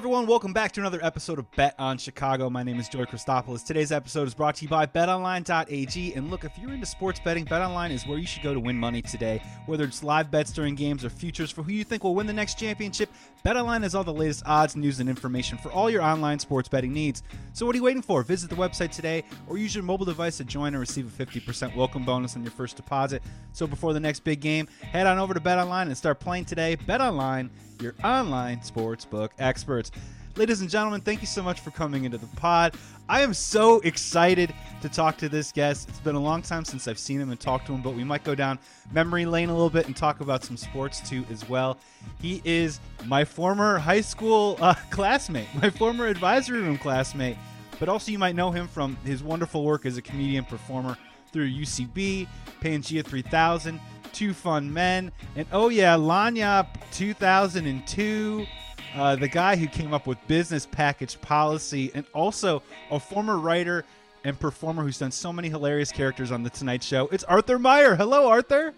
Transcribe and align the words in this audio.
everyone. 0.00 0.26
Welcome 0.26 0.54
back 0.54 0.72
to 0.72 0.80
another 0.80 0.98
episode 1.02 1.38
of 1.38 1.50
Bet 1.56 1.74
on 1.78 1.98
Chicago. 1.98 2.48
My 2.48 2.62
name 2.62 2.80
is 2.80 2.88
Joey 2.88 3.04
Christopoulos. 3.04 3.66
Today's 3.66 3.92
episode 3.92 4.26
is 4.26 4.32
brought 4.32 4.54
to 4.54 4.64
you 4.64 4.68
by 4.70 4.86
BetOnline.ag. 4.86 6.14
And 6.14 6.30
look, 6.30 6.42
if 6.42 6.56
you're 6.56 6.72
into 6.72 6.86
sports 6.86 7.20
betting, 7.22 7.44
BetOnline 7.44 7.90
is 7.90 8.06
where 8.06 8.16
you 8.16 8.26
should 8.26 8.42
go 8.42 8.54
to 8.54 8.60
win 8.60 8.78
money 8.78 9.02
today. 9.02 9.42
Whether 9.66 9.84
it's 9.84 10.02
live 10.02 10.30
bets 10.30 10.52
during 10.52 10.74
games 10.74 11.04
or 11.04 11.10
futures 11.10 11.50
for 11.50 11.62
who 11.62 11.72
you 11.72 11.84
think 11.84 12.02
will 12.02 12.14
win 12.14 12.26
the 12.26 12.32
next 12.32 12.58
championship, 12.58 13.10
BetOnline 13.44 13.82
has 13.82 13.94
all 13.94 14.02
the 14.02 14.10
latest 14.10 14.42
odds, 14.46 14.74
news, 14.74 15.00
and 15.00 15.08
information 15.10 15.58
for 15.58 15.70
all 15.70 15.90
your 15.90 16.00
online 16.00 16.38
sports 16.38 16.66
betting 16.66 16.94
needs. 16.94 17.22
So 17.52 17.66
what 17.66 17.74
are 17.74 17.78
you 17.78 17.84
waiting 17.84 18.00
for? 18.00 18.22
Visit 18.22 18.48
the 18.48 18.56
website 18.56 18.92
today 18.92 19.22
or 19.48 19.58
use 19.58 19.74
your 19.74 19.84
mobile 19.84 20.06
device 20.06 20.38
to 20.38 20.44
join 20.44 20.68
and 20.68 20.80
receive 20.80 21.20
a 21.20 21.26
50% 21.26 21.76
welcome 21.76 22.06
bonus 22.06 22.36
on 22.36 22.42
your 22.42 22.52
first 22.52 22.76
deposit. 22.76 23.22
So 23.52 23.66
before 23.66 23.92
the 23.92 24.00
next 24.00 24.20
big 24.20 24.40
game, 24.40 24.66
head 24.80 25.06
on 25.06 25.18
over 25.18 25.34
to 25.34 25.40
BetOnline 25.40 25.88
and 25.88 25.96
start 25.96 26.20
playing 26.20 26.46
today. 26.46 26.78
BetOnline 26.88 27.50
your 27.80 27.94
online 28.04 28.58
sportsbook 28.58 29.30
experts. 29.38 29.89
Ladies 30.36 30.60
and 30.60 30.70
gentlemen, 30.70 31.00
thank 31.00 31.20
you 31.20 31.26
so 31.26 31.42
much 31.42 31.60
for 31.60 31.70
coming 31.70 32.04
into 32.04 32.16
the 32.16 32.26
pod. 32.36 32.76
I 33.08 33.22
am 33.22 33.34
so 33.34 33.80
excited 33.80 34.54
to 34.80 34.88
talk 34.88 35.18
to 35.18 35.28
this 35.28 35.50
guest. 35.50 35.88
It's 35.88 35.98
been 35.98 36.14
a 36.14 36.20
long 36.20 36.40
time 36.40 36.64
since 36.64 36.86
I've 36.86 36.98
seen 36.98 37.20
him 37.20 37.30
and 37.30 37.38
talked 37.38 37.66
to 37.66 37.72
him, 37.72 37.82
but 37.82 37.94
we 37.94 38.04
might 38.04 38.22
go 38.22 38.36
down 38.36 38.58
memory 38.92 39.26
lane 39.26 39.48
a 39.48 39.52
little 39.52 39.68
bit 39.68 39.86
and 39.86 39.96
talk 39.96 40.20
about 40.20 40.44
some 40.44 40.56
sports 40.56 41.06
too 41.06 41.26
as 41.30 41.48
well. 41.48 41.76
He 42.22 42.40
is 42.44 42.78
my 43.06 43.24
former 43.24 43.78
high 43.78 44.00
school 44.00 44.56
uh, 44.60 44.74
classmate, 44.90 45.48
my 45.60 45.68
former 45.68 46.06
advisory 46.06 46.60
room 46.60 46.78
classmate, 46.78 47.36
but 47.80 47.88
also 47.88 48.12
you 48.12 48.18
might 48.18 48.36
know 48.36 48.52
him 48.52 48.68
from 48.68 48.96
his 49.04 49.24
wonderful 49.24 49.64
work 49.64 49.84
as 49.84 49.96
a 49.96 50.02
comedian 50.02 50.44
performer 50.44 50.96
through 51.32 51.50
UCB, 51.50 52.28
Pangea 52.60 53.04
3000, 53.04 53.80
Two 54.12 54.32
Fun 54.32 54.72
Men, 54.72 55.10
and 55.36 55.46
oh 55.52 55.68
yeah, 55.68 55.96
Lagniappe 55.96 56.68
2002, 56.92 58.46
uh, 58.94 59.16
the 59.16 59.28
guy 59.28 59.56
who 59.56 59.66
came 59.66 59.94
up 59.94 60.06
with 60.06 60.18
business 60.26 60.66
package 60.66 61.20
policy, 61.20 61.90
and 61.94 62.04
also 62.14 62.62
a 62.90 62.98
former 63.00 63.38
writer 63.38 63.84
and 64.24 64.38
performer 64.38 64.82
who's 64.82 64.98
done 64.98 65.10
so 65.10 65.32
many 65.32 65.48
hilarious 65.48 65.90
characters 65.90 66.30
on 66.32 66.42
the 66.42 66.50
Tonight 66.50 66.82
Show. 66.82 67.08
It's 67.08 67.24
Arthur 67.24 67.58
Meyer. 67.58 67.94
Hello, 67.94 68.28
Arthur. 68.28 68.74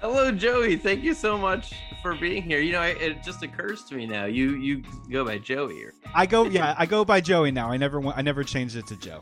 Hello, 0.00 0.32
Joey. 0.32 0.76
Thank 0.76 1.02
you 1.04 1.12
so 1.12 1.36
much 1.36 1.74
for 2.00 2.14
being 2.14 2.42
here. 2.42 2.60
You 2.60 2.72
know, 2.72 2.82
it 2.82 3.22
just 3.22 3.42
occurs 3.42 3.84
to 3.84 3.94
me 3.94 4.06
now. 4.06 4.24
You 4.24 4.56
you 4.56 4.82
go 5.10 5.24
by 5.24 5.38
Joey. 5.38 5.84
Or... 5.84 5.92
I 6.14 6.26
go 6.26 6.44
yeah, 6.44 6.74
I 6.78 6.86
go 6.86 7.04
by 7.04 7.20
Joey 7.20 7.50
now. 7.50 7.70
I 7.70 7.76
never 7.76 8.04
I 8.08 8.22
never 8.22 8.42
changed 8.42 8.76
it 8.76 8.86
to 8.86 8.96
Joe. 8.96 9.20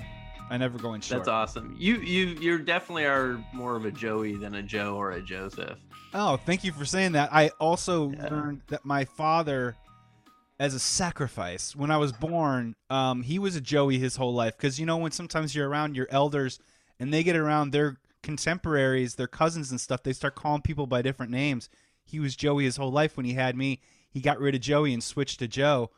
I 0.50 0.56
never 0.56 0.78
go 0.78 0.94
in 0.94 1.00
short. 1.00 1.20
That's 1.20 1.28
awesome. 1.28 1.75
You 1.77 1.97
you 1.97 2.27
you 2.41 2.59
definitely 2.59 3.05
are 3.05 3.44
more 3.53 3.77
of 3.77 3.84
a 3.84 3.91
Joey 3.91 4.36
than 4.36 4.55
a 4.55 4.62
Joe 4.62 4.94
or 4.97 5.12
a 5.12 5.20
Joseph. 5.20 5.78
Oh, 6.14 6.36
thank 6.36 6.64
you 6.64 6.72
for 6.72 6.84
saying 6.84 7.12
that. 7.12 7.31
I 7.33 7.50
also 7.61 8.11
yeah. 8.12 8.28
learned 8.28 8.62
that 8.69 8.84
my 8.84 9.05
father, 9.05 9.77
as 10.59 10.75
a 10.75 10.78
sacrifice, 10.78 11.77
when 11.77 11.91
I 11.91 11.97
was 11.97 12.12
born, 12.12 12.75
um, 12.91 13.23
he 13.23 13.39
was 13.39 13.56
a 13.56 13.61
Joey 13.61 13.98
his 13.98 14.17
whole 14.17 14.34
life. 14.34 14.56
Because 14.56 14.78
you 14.81 14.87
know 14.87 14.97
when 14.97 15.12
sometimes 15.12 15.55
you're 15.55 15.69
around 15.69 15.97
your 15.97 16.09
elders 16.11 16.59
and 16.98 17.12
they 17.12 17.23
get 17.23 17.37
around 17.37 17.70
their 17.70 17.97
contemporaries, 18.23 19.15
their 19.15 19.28
cousins 19.28 19.70
and 19.70 19.81
stuff, 19.81 20.03
they 20.03 20.12
start 20.12 20.34
calling 20.34 20.62
people 20.62 20.87
by 20.87 21.03
different 21.03 21.33
names. 21.33 21.69
He 22.05 22.20
was 22.20 22.37
Joey 22.37 22.65
his 22.65 22.77
whole 22.77 22.92
life. 22.92 23.17
When 23.17 23.27
he 23.27 23.34
had 23.34 23.56
me, 23.56 23.81
he 24.11 24.20
got 24.20 24.41
rid 24.41 24.55
of 24.55 24.61
Joey 24.61 24.92
and 24.92 25.03
switched 25.03 25.39
to 25.41 25.48
Joe, 25.48 25.91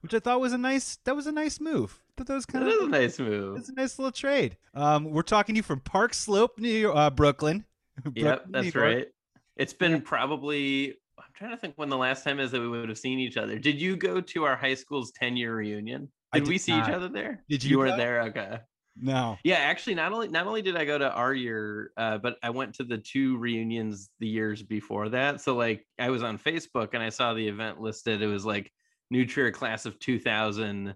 which 0.00 0.14
I 0.14 0.18
thought 0.18 0.40
was 0.40 0.52
a 0.52 0.58
nice. 0.58 0.98
That 1.04 1.16
was 1.16 1.26
a 1.26 1.32
nice 1.32 1.60
move 1.60 2.00
that 2.26 2.34
was 2.34 2.46
kind 2.46 2.66
that 2.66 2.74
of 2.74 2.88
a 2.88 2.88
nice 2.88 3.18
move. 3.18 3.58
It's 3.58 3.68
a 3.68 3.74
nice 3.74 3.98
little 3.98 4.12
trade. 4.12 4.56
Um, 4.74 5.10
we're 5.10 5.22
talking 5.22 5.54
to 5.54 5.58
you 5.58 5.62
from 5.62 5.80
Park 5.80 6.14
Slope, 6.14 6.58
New 6.58 6.68
York, 6.68 6.96
uh, 6.96 7.10
Brooklyn. 7.10 7.64
yep, 8.14 8.44
that's 8.48 8.74
right. 8.74 9.08
It's 9.56 9.72
been 9.72 10.00
probably. 10.00 10.96
Trying 11.40 11.52
to 11.52 11.56
think 11.56 11.72
when 11.76 11.88
the 11.88 11.96
last 11.96 12.22
time 12.22 12.38
is 12.38 12.50
that 12.50 12.60
we 12.60 12.68
would 12.68 12.90
have 12.90 12.98
seen 12.98 13.18
each 13.18 13.38
other. 13.38 13.58
Did 13.58 13.80
you 13.80 13.96
go 13.96 14.20
to 14.20 14.44
our 14.44 14.56
high 14.56 14.74
school's 14.74 15.10
10 15.12 15.38
year 15.38 15.56
reunion? 15.56 16.12
Did, 16.34 16.40
did 16.40 16.48
we 16.48 16.58
see 16.58 16.72
not. 16.72 16.86
each 16.86 16.94
other 16.94 17.08
there? 17.08 17.42
Did 17.48 17.64
you? 17.64 17.70
You 17.70 17.78
were 17.78 17.96
there. 17.96 18.20
Okay. 18.24 18.58
No. 18.94 19.38
Yeah, 19.42 19.56
actually, 19.56 19.94
not 19.94 20.12
only 20.12 20.28
not 20.28 20.46
only 20.46 20.60
did 20.60 20.76
I 20.76 20.84
go 20.84 20.98
to 20.98 21.10
our 21.10 21.32
year, 21.32 21.92
uh, 21.96 22.18
but 22.18 22.36
I 22.42 22.50
went 22.50 22.74
to 22.74 22.84
the 22.84 22.98
two 22.98 23.38
reunions 23.38 24.10
the 24.18 24.28
years 24.28 24.62
before 24.62 25.08
that. 25.08 25.40
So 25.40 25.56
like, 25.56 25.86
I 25.98 26.10
was 26.10 26.22
on 26.22 26.36
Facebook 26.36 26.90
and 26.92 27.02
I 27.02 27.08
saw 27.08 27.32
the 27.32 27.48
event 27.48 27.80
listed. 27.80 28.20
It 28.20 28.26
was 28.26 28.44
like 28.44 28.70
New 29.10 29.24
Trier 29.24 29.50
class 29.50 29.86
of 29.86 29.98
2000 29.98 30.94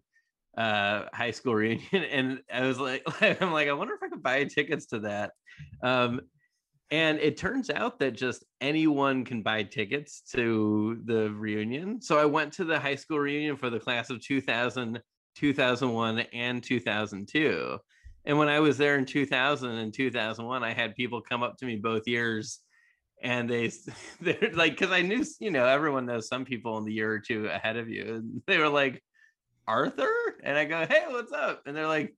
uh 0.57 1.07
high 1.13 1.33
school 1.33 1.53
reunion 1.57 2.05
and 2.05 2.39
i 2.53 2.65
was 2.65 2.79
like 2.79 3.03
i'm 3.41 3.51
like 3.51 3.67
i 3.67 3.73
wonder 3.73 3.93
if 3.93 4.03
i 4.05 4.09
could 4.09 4.23
buy 4.23 4.45
tickets 4.45 4.87
to 4.87 5.01
that 5.01 5.33
um 5.83 6.21
and 6.91 7.19
it 7.19 7.37
turns 7.37 7.71
out 7.71 7.99
that 7.99 8.13
just 8.13 8.45
anyone 8.61 9.25
can 9.25 9.43
buy 9.43 9.63
tickets 9.63 10.23
to 10.33 11.01
the 11.05 11.31
reunion 11.31 12.01
so 12.01 12.19
i 12.19 12.25
went 12.25 12.53
to 12.53 12.65
the 12.65 12.79
high 12.79 12.95
school 12.95 13.19
reunion 13.19 13.57
for 13.57 13.71
the 13.71 13.81
class 13.81 14.11
of 14.11 14.21
2000 14.21 15.01
2001 15.37 16.19
and 16.33 16.63
2002 16.63 17.79
and 18.27 18.39
when 18.39 18.49
i 18.49 18.61
was 18.61 18.79
there 18.79 18.97
in 18.97 19.05
2000 19.05 19.71
and 19.71 19.95
2001 19.95 20.63
i 20.63 20.73
had 20.73 20.95
people 20.95 21.21
come 21.21 21.43
up 21.43 21.57
to 21.57 21.67
me 21.67 21.77
both 21.77 22.07
years 22.07 22.61
and 23.23 23.49
they 23.49 23.71
they're 24.21 24.51
like 24.53 24.73
because 24.73 24.93
i 24.93 25.03
knew 25.03 25.25
you 25.41 25.51
know 25.51 25.67
everyone 25.67 26.07
knows 26.07 26.29
some 26.29 26.45
people 26.45 26.79
in 26.79 26.85
the 26.85 26.93
year 26.93 27.11
or 27.11 27.19
two 27.19 27.47
ahead 27.47 27.77
of 27.77 27.89
you 27.89 28.17
and 28.17 28.43
they 28.47 28.59
were 28.59 28.69
like 28.69 29.03
Arthur? 29.67 30.13
And 30.43 30.57
I 30.57 30.65
go, 30.65 30.87
hey, 30.87 31.05
what's 31.09 31.33
up? 31.33 31.63
And 31.67 31.77
they're 31.77 31.89
like, 31.89 32.15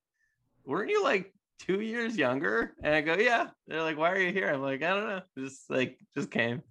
weren't 0.64 0.90
you 0.90 1.02
like 1.02 1.32
two 1.58 1.80
years 1.80 2.16
younger? 2.16 2.72
And 2.82 2.94
I 2.94 3.00
go, 3.00 3.14
yeah. 3.14 3.48
They're 3.66 3.82
like, 3.82 3.98
why 3.98 4.12
are 4.12 4.18
you 4.18 4.32
here? 4.32 4.48
I'm 4.48 4.62
like, 4.62 4.82
I 4.82 4.90
don't 4.90 5.08
know. 5.08 5.22
Just 5.38 5.68
like, 5.70 5.98
just 6.14 6.30
came. 6.30 6.62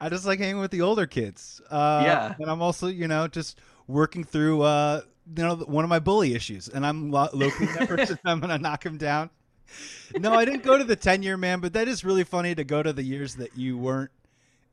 I 0.00 0.08
just 0.08 0.24
like 0.24 0.38
hanging 0.38 0.60
with 0.60 0.70
the 0.70 0.82
older 0.82 1.06
kids. 1.06 1.60
Uh, 1.70 2.02
yeah. 2.04 2.34
And 2.38 2.50
I'm 2.50 2.62
also, 2.62 2.86
you 2.86 3.08
know, 3.08 3.28
just 3.28 3.58
working 3.86 4.24
through, 4.24 4.62
uh, 4.62 5.02
you 5.36 5.42
know, 5.42 5.56
one 5.56 5.84
of 5.84 5.90
my 5.90 5.98
bully 5.98 6.34
issues. 6.34 6.68
And 6.68 6.86
I'm 6.86 7.10
lo- 7.10 7.28
locating 7.32 7.74
that 7.74 7.88
person. 7.88 8.18
I'm 8.24 8.40
going 8.40 8.50
to 8.50 8.58
knock 8.58 8.84
him 8.84 8.96
down. 8.96 9.30
No, 10.18 10.32
I 10.32 10.44
didn't 10.46 10.62
go 10.62 10.78
to 10.78 10.84
the 10.84 10.96
10 10.96 11.22
year 11.22 11.36
man, 11.36 11.60
but 11.60 11.74
that 11.74 11.88
is 11.88 12.04
really 12.04 12.24
funny 12.24 12.54
to 12.54 12.64
go 12.64 12.82
to 12.82 12.92
the 12.92 13.02
years 13.02 13.34
that 13.36 13.56
you 13.56 13.76
weren't 13.76 14.10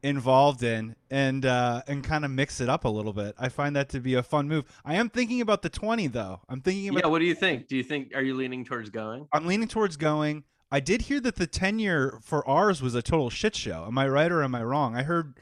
involved 0.06 0.62
in 0.62 0.96
and 1.10 1.46
uh, 1.46 1.82
and 1.88 2.04
kind 2.04 2.24
of 2.24 2.32
mix 2.32 2.62
it 2.62 2.70
up 2.70 2.86
a 2.86 2.90
little 2.90 3.12
bit. 3.12 3.34
I 3.40 3.50
find 3.50 3.76
that 3.76 3.90
to 3.90 4.00
be 4.00 4.14
a 4.14 4.22
fun 4.22 4.48
move. 4.48 4.66
I 4.86 4.96
am 4.96 5.10
thinking 5.10 5.42
about 5.42 5.64
the 5.64 5.70
20 5.70 6.08
though. 6.08 6.42
I'm 6.48 6.62
thinking 6.62 6.90
about 6.90 7.04
Yeah, 7.04 7.10
what 7.10 7.20
do 7.20 7.26
you 7.26 7.34
think? 7.34 7.68
Do 7.68 7.76
you 7.76 7.84
think 7.84 8.12
are 8.16 8.22
you 8.22 8.36
leaning 8.36 8.64
towards 8.64 8.92
going? 8.92 9.28
I'm 9.34 9.48
leaning 9.48 9.68
towards 9.68 9.98
going. 9.98 10.44
I 10.72 10.80
did 10.80 11.04
hear 11.04 11.20
that 11.22 11.38
the 11.38 11.48
tenure 11.48 12.20
for 12.22 12.48
ours 12.48 12.82
was 12.82 12.94
a 12.94 13.02
total 13.02 13.30
shit 13.30 13.56
show. 13.56 13.86
Am 13.88 13.98
I 13.98 14.08
right 14.08 14.32
or 14.32 14.44
am 14.44 14.54
I 14.54 14.64
wrong? 14.64 14.96
I 14.96 15.04
heard 15.04 15.40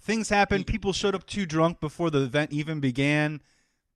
things 0.00 0.28
happened, 0.28 0.66
people 0.66 0.92
showed 0.92 1.14
up 1.14 1.26
too 1.26 1.44
drunk 1.44 1.80
before 1.80 2.10
the 2.10 2.22
event 2.22 2.52
even 2.52 2.80
began. 2.80 3.40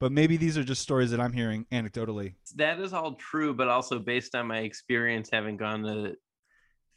But 0.01 0.13
maybe 0.13 0.37
these 0.37 0.57
are 0.57 0.63
just 0.63 0.83
stories 0.83 1.11
that 1.11 1.21
I'm 1.21 1.33
hearing 1.33 1.67
anecdotally. 1.73 2.35
That 2.55 2.79
is 2.79 2.93
all 2.93 3.15
true, 3.15 3.53
but 3.53 3.67
also 3.67 3.99
based 3.99 4.37
on 4.37 4.47
my 4.47 4.59
experience 4.59 5.29
having 5.31 5.57
gone 5.57 5.83
to 5.83 6.15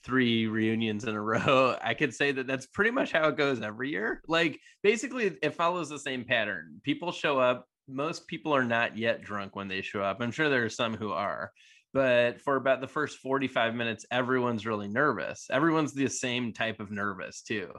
three 0.04 0.48
reunions 0.48 1.06
in 1.06 1.16
a 1.16 1.22
row, 1.22 1.76
I 1.82 1.94
could 1.94 2.14
say 2.14 2.32
that 2.32 2.48
that's 2.48 2.66
pretty 2.68 2.92
much 2.92 3.12
how 3.12 3.28
it 3.28 3.38
goes 3.38 3.62
every 3.62 3.90
year. 3.90 4.22
Like 4.28 4.60
basically, 4.84 5.38
it 5.42 5.56
follows 5.56 5.90
the 5.90 6.00
same 6.00 6.24
pattern. 6.24 6.80
People 6.84 7.12
show 7.12 7.40
up. 7.40 7.66
Most 7.88 8.28
people 8.28 8.54
are 8.56 8.64
not 8.64 8.98
yet 8.98 9.22
drunk 9.22 9.56
when 9.56 9.68
they 9.68 9.82
show 9.82 10.02
up. 10.02 10.18
I'm 10.22 10.32
sure 10.32 10.50
there 10.50 10.64
are 10.64 10.70
some 10.70 10.96
who 10.96 11.12
are, 11.12 11.52
but 11.94 12.40
for 12.42 12.56
about 12.56 12.80
the 12.80 12.88
first 12.88 13.18
45 13.20 13.76
minutes, 13.76 14.06
everyone's 14.12 14.66
really 14.66 14.88
nervous. 14.88 15.48
Everyone's 15.52 15.94
the 15.94 16.08
same 16.08 16.54
type 16.54 16.80
of 16.80 16.92
nervous 16.92 17.42
too. 17.42 17.72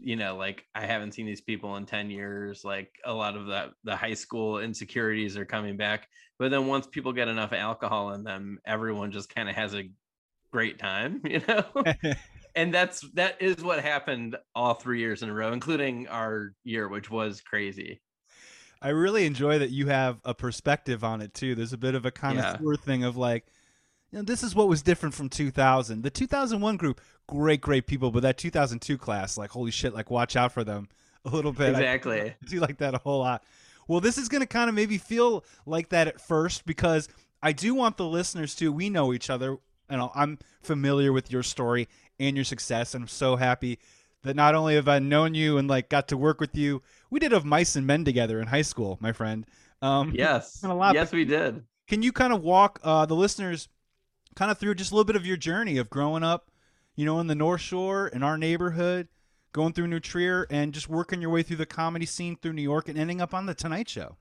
You 0.00 0.16
know, 0.16 0.36
like 0.36 0.64
I 0.74 0.86
haven't 0.86 1.14
seen 1.14 1.26
these 1.26 1.40
people 1.40 1.76
in 1.76 1.86
10 1.86 2.10
years. 2.10 2.62
Like 2.64 2.90
a 3.04 3.12
lot 3.12 3.36
of 3.36 3.46
the 3.46 3.70
the 3.84 3.96
high 3.96 4.14
school 4.14 4.60
insecurities 4.60 5.36
are 5.36 5.46
coming 5.46 5.76
back. 5.76 6.06
But 6.38 6.50
then 6.50 6.66
once 6.66 6.86
people 6.86 7.12
get 7.12 7.28
enough 7.28 7.52
alcohol 7.52 8.12
in 8.12 8.22
them, 8.22 8.58
everyone 8.66 9.12
just 9.12 9.34
kind 9.34 9.48
of 9.48 9.56
has 9.56 9.74
a 9.74 9.90
great 10.50 10.78
time, 10.78 11.20
you 11.28 11.40
know? 11.46 11.64
and 12.54 12.72
that's 12.72 13.00
that 13.14 13.40
is 13.40 13.62
what 13.62 13.80
happened 13.80 14.36
all 14.54 14.74
three 14.74 15.00
years 15.00 15.22
in 15.22 15.28
a 15.28 15.34
row, 15.34 15.52
including 15.52 16.08
our 16.08 16.54
year, 16.64 16.88
which 16.88 17.10
was 17.10 17.40
crazy. 17.40 18.00
I 18.80 18.90
really 18.90 19.26
enjoy 19.26 19.58
that 19.58 19.70
you 19.70 19.88
have 19.88 20.20
a 20.24 20.34
perspective 20.34 21.02
on 21.02 21.20
it 21.20 21.34
too. 21.34 21.54
There's 21.54 21.72
a 21.72 21.78
bit 21.78 21.94
of 21.94 22.06
a 22.06 22.10
kind 22.10 22.38
yeah. 22.38 22.56
of 22.60 22.80
thing 22.80 23.02
of 23.02 23.16
like, 23.16 23.46
you 24.10 24.18
know, 24.18 24.24
this 24.24 24.42
is 24.42 24.54
what 24.54 24.68
was 24.68 24.82
different 24.82 25.14
from 25.14 25.28
2000. 25.28 26.02
The 26.02 26.10
2001 26.10 26.76
group, 26.76 27.00
great, 27.26 27.60
great 27.60 27.86
people, 27.86 28.10
but 28.10 28.22
that 28.22 28.38
2002 28.38 28.96
class, 28.96 29.36
like, 29.36 29.50
holy 29.50 29.70
shit, 29.70 29.94
like, 29.94 30.10
watch 30.10 30.36
out 30.36 30.52
for 30.52 30.64
them 30.64 30.88
a 31.24 31.28
little 31.28 31.52
bit. 31.52 31.70
Exactly. 31.70 32.20
I 32.30 32.36
do 32.46 32.60
like 32.60 32.78
that 32.78 32.94
a 32.94 32.98
whole 32.98 33.18
lot. 33.18 33.42
Well, 33.86 34.00
this 34.00 34.18
is 34.18 34.28
going 34.28 34.42
to 34.42 34.46
kind 34.46 34.68
of 34.68 34.74
maybe 34.74 34.98
feel 34.98 35.44
like 35.66 35.88
that 35.90 36.08
at 36.08 36.20
first 36.20 36.66
because 36.66 37.08
I 37.42 37.52
do 37.52 37.74
want 37.74 37.96
the 37.96 38.06
listeners 38.06 38.54
to. 38.56 38.72
We 38.72 38.90
know 38.90 39.12
each 39.12 39.30
other 39.30 39.58
you 39.90 39.96
know, 39.96 40.10
I'm 40.14 40.38
familiar 40.62 41.12
with 41.12 41.30
your 41.30 41.42
story 41.42 41.88
and 42.18 42.36
your 42.36 42.44
success. 42.44 42.94
And 42.94 43.04
I'm 43.04 43.08
so 43.08 43.36
happy 43.36 43.78
that 44.22 44.36
not 44.36 44.54
only 44.54 44.74
have 44.74 44.88
I 44.88 44.98
known 44.98 45.34
you 45.34 45.58
and 45.58 45.68
like 45.68 45.88
got 45.88 46.08
to 46.08 46.16
work 46.16 46.40
with 46.40 46.56
you, 46.56 46.82
we 47.10 47.20
did 47.20 47.32
have 47.32 47.44
mice 47.44 47.76
and 47.76 47.86
men 47.86 48.04
together 48.04 48.40
in 48.40 48.48
high 48.48 48.62
school, 48.62 48.98
my 49.00 49.12
friend. 49.12 49.46
Um, 49.80 50.12
yes, 50.14 50.60
a 50.64 50.74
lot, 50.74 50.94
yes, 50.94 51.12
we 51.12 51.24
did. 51.24 51.62
Can 51.86 52.02
you 52.02 52.12
kind 52.12 52.32
of 52.32 52.42
walk 52.42 52.80
uh, 52.82 53.06
the 53.06 53.14
listeners? 53.14 53.68
kind 54.38 54.52
of 54.52 54.58
through 54.58 54.76
just 54.76 54.92
a 54.92 54.94
little 54.94 55.04
bit 55.04 55.16
of 55.16 55.26
your 55.26 55.36
journey 55.36 55.78
of 55.78 55.90
growing 55.90 56.22
up, 56.22 56.52
you 56.94 57.04
know, 57.04 57.18
in 57.18 57.26
the 57.26 57.34
North 57.34 57.60
Shore 57.60 58.06
in 58.06 58.22
our 58.22 58.38
neighborhood, 58.38 59.08
going 59.52 59.72
through 59.72 59.88
New 59.88 59.98
Trier, 59.98 60.46
and 60.48 60.72
just 60.72 60.88
working 60.88 61.20
your 61.20 61.30
way 61.30 61.42
through 61.42 61.56
the 61.56 61.66
comedy 61.66 62.06
scene 62.06 62.36
through 62.36 62.52
New 62.52 62.62
York 62.62 62.88
and 62.88 62.96
ending 62.96 63.20
up 63.20 63.34
on 63.34 63.46
the 63.46 63.54
Tonight 63.54 63.88
Show. 63.88 64.16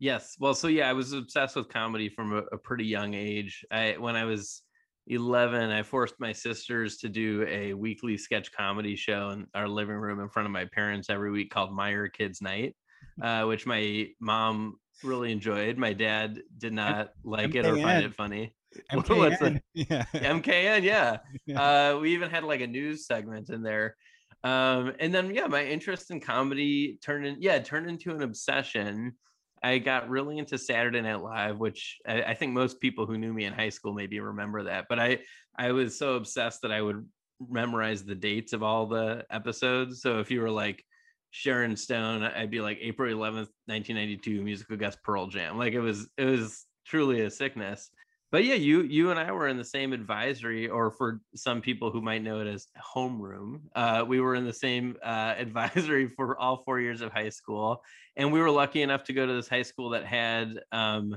Yes. 0.00 0.36
Well, 0.40 0.52
so 0.52 0.66
yeah, 0.66 0.90
I 0.90 0.94
was 0.94 1.12
obsessed 1.12 1.54
with 1.54 1.68
comedy 1.68 2.08
from 2.08 2.32
a, 2.32 2.38
a 2.52 2.58
pretty 2.58 2.86
young 2.86 3.14
age. 3.14 3.64
I 3.70 3.96
when 4.00 4.16
I 4.16 4.24
was 4.24 4.62
11, 5.08 5.70
I 5.70 5.82
forced 5.82 6.14
my 6.18 6.32
sisters 6.32 6.98
to 6.98 7.08
do 7.08 7.46
a 7.48 7.74
weekly 7.74 8.16
sketch 8.16 8.52
comedy 8.52 8.96
show 8.96 9.30
in 9.30 9.46
our 9.54 9.68
living 9.68 9.96
room 9.96 10.20
in 10.20 10.28
front 10.28 10.46
of 10.46 10.52
my 10.52 10.64
parents 10.64 11.08
every 11.10 11.30
week 11.30 11.50
called 11.50 11.72
Meyer 11.72 12.08
Kids 12.08 12.42
Night, 12.42 12.74
uh, 13.22 13.44
which 13.44 13.66
my 13.66 14.08
mom 14.20 14.76
really 15.04 15.30
enjoyed. 15.30 15.78
My 15.78 15.92
dad 15.92 16.40
did 16.58 16.72
not 16.72 17.10
like 17.24 17.54
it 17.54 17.66
or 17.66 17.76
find 17.76 18.04
it 18.04 18.14
funny. 18.14 18.54
MKN. 18.92 19.18
What's 19.18 19.38
the- 19.38 19.60
yeah. 19.74 20.04
MKN, 20.14 20.82
yeah. 20.82 21.18
Yeah. 21.46 21.62
Uh, 21.94 21.98
we 21.98 22.12
even 22.12 22.28
had 22.30 22.44
like 22.44 22.60
a 22.60 22.66
news 22.66 23.06
segment 23.06 23.48
in 23.50 23.62
there. 23.62 23.96
Um, 24.44 24.92
and 25.00 25.14
then 25.14 25.34
yeah, 25.34 25.46
my 25.46 25.64
interest 25.64 26.10
in 26.10 26.20
comedy 26.20 26.98
turned 27.02 27.26
in 27.26 27.36
yeah, 27.40 27.58
turned 27.60 27.88
into 27.88 28.10
an 28.10 28.22
obsession. 28.22 29.16
I 29.62 29.78
got 29.78 30.08
really 30.08 30.38
into 30.38 30.58
Saturday 30.58 31.00
Night 31.00 31.22
Live, 31.22 31.58
which 31.58 31.98
I, 32.06 32.22
I 32.22 32.34
think 32.34 32.52
most 32.52 32.80
people 32.80 33.06
who 33.06 33.18
knew 33.18 33.32
me 33.32 33.44
in 33.44 33.52
high 33.52 33.70
school 33.70 33.92
maybe 33.92 34.20
remember 34.20 34.64
that. 34.64 34.86
But 34.88 34.98
I 34.98 35.20
I 35.58 35.72
was 35.72 35.98
so 35.98 36.14
obsessed 36.16 36.62
that 36.62 36.72
I 36.72 36.82
would 36.82 37.06
memorize 37.40 38.04
the 38.04 38.14
dates 38.14 38.52
of 38.52 38.62
all 38.62 38.86
the 38.86 39.24
episodes. 39.30 40.02
So 40.02 40.20
if 40.20 40.30
you 40.30 40.40
were 40.40 40.50
like 40.50 40.84
Sharon 41.30 41.76
Stone, 41.76 42.22
I'd 42.22 42.50
be 42.50 42.60
like 42.60 42.78
April 42.80 43.12
11th, 43.12 43.48
1992, 43.66 44.42
musical 44.42 44.76
guest 44.76 44.98
Pearl 45.02 45.26
Jam. 45.26 45.58
Like 45.58 45.72
it 45.72 45.80
was 45.80 46.08
it 46.16 46.24
was 46.24 46.64
truly 46.86 47.22
a 47.22 47.30
sickness 47.30 47.90
but 48.32 48.44
yeah 48.44 48.54
you 48.54 48.82
you 48.82 49.10
and 49.10 49.18
i 49.18 49.30
were 49.30 49.48
in 49.48 49.56
the 49.56 49.64
same 49.64 49.92
advisory 49.92 50.68
or 50.68 50.90
for 50.90 51.20
some 51.34 51.60
people 51.60 51.90
who 51.90 52.00
might 52.00 52.22
know 52.22 52.40
it 52.40 52.46
as 52.46 52.66
homeroom 52.94 53.60
uh, 53.74 54.04
we 54.06 54.20
were 54.20 54.34
in 54.34 54.44
the 54.44 54.52
same 54.52 54.96
uh, 55.02 55.34
advisory 55.38 56.08
for 56.08 56.38
all 56.38 56.62
four 56.64 56.80
years 56.80 57.00
of 57.00 57.12
high 57.12 57.28
school 57.28 57.82
and 58.16 58.32
we 58.32 58.40
were 58.40 58.50
lucky 58.50 58.82
enough 58.82 59.04
to 59.04 59.12
go 59.12 59.26
to 59.26 59.32
this 59.32 59.48
high 59.48 59.62
school 59.62 59.90
that 59.90 60.04
had 60.04 60.60
um, 60.72 61.16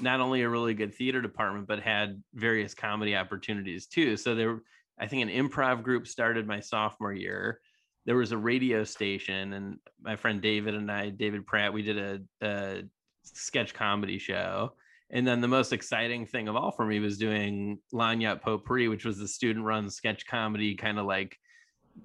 not 0.00 0.20
only 0.20 0.42
a 0.42 0.48
really 0.48 0.74
good 0.74 0.94
theater 0.94 1.20
department 1.20 1.66
but 1.66 1.80
had 1.80 2.22
various 2.34 2.74
comedy 2.74 3.16
opportunities 3.16 3.86
too. 3.86 4.16
So 4.16 4.34
there 4.34 4.60
i 5.00 5.06
think 5.06 5.22
an 5.22 5.48
improv 5.48 5.82
group 5.82 6.06
started 6.06 6.46
my 6.46 6.60
sophomore 6.60 7.12
year. 7.12 7.60
There 8.04 8.16
was 8.16 8.32
a 8.32 8.38
radio 8.38 8.84
station 8.84 9.52
and 9.52 9.78
my 10.00 10.16
friend 10.16 10.40
david 10.40 10.74
and 10.74 10.90
i 10.90 11.10
david 11.10 11.46
pratt 11.46 11.72
we 11.72 11.82
did 11.82 11.98
a, 11.98 12.20
a 12.40 12.82
sketch 13.22 13.74
comedy 13.74 14.18
show 14.18 14.72
and 15.10 15.26
then 15.26 15.40
the 15.40 15.48
most 15.48 15.72
exciting 15.72 16.26
thing 16.26 16.48
of 16.48 16.56
all 16.56 16.70
for 16.70 16.84
me 16.84 17.00
was 17.00 17.18
doing 17.18 17.78
Lagniappe 17.94 18.42
Potpourri, 18.42 18.88
which 18.88 19.04
was 19.04 19.18
the 19.18 19.28
student 19.28 19.64
run 19.64 19.88
sketch 19.90 20.26
comedy 20.26 20.74
kind 20.74 20.98
of 20.98 21.06
like 21.06 21.36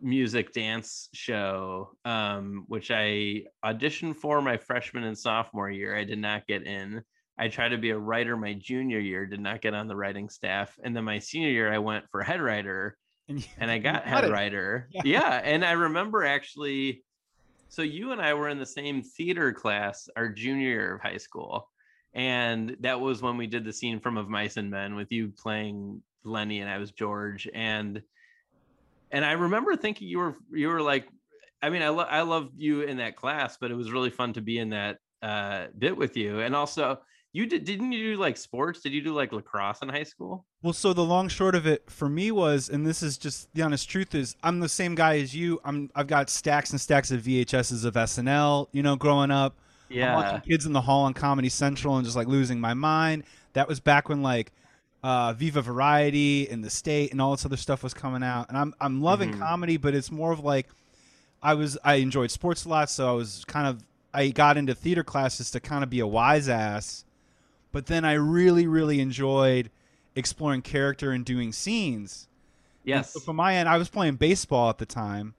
music 0.02 0.54
dance 0.54 1.10
show, 1.14 1.92
um, 2.06 2.66
which 2.68 2.92
I 2.92 3.44
auditioned 3.64 4.16
for 4.16 4.42
my 4.42 4.58
freshman 4.58 5.04
and 5.04 5.18
sophomore 5.18 5.70
year. 5.70 5.96
I 5.96 6.04
did 6.04 6.20
not 6.20 6.48
get 6.48 6.64
in. 6.66 7.04
I 7.38 7.48
tried 7.48 7.70
to 7.70 7.78
be 7.78 7.90
a 7.90 7.98
writer 7.98 8.38
my 8.38 8.54
junior 8.54 9.00
year, 9.00 9.26
did 9.26 9.40
not 9.40 9.62
get 9.62 9.74
on 9.74 9.88
the 9.88 9.96
writing 9.96 10.30
staff. 10.30 10.78
And 10.84 10.96
then 10.96 11.04
my 11.04 11.20
senior 11.20 11.50
year, 11.50 11.74
I 11.74 11.80
went 11.80 12.06
for 12.10 12.22
head 12.24 12.42
writer 12.42 12.98
And, 13.28 13.46
and 13.60 13.70
I 13.72 13.78
got 13.80 14.06
got 14.06 14.06
head 14.06 14.24
it. 14.24 14.32
writer. 14.32 14.88
Yeah. 14.92 15.02
Yeah. 15.04 15.42
And 15.44 15.66
I 15.66 15.72
remember 15.74 16.24
actually, 16.24 17.04
so 17.70 17.82
you 17.82 18.12
and 18.12 18.22
I 18.22 18.34
were 18.36 18.50
in 18.50 18.60
the 18.60 18.66
same 18.66 19.02
theater 19.02 19.52
class 19.52 20.08
our 20.16 20.30
junior 20.30 20.70
year 20.70 20.96
of 20.96 21.02
high 21.02 21.18
school. 21.18 21.70
And 22.14 22.78
that 22.82 23.00
was 23.00 23.22
when 23.22 23.38
we 23.38 23.48
did 23.48 23.66
the 23.66 23.74
scene 23.74 24.00
from 24.00 24.18
Of 24.18 24.30
Mice 24.30 24.58
and 24.58 24.70
Men 24.70 24.96
with 24.96 25.12
you 25.12 25.32
playing 25.36 26.02
Lenny 26.24 26.60
and 26.60 26.70
I 26.70 26.78
was 26.78 26.92
George. 26.92 27.48
And 27.54 28.02
and 29.12 29.24
I 29.26 29.34
remember 29.34 29.76
thinking 29.76 30.08
you 30.08 30.20
were 30.20 30.36
you 30.52 30.68
were 30.68 30.82
like, 30.82 31.08
I 31.62 31.70
mean, 31.70 31.82
I 31.82 31.90
lo- 31.90 32.08
I 32.10 32.22
loved 32.22 32.54
you 32.58 32.82
in 32.82 32.98
that 32.98 33.16
class, 33.16 33.58
but 33.60 33.72
it 33.72 33.76
was 33.76 33.92
really 33.92 34.10
fun 34.10 34.34
to 34.34 34.42
be 34.42 34.60
in 34.60 34.70
that 34.70 35.00
uh 35.22 35.68
bit 35.78 35.98
with 35.98 36.16
you. 36.18 36.40
And 36.40 36.56
also 36.56 37.00
you 37.34 37.48
did 37.48 37.66
didn't 37.66 37.92
you 37.92 38.14
do 38.14 38.20
like 38.20 38.38
sports? 38.38 38.82
Did 38.82 38.94
you 38.94 39.02
do 39.02 39.12
like 39.12 39.32
lacrosse 39.32 39.82
in 39.82 39.90
high 39.90 40.04
school? 40.04 40.46
Well, 40.62 40.74
so 40.74 40.94
the 40.94 41.04
long 41.04 41.28
short 41.30 41.56
of 41.56 41.66
it 41.66 41.90
for 41.90 42.08
me 42.08 42.32
was, 42.32 42.70
and 42.70 42.86
this 42.86 43.02
is 43.02 43.18
just 43.18 43.52
the 43.56 43.64
honest 43.64 43.90
truth 43.90 44.14
is, 44.14 44.36
I'm 44.44 44.60
the 44.60 44.70
same 44.70 44.94
guy 44.94 45.18
as 45.18 45.36
you. 45.36 45.60
I'm 45.66 45.90
I've 45.96 46.08
got 46.08 46.30
stacks 46.30 46.70
and 46.70 46.80
stacks 46.80 47.10
of 47.10 47.22
VHSs 47.24 47.86
of 47.86 47.96
SNL. 47.96 48.68
You 48.72 48.84
know, 48.84 48.96
growing 48.96 49.32
up, 49.32 49.58
I'm 49.90 49.96
Yeah. 49.98 50.16
watching 50.16 50.42
Kids 50.42 50.66
in 50.66 50.74
the 50.74 50.82
Hall 50.82 51.04
on 51.06 51.14
Comedy 51.14 51.50
Central 51.50 51.96
and 51.98 52.06
just 52.06 52.16
like 52.16 52.28
losing 52.28 52.60
my 52.60 52.74
mind. 52.74 53.24
That 53.54 53.68
was 53.68 53.80
back 53.80 54.10
when 54.10 54.22
like 54.22 54.52
uh, 55.04 55.34
Viva 55.34 55.62
Variety 55.62 56.50
and 56.50 56.64
The 56.64 56.70
State 56.70 57.12
and 57.12 57.22
all 57.22 57.32
this 57.32 57.46
other 57.46 57.58
stuff 57.58 57.84
was 57.84 57.94
coming 57.94 58.24
out, 58.24 58.48
and 58.50 58.58
I'm 58.58 58.74
I'm 58.80 59.02
loving 59.02 59.34
Mhm. 59.34 59.40
comedy, 59.40 59.78
but 59.78 59.94
it's 59.94 60.10
more 60.12 60.32
of 60.32 60.40
like 60.40 60.68
I 61.42 61.54
was 61.56 61.78
I 61.84 61.96
enjoyed 61.96 62.32
sports 62.32 62.64
a 62.66 62.70
lot, 62.70 62.90
so 62.90 63.10
I 63.10 63.12
was 63.14 63.44
kind 63.46 63.68
of 63.68 63.84
I 64.14 64.30
got 64.30 64.56
into 64.58 64.74
theater 64.74 65.04
classes 65.04 65.52
to 65.52 65.60
kind 65.60 65.84
of 65.84 65.90
be 65.90 66.00
a 66.00 66.08
wise 66.08 66.48
ass, 66.48 67.04
but 67.74 67.88
then 67.88 68.06
I 68.06 68.14
really 68.14 68.66
really 68.66 69.02
enjoyed 69.02 69.70
exploring 70.16 70.62
character 70.62 71.12
and 71.12 71.26
doing 71.26 71.52
scenes. 71.52 72.28
Yes. 72.86 73.12
So 73.14 73.20
from 73.20 73.36
my 73.36 73.56
end, 73.56 73.68
I 73.68 73.78
was 73.78 73.90
playing 73.90 74.16
baseball 74.16 74.70
at 74.70 74.78
the 74.78 74.86
time, 74.86 75.34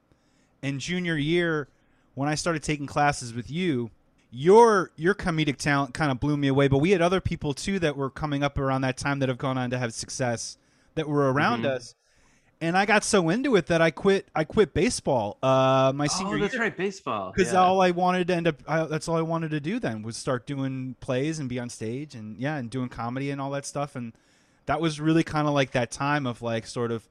and 0.63 0.79
junior 0.79 1.17
year, 1.17 1.69
when 2.15 2.29
I 2.29 2.35
started 2.35 2.63
taking 2.63 2.87
classes 2.87 3.33
with 3.33 3.51
you, 3.51 3.91
your 4.35 4.91
your 4.97 5.15
comedic 5.15 5.59
talent 5.59 5.95
kind 5.95 6.11
of 6.11 6.19
blew 6.19 6.37
me 6.37 6.49
away. 6.49 6.67
But 6.67 6.79
we 6.79 6.91
had 6.91 7.01
other 7.01 7.21
people 7.21 7.55
too 7.55 7.79
that 7.79 7.97
were 7.97 8.11
coming 8.11 8.43
up 8.43 8.59
around 8.59 8.81
that 8.81 8.97
time 8.97 9.21
that 9.21 9.29
have 9.29 9.39
gone 9.39 9.57
on 9.57 9.71
to 9.71 9.79
have 9.79 9.95
success 9.95 10.59
that 10.97 11.09
were 11.09 11.33
around 11.33 11.63
Mhm. 11.63 11.71
us. 11.71 11.95
And 12.61 12.77
I 12.77 12.87
got 12.87 13.05
so 13.05 13.29
into 13.29 13.57
it 13.57 13.67
that 13.67 13.81
I 13.81 13.91
quit. 13.91 14.27
I 14.35 14.45
quit 14.45 14.75
baseball. 14.75 15.39
Uh, 15.43 15.93
my 15.95 16.07
senior 16.07 16.37
oh, 16.37 16.41
that's 16.41 16.55
year 16.55 16.63
right, 16.63 16.77
baseball. 16.77 17.33
because 17.35 17.53
yeah. 17.53 17.61
all 17.61 17.81
I 17.81 17.91
wanted 17.93 18.27
to 18.29 18.35
end 18.35 18.49
up. 18.49 18.57
I, 18.67 18.85
that's 18.85 19.07
all 19.07 19.17
I 19.17 19.23
wanted 19.23 19.51
to 19.53 19.61
do 19.61 19.79
then 19.79 20.03
was 20.03 20.17
start 20.17 20.47
doing 20.47 20.97
plays 21.01 21.39
and 21.39 21.49
be 21.49 21.59
on 21.61 21.69
stage 21.69 22.15
and 22.15 22.37
yeah, 22.39 22.57
and 22.57 22.71
doing 22.71 22.89
comedy 22.89 23.31
and 23.31 23.41
all 23.41 23.51
that 23.51 23.67
stuff. 23.67 23.95
And 23.95 24.15
that 24.67 24.81
was 24.81 25.01
really 25.01 25.23
kind 25.23 25.47
of 25.47 25.55
like 25.55 25.73
that 25.73 25.91
time 25.91 26.27
of 26.27 26.43
like 26.43 26.67
sort 26.67 26.91
of. 26.91 27.09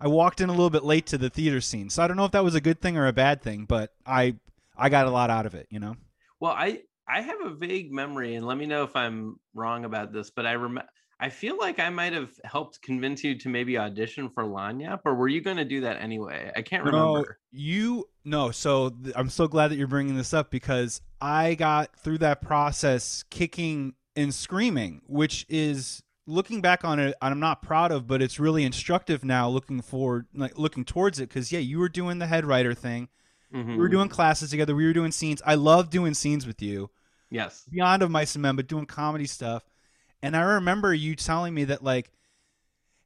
I 0.00 0.08
walked 0.08 0.40
in 0.40 0.48
a 0.48 0.52
little 0.52 0.70
bit 0.70 0.84
late 0.84 1.06
to 1.06 1.18
the 1.18 1.30
theater 1.30 1.60
scene, 1.60 1.90
so 1.90 2.02
I 2.02 2.06
don't 2.08 2.16
know 2.16 2.24
if 2.24 2.32
that 2.32 2.44
was 2.44 2.54
a 2.54 2.60
good 2.60 2.80
thing 2.80 2.96
or 2.96 3.06
a 3.06 3.12
bad 3.12 3.42
thing, 3.42 3.64
but 3.66 3.92
I 4.06 4.36
I 4.76 4.88
got 4.88 5.06
a 5.06 5.10
lot 5.10 5.28
out 5.30 5.46
of 5.46 5.54
it. 5.54 5.66
You 5.70 5.80
know. 5.80 5.96
Well, 6.42 6.56
I 6.58 6.80
I 7.06 7.20
have 7.20 7.40
a 7.40 7.50
vague 7.54 7.92
memory, 7.92 8.34
and 8.34 8.44
let 8.44 8.58
me 8.58 8.66
know 8.66 8.82
if 8.82 8.96
I'm 8.96 9.36
wrong 9.54 9.84
about 9.84 10.12
this. 10.12 10.30
But 10.30 10.44
I 10.44 10.56
rem- 10.56 10.80
I 11.20 11.28
feel 11.28 11.56
like 11.56 11.78
I 11.78 11.88
might 11.88 12.12
have 12.14 12.32
helped 12.42 12.82
convince 12.82 13.22
you 13.22 13.38
to 13.38 13.48
maybe 13.48 13.78
audition 13.78 14.28
for 14.28 14.42
Lagniappe, 14.42 15.02
or 15.04 15.14
were 15.14 15.28
you 15.28 15.40
going 15.40 15.58
to 15.58 15.64
do 15.64 15.82
that 15.82 16.02
anyway? 16.02 16.50
I 16.56 16.62
can't 16.62 16.84
No, 16.84 16.90
remember. 16.90 17.38
you 17.52 18.08
no. 18.24 18.50
So 18.50 18.90
th- 18.90 19.14
I'm 19.16 19.28
so 19.30 19.46
glad 19.46 19.68
that 19.68 19.76
you're 19.76 19.86
bringing 19.86 20.16
this 20.16 20.34
up 20.34 20.50
because 20.50 21.00
I 21.20 21.54
got 21.54 21.94
through 21.96 22.18
that 22.18 22.42
process 22.42 23.22
kicking 23.30 23.94
and 24.16 24.34
screaming, 24.34 25.02
which 25.06 25.46
is 25.48 26.02
looking 26.26 26.60
back 26.60 26.84
on 26.84 26.98
it, 26.98 27.14
I'm 27.22 27.38
not 27.38 27.62
proud 27.62 27.92
of, 27.92 28.08
but 28.08 28.20
it's 28.20 28.40
really 28.40 28.64
instructive 28.64 29.24
now. 29.24 29.48
Looking 29.48 29.80
forward, 29.80 30.26
like 30.34 30.58
looking 30.58 30.84
towards 30.84 31.20
it, 31.20 31.28
because 31.28 31.52
yeah, 31.52 31.60
you 31.60 31.78
were 31.78 31.88
doing 31.88 32.18
the 32.18 32.26
head 32.26 32.44
writer 32.44 32.74
thing. 32.74 33.10
Mhm. 33.52 33.66
We 33.72 33.76
were 33.76 33.88
doing 33.88 34.08
classes 34.08 34.50
together. 34.50 34.74
We 34.74 34.86
were 34.86 34.92
doing 34.92 35.12
scenes. 35.12 35.42
I 35.44 35.54
love 35.56 35.90
doing 35.90 36.14
scenes 36.14 36.46
with 36.46 36.62
you. 36.62 36.90
yes. 37.30 37.64
Beyond 37.70 38.02
of 38.02 38.10
Mice 38.10 38.34
and 38.34 38.42
Men, 38.42 38.56
but 38.56 38.66
doing 38.68 38.86
comedy 38.86 39.26
stuff. 39.26 39.62
And 40.22 40.36
I 40.36 40.40
remember 40.42 40.92
you 40.94 41.14
telling 41.16 41.54
me 41.54 41.64
that 41.64 41.82
like, 41.82 42.10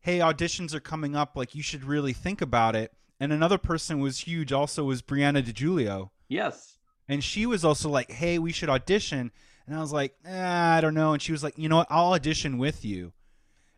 hey, 0.00 0.18
auditions 0.18 0.74
are 0.74 0.80
coming 0.80 1.16
up. 1.16 1.36
Like 1.36 1.54
you 1.54 1.62
should 1.62 1.84
really 1.84 2.12
think 2.12 2.40
about 2.40 2.74
it. 2.76 2.92
And 3.18 3.32
another 3.32 3.58
person 3.58 4.00
was 4.00 4.20
huge. 4.20 4.52
Also 4.52 4.84
was 4.84 5.00
Brianna 5.02 5.42
DiGiulio, 5.42 6.10
Yes. 6.28 6.76
and 7.08 7.24
she 7.24 7.46
was 7.46 7.64
also 7.64 7.88
like, 7.88 8.10
hey, 8.10 8.38
we 8.38 8.52
should 8.52 8.68
audition. 8.68 9.30
And 9.66 9.74
I 9.76 9.80
was 9.80 9.92
like, 9.92 10.14
eh, 10.24 10.76
I 10.76 10.80
don't 10.80 10.94
know. 10.94 11.12
And 11.12 11.22
she 11.22 11.32
was 11.32 11.42
like, 11.42 11.56
you 11.56 11.68
know 11.68 11.76
what? 11.78 11.86
I'll 11.90 12.12
audition 12.12 12.58
with 12.58 12.84
you. 12.84 13.12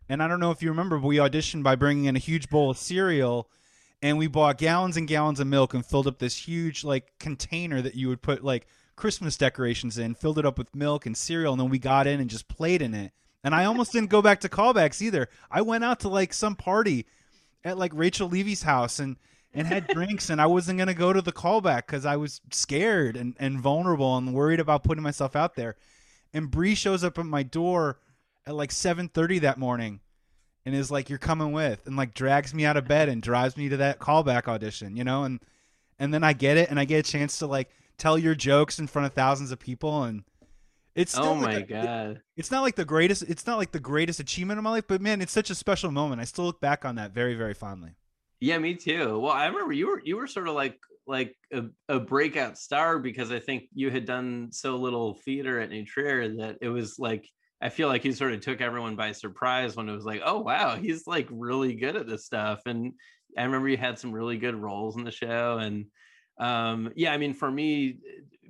And 0.09 0.23
I 0.23 0.29
don't 0.29 0.41
know 0.41 0.51
if 0.51 0.63
you 0.63 0.71
remember, 0.71 0.99
but 0.99 1.07
we 1.07 1.17
auditioned 1.17 1.63
by 1.63 1.77
bringing 1.77 2.07
in 2.07 2.17
a 2.17 2.19
huge 2.19 2.49
bowl 2.49 2.71
of 2.71 2.79
cereal 2.79 3.49
and 4.03 4.19
we 4.19 4.27
bought 4.27 4.59
gallons 4.59 4.97
and 4.97 5.09
gallons 5.09 5.41
of 5.41 5.47
milk 5.47 5.75
and 5.75 5.85
filled 5.85 6.07
up 6.07 6.19
this 6.19 6.37
huge 6.37 6.85
like 6.85 7.19
container 7.19 7.83
that 7.83 7.95
you 7.95 8.09
would 8.09 8.23
put 8.23 8.45
like 8.45 8.67
Christmas 8.97 9.37
decorations 9.37 9.99
in, 9.99 10.15
filled 10.15 10.39
it 10.39 10.47
up 10.47 10.59
with 10.59 10.75
milk 10.75 11.07
and 11.07 11.17
cereal, 11.17 11.53
and 11.53 11.61
then 11.61 11.71
we 11.71 11.79
got 11.79 12.07
in 12.07 12.21
and 12.21 12.31
just 12.31 12.49
played 12.49 12.83
in 12.83 12.95
it. 12.95 13.13
And 13.45 13.55
I 13.55 13.65
almost 13.65 13.93
didn't 13.93 14.11
go 14.11 14.21
back 14.21 14.41
to 14.41 14.49
callbacks 14.49 15.01
either. 15.01 15.29
I 15.51 15.63
went 15.63 15.85
out 15.85 16.01
to 16.01 16.09
like 16.09 16.33
some 16.33 16.57
party 16.57 17.07
at 17.65 17.79
like 17.79 17.93
Rachel 17.95 18.29
Levy's 18.29 18.63
house 18.63 18.99
and 18.99 19.17
and 19.55 19.67
had 19.67 19.87
drinks 19.95 20.31
and 20.31 20.41
I 20.41 20.47
wasn't 20.47 20.79
gonna 20.79 20.95
go 20.95 21.13
to 21.13 21.23
the 21.23 21.33
callback 21.33 21.87
because 21.87 22.05
I 22.05 22.17
was 22.17 22.41
scared 22.51 23.17
and, 23.17 23.35
and 23.39 23.61
vulnerable 23.61 24.17
and 24.17 24.35
worried 24.35 24.61
about 24.61 24.85
putting 24.85 25.03
myself 25.03 25.35
out 25.35 25.55
there. 25.55 25.77
And 26.33 26.51
Bree 26.51 26.75
shows 26.75 27.03
up 27.03 27.19
at 27.19 27.27
my 27.27 27.43
door 27.43 27.99
at 28.47 28.55
like 28.55 28.73
seven 28.73 29.09
thirty 29.09 29.39
that 29.41 29.59
morning 29.59 30.01
and 30.69 30.77
is 30.77 30.91
like, 30.91 31.09
You're 31.09 31.19
coming 31.19 31.53
with 31.53 31.87
and 31.87 31.97
like 31.97 32.15
drags 32.15 32.53
me 32.55 32.65
out 32.65 32.77
of 32.77 32.87
bed 32.87 33.09
and 33.09 33.23
drives 33.23 33.57
me 33.57 33.69
to 33.71 33.79
that 33.79 33.99
callback 33.99 34.47
audition, 34.47 34.97
you 34.97 35.03
know, 35.05 35.25
and 35.25 35.41
and 35.99 36.13
then 36.15 36.23
I 36.23 36.33
get 36.35 36.57
it 36.57 36.71
and 36.71 36.79
I 36.79 36.85
get 36.85 37.01
a 37.07 37.11
chance 37.11 37.39
to 37.39 37.47
like 37.47 37.71
tell 37.97 38.19
your 38.19 38.35
jokes 38.35 38.79
in 38.79 38.87
front 38.87 39.07
of 39.07 39.13
thousands 39.15 39.51
of 39.51 39.59
people 39.59 40.05
and 40.05 40.23
It's 40.95 41.17
oh 41.17 41.23
still 41.23 41.33
oh 41.33 41.35
like 41.35 41.43
my 41.43 41.55
a- 41.79 41.83
god. 41.85 42.23
It's 42.37 42.51
not 42.51 42.63
like 42.63 42.77
the 42.77 42.85
greatest. 42.85 43.23
It's 43.23 43.47
not 43.47 43.59
like 43.59 43.73
the 43.73 43.81
greatest 43.81 44.21
achievement 44.21 44.59
of 44.59 44.65
my 44.65 44.71
life, 44.71 44.85
but 44.87 45.01
man, 45.01 45.21
it's 45.21 45.33
such 45.33 45.51
a 45.51 45.55
special 45.55 45.91
moment. 45.91 46.21
I 46.21 46.25
still 46.25 46.45
look 46.45 46.61
back 46.61 46.85
on 46.85 46.97
that 46.97 47.13
very, 47.13 47.35
very 47.35 47.55
fondly. 47.55 47.97
Yeah, 48.41 48.59
me 48.59 48.75
too. 48.75 49.19
Well, 49.19 49.33
I 49.33 49.47
remember 49.47 49.73
you 49.73 49.89
were 49.89 50.03
you 50.05 50.17
were 50.17 50.27
sort 50.29 50.49
of 50.49 50.55
like 50.55 50.79
like 51.07 51.35
a, 51.53 51.65
a 51.89 51.99
breakout 51.99 52.59
star 52.59 52.99
because 52.99 53.33
I 53.33 53.41
think 53.41 53.65
you 53.73 53.91
had 53.91 54.05
done 54.05 54.51
so 54.53 54.77
little 54.77 55.15
theater 55.15 55.59
at 55.61 55.71
New 55.71 55.85
Trier 55.87 56.37
that 56.37 56.59
it 56.61 56.69
was 56.69 56.99
like 56.99 57.27
I 57.61 57.69
feel 57.71 57.89
like 57.89 58.03
he 58.03 58.13
sort 58.13 58.33
of 58.33 58.41
took 58.41 58.61
everyone 58.61 58.97
by 58.97 59.13
surprise 59.13 59.77
when 59.77 59.89
it 59.89 59.93
was 59.95 60.05
like, 60.05 60.21
oh 60.25 60.41
wow, 60.41 60.77
he's 60.77 61.07
like 61.07 61.27
really 61.31 61.75
good 61.75 61.97
at 61.97 62.07
this 62.07 62.25
stuff. 62.27 62.63
And 62.67 62.95
I 63.37 63.43
remember 63.45 63.69
you 63.69 63.77
had 63.77 63.99
some 63.99 64.13
really 64.13 64.39
good 64.39 64.55
roles 64.55 64.97
in 64.97 65.05
the 65.05 65.11
show. 65.11 65.59
And 65.59 65.87
um 66.39 66.93
yeah, 66.97 67.13
I 67.13 67.19
mean 67.19 67.35
for 67.35 67.51
me 67.51 67.99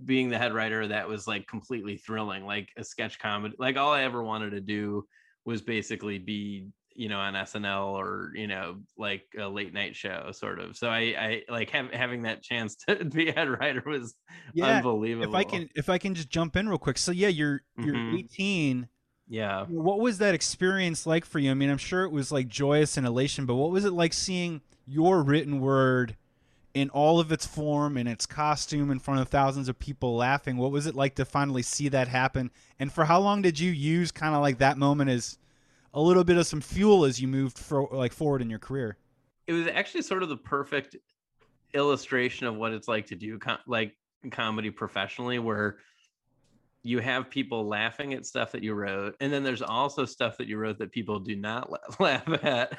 being 0.04 0.28
the 0.28 0.38
head 0.38 0.52
writer, 0.54 0.86
that 0.88 1.08
was 1.08 1.26
like 1.26 1.46
completely 1.46 1.96
thrilling, 1.96 2.44
like 2.44 2.70
a 2.76 2.84
sketch 2.84 3.18
comedy. 3.18 3.56
Like 3.58 3.76
all 3.76 3.92
I 3.92 4.02
ever 4.04 4.22
wanted 4.22 4.50
to 4.50 4.60
do 4.60 5.06
was 5.44 5.62
basically 5.62 6.18
be 6.18 6.68
you 6.94 7.08
know 7.08 7.18
on 7.18 7.36
SNL 7.36 7.94
or 7.94 8.32
you 8.34 8.46
know 8.46 8.82
like 8.96 9.24
a 9.38 9.48
late 9.48 9.72
night 9.72 9.96
show 9.96 10.30
sort 10.32 10.60
of. 10.60 10.76
So 10.76 10.88
I 10.90 10.98
I 11.18 11.42
like 11.48 11.70
have, 11.70 11.90
having 11.92 12.22
that 12.22 12.42
chance 12.42 12.76
to 12.88 13.04
be 13.04 13.28
a 13.28 13.32
head 13.32 13.48
writer 13.48 13.82
was 13.86 14.14
Yeah, 14.52 14.82
unbelievable. 14.82 14.88
If 15.20 15.34
I 15.34 15.44
can, 15.44 15.68
if 15.74 15.88
I 15.88 15.98
can 15.98 16.14
just 16.14 16.28
jump 16.30 16.56
in 16.56 16.68
real 16.68 16.78
quick. 16.78 16.98
So 16.98 17.12
yeah, 17.12 17.28
you're 17.28 17.62
you're 17.80 17.98
Mhm. 17.98 18.08
18. 18.10 18.88
Yeah. 19.28 19.64
What 19.66 20.00
was 20.00 20.18
that 20.18 20.34
experience 20.34 21.06
like 21.06 21.24
for 21.24 21.38
you? 21.38 21.50
I 21.50 21.54
mean, 21.54 21.70
I'm 21.70 21.78
sure 21.78 22.04
it 22.04 22.10
was 22.10 22.32
like 22.32 22.48
joyous 22.48 22.96
and 22.96 23.06
elation, 23.06 23.46
but 23.46 23.56
what 23.56 23.70
was 23.70 23.84
it 23.84 23.92
like 23.92 24.12
seeing 24.12 24.60
your 24.86 25.22
written 25.22 25.60
word 25.60 26.16
in 26.74 26.90
all 26.90 27.18
of 27.18 27.32
its 27.32 27.46
form 27.46 27.96
and 27.96 28.08
its 28.08 28.26
costume 28.26 28.90
in 28.90 28.98
front 28.98 29.20
of 29.20 29.28
thousands 29.28 29.68
of 29.68 29.78
people 29.78 30.16
laughing? 30.16 30.56
What 30.56 30.70
was 30.70 30.86
it 30.86 30.94
like 30.94 31.14
to 31.16 31.24
finally 31.24 31.62
see 31.62 31.88
that 31.88 32.08
happen? 32.08 32.50
And 32.78 32.92
for 32.92 33.04
how 33.04 33.20
long 33.20 33.42
did 33.42 33.58
you 33.58 33.70
use 33.70 34.10
kind 34.10 34.34
of 34.34 34.42
like 34.42 34.58
that 34.58 34.78
moment 34.78 35.10
as 35.10 35.38
a 35.94 36.00
little 36.00 36.24
bit 36.24 36.36
of 36.36 36.46
some 36.46 36.60
fuel 36.60 37.04
as 37.04 37.20
you 37.20 37.28
moved 37.28 37.58
for, 37.58 37.88
like 37.92 38.12
forward 38.12 38.42
in 38.42 38.50
your 38.50 38.58
career? 38.58 38.96
it 39.48 39.54
was 39.54 39.66
actually 39.66 40.02
sort 40.02 40.22
of 40.22 40.28
the 40.28 40.36
perfect 40.36 40.94
illustration 41.74 42.46
of 42.46 42.54
what 42.54 42.72
it's 42.72 42.86
like 42.86 43.06
to 43.06 43.16
do 43.16 43.38
com- 43.38 43.58
like 43.66 43.96
comedy 44.30 44.70
professionally 44.70 45.38
where 45.38 45.78
you 46.88 47.00
have 47.00 47.28
people 47.28 47.68
laughing 47.68 48.14
at 48.14 48.24
stuff 48.24 48.50
that 48.50 48.62
you 48.62 48.72
wrote 48.72 49.14
and 49.20 49.30
then 49.30 49.42
there's 49.42 49.60
also 49.60 50.06
stuff 50.06 50.38
that 50.38 50.48
you 50.48 50.56
wrote 50.56 50.78
that 50.78 50.90
people 50.90 51.20
do 51.20 51.36
not 51.36 51.70
laugh 52.00 52.26
at 52.42 52.72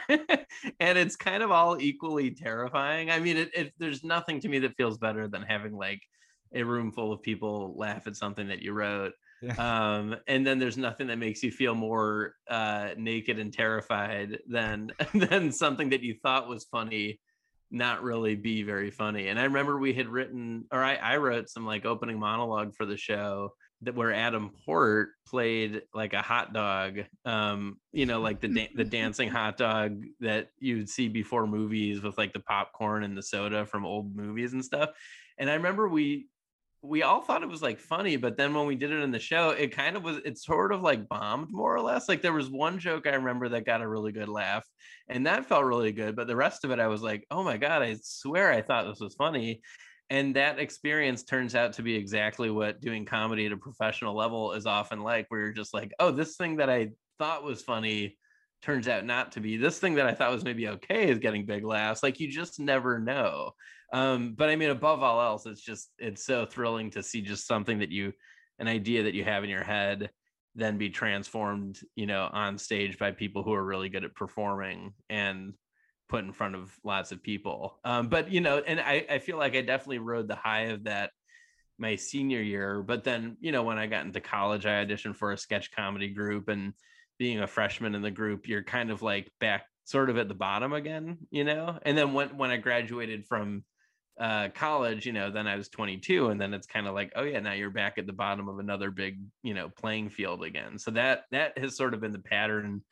and 0.79 0.97
it's 0.97 1.15
kind 1.15 1.43
of 1.43 1.51
all 1.51 1.79
equally 1.79 2.31
terrifying. 2.31 3.11
I 3.11 3.19
mean 3.19 3.37
it, 3.37 3.51
it, 3.53 3.73
there's 3.77 4.03
nothing 4.03 4.39
to 4.41 4.49
me 4.49 4.57
that 4.59 4.75
feels 4.75 4.97
better 4.97 5.27
than 5.27 5.43
having 5.43 5.77
like 5.77 6.01
a 6.55 6.63
room 6.63 6.91
full 6.91 7.13
of 7.13 7.21
people 7.21 7.75
laugh 7.77 8.07
at 8.07 8.15
something 8.15 8.47
that 8.47 8.63
you 8.63 8.73
wrote 8.73 9.13
um 9.59 10.15
and 10.27 10.45
then 10.45 10.57
there's 10.57 10.77
nothing 10.77 11.07
that 11.07 11.19
makes 11.19 11.43
you 11.43 11.51
feel 11.51 11.75
more 11.75 12.33
uh 12.49 12.89
naked 12.97 13.37
and 13.37 13.53
terrified 13.53 14.39
than 14.49 14.91
than 15.13 15.51
something 15.51 15.89
that 15.91 16.01
you 16.01 16.15
thought 16.23 16.49
was 16.49 16.65
funny 16.71 17.19
not 17.71 18.01
really 18.01 18.33
be 18.35 18.63
very 18.63 18.89
funny. 18.89 19.27
And 19.27 19.39
i 19.39 19.43
remember 19.43 19.77
we 19.77 19.93
had 19.93 20.07
written 20.07 20.65
or 20.71 20.83
i 20.83 20.95
i 20.95 21.17
wrote 21.17 21.47
some 21.47 21.67
like 21.67 21.85
opening 21.85 22.17
monologue 22.17 22.73
for 22.75 22.87
the 22.87 22.97
show 22.97 23.51
that 23.81 23.95
where 23.95 24.13
adam 24.13 24.51
port 24.65 25.09
played 25.25 25.81
like 25.93 26.13
a 26.13 26.21
hot 26.21 26.53
dog 26.53 26.99
um 27.25 27.77
you 27.91 28.05
know 28.05 28.19
like 28.19 28.41
the 28.41 28.47
da- 28.47 28.71
the 28.75 28.83
dancing 28.83 29.29
hot 29.39 29.57
dog 29.57 30.03
that 30.19 30.49
you'd 30.59 30.89
see 30.89 31.07
before 31.07 31.47
movies 31.47 32.01
with 32.01 32.17
like 32.17 32.33
the 32.33 32.39
popcorn 32.39 33.03
and 33.03 33.17
the 33.17 33.23
soda 33.23 33.65
from 33.65 33.85
old 33.85 34.15
movies 34.15 34.53
and 34.53 34.63
stuff 34.63 34.89
and 35.37 35.49
i 35.49 35.53
remember 35.53 35.87
we 35.87 36.27
we 36.81 37.03
all 37.03 37.21
thought 37.21 37.43
it 37.43 37.49
was 37.49 37.61
like 37.61 37.77
funny, 37.77 38.15
but 38.15 38.37
then 38.37 38.53
when 38.53 38.65
we 38.65 38.75
did 38.75 38.91
it 38.91 39.01
in 39.01 39.11
the 39.11 39.19
show, 39.19 39.49
it 39.49 39.75
kind 39.75 39.97
of 39.97 40.03
was, 40.03 40.17
it 40.23 40.37
sort 40.37 40.71
of 40.71 40.81
like 40.81 41.09
bombed 41.09 41.51
more 41.51 41.75
or 41.75 41.81
less. 41.81 42.07
Like 42.07 42.21
there 42.21 42.33
was 42.33 42.49
one 42.49 42.79
joke 42.79 43.05
I 43.05 43.15
remember 43.15 43.49
that 43.49 43.65
got 43.65 43.81
a 43.81 43.87
really 43.87 44.13
good 44.13 44.29
laugh 44.29 44.65
and 45.09 45.25
that 45.27 45.45
felt 45.45 45.65
really 45.65 45.91
good. 45.91 46.15
But 46.15 46.27
the 46.27 46.37
rest 46.37 46.63
of 46.63 46.71
it, 46.71 46.79
I 46.79 46.87
was 46.87 47.01
like, 47.01 47.25
oh 47.31 47.43
my 47.43 47.57
God, 47.57 47.81
I 47.81 47.97
swear 48.01 48.51
I 48.51 48.61
thought 48.61 48.87
this 48.87 49.01
was 49.01 49.15
funny. 49.15 49.61
And 50.09 50.35
that 50.35 50.59
experience 50.59 51.23
turns 51.23 51.53
out 51.53 51.73
to 51.73 51.83
be 51.83 51.95
exactly 51.95 52.49
what 52.49 52.81
doing 52.81 53.05
comedy 53.05 53.45
at 53.45 53.51
a 53.51 53.57
professional 53.57 54.15
level 54.15 54.53
is 54.53 54.65
often 54.65 55.01
like, 55.01 55.27
where 55.29 55.41
you're 55.41 55.51
just 55.51 55.73
like, 55.73 55.91
oh, 55.99 56.11
this 56.11 56.35
thing 56.35 56.57
that 56.57 56.69
I 56.69 56.89
thought 57.19 57.43
was 57.43 57.61
funny 57.61 58.17
turns 58.61 58.87
out 58.87 59.05
not 59.05 59.33
to 59.33 59.39
be. 59.39 59.57
This 59.57 59.79
thing 59.79 59.95
that 59.95 60.07
I 60.07 60.13
thought 60.13 60.31
was 60.31 60.43
maybe 60.43 60.67
okay 60.67 61.09
is 61.09 61.19
getting 61.19 61.45
big 61.45 61.63
laughs. 61.63 62.01
Like 62.01 62.19
you 62.19 62.29
just 62.29 62.59
never 62.59 62.99
know 62.99 63.53
um 63.91 64.33
but 64.37 64.49
i 64.49 64.55
mean 64.55 64.69
above 64.69 65.01
all 65.01 65.21
else 65.21 65.45
it's 65.45 65.61
just 65.61 65.91
it's 65.97 66.23
so 66.23 66.45
thrilling 66.45 66.89
to 66.91 67.01
see 67.01 67.21
just 67.21 67.47
something 67.47 67.79
that 67.79 67.89
you 67.89 68.13
an 68.59 68.67
idea 68.67 69.03
that 69.03 69.13
you 69.13 69.23
have 69.23 69.43
in 69.43 69.49
your 69.49 69.63
head 69.63 70.09
then 70.55 70.77
be 70.77 70.89
transformed 70.89 71.79
you 71.95 72.05
know 72.05 72.29
on 72.31 72.57
stage 72.57 72.97
by 72.97 73.11
people 73.11 73.43
who 73.43 73.53
are 73.53 73.63
really 73.63 73.89
good 73.89 74.03
at 74.03 74.15
performing 74.15 74.93
and 75.09 75.53
put 76.09 76.25
in 76.25 76.33
front 76.33 76.55
of 76.55 76.75
lots 76.83 77.11
of 77.11 77.21
people 77.23 77.79
um 77.85 78.07
but 78.07 78.31
you 78.31 78.41
know 78.41 78.57
and 78.65 78.79
i 78.79 79.05
i 79.09 79.19
feel 79.19 79.37
like 79.37 79.55
i 79.55 79.61
definitely 79.61 79.99
rode 79.99 80.27
the 80.27 80.35
high 80.35 80.63
of 80.63 80.83
that 80.83 81.11
my 81.77 81.95
senior 81.95 82.41
year 82.41 82.81
but 82.81 83.03
then 83.03 83.37
you 83.39 83.51
know 83.51 83.63
when 83.63 83.77
i 83.77 83.87
got 83.87 84.05
into 84.05 84.19
college 84.19 84.65
i 84.65 84.83
auditioned 84.83 85.15
for 85.15 85.31
a 85.31 85.37
sketch 85.37 85.71
comedy 85.71 86.09
group 86.09 86.49
and 86.49 86.73
being 87.17 87.39
a 87.39 87.47
freshman 87.47 87.95
in 87.95 88.01
the 88.01 88.11
group 88.11 88.47
you're 88.47 88.63
kind 88.63 88.91
of 88.91 89.01
like 89.01 89.31
back 89.39 89.65
sort 89.85 90.09
of 90.09 90.17
at 90.17 90.27
the 90.27 90.33
bottom 90.33 90.73
again 90.73 91.17
you 91.31 91.43
know 91.43 91.77
and 91.83 91.97
then 91.97 92.13
when 92.13 92.35
when 92.37 92.49
i 92.49 92.57
graduated 92.57 93.25
from 93.25 93.63
uh, 94.19 94.49
college, 94.49 95.05
you 95.05 95.13
know, 95.13 95.31
then 95.31 95.47
I 95.47 95.55
was 95.55 95.69
22, 95.69 96.27
and 96.27 96.39
then 96.41 96.53
it's 96.53 96.67
kind 96.67 96.87
of 96.87 96.93
like, 96.93 97.13
oh 97.15 97.23
yeah, 97.23 97.39
now 97.39 97.53
you're 97.53 97.69
back 97.69 97.97
at 97.97 98.05
the 98.05 98.13
bottom 98.13 98.49
of 98.49 98.59
another 98.59 98.91
big, 98.91 99.21
you 99.43 99.53
know, 99.53 99.69
playing 99.69 100.09
field 100.09 100.43
again. 100.43 100.77
So 100.77 100.91
that 100.91 101.23
that 101.31 101.57
has 101.57 101.77
sort 101.77 101.93
of 101.93 102.01
been 102.01 102.11
the 102.11 102.19
pattern 102.19 102.83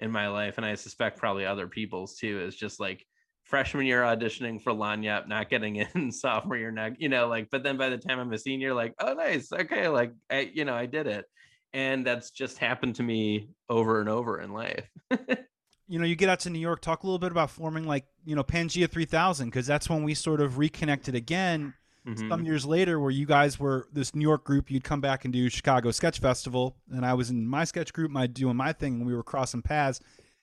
in 0.00 0.10
my 0.10 0.28
life, 0.28 0.56
and 0.56 0.66
I 0.66 0.74
suspect 0.74 1.18
probably 1.18 1.44
other 1.44 1.68
people's 1.68 2.16
too. 2.16 2.40
Is 2.40 2.56
just 2.56 2.80
like 2.80 3.06
freshman 3.44 3.86
year 3.86 4.02
auditioning 4.02 4.62
for 4.62 4.72
Lagniappe, 4.72 5.28
not 5.28 5.50
getting 5.50 5.76
in, 5.76 6.12
sophomore 6.12 6.56
year, 6.56 6.70
not, 6.70 7.00
you 7.00 7.08
know, 7.08 7.26
like, 7.26 7.48
but 7.50 7.62
then 7.62 7.76
by 7.76 7.88
the 7.88 7.98
time 7.98 8.18
I'm 8.18 8.32
a 8.32 8.38
senior, 8.38 8.72
like, 8.74 8.94
oh 9.00 9.14
nice, 9.14 9.52
okay, 9.52 9.88
like 9.88 10.12
I, 10.30 10.50
you 10.52 10.64
know, 10.64 10.74
I 10.74 10.86
did 10.86 11.06
it, 11.06 11.24
and 11.72 12.06
that's 12.06 12.30
just 12.30 12.58
happened 12.58 12.96
to 12.96 13.02
me 13.02 13.48
over 13.68 14.00
and 14.00 14.08
over 14.08 14.40
in 14.40 14.52
life. 14.52 14.88
you 15.88 15.98
know, 15.98 16.04
you 16.04 16.16
get 16.16 16.28
out 16.28 16.40
to 16.40 16.50
New 16.50 16.60
York, 16.60 16.80
talk 16.80 17.02
a 17.02 17.06
little 17.06 17.18
bit 17.18 17.32
about 17.32 17.50
forming 17.50 17.86
like, 17.86 18.06
you 18.24 18.36
know, 18.36 18.44
Pangea 18.44 18.88
3000, 18.88 19.48
because 19.48 19.66
that's 19.66 19.90
when 19.90 20.04
we 20.04 20.14
sort 20.14 20.40
of 20.40 20.56
reconnected 20.56 21.14
again 21.14 21.74
Mhm. 22.14 22.28
some 22.28 22.44
years 22.44 22.64
later, 22.64 22.98
where 23.00 23.10
you 23.10 23.26
guys 23.26 23.58
were 23.58 23.88
this 23.92 24.14
New 24.14 24.22
York 24.22 24.44
group. 24.44 24.70
You'd 24.70 24.84
come 24.84 25.00
back 25.00 25.24
and 25.24 25.32
do 25.32 25.48
Chicago 25.48 25.90
Sketch 25.90 26.18
Festival, 26.18 26.76
and 26.90 27.04
I 27.04 27.14
was 27.14 27.30
in 27.30 27.46
my 27.46 27.64
sketch 27.64 27.92
group, 27.92 28.10
my 28.10 28.26
doing 28.26 28.56
my 28.56 28.72
thing, 28.72 28.94
and 28.94 29.06
we 29.06 29.14
were 29.14 29.22
crossing 29.22 29.62
paths. 29.62 30.00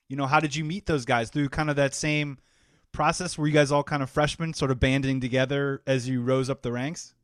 You 0.08 0.16
know, 0.16 0.26
how 0.26 0.40
did 0.40 0.56
you 0.56 0.64
meet 0.64 0.86
those 0.86 1.04
guys 1.04 1.30
through 1.30 1.50
kind 1.50 1.70
of 1.70 1.76
that 1.76 1.94
same 1.94 2.38
process? 2.92 3.36
Were 3.36 3.46
you 3.46 3.52
guys 3.52 3.70
all 3.70 3.82
kind 3.82 4.02
of 4.02 4.10
freshmen, 4.10 4.54
sort 4.54 4.70
of 4.70 4.80
banding 4.80 5.20
together 5.20 5.82
as 5.86 6.08
you 6.08 6.22
rose 6.22 6.48
up 6.48 6.62
the 6.62 6.72
ranks? 6.72 7.14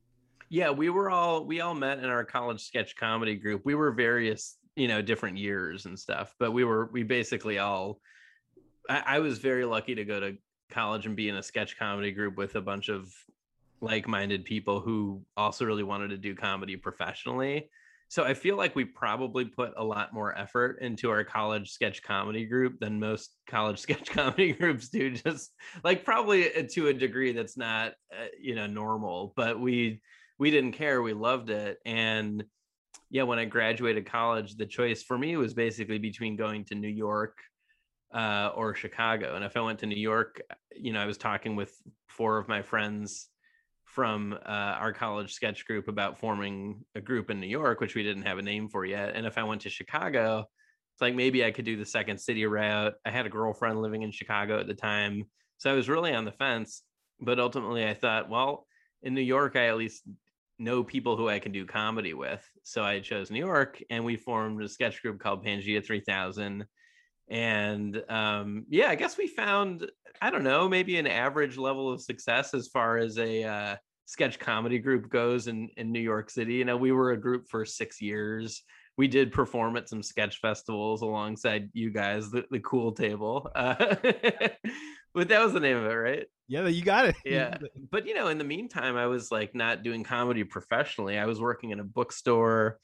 Yeah, 0.51 0.71
we 0.71 0.91
were 0.91 1.11
all 1.11 1.45
we 1.45 1.61
all 1.61 1.75
met 1.75 1.99
in 1.99 2.05
our 2.05 2.25
college 2.25 2.63
sketch 2.63 2.97
comedy 2.97 3.35
group. 3.37 3.63
We 3.65 3.75
were 3.75 3.91
various, 3.93 4.59
you 4.77 4.89
know, 4.89 5.01
different 5.01 5.39
years 5.39 5.87
and 5.87 5.99
stuff, 5.99 6.35
but 6.39 6.53
we 6.53 6.65
were 6.65 6.91
we 6.93 7.03
basically 7.03 7.59
all. 7.59 8.01
I, 8.89 9.03
I 9.07 9.19
was 9.21 9.39
very 9.39 9.65
lucky 9.65 9.95
to 9.95 10.05
go 10.05 10.21
to 10.21 10.37
college 10.71 11.07
and 11.07 11.17
be 11.17 11.29
in 11.29 11.37
a 11.37 11.43
sketch 11.43 11.79
comedy 11.79 12.13
group 12.13 12.37
with 12.37 12.57
a 12.57 12.61
bunch 12.61 12.89
of 12.91 13.13
like-minded 13.85 14.45
people 14.45 14.81
who 14.81 15.23
also 15.37 15.65
really 15.65 15.83
wanted 15.83 16.09
to 16.09 16.17
do 16.17 16.35
comedy 16.35 16.77
professionally. 16.77 17.71
So 18.09 18.25
I 18.25 18.35
feel 18.35 18.57
like 18.57 18.77
we 18.77 18.85
probably 18.85 19.45
put 19.45 19.73
a 19.77 19.85
lot 19.85 20.13
more 20.13 20.37
effort 20.39 20.79
into 20.81 21.11
our 21.11 21.25
college 21.25 21.71
sketch 21.71 22.03
comedy 22.03 22.45
group 22.45 22.79
than 22.81 23.01
most 23.01 23.35
college 23.49 23.79
sketch 23.79 24.11
comedy 24.11 24.53
groups 24.53 24.89
do. 24.89 25.11
Just 25.11 25.53
like 25.83 26.05
probably 26.05 26.55
uh, 26.55 26.65
to 26.73 26.89
a 26.89 26.93
degree 26.93 27.33
that's 27.33 27.57
not, 27.57 27.93
uh, 28.13 28.27
you 28.41 28.55
know, 28.55 28.67
normal. 28.67 29.33
But 29.37 29.61
we 29.61 30.01
we 30.39 30.51
didn't 30.51 30.73
care. 30.73 31.03
We 31.03 31.13
loved 31.13 31.51
it. 31.51 31.79
And 31.85 32.45
yeah, 33.11 33.23
when 33.23 33.39
I 33.39 33.45
graduated 33.45 34.07
college, 34.07 34.57
the 34.57 34.67
choice 34.67 35.03
for 35.03 35.17
me 35.17 35.37
was 35.37 35.55
basically 35.55 35.99
between 35.99 36.37
going 36.37 36.65
to 36.67 36.75
New 36.75 36.89
York 36.89 37.39
uh, 38.13 38.51
or 38.55 38.75
Chicago. 38.75 39.35
And 39.35 39.45
if 39.45 39.57
I 39.57 39.61
went 39.61 39.81
to 39.81 39.87
New 39.87 40.01
York, 40.01 40.41
you 40.75 40.93
know, 40.93 41.01
I 41.01 41.07
was 41.07 41.19
talking 41.19 41.57
with 41.57 41.75
four 42.09 42.39
of 42.39 42.49
my 42.49 42.63
friends 42.63 43.29
from 43.95 44.33
uh, 44.45 44.49
our 44.49 44.93
college 44.93 45.33
sketch 45.33 45.65
group 45.67 45.87
about 45.87 46.19
forming 46.19 46.85
a 46.97 47.01
group 47.01 47.31
in 47.31 47.39
New 47.39 47.47
York, 47.47 47.81
which 47.81 47.95
we 47.95 48.03
didn't 48.03 48.25
have 48.25 48.39
a 48.39 48.43
name 48.43 48.69
for 48.69 48.85
yet. 48.85 49.13
And 49.15 49.25
if 49.25 49.39
I 49.39 49.45
went 49.45 49.61
to 49.63 49.71
Chicago, 49.71 50.41
it's 50.93 51.01
like 51.01 51.15
maybe 51.15 51.45
I 51.45 51.53
could 51.53 51.65
do 51.65 51.77
the 51.77 51.87
second 51.87 52.19
city 52.19 52.45
route. 52.45 52.95
I 53.05 53.11
had 53.11 53.25
a 53.25 53.31
girlfriend 53.31 53.81
living 53.81 54.03
in 54.03 54.11
Chicago 54.11 54.59
at 54.59 54.67
the 54.67 54.75
time. 54.75 55.27
So 55.59 55.71
I 55.71 55.75
was 55.75 55.89
really 55.89 56.13
on 56.13 56.25
the 56.25 56.33
fence. 56.33 56.83
But 57.21 57.39
ultimately, 57.39 57.87
I 57.87 57.95
thought, 57.95 58.29
well, 58.29 58.67
in 59.05 59.15
New 59.15 59.21
York, 59.21 59.55
I 59.55 59.69
at 59.69 59.77
least 59.77 60.03
know 60.59 60.83
people 60.83 61.17
who 61.17 61.29
I 61.29 61.39
can 61.39 61.53
do 61.53 61.65
comedy 61.65 62.15
with. 62.15 62.45
So 62.65 62.83
I 62.83 62.99
chose 62.99 63.31
New 63.31 63.45
York 63.45 63.81
and 63.91 64.05
we 64.05 64.17
formed 64.17 64.61
a 64.61 64.69
sketch 64.69 65.03
group 65.03 65.21
called 65.21 65.45
Pangea 65.45 65.87
3000. 65.87 66.67
And 67.29 68.03
um, 68.09 68.67
yeah, 68.69 68.89
I 68.89 68.95
guess 68.95 69.17
we 69.17 69.27
found, 69.27 69.91
I 70.21 70.31
don't 70.31 70.45
know, 70.45 70.69
maybe 70.69 70.97
an 70.99 71.07
average 71.07 71.57
level 71.57 71.91
of 71.91 72.01
success 72.01 72.55
as 72.55 72.69
far 72.69 72.99
as 72.99 73.19
a, 73.19 73.45
uh, 73.45 73.77
sketch 74.07 74.39
comedy 74.39 74.79
group 74.79 75.09
goes 75.09 75.47
in 75.47 75.69
in 75.77 75.93
New 75.93 76.01
York 76.01 76.31
City. 76.31 76.55
You 76.55 76.65
know, 76.65 76.77
we 76.77 76.93
were 76.93 77.13
a 77.13 77.21
group 77.21 77.49
for 77.49 77.65
six 77.65 78.01
years. 78.01 78.63
We 78.97 79.09
did 79.09 79.33
perform 79.33 79.77
at 79.77 79.89
some 79.89 80.03
sketch 80.03 80.39
festivals 80.41 81.03
alongside 81.03 81.71
you 81.73 81.91
guys, 81.91 82.31
the, 82.31 82.45
the 82.51 82.61
cool 82.61 82.93
table. 82.93 83.51
Uh, 83.55 83.75
but 85.15 85.29
that 85.29 85.43
was 85.43 85.53
the 85.53 85.61
name 85.61 85.77
of 85.77 85.85
it, 85.85 85.95
right? 85.95 86.27
Yeah, 86.47 86.69
you 86.69 86.83
got 86.83 87.07
it. 87.07 87.17
Yeah. 87.25 87.57
But 87.91 88.07
you 88.07 88.15
know, 88.15 88.29
in 88.29 88.39
the 88.39 88.45
meantime, 88.45 88.97
I 88.97 89.07
was 89.07 89.33
like 89.33 89.55
not 89.55 89.83
doing 89.83 90.05
comedy 90.05 90.45
professionally. 90.45 91.19
I 91.19 91.27
was 91.27 91.41
working 91.41 91.71
in 91.71 91.81
a 91.81 91.85
bookstore 91.85 92.79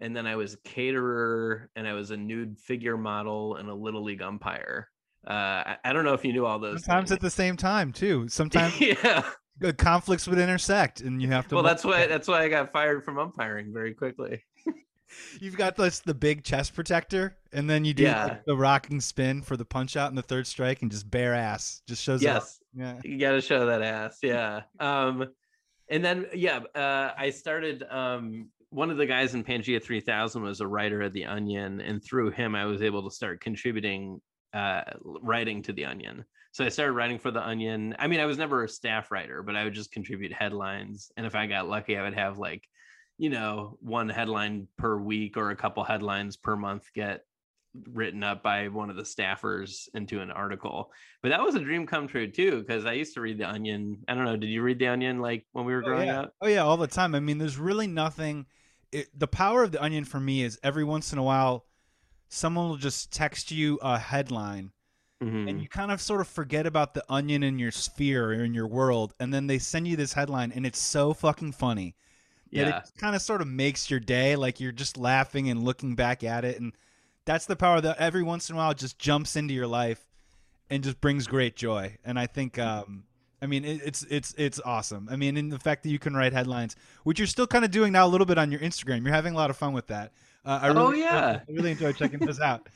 and 0.00 0.16
then 0.16 0.26
I 0.26 0.36
was 0.36 0.54
a 0.54 0.58
caterer 0.58 1.70
and 1.76 1.86
I 1.86 1.92
was 1.92 2.10
a 2.10 2.16
nude 2.16 2.58
figure 2.58 2.96
model 2.96 3.56
and 3.56 3.68
a 3.68 3.74
little 3.74 4.02
league 4.02 4.22
umpire. 4.22 4.88
Uh, 5.26 5.32
I, 5.32 5.76
I 5.84 5.92
don't 5.92 6.04
know 6.04 6.14
if 6.14 6.24
you 6.24 6.32
knew 6.32 6.46
all 6.46 6.58
those. 6.58 6.84
Sometimes 6.84 7.10
things. 7.10 7.16
at 7.16 7.20
the 7.20 7.30
same 7.30 7.56
time 7.56 7.92
too. 7.92 8.26
Sometimes 8.30 8.80
yeah. 8.80 9.22
uh, 9.62 9.72
conflicts 9.76 10.26
would 10.26 10.38
intersect, 10.38 11.00
and 11.02 11.20
you 11.20 11.28
have 11.28 11.46
to. 11.48 11.54
Well, 11.54 11.64
that's 11.64 11.84
why 11.84 12.06
that's 12.06 12.26
why 12.26 12.42
I 12.42 12.48
got 12.48 12.72
fired 12.72 13.04
from 13.04 13.18
umpiring 13.18 13.72
very 13.72 13.92
quickly. 13.94 14.42
You've 15.40 15.56
got 15.56 15.76
this 15.76 15.98
the 15.98 16.14
big 16.14 16.44
chest 16.44 16.74
protector, 16.74 17.36
and 17.52 17.68
then 17.68 17.84
you 17.84 17.92
do 17.92 18.04
Yeah. 18.04 18.24
like, 18.24 18.44
the 18.44 18.56
rocking 18.56 19.00
spin 19.00 19.42
for 19.42 19.56
the 19.56 19.64
punch 19.64 19.96
out 19.96 20.08
in 20.08 20.16
the 20.16 20.22
third 20.22 20.46
strike, 20.46 20.82
and 20.82 20.90
just 20.90 21.10
bare 21.10 21.34
ass 21.34 21.82
just 21.86 22.02
shows 22.02 22.24
up. 22.24 22.42
Yes. 22.42 22.60
Yeah. 22.72 23.00
you 23.04 23.18
got 23.18 23.32
to 23.32 23.40
show 23.40 23.66
that 23.66 23.82
ass 23.82 24.18
yeah 24.22 24.60
um 24.78 25.26
and 25.88 26.04
then 26.04 26.26
yeah 26.32 26.60
uh 26.76 27.10
i 27.18 27.30
started 27.30 27.82
um 27.90 28.48
one 28.70 28.90
of 28.90 28.96
the 28.96 29.06
guys 29.06 29.34
in 29.34 29.44
pangea 29.44 29.82
3000 29.82 30.42
was 30.42 30.60
a 30.60 30.66
writer 30.66 31.02
at 31.02 31.12
the 31.12 31.24
onion 31.26 31.80
and 31.80 32.02
through 32.02 32.30
him 32.30 32.54
i 32.54 32.64
was 32.64 32.82
able 32.82 33.02
to 33.02 33.14
start 33.14 33.40
contributing 33.40 34.20
uh 34.54 34.82
writing 35.04 35.62
to 35.62 35.72
the 35.72 35.84
onion 35.84 36.24
so 36.52 36.64
i 36.64 36.68
started 36.68 36.92
writing 36.92 37.18
for 37.18 37.30
the 37.30 37.44
onion 37.46 37.94
i 37.98 38.06
mean 38.06 38.20
i 38.20 38.26
was 38.26 38.38
never 38.38 38.64
a 38.64 38.68
staff 38.68 39.10
writer 39.10 39.42
but 39.42 39.56
i 39.56 39.64
would 39.64 39.74
just 39.74 39.92
contribute 39.92 40.32
headlines 40.32 41.10
and 41.16 41.26
if 41.26 41.34
i 41.34 41.46
got 41.46 41.68
lucky 41.68 41.96
i 41.96 42.02
would 42.02 42.14
have 42.14 42.38
like 42.38 42.68
you 43.18 43.30
know 43.30 43.76
one 43.80 44.08
headline 44.08 44.66
per 44.76 44.96
week 44.96 45.36
or 45.36 45.50
a 45.50 45.56
couple 45.56 45.84
headlines 45.84 46.36
per 46.36 46.56
month 46.56 46.84
get 46.94 47.24
written 47.92 48.24
up 48.24 48.42
by 48.42 48.66
one 48.66 48.90
of 48.90 48.96
the 48.96 49.02
staffers 49.04 49.88
into 49.94 50.20
an 50.20 50.32
article 50.32 50.90
but 51.22 51.28
that 51.28 51.40
was 51.40 51.54
a 51.54 51.60
dream 51.60 51.86
come 51.86 52.08
true 52.08 52.28
too 52.28 52.60
because 52.60 52.84
i 52.84 52.92
used 52.92 53.14
to 53.14 53.20
read 53.20 53.38
the 53.38 53.48
onion 53.48 54.02
i 54.08 54.14
don't 54.14 54.24
know 54.24 54.36
did 54.36 54.48
you 54.48 54.60
read 54.60 54.80
the 54.80 54.88
onion 54.88 55.20
like 55.20 55.46
when 55.52 55.64
we 55.64 55.72
were 55.72 55.82
Oh 55.82 55.84
growing 55.84 56.08
yeah. 56.08 56.20
up 56.22 56.34
oh 56.40 56.48
yeah, 56.48 56.64
all 56.64 56.76
the 56.76 56.88
time. 56.88 57.14
I 57.14 57.20
mean, 57.20 57.38
there's 57.38 57.58
really 57.58 57.86
nothing. 57.86 58.46
It, 58.92 59.08
the 59.18 59.28
power 59.28 59.62
of 59.62 59.72
the 59.72 59.82
onion 59.82 60.04
for 60.04 60.20
me 60.20 60.42
is 60.42 60.58
every 60.62 60.84
once 60.84 61.12
in 61.12 61.18
a 61.18 61.22
while, 61.22 61.66
someone 62.28 62.68
will 62.68 62.76
just 62.76 63.12
text 63.12 63.50
you 63.50 63.78
a 63.82 63.98
headline, 63.98 64.72
Mhm. 65.22 65.48
and 65.48 65.62
you 65.62 65.68
kind 65.68 65.90
of 65.92 66.00
sort 66.00 66.20
of 66.20 66.28
forget 66.28 66.66
about 66.66 66.94
the 66.94 67.04
onion 67.08 67.42
in 67.42 67.58
your 67.58 67.70
sphere 67.70 68.30
or 68.30 68.44
in 68.44 68.54
your 68.54 68.66
world, 68.66 69.14
and 69.20 69.32
then 69.34 69.46
they 69.46 69.58
send 69.58 69.86
you 69.86 69.96
this 69.96 70.14
headline, 70.14 70.50
and 70.52 70.64
it's 70.66 70.78
so 70.80 71.12
fucking 71.12 71.52
funny 71.52 71.94
that 72.52 72.66
yeah 72.66 72.78
it 72.78 72.90
kind 72.98 73.14
of 73.14 73.22
sort 73.22 73.40
of 73.40 73.46
makes 73.46 73.90
your 73.90 74.00
day. 74.00 74.34
Like 74.34 74.60
you're 74.60 74.72
just 74.72 74.96
laughing 74.96 75.48
and 75.50 75.62
looking 75.62 75.94
back 75.94 76.24
at 76.24 76.44
it, 76.44 76.60
and 76.60 76.72
that's 77.26 77.46
the 77.46 77.56
power 77.56 77.80
that 77.80 77.98
every 77.98 78.22
once 78.22 78.48
in 78.48 78.56
a 78.56 78.58
while 78.58 78.74
just 78.74 78.98
jumps 78.98 79.36
into 79.36 79.54
your 79.54 79.66
life 79.66 80.08
and 80.68 80.82
just 80.82 81.00
brings 81.00 81.26
great 81.26 81.54
joy. 81.54 81.98
And 82.04 82.18
I 82.18 82.26
think, 82.26 82.58
um, 82.58 83.04
I 83.42 83.46
mean, 83.46 83.64
it, 83.64 83.80
it's 83.84 84.02
it's 84.10 84.34
it's 84.36 84.60
awesome. 84.64 85.08
I 85.10 85.16
mean, 85.16 85.36
in 85.36 85.48
the 85.48 85.58
fact 85.58 85.82
that 85.84 85.90
you 85.90 85.98
can 85.98 86.14
write 86.14 86.32
headlines, 86.32 86.76
which 87.04 87.18
you're 87.18 87.26
still 87.26 87.46
kind 87.46 87.64
of 87.64 87.70
doing 87.70 87.92
now 87.92 88.06
a 88.06 88.08
little 88.08 88.26
bit 88.26 88.38
on 88.38 88.50
your 88.50 88.60
Instagram. 88.60 89.02
You're 89.04 89.14
having 89.14 89.32
a 89.34 89.36
lot 89.36 89.50
of 89.50 89.56
fun 89.56 89.72
with 89.72 89.86
that. 89.88 90.12
Uh, 90.44 90.58
I 90.62 90.68
Oh, 90.68 90.88
really, 90.88 91.00
yeah. 91.00 91.40
I 91.48 91.52
really 91.52 91.70
enjoy 91.72 91.92
checking 91.92 92.18
this 92.20 92.40
out. 92.40 92.68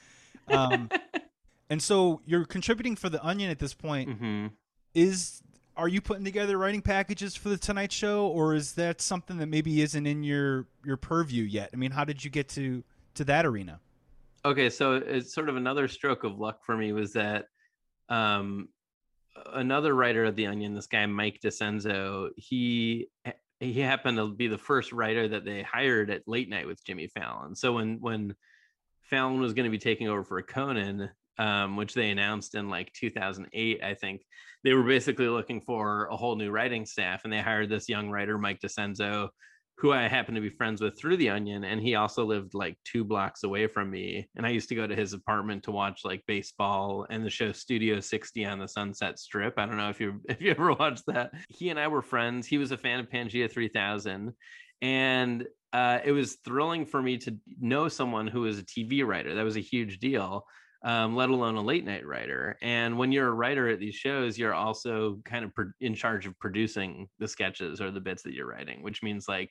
Um, 0.48 0.90
and 1.70 1.82
so 1.82 2.20
you're 2.26 2.44
contributing 2.44 2.96
for 2.96 3.08
the 3.08 3.24
Onion 3.24 3.50
at 3.50 3.58
this 3.58 3.74
point 3.74 4.08
Mhm. 4.20 4.50
is 4.94 5.42
are 5.76 5.88
you 5.88 6.00
putting 6.00 6.24
together 6.24 6.56
writing 6.56 6.82
packages 6.82 7.34
for 7.34 7.48
the 7.48 7.56
Tonight 7.56 7.90
Show, 7.90 8.28
or 8.28 8.54
is 8.54 8.74
that 8.74 9.00
something 9.00 9.38
that 9.38 9.46
maybe 9.48 9.82
isn't 9.82 10.06
in 10.06 10.22
your 10.22 10.66
your 10.84 10.96
purview 10.96 11.42
yet? 11.44 11.70
I 11.72 11.76
mean, 11.76 11.90
how 11.90 12.04
did 12.04 12.24
you 12.24 12.30
get 12.30 12.48
to 12.50 12.82
to 13.14 13.24
that 13.24 13.44
arena? 13.46 13.80
okay 14.46 14.68
so 14.68 14.96
it's 14.96 15.32
sort 15.32 15.48
of 15.48 15.56
another 15.56 15.88
stroke 15.88 16.22
of 16.22 16.38
luck 16.38 16.62
for 16.66 16.76
me 16.76 16.92
was 16.92 17.14
that 17.14 17.46
um 18.10 18.68
another 19.54 19.94
writer 19.94 20.24
of 20.24 20.36
the 20.36 20.46
onion 20.46 20.74
this 20.74 20.86
guy 20.86 21.06
mike 21.06 21.40
dicenzo 21.42 22.30
he 22.36 23.08
he 23.60 23.80
happened 23.80 24.18
to 24.18 24.28
be 24.28 24.48
the 24.48 24.58
first 24.58 24.92
writer 24.92 25.28
that 25.28 25.44
they 25.44 25.62
hired 25.62 26.10
at 26.10 26.26
late 26.26 26.48
night 26.48 26.66
with 26.66 26.84
jimmy 26.84 27.08
fallon. 27.08 27.54
So 27.54 27.72
when 27.72 27.98
when 28.00 28.34
fallon 29.02 29.40
was 29.40 29.54
going 29.54 29.64
to 29.64 29.70
be 29.70 29.78
taking 29.78 30.08
over 30.08 30.24
for 30.24 30.42
conan 30.42 31.10
um, 31.36 31.76
which 31.76 31.94
they 31.94 32.10
announced 32.10 32.54
in 32.54 32.68
like 32.68 32.92
2008 32.92 33.82
i 33.82 33.94
think 33.94 34.22
they 34.62 34.72
were 34.72 34.82
basically 34.82 35.28
looking 35.28 35.60
for 35.60 36.06
a 36.06 36.16
whole 36.16 36.36
new 36.36 36.50
writing 36.50 36.86
staff 36.86 37.24
and 37.24 37.32
they 37.32 37.40
hired 37.40 37.68
this 37.68 37.88
young 37.88 38.08
writer 38.10 38.38
mike 38.38 38.60
dicenzo 38.60 39.28
who 39.76 39.92
I 39.92 40.08
happen 40.08 40.34
to 40.34 40.40
be 40.40 40.50
friends 40.50 40.80
with 40.80 40.98
through 40.98 41.16
the 41.16 41.30
Onion, 41.30 41.64
and 41.64 41.80
he 41.80 41.96
also 41.96 42.24
lived 42.24 42.54
like 42.54 42.76
two 42.84 43.04
blocks 43.04 43.42
away 43.42 43.66
from 43.66 43.90
me. 43.90 44.28
And 44.36 44.46
I 44.46 44.50
used 44.50 44.68
to 44.68 44.74
go 44.74 44.86
to 44.86 44.94
his 44.94 45.12
apartment 45.12 45.64
to 45.64 45.72
watch 45.72 46.04
like 46.04 46.22
baseball 46.26 47.06
and 47.10 47.24
the 47.24 47.30
show 47.30 47.52
Studio 47.52 48.00
60 48.00 48.44
on 48.46 48.58
the 48.58 48.68
Sunset 48.68 49.18
Strip. 49.18 49.58
I 49.58 49.66
don't 49.66 49.76
know 49.76 49.90
if 49.90 50.00
you 50.00 50.20
if 50.28 50.40
you 50.40 50.50
ever 50.50 50.72
watched 50.72 51.06
that. 51.06 51.32
He 51.48 51.70
and 51.70 51.80
I 51.80 51.88
were 51.88 52.02
friends. 52.02 52.46
He 52.46 52.58
was 52.58 52.70
a 52.70 52.78
fan 52.78 53.00
of 53.00 53.10
Pangea 53.10 53.50
3000, 53.50 54.32
and 54.80 55.46
uh, 55.72 55.98
it 56.04 56.12
was 56.12 56.36
thrilling 56.44 56.86
for 56.86 57.02
me 57.02 57.18
to 57.18 57.36
know 57.60 57.88
someone 57.88 58.28
who 58.28 58.42
was 58.42 58.60
a 58.60 58.64
TV 58.64 59.04
writer. 59.04 59.34
That 59.34 59.44
was 59.44 59.56
a 59.56 59.60
huge 59.60 59.98
deal. 59.98 60.46
Um, 60.84 61.16
let 61.16 61.30
alone 61.30 61.56
a 61.56 61.62
late 61.62 61.86
night 61.86 62.06
writer. 62.06 62.58
And 62.60 62.98
when 62.98 63.10
you're 63.10 63.28
a 63.28 63.32
writer 63.32 63.70
at 63.70 63.80
these 63.80 63.94
shows, 63.94 64.38
you're 64.38 64.52
also 64.52 65.18
kind 65.24 65.42
of 65.42 65.54
pro- 65.54 65.72
in 65.80 65.94
charge 65.94 66.26
of 66.26 66.38
producing 66.38 67.08
the 67.18 67.26
sketches 67.26 67.80
or 67.80 67.90
the 67.90 68.02
bits 68.02 68.22
that 68.24 68.34
you're 68.34 68.46
writing, 68.46 68.82
which 68.82 69.02
means 69.02 69.26
like 69.26 69.50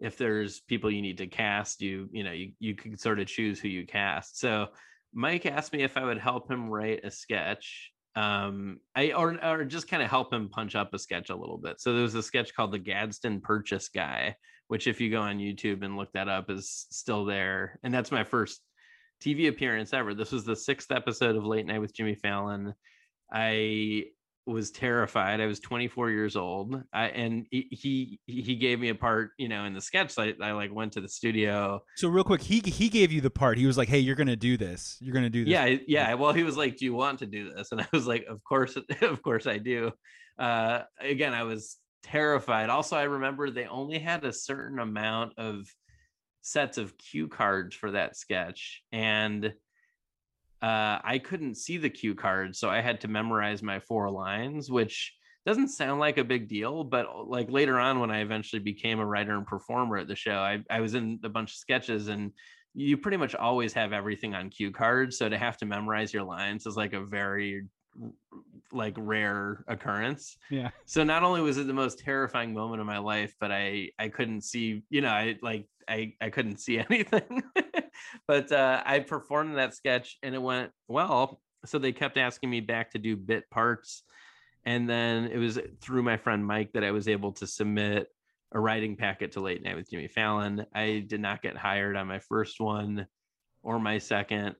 if 0.00 0.18
there's 0.18 0.60
people 0.62 0.90
you 0.90 1.00
need 1.00 1.18
to 1.18 1.28
cast, 1.28 1.80
you 1.80 2.08
you 2.10 2.24
know 2.24 2.32
you 2.32 2.52
you 2.58 2.74
can 2.74 2.96
sort 2.96 3.20
of 3.20 3.28
choose 3.28 3.60
who 3.60 3.68
you 3.68 3.86
cast. 3.86 4.40
So 4.40 4.70
Mike 5.14 5.46
asked 5.46 5.72
me 5.72 5.84
if 5.84 5.96
I 5.96 6.04
would 6.04 6.18
help 6.18 6.50
him 6.50 6.68
write 6.68 7.04
a 7.04 7.10
sketch. 7.12 7.92
Um, 8.16 8.80
I 8.96 9.12
or 9.12 9.38
or 9.44 9.64
just 9.64 9.88
kind 9.88 10.02
of 10.02 10.10
help 10.10 10.32
him 10.32 10.48
punch 10.48 10.74
up 10.74 10.92
a 10.94 10.98
sketch 10.98 11.30
a 11.30 11.36
little 11.36 11.58
bit. 11.58 11.80
So 11.80 11.92
there 11.92 12.02
was 12.02 12.16
a 12.16 12.22
sketch 12.22 12.54
called 12.54 12.72
the 12.72 12.78
Gadsden 12.80 13.40
Purchase 13.40 13.88
Guy, 13.88 14.34
which 14.66 14.88
if 14.88 15.00
you 15.00 15.10
go 15.10 15.20
on 15.20 15.38
YouTube 15.38 15.84
and 15.84 15.96
look 15.96 16.12
that 16.14 16.28
up 16.28 16.50
is 16.50 16.86
still 16.90 17.24
there. 17.24 17.78
And 17.84 17.94
that's 17.94 18.10
my 18.10 18.24
first 18.24 18.60
TV 19.22 19.48
appearance 19.48 19.92
ever. 19.92 20.14
This 20.14 20.32
was 20.32 20.44
the 20.44 20.56
sixth 20.56 20.90
episode 20.90 21.36
of 21.36 21.44
Late 21.44 21.66
Night 21.66 21.80
with 21.80 21.94
Jimmy 21.94 22.14
Fallon. 22.14 22.74
I 23.32 24.04
was 24.46 24.70
terrified. 24.72 25.40
I 25.40 25.46
was 25.46 25.60
24 25.60 26.10
years 26.10 26.36
old, 26.36 26.82
I, 26.92 27.06
and 27.06 27.46
he, 27.50 28.18
he 28.26 28.56
gave 28.56 28.80
me 28.80 28.88
a 28.88 28.94
part, 28.94 29.30
you 29.38 29.48
know, 29.48 29.64
in 29.64 29.72
the 29.72 29.80
sketch. 29.80 30.18
I, 30.18 30.34
I 30.42 30.52
like 30.52 30.74
went 30.74 30.92
to 30.94 31.00
the 31.00 31.08
studio. 31.08 31.80
So 31.96 32.08
real 32.08 32.24
quick, 32.24 32.42
he 32.42 32.60
he 32.60 32.88
gave 32.88 33.12
you 33.12 33.20
the 33.20 33.30
part. 33.30 33.58
He 33.58 33.66
was 33.66 33.78
like, 33.78 33.88
"Hey, 33.88 34.00
you're 34.00 34.16
gonna 34.16 34.36
do 34.36 34.56
this. 34.56 34.98
You're 35.00 35.14
gonna 35.14 35.30
do 35.30 35.44
this." 35.44 35.52
Yeah, 35.52 35.76
yeah. 35.86 36.14
Well, 36.14 36.32
he 36.32 36.42
was 36.42 36.56
like, 36.56 36.76
"Do 36.76 36.84
you 36.84 36.94
want 36.94 37.20
to 37.20 37.26
do 37.26 37.52
this?" 37.54 37.70
And 37.70 37.80
I 37.80 37.86
was 37.92 38.06
like, 38.06 38.26
"Of 38.28 38.42
course, 38.42 38.76
of 39.02 39.22
course, 39.22 39.46
I 39.46 39.58
do." 39.58 39.92
Uh, 40.38 40.80
again, 41.00 41.34
I 41.34 41.44
was 41.44 41.78
terrified. 42.02 42.68
Also, 42.68 42.96
I 42.96 43.04
remember 43.04 43.50
they 43.50 43.66
only 43.66 43.98
had 43.98 44.24
a 44.24 44.32
certain 44.32 44.80
amount 44.80 45.38
of 45.38 45.66
sets 46.42 46.76
of 46.76 46.98
cue 46.98 47.28
cards 47.28 47.74
for 47.74 47.92
that 47.92 48.16
sketch, 48.16 48.82
and 48.92 49.46
uh, 50.60 50.98
I 51.02 51.20
couldn't 51.22 51.56
see 51.56 51.76
the 51.76 51.90
cue 51.90 52.14
cards, 52.14 52.58
so 52.58 52.68
I 52.68 52.80
had 52.80 53.00
to 53.00 53.08
memorize 53.08 53.62
my 53.62 53.80
four 53.80 54.10
lines, 54.10 54.70
which 54.70 55.12
doesn't 55.44 55.68
sound 55.68 55.98
like 55.98 56.18
a 56.18 56.24
big 56.24 56.48
deal, 56.48 56.84
but 56.84 57.06
uh, 57.06 57.24
like 57.24 57.50
later 57.50 57.78
on 57.80 57.98
when 57.98 58.10
I 58.10 58.20
eventually 58.20 58.60
became 58.60 59.00
a 59.00 59.06
writer 59.06 59.36
and 59.36 59.46
performer 59.46 59.96
at 59.96 60.06
the 60.06 60.14
show, 60.14 60.36
I, 60.36 60.62
I 60.70 60.80
was 60.80 60.94
in 60.94 61.18
a 61.24 61.28
bunch 61.28 61.50
of 61.50 61.56
sketches 61.56 62.08
and 62.08 62.30
you 62.74 62.96
pretty 62.96 63.16
much 63.16 63.34
always 63.34 63.72
have 63.72 63.92
everything 63.92 64.34
on 64.34 64.50
cue 64.50 64.70
cards. 64.70 65.18
So 65.18 65.28
to 65.28 65.36
have 65.36 65.56
to 65.58 65.66
memorize 65.66 66.14
your 66.14 66.22
lines 66.22 66.66
is 66.66 66.76
like 66.76 66.92
a 66.92 67.04
very 67.04 67.64
like 68.72 68.94
rare 68.96 69.64
occurrence. 69.68 70.38
Yeah. 70.48 70.70
So 70.86 71.04
not 71.04 71.22
only 71.22 71.42
was 71.42 71.58
it 71.58 71.66
the 71.66 71.74
most 71.74 71.98
terrifying 71.98 72.54
moment 72.54 72.80
of 72.80 72.86
my 72.86 72.98
life, 72.98 73.34
but 73.40 73.50
I 73.50 73.90
I 73.98 74.08
couldn't 74.08 74.42
see, 74.42 74.84
you 74.88 75.00
know, 75.02 75.10
I 75.10 75.36
like 75.42 75.66
I 75.88 76.14
I 76.20 76.30
couldn't 76.30 76.58
see 76.58 76.78
anything. 76.90 77.42
but 78.26 78.52
uh 78.52 78.82
I 78.84 79.00
performed 79.00 79.56
that 79.56 79.74
sketch 79.74 80.18
and 80.22 80.34
it 80.34 80.42
went 80.42 80.72
well. 80.88 81.40
So 81.64 81.78
they 81.78 81.92
kept 81.92 82.16
asking 82.16 82.50
me 82.50 82.60
back 82.60 82.92
to 82.92 82.98
do 82.98 83.16
bit 83.16 83.48
parts. 83.50 84.02
And 84.64 84.88
then 84.88 85.26
it 85.26 85.38
was 85.38 85.58
through 85.80 86.02
my 86.02 86.16
friend 86.16 86.44
Mike 86.44 86.72
that 86.74 86.84
I 86.84 86.92
was 86.92 87.08
able 87.08 87.32
to 87.32 87.46
submit 87.46 88.08
a 88.52 88.60
writing 88.60 88.96
packet 88.96 89.32
to 89.32 89.40
Late 89.40 89.62
Night 89.62 89.76
with 89.76 89.90
Jimmy 89.90 90.08
Fallon. 90.08 90.66
I 90.74 91.04
did 91.06 91.20
not 91.20 91.42
get 91.42 91.56
hired 91.56 91.96
on 91.96 92.06
my 92.06 92.18
first 92.20 92.60
one 92.60 93.06
or 93.62 93.78
my 93.78 93.98
second 93.98 94.54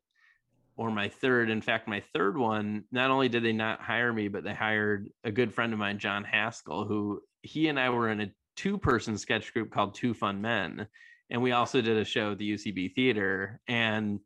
or 0.76 0.90
my 0.90 1.08
third. 1.08 1.50
In 1.50 1.60
fact, 1.60 1.86
my 1.86 2.02
third 2.14 2.36
one, 2.36 2.84
not 2.90 3.10
only 3.10 3.28
did 3.28 3.44
they 3.44 3.52
not 3.52 3.80
hire 3.80 4.12
me, 4.12 4.28
but 4.28 4.44
they 4.44 4.54
hired 4.54 5.08
a 5.24 5.30
good 5.30 5.52
friend 5.54 5.72
of 5.72 5.78
mine, 5.78 5.98
John 5.98 6.24
Haskell, 6.24 6.86
who 6.86 7.20
he 7.42 7.68
and 7.68 7.78
I 7.78 7.90
were 7.90 8.08
in 8.08 8.20
a 8.20 8.32
two 8.56 8.78
person 8.78 9.18
sketch 9.18 9.52
group 9.52 9.70
called 9.70 9.94
Two 9.94 10.14
Fun 10.14 10.40
Men. 10.40 10.86
And 11.32 11.42
we 11.42 11.50
also 11.52 11.80
did 11.80 11.96
a 11.96 12.04
show 12.04 12.32
at 12.32 12.38
the 12.38 12.52
UCB 12.52 12.94
Theater. 12.94 13.58
And 13.66 14.20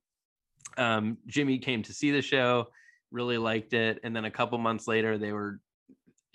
um, 0.77 1.17
Jimmy 1.27 1.59
came 1.59 1.83
to 1.85 1.95
see 1.95 2.11
the 2.11 2.21
show, 2.21 2.67
really 3.11 3.39
liked 3.39 3.73
it. 3.73 4.01
And 4.03 4.15
then 4.15 4.27
a 4.27 4.31
couple 4.31 4.59
months 4.59 4.87
later, 4.87 5.17
they 5.17 5.33
were 5.33 5.61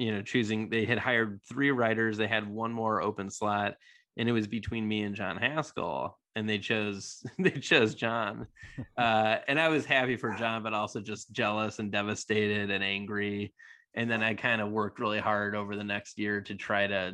you 0.01 0.11
know 0.11 0.23
choosing 0.23 0.67
they 0.67 0.83
had 0.83 0.97
hired 0.97 1.39
three 1.47 1.69
writers 1.69 2.17
they 2.17 2.27
had 2.27 2.49
one 2.49 2.73
more 2.73 3.03
open 3.03 3.29
slot 3.29 3.75
and 4.17 4.27
it 4.27 4.31
was 4.31 4.47
between 4.47 4.87
me 4.87 5.03
and 5.03 5.15
john 5.15 5.37
haskell 5.37 6.17
and 6.35 6.49
they 6.49 6.57
chose 6.57 7.23
they 7.37 7.51
chose 7.51 7.93
john 7.93 8.47
uh, 8.97 9.37
and 9.47 9.59
i 9.59 9.67
was 9.67 9.85
happy 9.85 10.17
for 10.17 10.33
john 10.33 10.63
but 10.63 10.73
also 10.73 10.99
just 10.99 11.31
jealous 11.31 11.77
and 11.77 11.91
devastated 11.91 12.71
and 12.71 12.83
angry 12.83 13.53
and 13.93 14.09
then 14.09 14.23
i 14.23 14.33
kind 14.33 14.59
of 14.59 14.71
worked 14.71 14.99
really 14.99 15.19
hard 15.19 15.55
over 15.55 15.75
the 15.75 15.83
next 15.83 16.17
year 16.17 16.41
to 16.41 16.55
try 16.55 16.87
to 16.87 17.13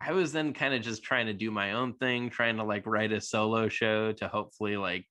i 0.00 0.12
was 0.12 0.32
then 0.32 0.52
kind 0.52 0.74
of 0.74 0.82
just 0.82 1.02
trying 1.02 1.26
to 1.26 1.32
do 1.32 1.50
my 1.50 1.72
own 1.72 1.94
thing 1.94 2.30
trying 2.30 2.56
to 2.56 2.64
like 2.64 2.86
write 2.86 3.12
a 3.12 3.20
solo 3.20 3.68
show 3.68 4.12
to 4.12 4.28
hopefully 4.28 4.76
like 4.76 5.06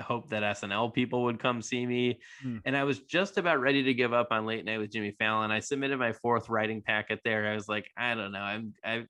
hope 0.00 0.30
that 0.30 0.42
SNL 0.42 0.92
people 0.94 1.24
would 1.24 1.38
come 1.38 1.60
see 1.60 1.84
me. 1.84 2.18
Hmm. 2.42 2.58
And 2.64 2.76
I 2.76 2.84
was 2.84 3.00
just 3.00 3.38
about 3.38 3.60
ready 3.60 3.82
to 3.82 3.94
give 3.94 4.12
up 4.12 4.28
on 4.30 4.46
late 4.46 4.64
night 4.64 4.78
with 4.78 4.90
Jimmy 4.90 5.14
Fallon. 5.18 5.50
I 5.50 5.60
submitted 5.60 5.98
my 5.98 6.12
fourth 6.12 6.48
writing 6.48 6.82
packet 6.82 7.20
there. 7.24 7.50
I 7.50 7.54
was 7.54 7.68
like, 7.68 7.90
I 7.96 8.14
don't 8.14 8.32
know. 8.32 8.40
I'm 8.40 8.74
I 8.84 9.04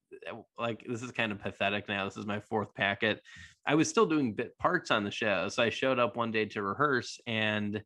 like 0.59 0.85
this 0.89 1.03
is 1.03 1.13
kind 1.13 1.33
of 1.33 1.41
pathetic 1.41 1.89
now. 1.89 2.05
This 2.05 2.17
is 2.17 2.27
my 2.27 2.41
fourth 2.41 2.75
packet. 2.75 3.21
I 3.67 3.75
was 3.75 3.89
still 3.89 4.07
doing 4.07 4.35
bit 4.35 4.59
parts 4.59 4.91
on 4.91 5.05
the 5.05 5.11
show. 5.11 5.49
So 5.49 5.63
I 5.63 5.71
showed 5.71 5.99
up 5.99 6.17
one 6.17 6.33
day 6.33 6.47
to 6.47 6.63
rehearse 6.63 7.21
and 7.27 7.83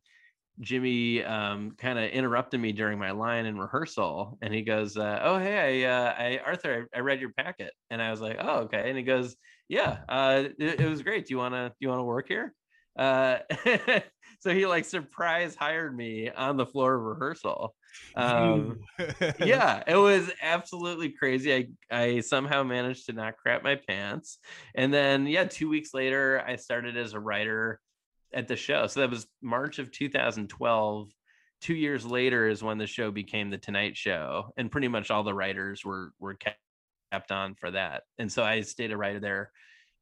Jimmy 0.61 1.23
um, 1.23 1.73
kind 1.73 1.99
of 1.99 2.11
interrupted 2.11 2.61
me 2.61 2.73
during 2.73 2.99
my 2.99 3.11
line 3.11 3.47
in 3.47 3.59
rehearsal, 3.59 4.39
and 4.41 4.55
he 4.55 4.63
goes, 4.63 4.97
uh, 4.97 5.21
"Oh 5.23 5.39
hey, 5.39 5.85
I, 5.85 5.91
uh, 5.91 6.15
I 6.19 6.41
Arthur, 6.45 6.89
I, 6.95 6.99
I, 6.99 7.01
read 7.01 7.21
your 7.21 7.33
packet," 7.33 7.73
and 7.91 8.01
I 8.01 8.11
was 8.11 8.21
like, 8.21 8.39
"Oh 8.41 8.61
okay," 8.61 8.89
and 8.89 8.97
he 8.97 9.05
goes, 9.05 9.37
"Yeah, 9.69 9.99
uh, 10.09 10.45
it, 10.59 10.81
it 10.81 10.89
was 10.89 11.03
great. 11.03 11.27
Do 11.27 11.35
you 11.35 11.39
wanna 11.39 11.69
do 11.69 11.75
you 11.81 11.89
wanna 11.89 12.05
work 12.05 12.29
here?" 12.29 12.55
Uh, 12.99 13.39
so 14.41 14.55
he 14.55 14.67
like 14.67 14.87
surprise 14.87 15.55
hired 15.55 15.95
me 15.95 16.31
on 16.31 16.57
the 16.57 16.67
floor 16.67 16.95
of 16.95 17.03
rehearsal. 17.03 17.75
Um, 18.15 18.79
yeah, 19.41 19.83
it 19.87 19.97
was 19.97 20.31
absolutely 20.41 21.11
crazy. 21.11 21.55
I 21.55 21.67
I 21.91 22.21
somehow 22.21 22.63
managed 22.63 23.07
to 23.07 23.13
not 23.13 23.37
crap 23.37 23.63
my 23.63 23.79
pants, 23.89 24.39
and 24.75 24.93
then 24.93 25.27
yeah, 25.27 25.45
two 25.45 25.69
weeks 25.69 25.93
later, 25.93 26.43
I 26.47 26.57
started 26.57 26.97
as 26.97 27.13
a 27.13 27.21
writer 27.21 27.81
at 28.37 28.47
the 28.47 28.55
show. 28.55 28.87
So 28.87 29.01
that 29.01 29.11
was 29.11 29.27
March 29.43 29.81
of 29.81 29.91
2012. 29.91 31.11
Two 31.61 31.75
years 31.75 32.07
later 32.07 32.47
is 32.49 32.63
when 32.63 32.79
the 32.79 32.87
show 32.87 33.11
became 33.11 33.51
the 33.51 33.59
Tonight 33.59 33.97
Show, 33.97 34.53
and 34.57 34.71
pretty 34.71 34.89
much 34.89 35.11
all 35.11 35.25
the 35.25 35.35
writers 35.35 35.85
were 35.85 36.13
were 36.21 36.35
kept 36.35 36.61
kept 37.11 37.33
on 37.33 37.55
for 37.55 37.71
that. 37.71 38.03
And 38.19 38.31
so 38.31 38.45
I 38.45 38.61
stayed 38.61 38.93
a 38.93 38.97
writer 38.97 39.21
there 39.21 39.51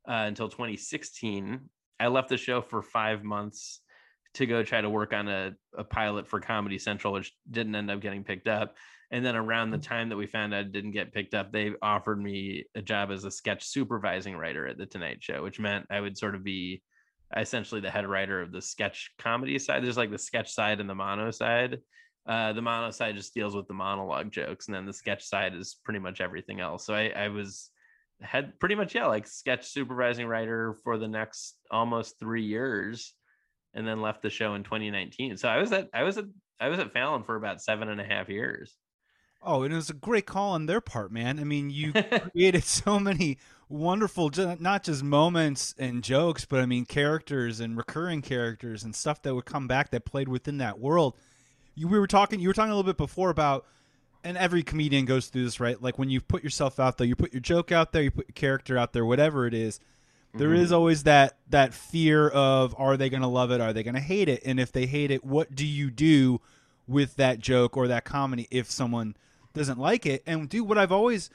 uh, 0.08 0.24
until 0.26 0.48
2016 0.48 1.60
I 2.00 2.08
left 2.08 2.28
the 2.28 2.36
show 2.36 2.60
for 2.60 2.82
five 2.82 3.22
months 3.22 3.80
to 4.34 4.46
go 4.46 4.62
try 4.62 4.80
to 4.80 4.90
work 4.90 5.12
on 5.12 5.28
a, 5.28 5.52
a 5.76 5.84
pilot 5.84 6.26
for 6.26 6.40
Comedy 6.40 6.78
Central, 6.78 7.12
which 7.12 7.32
didn't 7.50 7.74
end 7.74 7.90
up 7.90 8.00
getting 8.00 8.24
picked 8.24 8.48
up. 8.48 8.74
And 9.10 9.24
then 9.24 9.36
around 9.36 9.70
the 9.70 9.78
mm. 9.78 9.86
time 9.86 10.08
that 10.08 10.16
we 10.16 10.26
found 10.26 10.52
out 10.52 10.66
it 10.66 10.72
didn't 10.72 10.90
get 10.90 11.12
picked 11.12 11.34
up, 11.34 11.52
they 11.52 11.72
offered 11.82 12.20
me 12.20 12.64
a 12.74 12.82
job 12.82 13.10
as 13.12 13.24
a 13.24 13.30
sketch 13.30 13.64
supervising 13.64 14.36
writer 14.36 14.66
at 14.66 14.76
the 14.76 14.86
Tonight 14.86 15.18
Show, 15.20 15.42
which 15.42 15.60
meant 15.60 15.86
I 15.90 16.00
would 16.00 16.18
sort 16.18 16.34
of 16.34 16.42
be 16.42 16.82
essentially 17.36 17.80
the 17.80 17.90
head 17.90 18.06
writer 18.06 18.40
of 18.40 18.52
the 18.52 18.62
sketch 18.62 19.10
comedy 19.18 19.58
side. 19.58 19.82
There's 19.82 19.96
like 19.96 20.10
the 20.10 20.18
sketch 20.18 20.52
side 20.52 20.80
and 20.80 20.88
the 20.88 20.94
mono 20.94 21.30
side. 21.30 21.80
Uh, 22.26 22.52
the 22.52 22.62
mono 22.62 22.90
side 22.90 23.16
just 23.16 23.34
deals 23.34 23.54
with 23.54 23.68
the 23.68 23.74
monologue 23.74 24.30
jokes, 24.32 24.66
and 24.66 24.74
then 24.74 24.86
the 24.86 24.92
sketch 24.92 25.24
side 25.24 25.54
is 25.54 25.76
pretty 25.84 26.00
much 26.00 26.20
everything 26.20 26.60
else. 26.60 26.86
So 26.86 26.94
I, 26.94 27.08
I 27.08 27.28
was 27.28 27.70
had 28.20 28.58
pretty 28.58 28.74
much 28.74 28.94
yeah 28.94 29.06
like 29.06 29.26
sketch 29.26 29.66
supervising 29.66 30.26
writer 30.26 30.76
for 30.84 30.98
the 30.98 31.08
next 31.08 31.56
almost 31.70 32.18
three 32.18 32.44
years 32.44 33.14
and 33.74 33.86
then 33.86 34.00
left 34.00 34.22
the 34.22 34.30
show 34.30 34.54
in 34.54 34.62
2019 34.62 35.36
so 35.36 35.48
i 35.48 35.58
was 35.58 35.72
at 35.72 35.88
i 35.92 36.02
was 36.02 36.16
at 36.16 36.24
i 36.60 36.68
was 36.68 36.78
at 36.78 36.92
fallon 36.92 37.24
for 37.24 37.36
about 37.36 37.60
seven 37.60 37.88
and 37.88 38.00
a 38.00 38.04
half 38.04 38.28
years 38.28 38.76
oh 39.42 39.62
and 39.62 39.72
it 39.72 39.76
was 39.76 39.90
a 39.90 39.94
great 39.94 40.26
call 40.26 40.52
on 40.52 40.66
their 40.66 40.80
part 40.80 41.12
man 41.12 41.38
i 41.38 41.44
mean 41.44 41.70
you 41.70 41.92
created 42.32 42.64
so 42.64 42.98
many 42.98 43.36
wonderful 43.74 44.30
not 44.60 44.84
just 44.84 45.02
moments 45.02 45.74
and 45.78 46.02
jokes 46.02 46.44
but 46.44 46.60
i 46.60 46.66
mean 46.66 46.84
characters 46.84 47.60
and 47.60 47.76
recurring 47.76 48.22
characters 48.22 48.84
and 48.84 48.94
stuff 48.94 49.20
that 49.22 49.34
would 49.34 49.44
come 49.44 49.66
back 49.66 49.90
that 49.90 50.04
played 50.04 50.28
within 50.28 50.58
that 50.58 50.78
world 50.78 51.16
you 51.74 51.88
we 51.88 51.98
were 51.98 52.06
talking 52.06 52.38
you 52.38 52.48
were 52.48 52.54
talking 52.54 52.70
a 52.70 52.74
little 52.76 52.88
bit 52.88 52.96
before 52.96 53.30
about 53.30 53.66
and 54.24 54.38
every 54.38 54.62
comedian 54.62 55.04
goes 55.04 55.28
through 55.28 55.44
this, 55.44 55.60
right? 55.60 55.80
Like 55.80 55.98
when 55.98 56.08
you 56.08 56.20
put 56.20 56.42
yourself 56.42 56.80
out 56.80 56.96
there, 56.96 57.06
you 57.06 57.14
put 57.14 57.32
your 57.32 57.40
joke 57.40 57.70
out 57.70 57.92
there, 57.92 58.02
you 58.02 58.10
put 58.10 58.28
your 58.28 58.34
character 58.34 58.78
out 58.78 58.92
there, 58.94 59.04
whatever 59.04 59.46
it 59.46 59.54
is. 59.54 59.78
There 60.32 60.48
mm-hmm. 60.48 60.62
is 60.62 60.72
always 60.72 61.04
that 61.04 61.36
that 61.50 61.74
fear 61.74 62.28
of 62.28 62.74
are 62.76 62.96
they 62.96 63.08
going 63.10 63.22
to 63.22 63.28
love 63.28 63.52
it? 63.52 63.60
Are 63.60 63.72
they 63.72 63.84
going 63.84 63.94
to 63.94 64.00
hate 64.00 64.28
it? 64.28 64.42
And 64.44 64.58
if 64.58 64.72
they 64.72 64.86
hate 64.86 65.12
it, 65.12 65.24
what 65.24 65.54
do 65.54 65.64
you 65.64 65.90
do 65.90 66.40
with 66.88 67.16
that 67.16 67.38
joke 67.38 67.76
or 67.76 67.86
that 67.88 68.04
comedy 68.04 68.48
if 68.50 68.68
someone 68.68 69.14
doesn't 69.52 69.78
like 69.78 70.06
it? 70.06 70.24
And 70.26 70.48
dude, 70.48 70.66
what 70.66 70.78
I've 70.78 70.90
always 70.90 71.30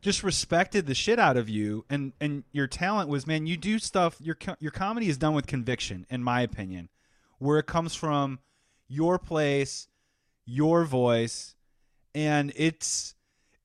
just 0.00 0.22
respected 0.22 0.86
the 0.86 0.94
shit 0.94 1.18
out 1.18 1.36
of 1.36 1.48
you 1.48 1.84
and 1.90 2.12
and 2.20 2.44
your 2.52 2.66
talent 2.66 3.08
was 3.08 3.26
man, 3.26 3.46
you 3.46 3.56
do 3.56 3.78
stuff 3.78 4.16
your 4.20 4.36
your 4.58 4.70
comedy 4.70 5.08
is 5.08 5.18
done 5.18 5.34
with 5.34 5.46
conviction 5.46 6.06
in 6.10 6.22
my 6.22 6.40
opinion, 6.40 6.88
where 7.38 7.58
it 7.58 7.66
comes 7.66 7.94
from 7.94 8.38
your 8.88 9.18
place, 9.18 9.88
your 10.44 10.84
voice, 10.84 11.54
and 12.14 12.52
it's 12.56 13.14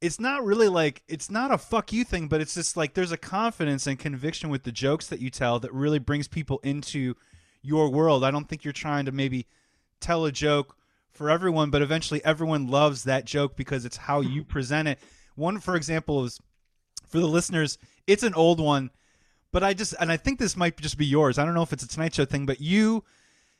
it's 0.02 0.20
not 0.20 0.44
really 0.44 0.68
like 0.68 1.04
it's 1.08 1.30
not 1.30 1.52
a 1.52 1.58
fuck 1.58 1.94
you 1.94 2.04
thing, 2.04 2.28
but 2.28 2.42
it's 2.42 2.56
just 2.56 2.76
like 2.76 2.96
there's 2.96 3.12
a 3.12 3.18
confidence 3.18 3.86
and 3.86 4.00
conviction 4.00 4.50
with 4.50 4.64
the 4.64 4.72
jokes 4.72 5.08
that 5.08 5.20
you 5.20 5.30
tell 5.30 5.60
that 5.60 5.74
really 5.74 6.00
brings 6.00 6.28
people 6.28 6.60
into 6.64 7.16
your 7.62 7.90
world. 7.90 8.24
I 8.24 8.32
don't 8.32 8.50
think 8.50 8.64
you're 8.64 8.74
trying 8.74 9.06
to 9.06 9.12
maybe 9.12 9.46
tell 10.00 10.26
a 10.26 10.32
joke 10.32 10.76
for 11.12 11.30
everyone, 11.30 11.70
but 11.70 11.84
eventually 11.84 12.24
everyone 12.26 12.68
loves 12.68 13.04
that 13.04 13.26
joke 13.26 13.56
because 13.56 13.86
it's 13.86 13.98
how 13.98 14.22
you 14.22 14.44
present 14.46 14.88
it. 14.88 15.00
One, 15.36 15.60
for 15.60 15.76
example, 15.76 16.26
is 16.26 16.40
for 17.08 17.20
the 17.20 17.28
listeners, 17.28 17.78
it's 18.08 18.24
an 18.24 18.34
old 18.34 18.60
one, 18.60 18.92
but 19.52 19.64
I 19.64 19.74
just 19.74 19.94
and 20.00 20.12
I 20.12 20.18
think 20.18 20.40
this 20.40 20.58
might 20.58 20.78
just 20.78 20.98
be 20.98 21.06
yours. 21.06 21.38
I 21.38 21.46
don't 21.46 21.54
know 21.54 21.64
if 21.64 21.74
it's 21.74 21.84
a 21.84 21.88
Tonight 21.88 22.16
Show 22.16 22.26
thing, 22.26 22.46
but 22.46 22.62
you 22.62 23.04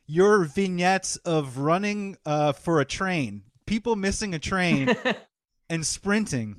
your 0.08 0.44
vignettes 0.44 1.16
of 1.18 1.58
running 1.58 2.18
uh, 2.26 2.54
for 2.54 2.82
a 2.82 2.86
train 2.86 3.44
people 3.72 3.96
missing 3.96 4.36
a 4.36 4.40
train 4.40 4.94
and 5.70 5.86
sprinting. 5.86 6.58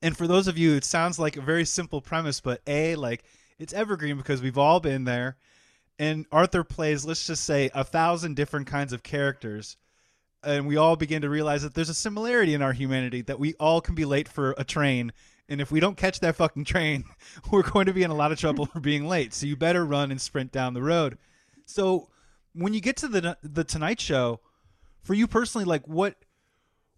And 0.00 0.16
for 0.16 0.26
those 0.26 0.48
of 0.48 0.56
you, 0.56 0.74
it 0.74 0.82
sounds 0.82 1.18
like 1.18 1.36
a 1.36 1.42
very 1.42 1.66
simple 1.66 2.00
premise, 2.00 2.40
but 2.40 2.62
A, 2.66 2.96
like 2.96 3.22
it's 3.58 3.74
evergreen 3.74 4.16
because 4.16 4.40
we've 4.40 4.56
all 4.56 4.80
been 4.80 5.04
there. 5.04 5.36
And 5.98 6.24
Arthur 6.32 6.64
plays, 6.64 7.04
let's 7.04 7.26
just 7.26 7.44
say, 7.44 7.70
a 7.74 7.84
thousand 7.84 8.34
different 8.34 8.66
kinds 8.66 8.94
of 8.94 9.02
characters. 9.02 9.76
And 10.44 10.66
we 10.66 10.76
all 10.76 10.96
begin 10.96 11.22
to 11.22 11.28
realize 11.28 11.62
that 11.62 11.74
there's 11.74 11.88
a 11.88 11.94
similarity 11.94 12.54
in 12.54 12.62
our 12.62 12.72
humanity 12.72 13.22
that 13.22 13.38
we 13.38 13.54
all 13.54 13.80
can 13.80 13.94
be 13.94 14.04
late 14.04 14.28
for 14.28 14.54
a 14.58 14.64
train. 14.64 15.12
And 15.48 15.60
if 15.60 15.70
we 15.70 15.80
don't 15.80 15.96
catch 15.96 16.20
that 16.20 16.36
fucking 16.36 16.64
train, 16.64 17.04
we're 17.50 17.62
going 17.62 17.86
to 17.86 17.92
be 17.92 18.02
in 18.02 18.10
a 18.10 18.14
lot 18.16 18.32
of 18.32 18.38
trouble 18.38 18.66
for 18.66 18.80
being 18.80 19.06
late. 19.06 19.34
So 19.34 19.46
you 19.46 19.56
better 19.56 19.84
run 19.84 20.10
and 20.10 20.20
sprint 20.20 20.50
down 20.50 20.74
the 20.74 20.82
road. 20.82 21.18
So 21.64 22.08
when 22.54 22.74
you 22.74 22.80
get 22.80 22.96
to 22.98 23.08
the 23.08 23.38
the 23.42 23.64
Tonight 23.64 24.00
Show, 24.00 24.40
for 25.02 25.14
you 25.14 25.26
personally, 25.26 25.64
like 25.64 25.86
what 25.86 26.16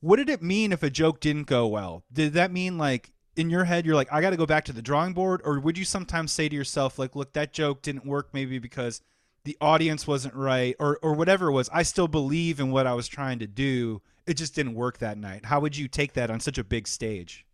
what 0.01 0.17
did 0.17 0.29
it 0.29 0.43
mean 0.43 0.73
if 0.73 0.83
a 0.83 0.91
joke 0.91 1.21
didn't 1.21 1.47
go 1.47 1.67
well? 1.67 2.05
Did 2.13 2.35
that 2.35 2.51
mean 2.51 2.79
like 2.79 3.13
in 3.37 3.51
your 3.51 3.65
head 3.65 3.85
you're 3.85 3.95
like 3.95 4.13
I 4.13 4.21
got 4.21 4.31
to 4.31 4.37
go 4.37 4.47
back 4.47 4.65
to 4.67 4.73
the 4.73 4.83
drawing 4.83 5.15
board, 5.15 5.41
or 5.45 5.61
would 5.61 5.79
you 5.79 5.85
sometimes 5.85 6.33
say 6.33 6.49
to 6.49 6.57
yourself 6.57 6.99
like, 6.99 7.17
look, 7.17 7.33
that 7.35 7.53
joke 7.53 7.83
didn't 7.83 8.07
work 8.07 8.29
maybe 8.33 8.59
because 8.59 9.01
the 9.45 9.57
audience 9.61 10.07
wasn't 10.07 10.35
right, 10.35 10.75
or 10.79 10.99
or 11.03 11.15
whatever 11.15 11.49
it 11.49 11.53
was. 11.53 11.69
I 11.73 11.83
still 11.83 12.09
believe 12.09 12.61
in 12.61 12.71
what 12.71 12.87
I 12.87 12.95
was 12.95 13.09
trying 13.09 13.39
to 13.41 13.47
do. 13.47 14.03
It 14.27 14.35
just 14.35 14.55
didn't 14.55 14.75
work 14.75 14.99
that 14.99 15.19
night. 15.19 15.45
How 15.45 15.61
would 15.61 15.77
you 15.77 15.87
take 15.87 16.15
that 16.15 16.31
on 16.31 16.41
such 16.41 16.59
a 16.59 16.65
big 16.65 16.89
stage? 16.89 17.45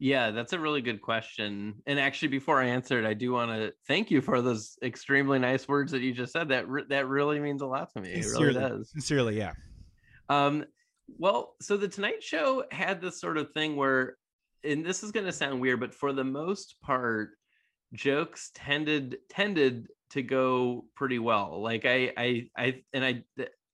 Yeah, 0.00 0.30
that's 0.30 0.52
a 0.52 0.58
really 0.58 0.80
good 0.80 1.00
question. 1.00 1.82
And 1.86 1.98
actually, 1.98 2.28
before 2.28 2.60
I 2.60 2.66
answer 2.66 3.00
it, 3.00 3.06
I 3.06 3.14
do 3.14 3.32
want 3.32 3.50
to 3.50 3.72
thank 3.88 4.10
you 4.10 4.20
for 4.20 4.40
those 4.40 4.76
extremely 4.82 5.38
nice 5.40 5.66
words 5.66 5.90
that 5.92 6.02
you 6.02 6.12
just 6.12 6.32
said. 6.32 6.48
That 6.50 6.68
re- 6.68 6.84
that 6.88 7.08
really 7.08 7.40
means 7.40 7.62
a 7.62 7.66
lot 7.66 7.92
to 7.94 8.00
me. 8.00 8.14
Sincerely, 8.22 8.44
it 8.44 8.58
really 8.58 8.68
does. 8.78 8.90
Sincerely, 8.90 9.38
yeah. 9.38 9.52
Um, 10.28 10.66
well, 11.18 11.54
so 11.60 11.76
the 11.76 11.88
Tonight 11.88 12.22
Show 12.22 12.64
had 12.70 13.00
this 13.00 13.20
sort 13.20 13.38
of 13.38 13.50
thing 13.52 13.74
where, 13.74 14.18
and 14.62 14.84
this 14.84 15.02
is 15.02 15.10
going 15.10 15.26
to 15.26 15.32
sound 15.32 15.60
weird, 15.60 15.80
but 15.80 15.94
for 15.94 16.12
the 16.12 16.24
most 16.24 16.76
part, 16.82 17.30
jokes 17.92 18.50
tended 18.54 19.16
tended 19.28 19.88
to 20.10 20.22
go 20.22 20.84
pretty 20.94 21.18
well. 21.18 21.60
Like 21.62 21.84
I, 21.84 22.12
I, 22.16 22.48
I, 22.56 22.82
and 22.92 23.04
I, 23.04 23.24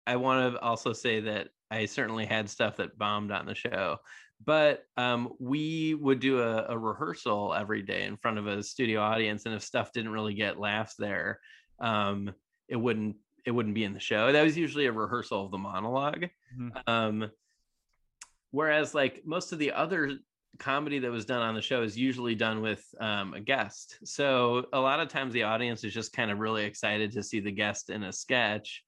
I 0.07 0.17
want 0.17 0.55
to 0.55 0.61
also 0.61 0.93
say 0.93 1.21
that 1.21 1.49
I 1.71 1.87
certainly 1.87 2.27
had 2.27 2.49
stuff 2.49 2.77
that 2.77 2.99
bombed 2.99 3.33
on 3.33 3.47
the 3.47 3.55
show, 3.55 3.99
but 4.45 4.85
um, 4.97 5.33
we 5.39 5.95
would 5.95 6.21
do 6.21 6.41
a, 6.41 6.67
a, 6.69 6.79
rehearsal 6.79 7.55
every 7.55 7.83
day 7.83 8.03
in 8.03 8.17
front 8.17 8.39
of 8.39 8.47
a 8.47 8.63
studio 8.63 9.01
audience, 9.01 9.47
and 9.47 9.55
if 9.55 9.63
stuff 9.63 9.93
didn't 9.93 10.13
really 10.13 10.35
get 10.35 10.59
laughs 10.59 10.95
there, 10.97 11.41
um, 11.81 12.33
it 12.69 12.77
wouldn't 12.77 13.17
it 13.47 13.51
wouldn't 13.51 13.75
be 13.75 13.85
in 13.85 13.93
the 13.93 14.01
show. 14.01 14.33
That 14.33 14.43
was 14.43 14.57
usually 14.57 14.87
a 14.87 14.93
rehearsal 14.93 15.45
of 15.45 15.51
the 15.51 15.59
monolog 15.59 16.31
mm-hmm. 16.59 16.69
Um, 16.87 17.31
whereas 18.51 18.95
like 18.95 19.23
most 19.25 19.53
of 19.53 19.59
the 19.59 19.73
other 19.73 20.19
comedy 20.59 20.99
that 21.01 21.11
was 21.11 21.25
done 21.25 21.43
on 21.43 21.55
the 21.55 21.63
show 21.63 21.83
is 21.83 21.97
usually 21.97 22.35
done 22.35 22.61
with 22.61 22.85
um, 23.01 23.35
a 23.35 23.41
guest. 23.41 23.99
So 24.05 24.67
a 24.73 24.81
lot 24.81 25.01
of 25.01 25.09
times 25.09 25.33
the 25.33 25.45
audience 25.45 25.85
is 25.85 25.95
just 25.95 26.13
kind 26.13 26.31
of 26.31 26.39
really 26.39 26.65
excited 26.65 27.13
to 27.13 27.23
see 27.23 27.41
the 27.41 27.51
guest 27.51 27.91
in 27.91 28.05
a 28.05 28.13
sketch. 28.13 28.83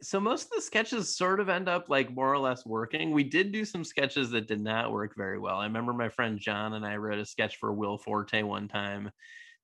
So 0.00 0.20
most 0.20 0.44
of 0.44 0.50
the 0.54 0.62
sketches 0.62 1.16
sort 1.16 1.40
of 1.40 1.48
end 1.48 1.68
up 1.68 1.88
like 1.88 2.14
more 2.14 2.32
or 2.32 2.38
less 2.38 2.64
working. 2.64 3.10
We 3.10 3.24
did 3.24 3.52
do 3.52 3.64
some 3.64 3.84
sketches 3.84 4.30
that 4.30 4.48
did 4.48 4.60
not 4.60 4.92
work 4.92 5.14
very 5.16 5.38
well. 5.38 5.56
I 5.56 5.64
remember 5.64 5.92
my 5.92 6.08
friend 6.08 6.38
John 6.38 6.74
and 6.74 6.86
I 6.86 6.96
wrote 6.96 7.18
a 7.18 7.26
sketch 7.26 7.56
for 7.56 7.72
Will 7.72 7.98
Forte 7.98 8.42
one 8.42 8.68
time 8.68 9.10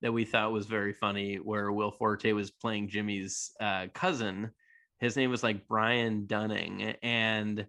that 0.02 0.12
we 0.12 0.24
thought 0.24 0.52
was 0.52 0.66
very 0.66 0.92
funny, 0.92 1.36
where 1.36 1.72
Will 1.72 1.90
Forte 1.90 2.32
was 2.32 2.50
playing 2.50 2.88
Jimmy's 2.88 3.52
uh, 3.60 3.86
cousin. 3.94 4.50
His 5.00 5.16
name 5.16 5.30
was 5.30 5.42
like 5.42 5.68
Brian 5.68 6.26
Dunning, 6.26 6.94
and 7.02 7.66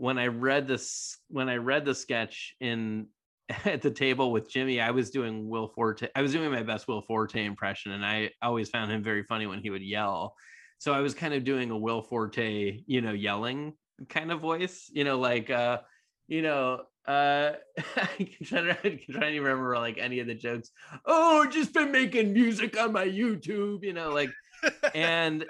when 0.00 0.18
I 0.18 0.28
read 0.28 0.66
this, 0.66 1.18
when 1.28 1.50
I 1.50 1.56
read 1.56 1.84
the 1.84 1.94
sketch 1.94 2.54
in 2.58 3.08
at 3.66 3.82
the 3.82 3.90
table 3.90 4.32
with 4.32 4.50
Jimmy, 4.50 4.80
I 4.80 4.92
was 4.92 5.10
doing 5.10 5.46
Will 5.46 5.68
Forte. 5.68 6.08
I 6.16 6.22
was 6.22 6.32
doing 6.32 6.50
my 6.50 6.62
best 6.62 6.88
Will 6.88 7.02
Forte 7.02 7.44
impression, 7.44 7.92
and 7.92 8.04
I 8.04 8.30
always 8.40 8.70
found 8.70 8.90
him 8.90 9.02
very 9.02 9.24
funny 9.24 9.46
when 9.46 9.60
he 9.60 9.68
would 9.68 9.82
yell. 9.82 10.34
So 10.78 10.94
I 10.94 11.00
was 11.00 11.12
kind 11.12 11.34
of 11.34 11.44
doing 11.44 11.70
a 11.70 11.76
Will 11.76 12.00
Forte, 12.00 12.80
you 12.86 13.02
know, 13.02 13.12
yelling 13.12 13.74
kind 14.08 14.32
of 14.32 14.40
voice, 14.40 14.90
you 14.90 15.04
know, 15.04 15.18
like, 15.18 15.50
uh, 15.50 15.80
you 16.28 16.40
know, 16.40 16.80
uh, 17.06 17.52
I 17.96 18.06
can 18.16 18.46
try 18.46 18.60
to, 18.62 18.70
I 18.70 19.02
can 19.04 19.14
try 19.14 19.30
to 19.30 19.38
remember 19.38 19.76
like 19.76 19.98
any 19.98 20.20
of 20.20 20.26
the 20.26 20.34
jokes. 20.34 20.70
Oh, 21.04 21.46
just 21.46 21.74
been 21.74 21.92
making 21.92 22.32
music 22.32 22.80
on 22.80 22.92
my 22.92 23.06
YouTube, 23.06 23.84
you 23.84 23.92
know, 23.92 24.08
like, 24.08 24.30
and 24.94 25.44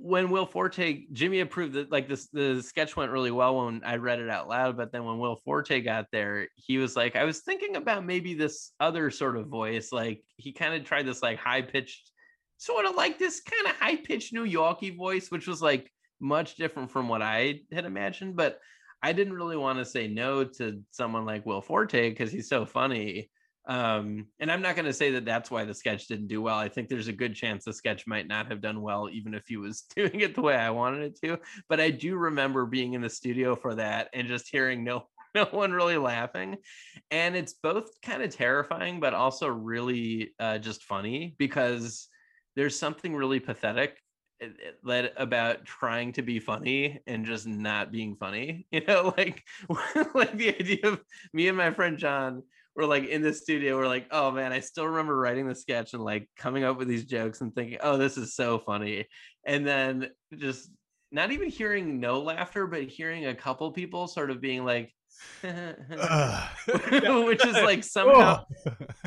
when 0.00 0.30
Will 0.30 0.46
Forte, 0.46 1.04
Jimmy 1.12 1.40
approved 1.40 1.74
that 1.74 1.90
like 1.90 2.08
this 2.08 2.28
the 2.28 2.62
sketch 2.62 2.96
went 2.96 3.12
really 3.12 3.30
well 3.30 3.66
when 3.66 3.82
I 3.84 3.96
read 3.96 4.20
it 4.20 4.30
out 4.30 4.48
loud, 4.48 4.76
but 4.76 4.92
then 4.92 5.04
when 5.04 5.18
Will 5.18 5.36
Forte 5.44 5.80
got 5.80 6.06
there, 6.12 6.48
he 6.56 6.78
was 6.78 6.96
like, 6.96 7.16
I 7.16 7.24
was 7.24 7.40
thinking 7.40 7.76
about 7.76 8.06
maybe 8.06 8.34
this 8.34 8.72
other 8.80 9.10
sort 9.10 9.36
of 9.36 9.48
voice. 9.48 9.92
Like 9.92 10.22
he 10.36 10.52
kind 10.52 10.74
of 10.74 10.84
tried 10.84 11.06
this 11.06 11.22
like 11.22 11.38
high 11.38 11.62
pitched, 11.62 12.10
sort 12.56 12.86
of 12.86 12.94
like 12.94 13.18
this 13.18 13.40
kind 13.40 13.66
of 13.66 13.76
high 13.76 13.96
pitched 13.96 14.32
New 14.32 14.46
Yorkie 14.46 14.96
voice, 14.96 15.30
which 15.30 15.46
was 15.46 15.60
like 15.60 15.90
much 16.20 16.56
different 16.56 16.90
from 16.90 17.08
what 17.08 17.22
I 17.22 17.60
had 17.72 17.84
imagined. 17.84 18.36
But 18.36 18.58
I 19.02 19.12
didn't 19.12 19.34
really 19.34 19.56
want 19.56 19.78
to 19.78 19.84
say 19.84 20.08
no 20.08 20.44
to 20.44 20.82
someone 20.90 21.26
like 21.26 21.46
Will 21.46 21.60
Forte 21.60 22.10
because 22.10 22.32
he's 22.32 22.48
so 22.48 22.64
funny. 22.64 23.30
Um, 23.66 24.26
and 24.38 24.50
I'm 24.50 24.62
not 24.62 24.76
going 24.76 24.86
to 24.86 24.92
say 24.92 25.10
that 25.12 25.24
that's 25.24 25.50
why 25.50 25.64
the 25.64 25.74
sketch 25.74 26.06
didn't 26.06 26.28
do 26.28 26.40
well. 26.40 26.56
I 26.56 26.68
think 26.68 26.88
there's 26.88 27.08
a 27.08 27.12
good 27.12 27.34
chance 27.34 27.64
the 27.64 27.72
sketch 27.72 28.06
might 28.06 28.28
not 28.28 28.48
have 28.48 28.60
done 28.60 28.80
well, 28.80 29.08
even 29.10 29.34
if 29.34 29.46
he 29.46 29.56
was 29.56 29.82
doing 29.96 30.20
it 30.20 30.34
the 30.34 30.42
way 30.42 30.54
I 30.54 30.70
wanted 30.70 31.02
it 31.02 31.18
to. 31.24 31.38
But 31.68 31.80
I 31.80 31.90
do 31.90 32.16
remember 32.16 32.64
being 32.66 32.94
in 32.94 33.00
the 33.00 33.10
studio 33.10 33.56
for 33.56 33.74
that 33.74 34.08
and 34.12 34.28
just 34.28 34.48
hearing 34.50 34.84
no 34.84 35.08
no 35.34 35.44
one 35.50 35.70
really 35.70 35.98
laughing 35.98 36.56
and 37.10 37.36
it's 37.36 37.52
both 37.52 37.90
kind 38.00 38.22
of 38.22 38.34
terrifying 38.34 39.00
but 39.00 39.12
also 39.12 39.48
really 39.48 40.30
uh, 40.40 40.56
just 40.56 40.82
funny 40.84 41.34
because 41.38 42.08
there's 42.54 42.78
something 42.78 43.14
really 43.14 43.38
pathetic 43.38 44.00
eh, 44.40 44.48
eh, 44.88 45.08
about 45.18 45.66
trying 45.66 46.10
to 46.12 46.22
be 46.22 46.38
funny 46.38 47.00
and 47.06 47.26
just 47.26 47.46
not 47.46 47.92
being 47.92 48.16
funny 48.16 48.66
you 48.70 48.80
know 48.86 49.12
like 49.18 49.42
like 50.14 50.34
the 50.38 50.48
idea 50.58 50.88
of 50.88 51.02
me 51.34 51.48
and 51.48 51.58
my 51.58 51.70
friend 51.70 51.98
john 51.98 52.42
we're 52.76 52.84
like 52.84 53.08
in 53.08 53.22
the 53.22 53.32
studio 53.32 53.76
we're 53.76 53.88
like 53.88 54.06
oh 54.10 54.30
man 54.30 54.52
i 54.52 54.60
still 54.60 54.86
remember 54.86 55.16
writing 55.16 55.48
the 55.48 55.54
sketch 55.54 55.94
and 55.94 56.02
like 56.02 56.28
coming 56.36 56.64
up 56.64 56.78
with 56.78 56.88
these 56.88 57.04
jokes 57.04 57.40
and 57.40 57.54
thinking 57.54 57.78
oh 57.82 57.96
this 57.96 58.16
is 58.16 58.34
so 58.34 58.58
funny 58.58 59.06
and 59.46 59.66
then 59.66 60.08
just 60.36 60.70
not 61.10 61.32
even 61.32 61.48
hearing 61.48 62.00
no 62.00 62.20
laughter 62.20 62.66
but 62.66 62.82
hearing 62.82 63.26
a 63.26 63.34
couple 63.34 63.70
people 63.72 64.06
sort 64.06 64.30
of 64.30 64.40
being 64.40 64.64
like 64.64 64.92
which 65.40 67.46
is 67.46 67.54
like 67.54 67.82
somehow 67.82 68.44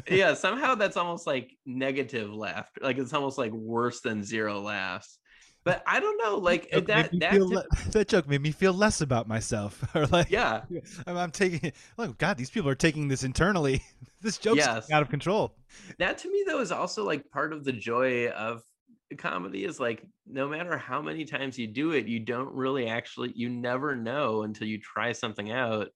yeah 0.10 0.34
somehow 0.34 0.74
that's 0.74 0.98
almost 0.98 1.28
like 1.28 1.52
negative 1.68 2.34
laughter 2.34 2.82
like 2.82 2.98
it's 2.98 3.14
almost 3.14 3.38
like 3.38 3.52
worse 3.52 4.02
than 4.02 4.24
zero 4.24 4.60
laughs 4.60 5.20
but 5.70 5.84
I 5.86 6.00
don't 6.00 6.18
know, 6.18 6.38
like 6.38 6.70
that 6.72 7.12
that, 7.20 7.42
le- 7.42 7.66
that 7.92 8.08
joke 8.08 8.28
made 8.28 8.42
me 8.42 8.52
feel 8.52 8.74
less 8.74 9.02
about 9.02 9.28
myself. 9.28 9.84
or 9.96 10.06
like, 10.08 10.30
yeah, 10.30 10.64
I'm, 11.08 11.18
I'm 11.18 11.32
taking. 11.32 11.72
Oh 11.98 12.14
God, 12.18 12.38
these 12.38 12.50
people 12.50 12.70
are 12.70 12.76
taking 12.76 13.08
this 13.08 13.24
internally. 13.24 13.84
this 14.22 14.38
joke's 14.38 14.58
yes. 14.58 14.92
out 14.92 15.02
of 15.02 15.10
control. 15.10 15.56
That 15.98 16.18
to 16.20 16.32
me 16.32 16.44
though 16.48 16.60
is 16.60 16.72
also 16.72 17.06
like 17.06 17.30
part 17.30 17.54
of 17.54 17.64
the 17.64 17.72
joy 17.72 18.28
of 18.30 18.64
comedy 19.18 19.66
is 19.66 19.80
like 19.80 20.06
no 20.28 20.48
matter 20.48 20.78
how 20.78 21.02
many 21.02 21.26
times 21.26 21.58
you 21.58 21.68
do 21.68 21.92
it, 21.92 22.08
you 22.08 22.20
don't 22.20 22.54
really 22.54 22.88
actually 22.88 23.32
you 23.36 23.50
never 23.50 23.96
know 23.96 24.44
until 24.44 24.68
you 24.68 24.80
try 24.80 25.12
something 25.12 25.52
out 25.52 25.90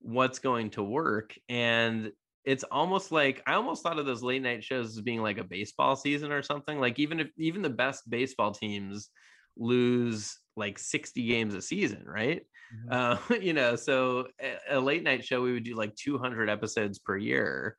what's 0.00 0.38
going 0.38 0.70
to 0.70 0.82
work 0.82 1.34
and 1.48 2.12
it's 2.44 2.64
almost 2.64 3.10
like 3.10 3.42
I 3.46 3.54
almost 3.54 3.82
thought 3.82 3.98
of 3.98 4.06
those 4.06 4.22
late 4.22 4.42
night 4.42 4.62
shows 4.62 4.96
as 4.96 5.00
being 5.00 5.22
like 5.22 5.38
a 5.38 5.44
baseball 5.44 5.96
season 5.96 6.30
or 6.30 6.42
something. 6.42 6.78
Like 6.78 6.98
even 6.98 7.20
if 7.20 7.28
even 7.38 7.62
the 7.62 7.70
best 7.70 8.08
baseball 8.08 8.52
teams 8.52 9.08
lose 9.56 10.38
like 10.56 10.78
60 10.78 11.26
games 11.26 11.54
a 11.54 11.62
season, 11.62 12.04
right? 12.06 12.42
Mm-hmm. 12.88 13.32
Uh, 13.32 13.36
you 13.40 13.52
know, 13.52 13.76
so 13.76 14.28
a, 14.40 14.76
a 14.76 14.80
late 14.80 15.02
night 15.02 15.24
show 15.24 15.42
we 15.42 15.52
would 15.52 15.64
do 15.64 15.74
like 15.74 15.94
200 15.96 16.48
episodes 16.48 16.98
per 16.98 17.16
year. 17.16 17.76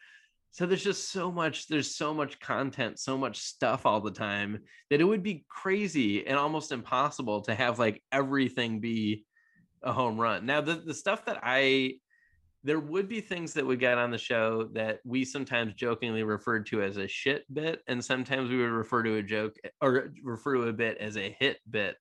So 0.52 0.66
there's 0.66 0.84
just 0.84 1.12
so 1.12 1.32
much 1.32 1.68
there's 1.68 1.96
so 1.96 2.14
much 2.14 2.40
content, 2.40 2.98
so 2.98 3.18
much 3.18 3.40
stuff 3.40 3.86
all 3.86 4.00
the 4.00 4.12
time 4.12 4.60
that 4.90 5.02
it 5.02 5.04
would 5.04 5.22
be 5.22 5.46
crazy 5.50 6.26
and 6.26 6.38
almost 6.38 6.72
impossible 6.72 7.42
to 7.42 7.54
have 7.54 7.78
like 7.78 8.02
everything 8.12 8.80
be 8.80 9.26
a 9.84 9.92
home 9.92 10.20
run. 10.20 10.46
Now 10.46 10.62
the 10.62 10.76
the 10.76 10.94
stuff 10.94 11.26
that 11.26 11.40
I 11.44 11.96
there 12.66 12.80
would 12.80 13.08
be 13.08 13.22
things 13.22 13.54
that 13.54 13.66
would 13.66 13.80
get 13.80 14.00
on 14.00 14.10
the 14.10 14.18
show 14.18 14.68
that 14.74 15.00
we 15.06 15.24
sometimes 15.24 15.76
jokingly 15.76 16.24
referred 16.24 16.66
to 16.66 16.82
as 16.82 16.98
a 16.98 17.08
shit 17.08 17.46
bit 17.54 17.82
and 17.88 18.04
sometimes 18.04 18.50
we 18.50 18.58
would 18.58 18.72
refer 18.72 19.04
to 19.04 19.18
a 19.18 19.24
joke 19.24 19.56
eh, 19.64 19.70
or 19.82 20.12
refer 20.24 20.56
to 20.56 20.64
a 20.64 20.74
bit 20.74 20.98
as 20.98 21.16
a 21.16 21.36
hit 21.40 21.60
bit. 21.70 21.96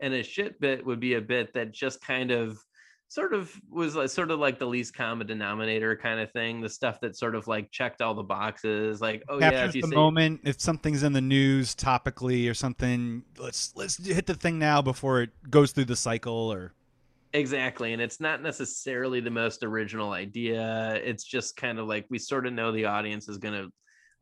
And 0.00 0.12
a 0.12 0.24
shit 0.24 0.60
bit 0.60 0.84
would 0.84 0.98
be 0.98 1.14
a 1.14 1.20
bit 1.20 1.54
that 1.54 1.72
just 1.72 2.00
kind 2.00 2.32
of 2.32 2.58
sort 3.06 3.32
of 3.32 3.52
was 3.70 3.94
like, 3.94 4.10
sort 4.10 4.32
of 4.32 4.40
like 4.40 4.58
the 4.58 4.66
least 4.66 4.92
common 4.92 5.26
denominator 5.26 5.96
kind 5.96 6.20
of 6.20 6.30
thing 6.32 6.60
the 6.60 6.68
stuff 6.68 7.00
that 7.00 7.16
sort 7.16 7.34
of 7.34 7.46
like 7.46 7.70
checked 7.70 8.02
all 8.02 8.12
the 8.12 8.22
boxes 8.22 9.00
like 9.00 9.22
oh 9.30 9.38
Captures 9.38 9.74
yeah 9.74 9.78
if 9.78 9.84
the 9.84 9.88
say, 9.88 9.96
moment 9.96 10.40
if 10.44 10.60
something's 10.60 11.02
in 11.02 11.14
the 11.14 11.20
news 11.22 11.74
topically 11.74 12.50
or 12.50 12.52
something 12.52 13.24
let's 13.38 13.72
let's 13.76 14.04
hit 14.04 14.26
the 14.26 14.34
thing 14.34 14.58
now 14.58 14.82
before 14.82 15.22
it 15.22 15.30
goes 15.48 15.72
through 15.72 15.86
the 15.86 15.96
cycle 15.96 16.52
or 16.52 16.74
Exactly. 17.32 17.92
And 17.92 18.00
it's 18.00 18.20
not 18.20 18.42
necessarily 18.42 19.20
the 19.20 19.30
most 19.30 19.62
original 19.62 20.12
idea. 20.12 20.94
It's 20.94 21.24
just 21.24 21.56
kind 21.56 21.78
of 21.78 21.86
like 21.86 22.06
we 22.08 22.18
sort 22.18 22.46
of 22.46 22.54
know 22.54 22.72
the 22.72 22.86
audience 22.86 23.28
is 23.28 23.38
going 23.38 23.54
to 23.54 23.70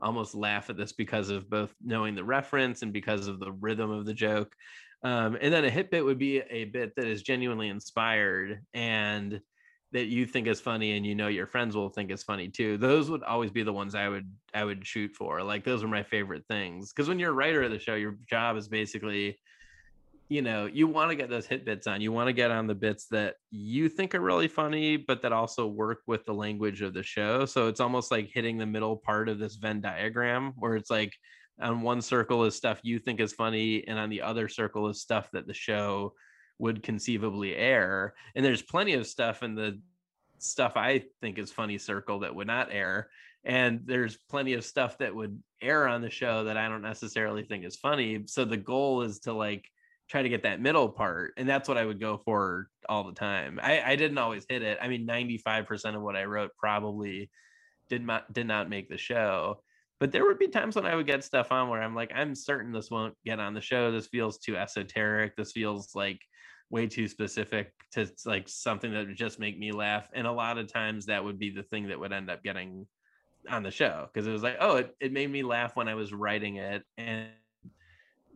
almost 0.00 0.34
laugh 0.34 0.68
at 0.70 0.76
this 0.76 0.92
because 0.92 1.30
of 1.30 1.48
both 1.48 1.72
knowing 1.80 2.14
the 2.14 2.24
reference 2.24 2.82
and 2.82 2.92
because 2.92 3.28
of 3.28 3.38
the 3.38 3.52
rhythm 3.52 3.90
of 3.90 4.06
the 4.06 4.14
joke. 4.14 4.52
Um, 5.02 5.38
and 5.40 5.52
then 5.52 5.64
a 5.64 5.70
hit 5.70 5.90
bit 5.90 6.04
would 6.04 6.18
be 6.18 6.38
a 6.38 6.64
bit 6.64 6.94
that 6.96 7.06
is 7.06 7.22
genuinely 7.22 7.68
inspired 7.68 8.60
and 8.74 9.40
that 9.92 10.06
you 10.06 10.26
think 10.26 10.48
is 10.48 10.60
funny 10.60 10.96
and 10.96 11.06
you 11.06 11.14
know 11.14 11.28
your 11.28 11.46
friends 11.46 11.76
will 11.76 11.88
think 11.90 12.10
is 12.10 12.24
funny 12.24 12.48
too. 12.48 12.76
Those 12.76 13.08
would 13.08 13.22
always 13.22 13.52
be 13.52 13.62
the 13.62 13.72
ones 13.72 13.94
I 13.94 14.08
would 14.08 14.30
I 14.52 14.64
would 14.64 14.84
shoot 14.84 15.14
for. 15.14 15.42
Like 15.42 15.64
those 15.64 15.84
are 15.84 15.88
my 15.88 16.02
favorite 16.02 16.44
things. 16.48 16.92
Because 16.92 17.08
when 17.08 17.20
you're 17.20 17.30
a 17.30 17.34
writer 17.34 17.62
of 17.62 17.70
the 17.70 17.78
show, 17.78 17.94
your 17.94 18.18
job 18.28 18.56
is 18.56 18.68
basically 18.68 19.38
you 20.28 20.42
know, 20.42 20.66
you 20.66 20.88
want 20.88 21.10
to 21.10 21.16
get 21.16 21.30
those 21.30 21.46
hit 21.46 21.64
bits 21.64 21.86
on. 21.86 22.00
You 22.00 22.10
want 22.10 22.26
to 22.28 22.32
get 22.32 22.50
on 22.50 22.66
the 22.66 22.74
bits 22.74 23.06
that 23.10 23.36
you 23.50 23.88
think 23.88 24.14
are 24.14 24.20
really 24.20 24.48
funny, 24.48 24.96
but 24.96 25.22
that 25.22 25.32
also 25.32 25.66
work 25.66 26.00
with 26.06 26.24
the 26.24 26.34
language 26.34 26.82
of 26.82 26.94
the 26.94 27.02
show. 27.02 27.44
So 27.46 27.68
it's 27.68 27.80
almost 27.80 28.10
like 28.10 28.30
hitting 28.32 28.58
the 28.58 28.66
middle 28.66 28.96
part 28.96 29.28
of 29.28 29.38
this 29.38 29.56
Venn 29.56 29.80
diagram 29.80 30.52
where 30.56 30.74
it's 30.74 30.90
like 30.90 31.12
on 31.60 31.80
one 31.80 32.02
circle 32.02 32.44
is 32.44 32.56
stuff 32.56 32.80
you 32.82 32.98
think 32.98 33.20
is 33.20 33.32
funny, 33.32 33.86
and 33.86 33.98
on 33.98 34.10
the 34.10 34.22
other 34.22 34.48
circle 34.48 34.88
is 34.88 35.00
stuff 35.00 35.30
that 35.32 35.46
the 35.46 35.54
show 35.54 36.12
would 36.58 36.82
conceivably 36.82 37.54
air. 37.54 38.14
And 38.34 38.44
there's 38.44 38.62
plenty 38.62 38.94
of 38.94 39.06
stuff 39.06 39.42
in 39.42 39.54
the 39.54 39.80
stuff 40.38 40.72
I 40.76 41.04
think 41.20 41.38
is 41.38 41.52
funny 41.52 41.78
circle 41.78 42.20
that 42.20 42.34
would 42.34 42.46
not 42.46 42.72
air. 42.72 43.08
And 43.44 43.82
there's 43.84 44.18
plenty 44.28 44.54
of 44.54 44.64
stuff 44.64 44.98
that 44.98 45.14
would 45.14 45.40
air 45.62 45.86
on 45.86 46.02
the 46.02 46.10
show 46.10 46.44
that 46.44 46.56
I 46.56 46.68
don't 46.68 46.82
necessarily 46.82 47.44
think 47.44 47.64
is 47.64 47.76
funny. 47.76 48.24
So 48.26 48.44
the 48.44 48.56
goal 48.56 49.02
is 49.02 49.20
to 49.20 49.32
like 49.32 49.70
try 50.08 50.22
to 50.22 50.28
get 50.28 50.42
that 50.44 50.60
middle 50.60 50.88
part 50.88 51.32
and 51.36 51.48
that's 51.48 51.68
what 51.68 51.78
i 51.78 51.84
would 51.84 52.00
go 52.00 52.16
for 52.24 52.68
all 52.88 53.04
the 53.04 53.12
time. 53.12 53.58
I, 53.62 53.82
I 53.82 53.96
didn't 53.96 54.18
always 54.18 54.46
hit 54.48 54.62
it. 54.62 54.78
I 54.80 54.88
mean 54.88 55.06
95% 55.06 55.96
of 55.96 56.02
what 56.02 56.16
i 56.16 56.24
wrote 56.24 56.50
probably 56.58 57.30
did 57.88 58.04
not 58.04 58.32
did 58.32 58.46
not 58.46 58.68
make 58.68 58.88
the 58.88 58.98
show 58.98 59.60
but 59.98 60.12
there 60.12 60.24
would 60.24 60.38
be 60.38 60.48
times 60.48 60.76
when 60.76 60.86
i 60.86 60.94
would 60.94 61.06
get 61.06 61.24
stuff 61.24 61.52
on 61.52 61.68
where 61.68 61.82
i'm 61.82 61.94
like 61.94 62.10
i'm 62.14 62.34
certain 62.34 62.72
this 62.72 62.90
won't 62.90 63.14
get 63.24 63.40
on 63.40 63.54
the 63.54 63.60
show. 63.60 63.90
This 63.90 64.08
feels 64.08 64.38
too 64.38 64.56
esoteric. 64.56 65.36
This 65.36 65.52
feels 65.52 65.94
like 65.94 66.20
way 66.70 66.86
too 66.86 67.08
specific 67.08 67.72
to 67.92 68.10
like 68.24 68.48
something 68.48 68.92
that 68.92 69.06
would 69.06 69.16
just 69.16 69.38
make 69.38 69.58
me 69.58 69.70
laugh. 69.72 70.08
And 70.12 70.26
a 70.26 70.32
lot 70.32 70.58
of 70.58 70.72
times 70.72 71.06
that 71.06 71.22
would 71.22 71.38
be 71.38 71.50
the 71.50 71.62
thing 71.62 71.88
that 71.88 71.98
would 71.98 72.12
end 72.12 72.28
up 72.28 72.42
getting 72.42 72.86
on 73.48 73.62
the 73.62 73.70
show 73.70 74.08
because 74.12 74.26
it 74.26 74.32
was 74.32 74.42
like 74.42 74.56
oh 74.60 74.76
it, 74.76 74.94
it 75.00 75.12
made 75.12 75.30
me 75.30 75.42
laugh 75.42 75.76
when 75.76 75.88
i 75.88 75.94
was 75.94 76.12
writing 76.12 76.56
it 76.56 76.82
and 76.98 77.28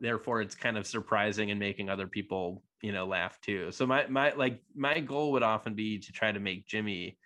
therefore 0.00 0.40
it's 0.40 0.54
kind 0.54 0.76
of 0.76 0.86
surprising 0.86 1.50
and 1.50 1.60
making 1.60 1.88
other 1.88 2.06
people 2.06 2.62
you 2.82 2.92
know 2.92 3.06
laugh 3.06 3.40
too. 3.40 3.70
So 3.70 3.86
my 3.86 4.06
my 4.06 4.32
like 4.32 4.60
my 4.74 5.00
goal 5.00 5.32
would 5.32 5.42
often 5.42 5.74
be 5.74 5.98
to 5.98 6.12
try 6.12 6.32
to 6.32 6.40
make 6.40 6.66
jimmy 6.66 7.18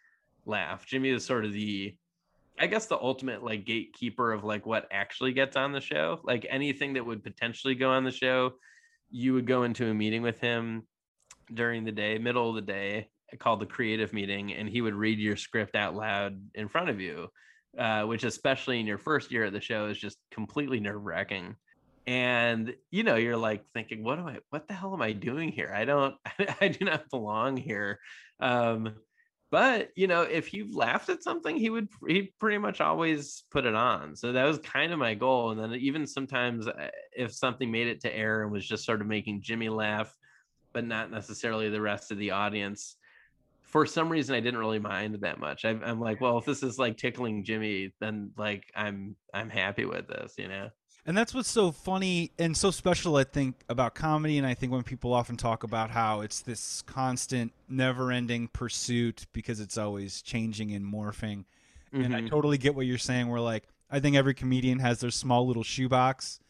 laugh. 0.47 0.87
Jimmy 0.87 1.11
is 1.11 1.25
sort 1.25 1.45
of 1.45 1.53
the 1.53 1.97
i 2.59 2.67
guess 2.69 2.87
the 2.87 2.97
ultimate 2.97 3.43
like 3.43 3.65
gatekeeper 3.65 4.33
of 4.33 4.45
like 4.45 4.65
what 4.65 4.87
actually 4.91 5.33
gets 5.33 5.57
on 5.57 5.73
the 5.73 5.81
show. 5.81 6.21
Like 6.25 6.47
anything 6.49 6.95
that 6.95 7.07
would 7.07 7.23
potentially 7.23 7.75
go 7.75 7.91
on 7.91 8.05
the 8.05 8.11
show 8.11 8.55
you 9.11 9.33
would 9.33 9.47
go 9.47 9.63
into 9.63 9.89
a 9.89 9.95
meeting 9.95 10.23
with 10.23 10.41
him 10.41 10.83
during 11.53 11.85
the 11.85 11.93
day, 11.93 12.19
middle 12.19 12.49
of 12.49 12.57
the 12.57 12.63
day, 12.63 13.09
called 13.39 13.61
the 13.61 13.67
creative 13.67 14.13
meeting, 14.13 14.53
and 14.53 14.69
he 14.69 14.81
would 14.81 14.95
read 14.95 15.21
your 15.21 15.37
script 15.37 15.77
out 15.77 15.95
loud 15.95 16.37
in 16.55 16.69
front 16.69 16.89
of 16.89 17.01
you, 17.01 17.29
uh, 17.79 18.03
which, 18.03 18.25
especially 18.25 18.81
in 18.81 18.87
your 18.87 18.99
first 18.99 19.31
year 19.31 19.45
at 19.45 19.53
the 19.53 19.61
show, 19.61 19.87
is 19.87 19.99
just 19.99 20.19
completely 20.33 20.81
nerve 20.81 21.05
wracking. 21.05 21.55
And 22.07 22.75
you 22.91 23.03
know, 23.03 23.17
you're 23.17 23.37
like 23.37 23.65
thinking, 23.73 24.05
"What 24.05 24.19
am 24.19 24.27
I? 24.27 24.39
What 24.51 24.69
the 24.69 24.75
hell 24.75 24.93
am 24.93 25.03
I 25.03 25.13
doing 25.13 25.51
here? 25.51 25.73
I 25.75 25.85
don't, 25.85 26.15
I 26.61 26.69
do 26.69 26.85
not 26.85 27.09
belong 27.11 27.57
here." 27.57 27.99
Um, 28.41 28.95
but 29.51 29.91
you 29.97 30.07
know, 30.07 30.23
if 30.23 30.53
you 30.53 30.77
laughed 30.77 31.09
at 31.09 31.23
something, 31.23 31.57
he 31.57 31.71
would 31.71 31.89
he 32.07 32.33
pretty 32.41 32.59
much 32.59 32.81
always 32.81 33.45
put 33.51 33.65
it 33.65 33.75
on. 33.75 34.17
So 34.17 34.33
that 34.33 34.45
was 34.45 34.59
kind 34.59 34.93
of 34.93 34.99
my 34.99 35.15
goal. 35.15 35.53
And 35.53 35.61
then 35.61 35.75
even 35.75 36.07
sometimes, 36.07 36.67
uh, 36.67 36.91
if 37.17 37.33
something 37.33 37.71
made 37.71 37.87
it 37.87 38.01
to 38.03 38.15
air 38.15 38.43
and 38.43 38.53
was 38.53 38.67
just 38.67 38.85
sort 38.85 39.01
of 39.01 39.07
making 39.07 39.43
Jimmy 39.43 39.69
laugh, 39.69 40.15
but 40.73 40.85
not 40.85 41.11
necessarily 41.11 41.71
the 41.71 41.81
rest 41.81 42.11
of 42.11 42.19
the 42.19 42.33
audience 42.33 42.97
for 43.75 43.87
some 43.87 44.09
reason 44.09 44.37
I 44.37 44.41
didn't 44.41 44.61
really 44.61 44.79
mind 44.79 45.19
that 45.23 45.41
much. 45.41 45.65
I, 45.65 45.71
am 45.71 45.99
like, 45.99 46.21
well, 46.21 46.39
if 46.39 46.45
this 46.45 46.63
is 46.63 46.79
like 46.79 46.97
tickling 46.97 47.43
Jimmy, 47.43 47.93
then 47.99 48.31
like 48.39 48.71
I'm 48.77 49.17
I'm 49.35 49.51
happy 49.51 49.85
with 49.85 50.07
this, 50.07 50.35
you 50.39 50.47
know. 50.47 50.71
And 51.07 51.17
that's 51.17 51.35
what's 51.35 51.51
so 51.51 51.71
funny 51.71 52.33
and 52.39 52.57
so 52.57 52.71
special, 52.71 53.17
I 53.17 53.25
think, 53.25 53.57
about 53.69 53.95
comedy. 53.95 54.39
And 54.39 54.47
I 54.47 54.55
think 54.55 54.73
when 54.73 54.83
people 54.83 55.13
often 55.13 55.37
talk 55.37 55.63
about 55.63 55.91
how 55.91 56.23
it's 56.23 56.41
this 56.41 56.81
constant, 56.83 57.53
never-ending 57.69 58.49
pursuit 58.49 59.27
because 59.35 59.61
it's 59.61 59.77
always 59.77 60.23
changing 60.23 60.73
and 60.73 60.85
morphing. 60.85 61.45
Mm-hmm. 61.93 62.01
And 62.03 62.17
I 62.17 62.19
mm-hmm. 62.21 62.29
totally 62.29 62.57
get 62.57 62.75
what 62.75 62.87
you're 62.87 62.97
saying. 62.97 63.29
Where 63.29 63.41
like, 63.41 63.65
I 63.91 64.01
think 64.01 64.17
every 64.17 64.33
comedian 64.33 64.79
has 64.79 65.01
their 65.01 65.11
small 65.11 65.47
little 65.47 65.63
shoebox 65.63 66.41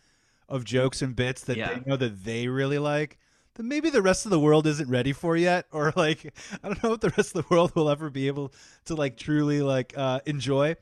of 0.49 0.65
jokes 0.65 1.03
and 1.03 1.17
bits 1.17 1.43
that 1.45 1.57
yeah. 1.57 1.75
they 1.75 1.91
know 1.91 1.97
that 1.97 2.25
they 2.25 2.49
really 2.49 2.79
like 2.79 3.19
that 3.55 3.63
maybe 3.63 3.89
the 3.89 4.03
rest 4.03 4.27
of 4.27 4.31
the 4.31 4.39
world 4.39 4.67
isn't 4.67 4.89
ready 4.89 5.13
for 5.13 5.37
yet 5.37 5.67
or 5.73 5.93
like 5.97 6.35
i 6.63 6.69
don't 6.69 6.83
know 6.83 6.93
if 6.93 7.01
the 7.01 7.11
rest 7.11 7.35
of 7.35 7.43
the 7.43 7.55
world 7.55 7.75
will 7.75 7.89
ever 7.89 8.11
be 8.11 8.27
able 8.27 8.53
to 8.85 8.95
like 8.95 9.17
truly 9.17 9.63
like 9.63 9.95
uh, 9.97 10.21
enjoy 10.27 10.75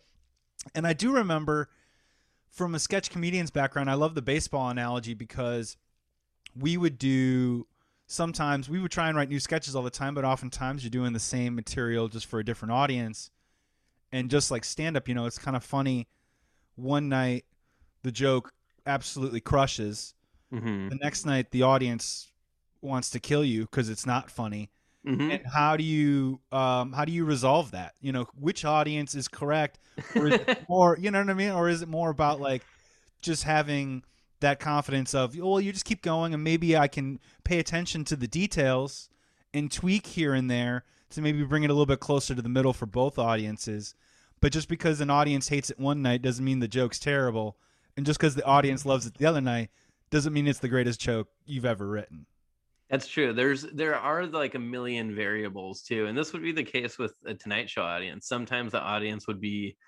and 0.75 0.87
i 0.87 0.93
do 0.93 1.13
remember 1.13 1.69
from 2.53 2.75
a 2.75 2.79
sketch 2.79 3.11
comedian's 3.11 3.51
background 3.51 3.91
i 3.91 3.95
love 3.95 4.15
the 4.15 4.23
baseball 4.23 4.69
analogy 4.69 5.15
because 5.15 5.77
we 6.59 6.77
would 6.77 6.99
do 6.99 7.67
sometimes 8.07 8.69
we 8.69 8.79
would 8.79 8.91
try 8.91 9.09
and 9.09 9.17
write 9.17 9.29
new 9.29 9.41
sketches 9.41 9.75
all 9.75 9.83
the 9.83 9.91
time 9.91 10.15
but 10.15 10.25
oftentimes 10.25 10.85
you're 10.85 10.91
doing 10.91 11.13
the 11.13 11.21
same 11.21 11.55
material 11.55 12.09
just 12.09 12.27
for 12.27 12.39
a 12.39 12.45
different 12.45 12.73
audience 12.73 13.31
and 14.13 14.31
just 14.31 14.51
like 14.51 14.65
stand 14.65 14.97
up 14.97 15.09
you 15.09 15.15
know 15.15 15.27
it's 15.27 15.39
kind 15.39 15.57
of 15.57 15.65
funny 15.65 16.07
one 16.77 17.09
night 17.09 17.45
the 18.03 18.13
joke 18.13 18.53
absolutely 18.87 19.41
crushes 19.41 20.15
mm-hmm. 20.53 20.89
the 20.89 20.97
next 20.97 21.25
night 21.25 21.51
the 21.51 21.63
audience 21.63 22.33
wants 22.83 23.09
to 23.11 23.21
kill 23.21 23.45
you 23.45 23.63
because 23.63 23.89
it's 23.89 24.05
not 24.05 24.31
funny. 24.31 24.71
Mm-hmm. 25.07 25.31
And 25.33 25.43
how 25.53 25.77
do 25.77 25.83
you 25.83 26.41
um, 26.53 26.93
how 26.93 27.05
do 27.05 27.13
you 27.13 27.25
resolve 27.25 27.73
that? 27.73 27.95
You 28.01 28.13
know, 28.13 28.27
which 28.39 28.65
audience 28.65 29.15
is 29.15 29.27
correct, 29.27 29.81
or 30.15 30.29
is 30.29 30.35
it 30.35 30.65
more 30.69 30.97
you 31.01 31.11
know 31.11 31.19
what 31.19 31.31
I 31.31 31.35
mean, 31.35 31.51
or 31.51 31.69
is 31.69 31.83
it 31.83 31.89
more 31.89 32.11
about 32.11 32.41
like 32.41 32.63
just 33.21 33.43
having 33.43 34.05
that 34.41 34.61
confidence 34.61 35.15
of 35.15 35.37
well, 35.37 35.61
you 35.61 35.73
just 35.73 35.85
keep 35.85 36.03
going, 36.03 36.35
and 36.35 36.45
maybe 36.45 36.77
I 36.77 36.87
can 36.87 37.19
pay 37.43 37.59
attention 37.59 38.05
to 38.05 38.17
the 38.17 38.29
details 38.29 39.09
and 39.53 39.73
tweak 39.73 40.07
here 40.07 40.35
and 40.35 40.51
there 40.51 40.85
to 41.11 41.21
maybe 41.21 41.43
bring 41.43 41.65
it 41.65 41.71
a 41.71 41.73
little 41.73 41.87
bit 41.87 42.01
closer 42.01 42.35
to 42.35 42.43
the 42.43 42.49
middle 42.49 42.73
for 42.73 42.87
both 42.87 43.19
audiences. 43.19 43.95
But 44.41 44.53
just 44.53 44.69
because 44.69 45.01
an 45.01 45.11
audience 45.11 45.49
hates 45.49 45.71
it 45.71 45.79
one 45.79 46.03
night 46.03 46.23
doesn't 46.23 46.45
mean 46.45 46.61
the 46.61 46.69
joke's 46.69 47.01
terrible, 47.01 47.57
and 47.97 48.07
just 48.07 48.21
because 48.21 48.37
the 48.37 48.45
audience 48.45 48.87
loves 48.87 49.07
it 49.07 49.15
the 49.15 49.27
other 49.27 49.41
night 49.41 49.71
doesn't 50.11 50.33
mean 50.33 50.47
it's 50.47 50.59
the 50.61 50.69
greatest 50.69 51.01
joke 51.01 51.29
you've 51.45 51.65
ever 51.65 51.89
written. 51.89 52.27
That's 52.93 53.09
true. 53.09 53.33
There's 53.33 53.63
there 53.63 53.97
are 53.97 54.27
like 54.27 54.55
a 54.55 54.59
million 54.59 55.15
variables 55.15 55.81
too, 55.83 56.07
and 56.07 56.17
this 56.17 56.35
would 56.35 56.43
be 56.43 56.53
the 56.53 56.63
case 56.63 56.99
with 56.99 57.15
a 57.25 57.33
Tonight 57.33 57.71
Show 57.71 57.81
audience. 57.83 58.29
Sometimes 58.29 58.73
the 58.73 58.83
audience 58.83 59.27
would 59.27 59.41
be 59.41 59.79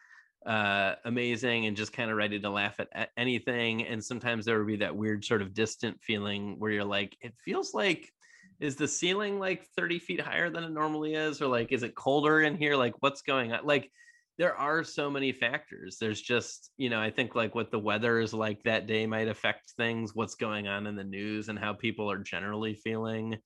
uh, 0.47 0.95
amazing 1.05 1.67
and 1.67 1.77
just 1.77 1.93
kind 1.93 2.11
of 2.11 2.17
ready 2.17 2.41
to 2.41 2.49
laugh 2.49 2.81
at 2.81 3.11
anything, 3.19 3.87
and 3.87 4.03
sometimes 4.03 4.47
there 4.47 4.57
would 4.57 4.67
be 4.67 4.77
that 4.77 4.97
weird 4.97 5.23
sort 5.23 5.43
of 5.43 5.53
distant 5.53 6.01
feeling 6.01 6.59
where 6.59 6.71
you're 6.71 6.83
like, 6.83 7.15
it 7.21 7.35
feels 7.45 7.75
like 7.75 8.11
is 8.59 8.77
the 8.77 8.89
ceiling 8.89 9.39
like 9.39 9.67
30 9.77 9.99
feet 9.99 10.21
higher 10.21 10.49
than 10.49 10.65
it 10.65 10.71
normally 10.71 11.15
is 11.15 11.43
or 11.43 11.49
like 11.49 11.73
is 11.73 11.83
it 11.83 11.95
colder 11.95 12.41
in 12.41 12.57
here 12.57 12.77
like 12.77 12.95
what's 13.01 13.21
going 13.21 13.53
on 13.53 13.67
like 13.67 13.91
there 14.39 14.57
are 14.57 14.83
so 14.83 15.11
many 15.11 15.33
factors. 15.33 15.99
There's 16.01 16.21
just, 16.21 16.73
you 16.77 16.91
know, 16.91 17.01
I 17.01 17.11
think 17.11 17.35
like 17.35 17.55
what 17.55 17.71
the 17.71 17.79
weather 17.79 18.19
is 18.19 18.35
like 18.35 18.63
that 18.65 18.87
day 18.87 19.07
might 19.07 19.29
affect 19.29 19.73
things, 19.77 20.15
what's 20.15 20.35
going 20.35 20.67
on 20.67 20.87
in 20.87 20.97
the 20.97 21.05
news 21.05 21.49
and 21.49 21.59
how 21.59 21.73
people 21.73 22.11
are 22.11 22.19
generally 22.19 22.75
feeling 22.75 23.39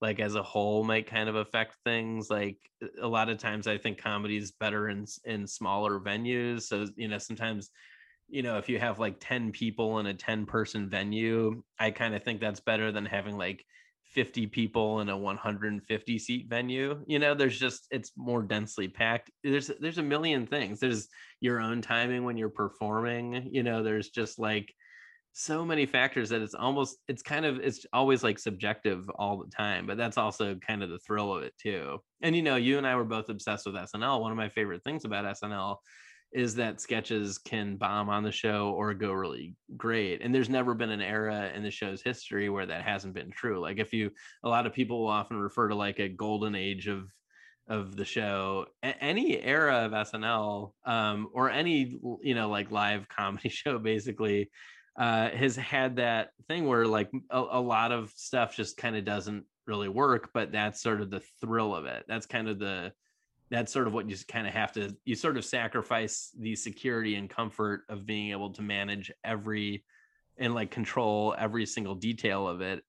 like 0.00 0.20
as 0.20 0.34
a 0.34 0.42
whole 0.42 0.84
might 0.84 1.06
kind 1.06 1.28
of 1.28 1.36
affect 1.36 1.76
things 1.84 2.28
like 2.30 2.58
uh, 2.82 2.88
a 3.00 3.08
lot 3.08 3.28
of 3.28 3.38
times 3.38 3.66
i 3.66 3.78
think 3.78 3.98
comedy 3.98 4.36
is 4.36 4.52
better 4.52 4.88
in 4.88 5.04
in 5.24 5.46
smaller 5.46 5.98
venues 6.00 6.62
so 6.62 6.86
you 6.96 7.08
know 7.08 7.18
sometimes 7.18 7.70
you 8.28 8.42
know 8.42 8.58
if 8.58 8.68
you 8.68 8.78
have 8.78 8.98
like 8.98 9.16
10 9.20 9.52
people 9.52 9.98
in 9.98 10.06
a 10.06 10.14
10 10.14 10.46
person 10.46 10.88
venue 10.88 11.62
i 11.78 11.90
kind 11.90 12.14
of 12.14 12.22
think 12.22 12.40
that's 12.40 12.60
better 12.60 12.92
than 12.92 13.06
having 13.06 13.36
like 13.36 13.64
50 14.16 14.46
people 14.46 15.00
in 15.00 15.10
a 15.10 15.16
150 15.16 16.18
seat 16.18 16.46
venue 16.48 17.04
you 17.06 17.18
know 17.18 17.34
there's 17.34 17.58
just 17.58 17.86
it's 17.90 18.12
more 18.16 18.42
densely 18.42 18.88
packed. 18.88 19.30
There's 19.44 19.70
there's 19.78 19.98
a 19.98 20.02
million 20.02 20.46
things. 20.46 20.80
There's 20.80 21.08
your 21.40 21.60
own 21.60 21.82
timing 21.82 22.24
when 22.24 22.38
you're 22.38 22.48
performing 22.48 23.50
you 23.52 23.62
know 23.62 23.82
there's 23.82 24.08
just 24.08 24.38
like 24.38 24.72
so 25.34 25.66
many 25.66 25.84
factors 25.84 26.30
that 26.30 26.40
it's 26.40 26.54
almost 26.54 26.96
it's 27.08 27.20
kind 27.20 27.44
of 27.44 27.60
it's 27.60 27.84
always 27.92 28.24
like 28.24 28.38
subjective 28.38 29.06
all 29.16 29.36
the 29.36 29.50
time 29.54 29.86
but 29.86 29.98
that's 29.98 30.16
also 30.16 30.54
kind 30.54 30.82
of 30.82 30.88
the 30.88 30.98
thrill 31.00 31.36
of 31.36 31.42
it 31.42 31.52
too. 31.58 31.98
And 32.22 32.34
you 32.34 32.42
know 32.42 32.56
you 32.56 32.78
and 32.78 32.86
i 32.86 32.96
were 32.96 33.04
both 33.04 33.28
obsessed 33.28 33.66
with 33.66 33.74
snl 33.74 34.22
one 34.22 34.32
of 34.32 34.38
my 34.38 34.48
favorite 34.48 34.82
things 34.82 35.04
about 35.04 35.26
snl 35.36 35.76
is 36.32 36.54
that 36.56 36.80
sketches 36.80 37.38
can 37.38 37.76
bomb 37.76 38.08
on 38.08 38.22
the 38.22 38.32
show 38.32 38.70
or 38.76 38.92
go 38.94 39.12
really 39.12 39.54
great. 39.76 40.20
And 40.22 40.34
there's 40.34 40.48
never 40.48 40.74
been 40.74 40.90
an 40.90 41.00
era 41.00 41.50
in 41.54 41.62
the 41.62 41.70
show's 41.70 42.02
history 42.02 42.48
where 42.48 42.66
that 42.66 42.82
hasn't 42.82 43.14
been 43.14 43.30
true. 43.30 43.60
Like 43.60 43.78
if 43.78 43.92
you 43.92 44.10
a 44.42 44.48
lot 44.48 44.66
of 44.66 44.72
people 44.72 45.00
will 45.00 45.10
often 45.10 45.38
refer 45.38 45.68
to 45.68 45.74
like 45.74 45.98
a 45.98 46.08
golden 46.08 46.54
age 46.54 46.88
of 46.88 47.10
of 47.68 47.96
the 47.96 48.04
show 48.04 48.66
a- 48.82 49.02
any 49.02 49.40
era 49.40 49.86
of 49.86 49.92
snl 50.06 50.72
um, 50.84 51.28
or 51.32 51.50
any 51.50 51.98
you 52.22 52.34
know 52.34 52.48
like 52.48 52.70
live 52.70 53.08
comedy 53.16 53.48
show 53.48 53.78
basically 53.78 54.50
uh, 54.98 55.28
has 55.30 55.56
had 55.56 55.96
that 55.96 56.30
thing 56.48 56.66
where 56.66 56.86
like 56.86 57.10
a, 57.30 57.38
a 57.38 57.60
lot 57.60 57.92
of 57.92 58.10
stuff 58.16 58.56
just 58.56 58.76
kind 58.78 58.96
of 58.96 59.04
doesn't 59.04 59.44
really 59.66 59.88
work 59.88 60.30
but 60.32 60.52
that's 60.52 60.80
sort 60.80 61.00
of 61.00 61.10
the 61.10 61.20
thrill 61.40 61.74
of 61.74 61.86
it 61.86 62.04
that's 62.08 62.26
kind 62.26 62.48
of 62.48 62.58
the 62.58 62.92
that's 63.50 63.72
sort 63.72 63.86
of 63.86 63.92
what 63.92 64.08
you 64.08 64.16
kind 64.28 64.46
of 64.46 64.52
have 64.52 64.72
to 64.72 64.96
you 65.04 65.14
sort 65.14 65.36
of 65.36 65.44
sacrifice 65.44 66.32
the 66.38 66.56
security 66.56 67.14
and 67.14 67.30
comfort 67.30 67.82
of 67.88 68.06
being 68.06 68.30
able 68.30 68.50
to 68.52 68.62
manage 68.62 69.12
every 69.24 69.84
and 70.38 70.54
like 70.54 70.70
control 70.70 71.34
every 71.38 71.64
single 71.64 71.94
detail 71.94 72.48
of 72.48 72.60
it 72.60 72.82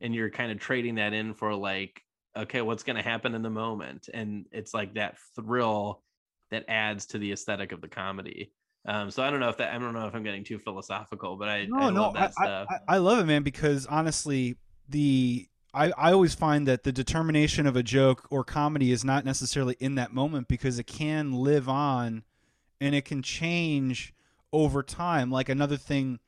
and 0.00 0.14
you're 0.14 0.30
kind 0.30 0.52
of 0.52 0.58
trading 0.58 0.96
that 0.96 1.12
in 1.12 1.34
for 1.34 1.54
like 1.54 2.02
okay 2.36 2.60
what's 2.60 2.82
going 2.82 2.96
to 2.96 3.02
happen 3.02 3.34
in 3.34 3.42
the 3.42 3.50
moment? 3.50 4.08
And 4.12 4.46
it's 4.52 4.74
like 4.74 4.94
that 4.94 5.16
thrill 5.34 6.02
that 6.50 6.64
adds 6.68 7.06
to 7.06 7.18
the 7.18 7.32
aesthetic 7.32 7.72
of 7.72 7.80
the 7.80 7.88
comedy. 7.88 8.52
Um, 8.86 9.10
so 9.10 9.22
I 9.22 9.30
don't 9.30 9.40
know 9.40 9.48
if 9.48 9.56
that 9.58 9.72
I 9.72 9.78
don't 9.78 9.94
know 9.94 10.06
if 10.06 10.14
I'm 10.14 10.22
getting 10.22 10.44
too 10.44 10.58
philosophical, 10.58 11.36
but 11.36 11.48
I, 11.48 11.66
no, 11.66 11.78
I 11.78 11.90
no, 11.90 12.12
I, 12.14 12.30
I, 12.38 12.66
I, 12.88 12.98
love 12.98 13.18
it, 13.18 13.24
man, 13.24 13.42
because 13.42 13.86
honestly, 13.86 14.56
the 14.90 15.48
I, 15.74 15.92
I 15.98 16.12
always 16.12 16.34
find 16.34 16.68
that 16.68 16.84
the 16.84 16.92
determination 16.92 17.66
of 17.66 17.74
a 17.74 17.82
joke 17.82 18.26
or 18.30 18.44
comedy 18.44 18.92
is 18.92 19.04
not 19.04 19.24
necessarily 19.24 19.76
in 19.80 19.96
that 19.96 20.12
moment 20.12 20.46
because 20.46 20.78
it 20.78 20.86
can 20.86 21.32
live 21.32 21.68
on 21.68 22.22
and 22.80 22.94
it 22.94 23.04
can 23.04 23.22
change 23.22 24.14
over 24.52 24.82
time. 24.82 25.30
Like 25.30 25.48
another 25.48 25.76
thing, 25.76 26.20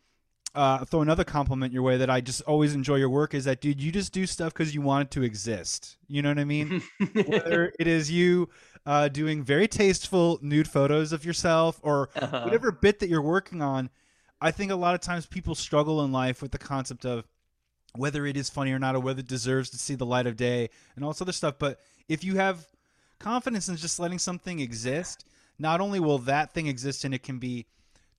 uh, 0.54 0.84
throw 0.84 1.00
another 1.00 1.22
compliment 1.22 1.72
your 1.72 1.82
way 1.82 1.96
that 1.98 2.10
I 2.10 2.20
just 2.20 2.40
always 2.42 2.74
enjoy 2.74 2.96
your 2.96 3.08
work 3.08 3.34
is 3.34 3.44
that, 3.44 3.60
dude, 3.60 3.80
you 3.80 3.92
just 3.92 4.12
do 4.12 4.26
stuff 4.26 4.52
because 4.52 4.74
you 4.74 4.80
want 4.80 5.06
it 5.06 5.10
to 5.12 5.22
exist. 5.22 5.96
You 6.08 6.22
know 6.22 6.30
what 6.30 6.38
I 6.38 6.44
mean? 6.44 6.82
Whether 7.14 7.72
it 7.78 7.86
is 7.86 8.10
you 8.10 8.48
uh, 8.84 9.08
doing 9.08 9.44
very 9.44 9.68
tasteful 9.68 10.38
nude 10.42 10.68
photos 10.68 11.12
of 11.12 11.24
yourself 11.24 11.78
or 11.82 12.08
uh-huh. 12.16 12.42
whatever 12.42 12.72
bit 12.72 12.98
that 12.98 13.08
you're 13.08 13.22
working 13.22 13.62
on, 13.62 13.90
I 14.40 14.50
think 14.50 14.72
a 14.72 14.76
lot 14.76 14.94
of 14.94 15.00
times 15.00 15.26
people 15.26 15.54
struggle 15.54 16.04
in 16.04 16.10
life 16.10 16.42
with 16.42 16.50
the 16.50 16.58
concept 16.58 17.04
of 17.04 17.24
whether 17.98 18.26
it 18.26 18.36
is 18.36 18.50
funny 18.50 18.72
or 18.72 18.78
not, 18.78 18.94
or 18.94 19.00
whether 19.00 19.20
it 19.20 19.28
deserves 19.28 19.70
to 19.70 19.78
see 19.78 19.94
the 19.94 20.06
light 20.06 20.26
of 20.26 20.36
day, 20.36 20.70
and 20.94 21.04
all 21.04 21.10
this 21.10 21.22
other 21.22 21.32
stuff. 21.32 21.54
But 21.58 21.80
if 22.08 22.24
you 22.24 22.36
have 22.36 22.66
confidence 23.18 23.68
in 23.68 23.76
just 23.76 23.98
letting 23.98 24.18
something 24.18 24.60
exist, 24.60 25.24
not 25.58 25.80
only 25.80 26.00
will 26.00 26.18
that 26.18 26.52
thing 26.52 26.66
exist 26.66 27.04
and 27.04 27.14
it 27.14 27.22
can 27.22 27.38
be 27.38 27.66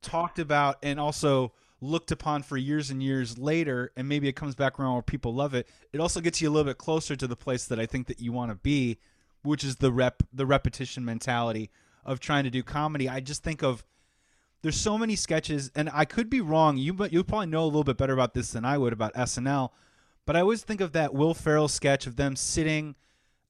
talked 0.01 0.39
about 0.39 0.78
and 0.84 0.99
also 0.99 1.53
looked 1.80 2.11
upon 2.11 2.41
for 2.41 2.57
years 2.57 2.89
and 2.89 3.03
years 3.03 3.38
later, 3.38 3.91
and 3.95 4.09
maybe 4.09 4.28
it 4.28 4.36
comes 4.36 4.55
back 4.55 4.80
around 4.80 4.93
where 4.93 5.03
people 5.03 5.34
love 5.34 5.53
it. 5.53 5.67
It 5.93 5.99
also 5.99 6.19
gets 6.21 6.41
you 6.41 6.49
a 6.49 6.51
little 6.51 6.69
bit 6.69 6.78
closer 6.78 7.15
to 7.15 7.28
the 7.28 7.36
place 7.36 7.65
that 7.65 7.80
I 7.80 7.86
think 7.86 8.07
that 8.07 8.19
you 8.19 8.32
want 8.32 8.51
to 8.51 8.55
be, 8.55 8.97
which 9.43 9.63
is 9.63 9.78
the 9.78 9.91
rep 9.91 10.23
the 10.34 10.45
repetition 10.45 11.05
mentality 11.05 11.69
of 12.03 12.19
trying 12.19 12.45
to 12.45 12.49
do 12.49 12.63
comedy. 12.63 13.07
I 13.07 13.19
just 13.19 13.43
think 13.43 13.63
of 13.63 13.86
there's 14.68 14.76
so 14.76 14.97
many 14.97 15.15
sketches, 15.15 15.72
and 15.76 15.89
I 15.93 16.03
could 16.03 16.30
be 16.30 16.41
wrong. 16.41 16.76
You 16.76 16.93
but 16.93 17.13
you 17.13 17.24
probably 17.24 17.45
know 17.45 17.63
a 17.63 17.68
little 17.68 17.86
bit 17.86 17.95
better 17.95 18.11
about 18.11 18.34
this 18.34 18.51
than 18.51 18.65
I 18.65 18.78
would 18.78 18.91
about 18.91 19.13
SNL. 19.13 19.70
But 20.26 20.36
I 20.36 20.41
always 20.41 20.61
think 20.61 20.82
of 20.82 20.91
that 20.91 21.13
Will 21.13 21.34
Ferrell 21.34 21.70
sketch 21.70 22.05
of 22.05 22.18
them 22.18 22.36
sitting 22.36 22.95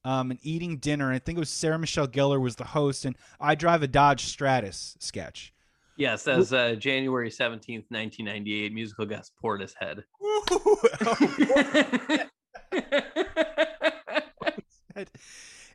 um, 0.04 0.30
and 0.30 0.38
eating 0.44 0.76
dinner. 0.76 1.12
I 1.12 1.18
think 1.18 1.36
it 1.36 1.40
was 1.40 1.50
Sarah 1.50 1.76
Michelle 1.76 2.06
Gellar 2.06 2.40
was 2.40 2.54
the 2.54 2.66
host, 2.66 3.04
and 3.04 3.16
I 3.40 3.56
drive 3.56 3.82
a 3.82 3.88
Dodge 3.88 4.26
Stratus 4.26 4.96
sketch. 5.00 5.52
Yes, 5.96 6.22
that 6.22 6.38
was 6.38 6.52
uh, 6.52 6.76
January 6.76 7.30
17th, 7.30 7.86
1998. 7.88 8.72
Musical 8.72 9.04
guest 9.04 9.32
Portishead. 9.42 10.04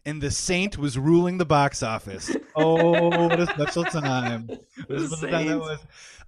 and 0.05 0.21
the 0.21 0.31
Saint 0.31 0.77
was 0.77 0.97
ruling 0.97 1.37
the 1.37 1.45
box 1.45 1.83
office. 1.83 2.35
Oh, 2.55 3.09
what 3.09 3.39
a 3.39 3.47
special 3.47 3.83
time! 3.83 4.45
What 4.45 4.99
a 4.99 5.07
special 5.07 5.27
time 5.27 5.47
that 5.47 5.57
was. 5.57 5.79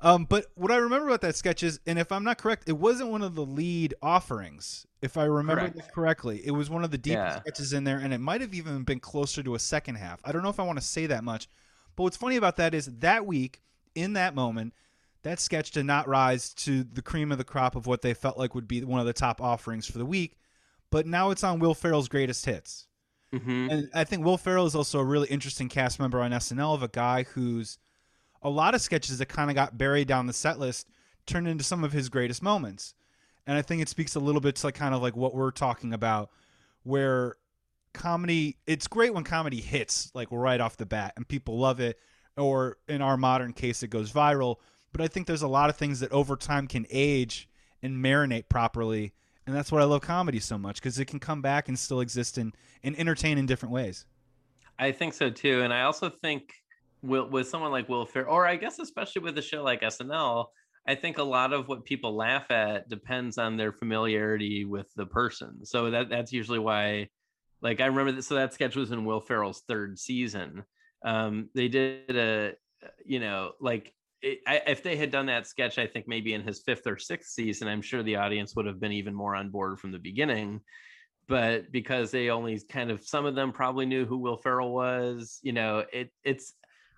Um, 0.02 0.26
but 0.26 0.48
what 0.56 0.72
I 0.72 0.78
remember 0.78 1.06
about 1.10 1.22
that 1.22 1.36
sketch 1.36 1.62
is, 1.62 1.80
and 1.86 2.00
if 2.00 2.12
I'm 2.12 2.24
not 2.24 2.40
correct, 2.40 2.64
it 2.68 2.76
wasn't 2.76 3.12
one 3.12 3.22
of 3.22 3.36
the 3.36 3.46
lead 3.46 3.94
offerings. 4.02 4.88
If 5.04 5.18
I 5.18 5.26
remember 5.26 5.70
Correct. 5.70 5.94
correctly, 5.94 6.42
it 6.44 6.50
was 6.50 6.68
one 6.68 6.84
of 6.84 6.90
the 6.90 6.98
deep 6.98 7.14
yeah. 7.14 7.42
sketches 7.42 7.74
in 7.74 7.84
there, 7.84 8.00
and 8.00 8.12
it 8.12 8.18
might 8.18 8.42
have 8.42 8.56
even 8.56 8.82
been 8.82 9.00
closer 9.00 9.44
to 9.44 9.54
a 9.54 9.60
second 9.60 9.96
half. 9.96 10.20
I 10.26 10.32
don't 10.32 10.42
know 10.42 10.50
if 10.50 10.60
I 10.60 10.64
want 10.64 10.80
to 10.80 10.86
say 10.86 11.06
that 11.06 11.24
much, 11.24 11.48
but 11.96 12.04
what's 12.04 12.18
funny 12.18 12.38
about 12.38 12.58
that 12.58 12.74
is 12.74 12.88
that 12.88 13.28
week, 13.28 13.62
in 13.94 14.14
that 14.14 14.34
moment, 14.34 14.74
that 15.22 15.40
sketch 15.40 15.70
did 15.70 15.86
not 15.86 16.08
rise 16.08 16.56
to 16.56 16.84
the 16.84 17.04
cream 17.04 17.32
of 17.32 17.38
the 17.38 17.44
crop 17.44 17.76
of 17.76 17.86
what 17.86 18.02
they 18.02 18.16
felt 18.16 18.38
like 18.38 18.56
would 18.56 18.68
be 18.68 18.84
one 18.84 19.00
of 19.00 19.06
the 19.06 19.14
top 19.14 19.42
offerings 19.42 19.86
for 19.86 20.00
the 20.00 20.06
week. 20.06 20.38
But 20.90 21.06
now 21.06 21.30
it's 21.30 21.44
on 21.44 21.60
Will 21.60 21.76
Ferrell's 21.76 22.08
greatest 22.08 22.46
hits. 22.46 22.88
Mm-hmm. 23.36 23.70
And 23.70 23.90
I 23.94 24.04
think 24.04 24.24
Will 24.24 24.38
Ferrell 24.38 24.66
is 24.66 24.76
also 24.76 25.00
a 25.00 25.04
really 25.04 25.28
interesting 25.28 25.70
cast 25.70 26.00
member 26.00 26.22
on 26.22 26.32
SNL 26.32 26.74
of 26.74 26.84
a 26.84 26.88
guy 26.88 27.24
who's 27.24 27.78
a 28.42 28.50
lot 28.50 28.76
of 28.76 28.82
sketches 28.82 29.18
that 29.18 29.28
kind 29.28 29.50
of 29.50 29.56
got 29.56 29.78
buried 29.78 30.08
down 30.08 30.28
the 30.28 30.34
set 30.34 30.60
list 30.60 30.88
turned 31.26 31.48
into 31.48 31.64
some 31.64 31.84
of 31.84 31.92
his 31.92 32.10
greatest 32.10 32.44
moments. 32.44 32.94
And 33.48 33.58
I 33.58 33.62
think 33.62 33.82
it 33.82 33.90
speaks 33.90 34.16
a 34.16 34.20
little 34.20 34.42
bit 34.42 34.56
to 34.58 34.68
like 34.68 34.76
kind 34.76 34.96
of 34.96 35.02
like 35.02 35.16
what 35.16 35.36
we're 35.36 35.52
talking 35.52 35.94
about, 35.94 36.30
where 36.84 37.36
comedy 37.94 38.58
it's 38.68 38.88
great 38.88 39.14
when 39.14 39.24
comedy 39.24 39.62
hits 39.62 40.12
like 40.14 40.28
right 40.30 40.60
off 40.60 40.76
the 40.76 40.86
bat 40.86 41.14
and 41.16 41.28
people 41.28 41.58
love 41.58 41.80
it, 41.80 42.00
or 42.38 42.78
in 42.88 43.02
our 43.02 43.18
modern 43.18 43.54
case 43.54 43.84
it 43.84 43.90
goes 43.90 44.12
viral. 44.12 44.58
But 44.92 45.02
I 45.02 45.08
think 45.08 45.28
there's 45.28 45.42
a 45.42 45.48
lot 45.48 45.70
of 45.70 45.76
things 45.76 46.00
that 46.00 46.12
over 46.12 46.36
time 46.36 46.68
can 46.68 46.86
age 46.90 47.50
and 47.82 48.04
marinate 48.04 48.50
properly. 48.50 49.14
And 49.48 49.56
that's 49.56 49.72
what 49.72 49.82
I 49.82 49.86
love 49.86 50.02
comedy 50.02 50.40
so 50.40 50.58
much 50.58 50.78
because 50.78 50.98
it 50.98 51.06
can 51.06 51.20
come 51.20 51.42
back 51.42 51.68
and 51.68 51.78
still 51.78 52.02
exist 52.02 52.38
and, 52.38 52.56
and 52.84 52.98
entertain 52.98 53.38
in 53.38 53.46
different 53.46 53.74
ways. 53.74 54.06
I 54.80 54.92
think 54.92 55.14
so 55.14 55.30
too. 55.30 55.62
And 55.62 55.74
I 55.74 55.84
also 55.84 56.10
think 56.10 56.52
with, 57.02 57.30
with 57.30 57.48
someone 57.48 57.72
like 57.72 57.88
Will 57.88 58.06
Ferrell, 58.06 58.34
or 58.34 58.48
I 58.48 58.56
guess 58.56 58.80
especially 58.80 59.22
with 59.22 59.38
a 59.38 59.42
show 59.42 59.64
like 59.64 59.82
SNL, 59.82 60.48
I 60.88 60.96
think 60.96 61.18
a 61.18 61.24
lot 61.24 61.54
of 61.54 61.68
what 61.68 61.86
people 61.86 62.16
laugh 62.16 62.52
at 62.52 62.90
depends 62.90 63.38
on 63.38 63.58
their 63.58 63.72
familiarity 63.72 64.66
with 64.66 64.88
the 64.96 65.06
person. 65.06 65.66
So 65.66 65.90
that 65.92 66.10
that's 66.10 66.32
usually 66.32 66.60
why, 66.60 67.10
like 67.62 67.82
I 67.82 67.88
remember 67.88 68.12
that. 68.12 68.24
So 68.24 68.36
that 68.36 68.54
sketch 68.54 68.76
was 68.76 68.92
in 68.92 69.06
Will 69.06 69.20
Ferrell's 69.20 69.64
third 69.68 69.98
season. 69.98 70.64
Um, 71.04 71.50
they 71.56 71.68
did 71.68 72.16
a, 72.16 72.54
you 73.04 73.20
know, 73.20 73.54
like 73.60 73.95
it, 74.26 74.40
I, 74.48 74.62
if 74.66 74.82
they 74.82 74.96
had 74.98 75.12
done 75.12 75.28
that 75.28 75.46
sketch, 75.46 75.78
I 75.78 75.86
think 75.86 76.08
maybe 76.08 76.34
in 76.34 76.42
his 76.42 76.62
fifth 76.62 76.88
or 76.88 76.98
sixth 76.98 77.32
season, 77.32 77.68
I'm 77.68 77.82
sure 77.82 78.02
the 78.02 78.16
audience 78.16 78.56
would 78.56 78.66
have 78.66 78.80
been 78.80 78.92
even 78.92 79.14
more 79.14 79.36
on 79.36 79.52
board 79.52 79.80
from 79.80 79.92
the 79.92 80.00
beginning. 80.00 80.62
But 81.28 81.72
because 81.72 82.10
they 82.10 82.30
only 82.30 82.60
kind 82.68 82.90
of 82.90 83.06
some 83.06 83.26
of 83.26 83.36
them 83.36 83.52
probably 83.52 83.86
knew 83.86 84.06
who 84.06 84.18
Will 84.18 84.38
Ferrell 84.38 84.74
was, 84.74 85.40
you 85.44 85.54
know, 85.54 85.84
it 85.94 86.12
it's 86.24 86.54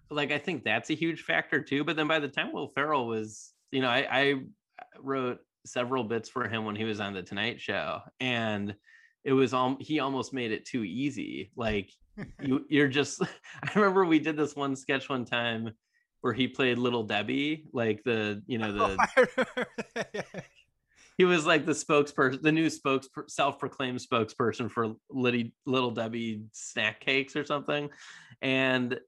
like 0.09 0.31
I 0.31 0.37
think 0.37 0.63
that's 0.63 0.89
a 0.89 0.95
huge 0.95 1.21
factor 1.21 1.61
too. 1.61 1.83
But 1.83 1.97
then 1.97 2.07
by 2.07 2.19
the 2.19 2.29
time 2.29 2.53
Will 2.53 2.71
Ferrell 2.73 3.07
was, 3.07 3.53
you 3.71 3.81
know, 3.81 3.89
I, 3.89 4.07
I 4.09 4.33
wrote 4.99 5.39
several 5.65 6.05
bits 6.05 6.29
for 6.29 6.47
him 6.47 6.63
when 6.63 6.77
he 6.77 6.85
was 6.85 7.01
on 7.01 7.13
the 7.13 7.23
Tonight 7.23 7.59
Show, 7.59 7.99
and 8.21 8.73
it 9.25 9.33
was 9.33 9.53
all 9.53 9.77
he 9.81 9.99
almost 9.99 10.33
made 10.33 10.53
it 10.53 10.65
too 10.65 10.83
easy. 10.83 11.51
Like 11.57 11.89
you, 12.41 12.65
you're 12.69 12.87
just. 12.87 13.21
I 13.63 13.69
remember 13.75 14.05
we 14.05 14.19
did 14.19 14.37
this 14.37 14.55
one 14.55 14.77
sketch 14.77 15.09
one 15.09 15.25
time 15.25 15.71
where 16.21 16.33
he 16.33 16.47
played 16.47 16.77
Little 16.77 17.03
Debbie, 17.03 17.65
like 17.73 18.03
the 18.03 18.41
you 18.47 18.57
know 18.57 18.71
the. 18.95 20.23
he 21.17 21.25
was 21.25 21.45
like 21.45 21.65
the 21.65 21.73
spokesperson, 21.73 22.41
the 22.41 22.51
new 22.51 22.69
spokes 22.69 23.07
self-proclaimed 23.27 23.99
spokesperson 23.99 24.69
for 24.69 24.93
Liddy, 25.09 25.53
Little 25.65 25.91
Debbie 25.91 26.43
snack 26.51 26.99
cakes 26.99 27.35
or 27.35 27.45
something, 27.45 27.89
and 28.41 28.99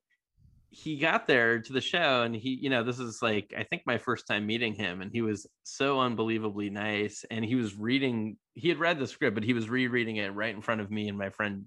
he 0.71 0.97
got 0.97 1.25
there 1.25 1.59
to 1.59 1.73
the 1.73 1.81
show 1.81 2.21
and 2.21 2.35
he 2.35 2.49
you 2.61 2.69
know 2.69 2.83
this 2.83 2.99
is 2.99 3.21
like 3.21 3.53
i 3.57 3.63
think 3.63 3.81
my 3.85 3.97
first 3.97 4.27
time 4.27 4.45
meeting 4.45 4.75
him 4.75 5.01
and 5.01 5.11
he 5.11 5.21
was 5.21 5.47
so 5.63 5.99
unbelievably 5.99 6.69
nice 6.69 7.25
and 7.31 7.43
he 7.43 7.55
was 7.55 7.75
reading 7.75 8.37
he 8.53 8.69
had 8.69 8.77
read 8.77 8.99
the 8.99 9.07
script 9.07 9.33
but 9.33 9.43
he 9.43 9.53
was 9.53 9.69
rereading 9.69 10.17
it 10.17 10.33
right 10.33 10.53
in 10.53 10.61
front 10.61 10.79
of 10.79 10.91
me 10.91 11.09
and 11.09 11.17
my 11.17 11.29
friend 11.29 11.65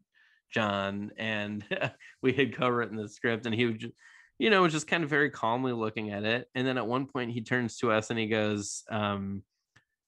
john 0.52 1.10
and 1.16 1.64
we 2.22 2.32
had 2.32 2.56
co-written 2.56 2.96
the 2.96 3.08
script 3.08 3.44
and 3.44 3.54
he 3.54 3.66
would 3.66 3.80
just 3.80 3.94
you 4.42 4.50
know 4.50 4.66
just 4.66 4.88
kind 4.88 5.04
of 5.04 5.10
very 5.10 5.30
calmly 5.30 5.72
looking 5.72 6.10
at 6.10 6.24
it 6.24 6.48
and 6.56 6.66
then 6.66 6.76
at 6.76 6.86
one 6.86 7.06
point 7.06 7.30
he 7.30 7.40
turns 7.40 7.76
to 7.76 7.92
us 7.92 8.10
and 8.10 8.18
he 8.18 8.26
goes 8.26 8.82
um, 8.90 9.42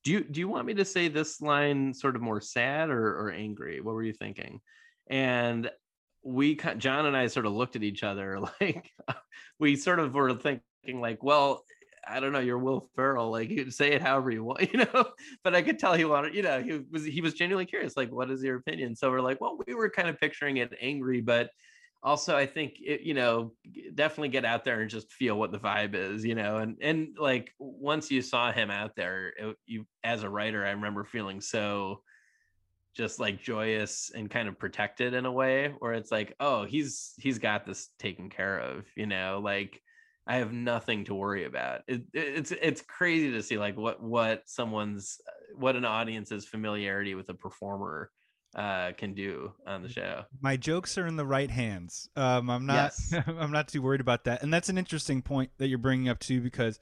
do 0.03 0.11
you 0.11 0.24
do 0.24 0.41
you 0.41 0.49
want 0.49 0.66
me 0.66 0.74
to 0.74 0.85
say 0.85 1.07
this 1.07 1.41
line 1.41 1.95
sort 1.95 2.16
of 2.16 2.22
more 2.22 2.41
sad 2.41 2.91
or, 2.91 3.20
or 3.20 3.30
angry 3.30 3.80
what 3.80 3.95
were 3.95 4.03
you 4.03 4.12
thinking 4.12 4.61
and 5.09 5.70
we 6.24 6.57
John 6.78 7.07
and 7.07 7.16
I 7.16 7.28
sort 7.28 7.47
of 7.47 7.53
looked 7.53 7.76
at 7.76 7.85
each 7.85 8.03
other 8.03 8.41
like 8.61 8.91
we 9.59 9.76
sort 9.76 10.01
of 10.01 10.14
were 10.14 10.35
thinking 10.35 11.01
like, 11.01 11.22
well, 11.22 11.64
I 12.07 12.20
don't 12.20 12.32
know, 12.32 12.41
you're 12.41 12.59
Will 12.59 12.89
Ferrell, 12.95 13.30
like 13.30 13.49
you 13.51 13.70
say 13.70 13.93
it 13.93 14.03
however 14.03 14.30
you 14.30 14.45
want, 14.45 14.61
you 14.72 14.80
know. 14.80 15.07
But 15.43 15.55
I 15.55 15.62
could 15.62 15.78
tell 15.78 15.95
he 15.95 16.05
wanted, 16.05 16.35
you 16.35 16.43
know, 16.43 16.62
he 16.62 16.80
was 16.91 17.05
he 17.05 17.20
was 17.20 17.35
genuinely 17.35 17.66
curious, 17.66 17.97
like, 17.97 18.11
what 18.11 18.30
is 18.30 18.43
your 18.43 18.57
opinion? 18.57 18.97
So 18.97 19.11
we're 19.11 19.20
like, 19.20 19.41
well, 19.41 19.59
we 19.66 19.74
were 19.74 19.91
kind 19.91 20.09
of 20.09 20.18
picturing 20.18 20.59
it 20.59 20.72
angry, 20.80 21.20
but 21.20 21.51
also 22.05 22.37
I 22.37 22.47
think 22.47 22.75
it, 22.81 23.01
you 23.01 23.15
know, 23.15 23.55
definitely 23.95 24.29
get 24.29 24.45
out 24.45 24.65
there 24.65 24.83
and 24.83 24.91
just 24.91 25.11
feel 25.13 25.39
what 25.39 25.51
the 25.51 25.59
vibe 25.59 25.95
is, 25.95 26.25
you 26.25 26.35
know. 26.35 26.59
And 26.59 26.77
and 26.81 27.17
like 27.19 27.53
once 27.59 28.11
you 28.11 28.21
saw 28.23 28.53
him 28.53 28.71
out 28.71 28.95
there, 28.95 29.33
it, 29.39 29.57
you 29.67 29.87
as 30.05 30.23
a 30.23 30.29
writer, 30.29 30.65
I 30.65 30.73
remember 30.73 31.05
feeling 31.05 31.41
so 31.41 32.03
just 32.95 33.19
like 33.19 33.43
joyous 33.43 34.11
and 34.15 34.31
kind 34.31 34.49
of 34.49 34.59
protected 34.59 35.15
in 35.15 35.27
a 35.27 35.33
way 35.33 35.75
where 35.81 35.95
it's 35.95 36.13
like 36.13 36.35
oh 36.39 36.65
he's 36.65 37.15
he's 37.19 37.39
got 37.39 37.67
this 37.67 37.89
taken 37.99 38.31
care 38.31 38.59
of 38.59 38.85
you 38.97 39.07
know 39.07 39.41
like 39.43 39.81
i 40.27 40.37
have 40.37 40.53
nothing 40.53 41.05
to 41.05 41.15
worry 41.15 41.45
about 41.45 41.81
it, 41.89 42.03
it's 42.13 42.53
it's 42.53 42.83
crazy 42.83 43.33
to 43.33 43.43
see 43.43 43.59
like 43.59 43.77
what 43.77 44.01
what 44.03 44.43
someone's 44.47 45.19
uh, 45.27 45.57
what 45.57 45.77
an 45.77 45.85
audience's 45.85 46.47
familiarity 46.47 47.15
with 47.15 47.29
a 47.31 47.35
performer 47.35 48.11
uh 48.55 48.93
can 48.93 49.15
do 49.15 49.53
on 49.67 49.83
the 49.83 49.89
show 49.89 50.25
my 50.41 50.57
jokes 50.57 50.97
are 50.97 51.07
in 51.07 51.17
the 51.17 51.27
right 51.27 51.51
hands 51.51 52.09
um 52.17 52.49
i'm 52.49 52.67
not 52.67 52.93
yes. 53.11 53.15
i'm 53.27 53.51
not 53.51 53.69
too 53.69 53.83
worried 53.83 54.01
about 54.01 54.25
that 54.25 54.43
and 54.43 54.53
that's 54.53 54.69
an 54.69 54.79
interesting 54.79 55.23
point 55.23 55.51
that 55.59 55.69
you're 55.69 55.79
bringing 55.79 56.09
up 56.09 56.21
too 56.21 56.41
because 56.41 56.79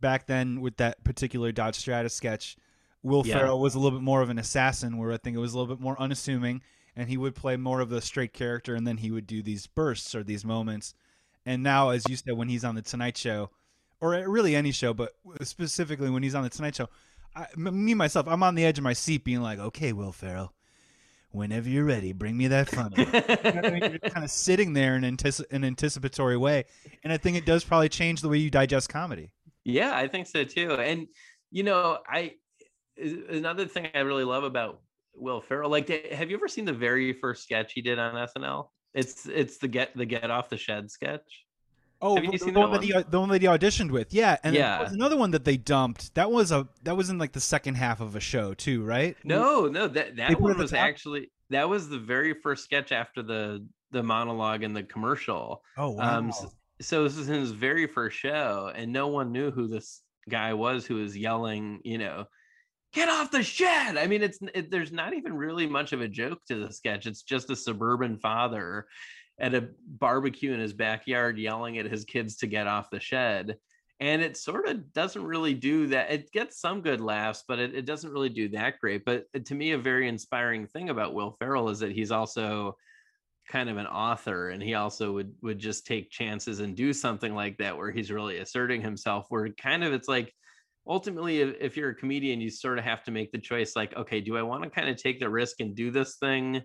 back 0.00 0.26
then 0.26 0.60
with 0.60 0.76
that 0.78 1.02
particular 1.04 1.52
dodge 1.52 1.76
stratus 1.76 2.14
sketch 2.14 2.56
Will 3.04 3.24
yeah. 3.26 3.38
Ferrell 3.38 3.60
was 3.60 3.74
a 3.74 3.78
little 3.78 3.98
bit 3.98 4.02
more 4.02 4.22
of 4.22 4.30
an 4.30 4.38
assassin, 4.38 4.96
where 4.96 5.12
I 5.12 5.18
think 5.18 5.36
it 5.36 5.40
was 5.40 5.52
a 5.52 5.58
little 5.58 5.76
bit 5.76 5.82
more 5.82 6.00
unassuming, 6.00 6.62
and 6.96 7.08
he 7.08 7.18
would 7.18 7.34
play 7.34 7.56
more 7.58 7.80
of 7.80 7.90
the 7.90 8.00
straight 8.00 8.32
character, 8.32 8.74
and 8.74 8.86
then 8.86 8.96
he 8.96 9.10
would 9.10 9.26
do 9.26 9.42
these 9.42 9.66
bursts 9.66 10.14
or 10.14 10.24
these 10.24 10.42
moments. 10.42 10.94
And 11.44 11.62
now, 11.62 11.90
as 11.90 12.08
you 12.08 12.16
said, 12.16 12.32
when 12.32 12.48
he's 12.48 12.64
on 12.64 12.74
the 12.74 12.82
Tonight 12.82 13.18
Show, 13.18 13.50
or 14.00 14.12
really 14.28 14.56
any 14.56 14.72
show, 14.72 14.94
but 14.94 15.12
specifically 15.42 16.08
when 16.08 16.22
he's 16.22 16.34
on 16.34 16.44
the 16.44 16.48
Tonight 16.48 16.76
Show, 16.76 16.88
I, 17.36 17.46
me 17.56 17.92
myself, 17.92 18.26
I'm 18.26 18.42
on 18.42 18.54
the 18.54 18.64
edge 18.64 18.78
of 18.78 18.84
my 18.84 18.94
seat, 18.94 19.22
being 19.22 19.42
like, 19.42 19.58
"Okay, 19.58 19.92
Will 19.92 20.12
Ferrell, 20.12 20.54
whenever 21.34 21.68
you're 21.68 21.84
ready, 21.84 22.12
bring 22.12 22.36
me 22.36 22.48
that 22.48 22.68
funny." 22.68 22.96
I 23.12 23.70
mean, 23.70 23.90
you're 23.90 24.10
kind 24.10 24.24
of 24.24 24.30
sitting 24.30 24.72
there 24.72 24.96
in 24.96 25.04
an 25.04 25.64
anticipatory 25.64 26.36
way, 26.36 26.64
and 27.02 27.12
I 27.12 27.16
think 27.16 27.36
it 27.36 27.44
does 27.44 27.64
probably 27.64 27.88
change 27.88 28.20
the 28.20 28.28
way 28.28 28.38
you 28.38 28.50
digest 28.50 28.88
comedy. 28.88 29.30
Yeah, 29.64 29.96
I 29.96 30.08
think 30.08 30.26
so 30.26 30.44
too. 30.44 30.72
And 30.72 31.06
you 31.50 31.62
know, 31.62 31.98
I 32.08 32.34
another 32.96 33.66
thing 33.66 33.88
I 33.94 34.00
really 34.00 34.24
love 34.24 34.44
about 34.44 34.80
Will 35.14 35.40
Ferrell. 35.40 35.70
Like, 35.70 35.88
have 36.12 36.30
you 36.30 36.36
ever 36.36 36.48
seen 36.48 36.64
the 36.64 36.72
very 36.72 37.12
first 37.12 37.42
sketch 37.42 37.72
he 37.72 37.82
did 37.82 37.98
on 37.98 38.14
SNL? 38.14 38.68
It's 38.94 39.26
it's 39.26 39.58
the 39.58 39.68
get 39.68 39.96
the 39.96 40.06
get 40.06 40.30
off 40.30 40.48
the 40.48 40.56
shed 40.56 40.90
sketch. 40.90 41.44
Oh, 42.02 42.16
the, 42.16 42.36
the, 42.36 42.52
one, 42.52 42.70
one? 42.70 42.72
That 42.72 42.82
he, 42.82 42.92
the 43.08 43.20
one 43.20 43.28
that 43.30 43.40
he 43.40 43.48
auditioned 43.48 43.90
with, 43.90 44.12
yeah, 44.12 44.36
and 44.42 44.54
yeah. 44.54 44.76
there 44.76 44.84
was 44.84 44.92
another 44.92 45.16
one 45.16 45.30
that 45.30 45.44
they 45.44 45.56
dumped. 45.56 46.14
That 46.14 46.30
was 46.30 46.52
a 46.52 46.68
that 46.82 46.96
was 46.96 47.08
in 47.08 47.18
like 47.18 47.32
the 47.32 47.40
second 47.40 47.76
half 47.76 48.00
of 48.00 48.14
a 48.14 48.20
show 48.20 48.52
too, 48.52 48.84
right? 48.84 49.16
No, 49.24 49.66
no, 49.66 49.88
that 49.88 50.16
that 50.16 50.40
one 50.40 50.58
was 50.58 50.72
actually 50.72 51.30
that 51.50 51.68
was 51.68 51.88
the 51.88 51.98
very 51.98 52.34
first 52.34 52.64
sketch 52.64 52.92
after 52.92 53.22
the 53.22 53.66
the 53.90 54.02
monologue 54.02 54.62
and 54.62 54.76
the 54.76 54.82
commercial. 54.82 55.62
Oh 55.78 55.92
wow! 55.92 56.18
Um, 56.18 56.32
so, 56.32 56.50
so 56.80 57.04
this 57.04 57.16
is 57.16 57.26
his 57.26 57.52
very 57.52 57.86
first 57.86 58.18
show, 58.18 58.70
and 58.74 58.92
no 58.92 59.08
one 59.08 59.32
knew 59.32 59.50
who 59.50 59.68
this 59.68 60.02
guy 60.28 60.52
was 60.54 60.84
who 60.84 60.96
was 60.96 61.16
yelling, 61.16 61.80
you 61.84 61.98
know, 61.98 62.26
get 62.92 63.08
off 63.08 63.30
the 63.30 63.42
shed. 63.42 63.96
I 63.96 64.06
mean, 64.06 64.22
it's 64.22 64.38
it, 64.54 64.70
there's 64.70 64.92
not 64.92 65.14
even 65.14 65.34
really 65.34 65.66
much 65.66 65.92
of 65.92 66.00
a 66.00 66.08
joke 66.08 66.40
to 66.48 66.66
the 66.66 66.72
sketch. 66.72 67.06
It's 67.06 67.22
just 67.22 67.50
a 67.50 67.56
suburban 67.56 68.18
father 68.18 68.86
at 69.38 69.54
a 69.54 69.68
barbecue 69.86 70.52
in 70.52 70.60
his 70.60 70.72
backyard 70.72 71.38
yelling 71.38 71.78
at 71.78 71.86
his 71.86 72.04
kids 72.04 72.36
to 72.36 72.46
get 72.46 72.66
off 72.66 72.90
the 72.90 73.00
shed. 73.00 73.56
and 74.00 74.22
it 74.22 74.36
sort 74.36 74.68
of 74.68 74.92
doesn't 74.92 75.24
really 75.24 75.54
do 75.54 75.86
that 75.86 76.10
it 76.10 76.30
gets 76.32 76.60
some 76.60 76.80
good 76.82 77.00
laughs 77.00 77.44
but 77.46 77.58
it, 77.58 77.74
it 77.74 77.84
doesn't 77.84 78.12
really 78.12 78.28
do 78.28 78.48
that 78.48 78.78
great 78.80 79.04
but 79.04 79.24
uh, 79.34 79.38
to 79.44 79.54
me 79.54 79.72
a 79.72 79.78
very 79.78 80.08
inspiring 80.08 80.66
thing 80.66 80.90
about 80.90 81.14
will 81.14 81.36
ferrell 81.38 81.68
is 81.68 81.78
that 81.78 81.92
he's 81.92 82.10
also 82.10 82.76
kind 83.48 83.68
of 83.68 83.76
an 83.76 83.86
author 83.86 84.48
and 84.50 84.62
he 84.62 84.74
also 84.74 85.12
would 85.12 85.32
would 85.42 85.58
just 85.58 85.86
take 85.86 86.10
chances 86.10 86.60
and 86.60 86.76
do 86.76 86.92
something 86.92 87.34
like 87.34 87.56
that 87.58 87.76
where 87.76 87.90
he's 87.90 88.10
really 88.10 88.38
asserting 88.38 88.80
himself 88.80 89.26
where 89.28 89.48
kind 89.50 89.84
of 89.84 89.92
it's 89.92 90.08
like 90.08 90.32
ultimately 90.86 91.40
if, 91.40 91.54
if 91.60 91.76
you're 91.76 91.90
a 91.90 91.94
comedian 91.94 92.40
you 92.40 92.50
sort 92.50 92.78
of 92.78 92.84
have 92.84 93.02
to 93.04 93.10
make 93.10 93.30
the 93.32 93.38
choice 93.38 93.76
like 93.76 93.94
okay 93.96 94.20
do 94.20 94.36
i 94.36 94.42
want 94.42 94.62
to 94.62 94.70
kind 94.70 94.88
of 94.88 94.96
take 94.96 95.20
the 95.20 95.28
risk 95.28 95.60
and 95.60 95.74
do 95.74 95.90
this 95.90 96.16
thing 96.16 96.62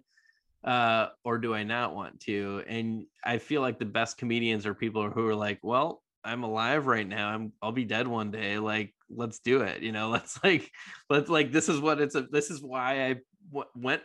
uh 0.63 1.07
or 1.23 1.37
do 1.37 1.53
i 1.53 1.63
not 1.63 1.95
want 1.95 2.19
to? 2.21 2.63
And 2.67 3.05
i 3.23 3.37
feel 3.37 3.61
like 3.61 3.79
the 3.79 3.85
best 3.85 4.17
comedians 4.17 4.65
are 4.65 4.73
people 4.73 5.09
who 5.09 5.25
are 5.27 5.35
like 5.35 5.59
well 5.63 6.03
i'm 6.23 6.43
alive 6.43 6.87
right 6.87 7.07
now. 7.07 7.29
I'm 7.29 7.53
i'll 7.61 7.71
be 7.71 7.85
dead 7.85 8.07
one 8.07 8.31
day. 8.31 8.59
Like 8.59 8.93
let's 9.09 9.39
do 9.39 9.61
it. 9.61 9.81
You 9.81 9.91
know 9.91 10.09
let's 10.15 10.39
like 10.43 10.69
let's 11.09 11.29
like 11.29 11.51
this 11.51 11.69
is 11.69 11.79
what 11.79 12.01
it's 12.01 12.15
a 12.15 12.23
this 12.23 12.51
is 12.51 12.61
why 12.61 13.07
i 13.07 13.15
w- 13.51 13.69
went 13.75 14.01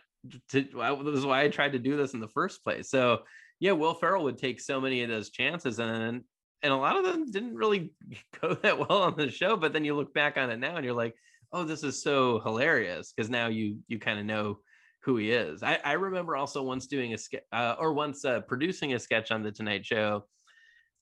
to 0.51 0.63
this 0.63 1.19
is 1.19 1.27
why 1.27 1.43
i 1.43 1.49
tried 1.49 1.73
to 1.73 1.79
do 1.79 1.97
this 1.97 2.15
in 2.15 2.21
the 2.21 2.29
first 2.29 2.65
place. 2.65 2.91
So 2.91 3.23
yeah 3.61 3.73
will 3.73 3.95
ferrell 3.95 4.25
would 4.25 4.39
take 4.39 4.61
so 4.61 4.81
many 4.81 5.03
of 5.03 5.09
those 5.09 5.31
chances 5.31 5.79
and 5.79 6.23
and 6.63 6.73
a 6.73 6.77
lot 6.77 6.97
of 6.97 7.05
them 7.05 7.31
didn't 7.31 7.55
really 7.55 7.93
go 8.41 8.55
that 8.55 8.79
well 8.79 9.03
on 9.03 9.17
the 9.17 9.31
show 9.31 9.57
but 9.57 9.73
then 9.73 9.85
you 9.85 9.95
look 9.95 10.15
back 10.15 10.37
on 10.37 10.51
it 10.51 10.59
now 10.59 10.77
and 10.77 10.85
you're 10.85 10.95
like 10.95 11.15
oh 11.55 11.65
this 11.65 11.85
is 11.85 12.03
so 12.03 12.41
hilarious. 12.41 13.13
Because 13.17 13.31
now 13.31 13.47
you 13.47 13.79
you 13.89 13.99
kind 13.99 14.19
of 14.19 14.27
know 14.27 14.59
who 15.05 15.17
he 15.17 15.31
is 15.31 15.63
I, 15.63 15.79
I 15.85 15.93
remember 15.93 16.35
also 16.35 16.63
once 16.63 16.87
doing 16.87 17.15
a 17.15 17.19
sketch 17.19 17.43
uh, 17.53 17.77
or 17.79 17.93
once 17.93 18.25
uh, 18.25 18.41
producing 18.41 18.95
a 18.95 18.99
sketch 18.99 19.31
on 19.31 19.43
the 19.43 19.53
tonight 19.53 19.85
show 19.85 20.25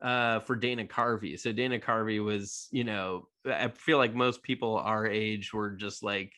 uh, 0.02 0.40
for 0.40 0.56
Dana 0.56 0.84
Carvey. 0.84 1.38
So 1.38 1.52
Dana 1.52 1.78
Carvey 1.78 2.22
was, 2.22 2.68
you 2.72 2.84
know, 2.84 3.28
I 3.46 3.68
feel 3.68 3.98
like 3.98 4.14
most 4.14 4.42
people 4.42 4.76
our 4.78 5.06
age 5.06 5.54
were 5.54 5.70
just 5.70 6.02
like 6.02 6.32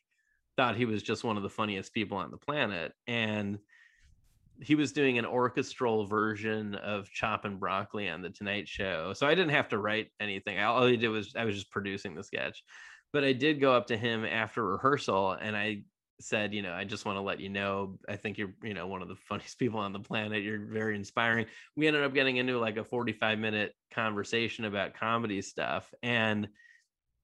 thought 0.57 0.77
he 0.77 0.85
was 0.85 1.03
just 1.03 1.25
one 1.25 1.37
of 1.37 1.43
the 1.43 1.49
funniest 1.49 1.93
people 1.93 2.19
on 2.19 2.31
the 2.31 2.37
planet, 2.37 2.93
and 3.07 3.59
he 4.61 4.77
was 4.77 4.93
doing 4.93 5.19
an 5.19 5.27
orchestral 5.27 6.07
version 6.07 6.77
of 6.77 7.11
Choppin' 7.11 7.59
Broccoli 7.59 8.09
on 8.09 8.23
the 8.23 8.31
Tonight 8.31 8.69
Show. 8.69 9.13
So 9.15 9.27
I 9.27 9.35
didn't 9.35 9.51
have 9.51 9.69
to 9.71 9.79
write 9.79 10.11
anything. 10.21 10.61
All 10.61 10.85
I 10.85 10.95
did 10.95 11.09
was 11.09 11.35
I 11.37 11.45
was 11.45 11.57
just 11.57 11.71
producing 11.71 12.15
the 12.15 12.23
sketch. 12.23 12.63
But 13.13 13.25
I 13.25 13.33
did 13.33 13.61
go 13.61 13.73
up 13.73 13.87
to 13.89 13.97
him 13.97 14.25
after 14.25 14.65
rehearsal 14.65 15.33
and 15.33 15.57
I 15.57 15.83
said, 16.21 16.55
you 16.55 16.63
know, 16.63 16.73
I 16.73 16.85
just 16.85 17.05
want 17.05 17.17
to 17.17 17.23
let 17.23 17.41
you 17.41 17.49
know, 17.49 17.99
I 18.09 18.17
think 18.17 18.39
you're, 18.39 18.55
you 18.63 18.75
know, 18.75 18.87
one 18.87 19.03
of 19.03 19.09
the 19.09 19.17
funniest 19.17 19.59
people 19.59 19.81
on 19.81 19.93
the 19.93 20.01
planet. 20.01 20.43
You're 20.43 20.65
very 20.67 20.97
inspiring. 20.97 21.47
We 21.77 21.87
ended 21.87 22.05
up 22.05 22.15
getting 22.15 22.37
into 22.37 22.59
like 22.59 22.77
a 22.77 22.85
45 22.85 23.39
minute 23.39 23.73
conversation 23.93 24.65
about 24.65 24.95
comedy 24.95 25.43
stuff. 25.43 25.93
And 26.03 26.49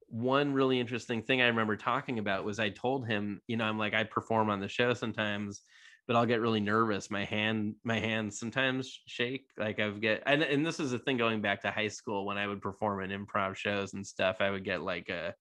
one 0.09 0.53
really 0.53 0.81
interesting 0.81 1.23
thing 1.23 1.41
I 1.41 1.47
remember 1.47 1.77
talking 1.77 2.19
about 2.19 2.45
was 2.45 2.59
I 2.59 2.71
told 2.71 3.07
him, 3.07 3.41
you 3.47 3.57
know, 3.57 3.65
I'm 3.65 3.79
like, 3.79 3.95
I 3.95 4.05
perform 4.05 4.51
on 4.51 4.61
the 4.61 4.69
show 4.69 4.93
sometimes, 4.93 5.61
but 6.09 6.17
I'll 6.17 6.27
get 6.27 6.41
really 6.41 6.61
nervous. 6.61 7.13
My 7.13 7.25
hand, 7.25 7.77
my 7.85 8.01
hands 8.01 8.41
sometimes 8.41 9.01
shake. 9.07 9.47
Like 9.57 9.79
I've 9.79 10.01
get, 10.01 10.25
and, 10.27 10.43
and 10.43 10.67
this 10.67 10.81
is 10.81 10.93
a 10.93 10.99
thing 10.99 11.17
going 11.17 11.41
back 11.41 11.63
to 11.63 11.71
high 11.71 11.89
school 11.89 12.27
when 12.27 12.39
I 12.39 12.47
would 12.49 12.61
perform 12.61 13.03
in 13.03 13.27
improv 13.27 13.55
shows 13.55 13.95
and 13.95 14.05
stuff, 14.05 14.39
I 14.41 14.51
would 14.51 14.65
get 14.65 14.83
like 14.83 15.09
a, 15.09 15.35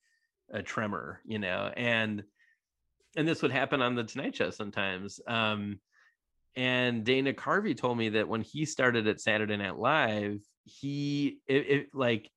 a 0.51 0.61
tremor, 0.61 1.21
you 1.25 1.39
know, 1.39 1.71
and, 1.75 2.23
and 3.15 3.27
this 3.27 3.41
would 3.41 3.51
happen 3.51 3.81
on 3.81 3.95
the 3.95 4.03
Tonight 4.03 4.35
Show 4.35 4.49
sometimes. 4.49 5.19
Um, 5.27 5.79
and 6.55 7.03
Dana 7.03 7.33
Carvey 7.33 7.77
told 7.77 7.97
me 7.97 8.09
that 8.09 8.27
when 8.27 8.41
he 8.41 8.65
started 8.65 9.07
at 9.07 9.21
Saturday 9.21 9.57
Night 9.57 9.77
Live, 9.77 10.41
he 10.65 11.39
it, 11.47 11.69
it 11.69 11.87
like 11.93 12.29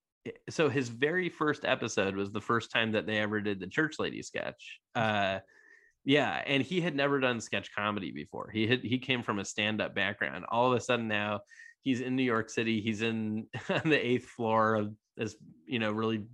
so 0.48 0.68
his 0.68 0.88
very 0.88 1.28
first 1.28 1.64
episode 1.64 2.14
was 2.14 2.30
the 2.30 2.40
first 2.40 2.70
time 2.70 2.92
that 2.92 3.06
they 3.06 3.18
ever 3.18 3.40
did 3.40 3.60
the 3.60 3.66
church 3.66 3.96
lady 3.98 4.22
sketch. 4.22 4.80
Uh, 4.94 5.38
yeah, 6.04 6.42
and 6.46 6.62
he 6.62 6.80
had 6.80 6.94
never 6.94 7.20
done 7.20 7.40
sketch 7.40 7.74
comedy 7.74 8.10
before. 8.10 8.50
He 8.52 8.66
had 8.66 8.80
he 8.80 8.98
came 8.98 9.22
from 9.22 9.38
a 9.38 9.44
stand-up 9.44 9.94
background. 9.94 10.44
All 10.48 10.70
of 10.70 10.76
a 10.76 10.80
sudden 10.80 11.08
now 11.08 11.40
he's 11.82 12.00
in 12.00 12.16
New 12.16 12.22
York 12.22 12.50
City. 12.50 12.80
He's 12.80 13.02
in 13.02 13.46
on 13.68 13.88
the 13.90 14.06
eighth 14.06 14.26
floor 14.26 14.74
of 14.74 14.94
this, 15.16 15.36
you 15.66 15.78
know, 15.78 15.92
really 15.92 16.24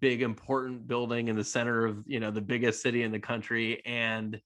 big 0.00 0.22
important 0.22 0.86
building 0.86 1.28
in 1.28 1.36
the 1.36 1.44
center 1.44 1.86
of 1.86 2.02
you 2.06 2.20
know 2.20 2.30
the 2.30 2.40
biggest 2.40 2.82
city 2.82 3.02
in 3.02 3.12
the 3.12 3.18
country 3.18 3.82
and 3.86 4.40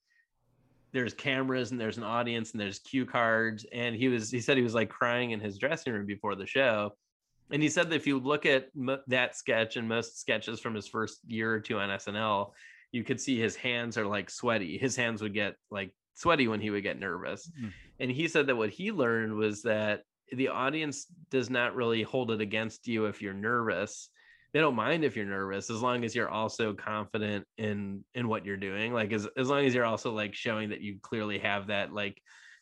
there's 0.93 1.13
cameras 1.13 1.71
and 1.71 1.79
there's 1.79 1.97
an 1.97 2.03
audience 2.03 2.51
and 2.51 2.59
there's 2.59 2.79
cue 2.79 3.05
cards 3.05 3.65
and 3.71 3.95
he 3.95 4.07
was 4.07 4.29
he 4.29 4.41
said 4.41 4.57
he 4.57 4.63
was 4.63 4.75
like 4.75 4.89
crying 4.89 5.31
in 5.31 5.39
his 5.39 5.57
dressing 5.57 5.93
room 5.93 6.05
before 6.05 6.35
the 6.35 6.45
show. 6.45 6.93
And 7.49 7.61
he 7.61 7.67
said 7.67 7.89
that 7.89 7.95
if 7.95 8.07
you 8.07 8.17
look 8.17 8.45
at 8.45 8.69
that 9.07 9.35
sketch 9.35 9.75
and 9.75 9.87
most 9.87 10.19
sketches 10.19 10.61
from 10.61 10.73
his 10.73 10.87
first 10.87 11.19
year 11.27 11.53
or 11.53 11.59
two 11.59 11.79
on 11.79 11.89
SNL 11.89 12.51
you 12.91 13.05
could 13.05 13.21
see 13.21 13.39
his 13.39 13.55
hands 13.55 13.97
are 13.97 14.05
like 14.05 14.29
sweaty. 14.29 14.77
His 14.77 14.97
hands 14.97 15.21
would 15.21 15.33
get 15.33 15.55
like 15.69 15.93
sweaty 16.13 16.49
when 16.49 16.59
he 16.59 16.69
would 16.69 16.83
get 16.83 16.99
nervous. 16.99 17.49
Mm-hmm. 17.49 17.69
and 17.99 18.11
he 18.11 18.27
said 18.27 18.47
that 18.47 18.57
what 18.57 18.69
he 18.69 18.91
learned 18.91 19.33
was 19.33 19.61
that 19.63 20.03
the 20.33 20.49
audience 20.49 21.07
does 21.29 21.49
not 21.49 21.75
really 21.75 22.03
hold 22.03 22.31
it 22.31 22.41
against 22.41 22.87
you 22.87 23.05
if 23.05 23.21
you're 23.21 23.33
nervous 23.33 24.09
they 24.53 24.59
don't 24.59 24.75
mind 24.75 25.03
if 25.03 25.15
you're 25.15 25.25
nervous 25.25 25.69
as 25.69 25.81
long 25.81 26.03
as 26.03 26.13
you're 26.13 26.29
also 26.29 26.73
confident 26.73 27.45
in 27.57 28.03
in 28.15 28.27
what 28.27 28.45
you're 28.45 28.57
doing 28.57 28.93
like 28.93 29.13
as, 29.13 29.27
as 29.37 29.49
long 29.49 29.65
as 29.65 29.73
you're 29.73 29.85
also 29.85 30.11
like 30.11 30.33
showing 30.33 30.69
that 30.69 30.81
you 30.81 30.97
clearly 31.01 31.39
have 31.39 31.67
that 31.67 31.93
like 31.93 32.21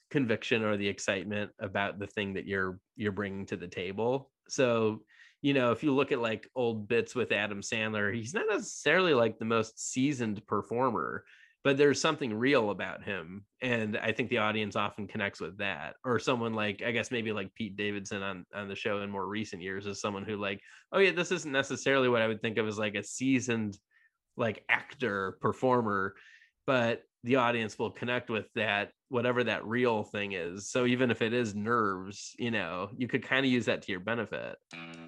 conviction 0.09 0.63
or 0.63 0.77
the 0.77 0.87
excitement 0.87 1.51
about 1.59 1.99
the 1.99 2.07
thing 2.07 2.33
that 2.33 2.45
you're 2.45 2.79
you're 2.95 3.11
bringing 3.11 3.45
to 3.45 3.55
the 3.55 3.67
table. 3.67 4.31
So 4.47 5.03
you 5.41 5.53
know 5.53 5.71
if 5.71 5.83
you 5.83 5.93
look 5.93 6.11
at 6.11 6.19
like 6.19 6.49
old 6.53 6.87
bits 6.89 7.15
with 7.15 7.31
adam 7.31 7.61
sandler 7.61 8.13
he's 8.13 8.33
not 8.33 8.45
necessarily 8.49 9.13
like 9.13 9.39
the 9.39 9.45
most 9.45 9.79
seasoned 9.79 10.45
performer 10.45 11.23
but 11.64 11.78
there's 11.78 11.99
something 11.99 12.34
real 12.34 12.70
about 12.72 13.03
him 13.03 13.43
and 13.62 13.97
i 13.97 14.12
think 14.12 14.30
the 14.30 14.38
audience 14.38 14.76
often 14.76 15.07
connects 15.07 15.39
with 15.39 15.57
that 15.57 15.95
or 16.05 16.20
someone 16.20 16.53
like 16.53 16.82
i 16.86 16.91
guess 16.91 17.12
maybe 17.12 17.32
like 17.32 17.53
pete 17.55 17.76
davidson 17.76 18.22
on 18.22 18.45
on 18.53 18.68
the 18.68 18.76
show 18.76 19.01
in 19.01 19.10
more 19.10 19.28
recent 19.28 19.62
years 19.62 19.86
is 19.86 20.01
someone 20.01 20.24
who 20.24 20.38
like 20.38 20.62
oh 20.91 20.99
yeah 20.99 21.12
this 21.12 21.32
isn't 21.32 21.51
necessarily 21.51 22.10
what 22.10 22.22
i 22.22 22.28
would 22.28 22.41
think 22.41 22.57
of 22.57 22.68
as 22.68 22.78
like 22.78 22.95
a 22.95 23.03
seasoned 23.03 23.78
like 24.38 24.64
actor 24.70 25.38
performer 25.41 26.16
but 26.66 27.03
the 27.24 27.36
audience 27.36 27.78
will 27.78 27.91
connect 27.91 28.30
with 28.30 28.45
that 28.55 28.91
whatever 29.10 29.43
that 29.43 29.66
real 29.66 30.03
thing 30.03 30.34
is. 30.34 30.70
So 30.70 30.86
even 30.86 31.12
if 31.12 31.22
it 31.22 31.34
is 31.34 31.55
nerves, 31.55 32.36
you 32.38 32.51
know, 32.51 32.89
you 32.95 33.07
could 33.07 33.24
kind 33.24 33.45
of 33.45 33.51
use 33.51 33.66
that 33.66 33.82
to 33.84 33.91
your 33.91 33.99
benefit. 33.99 34.57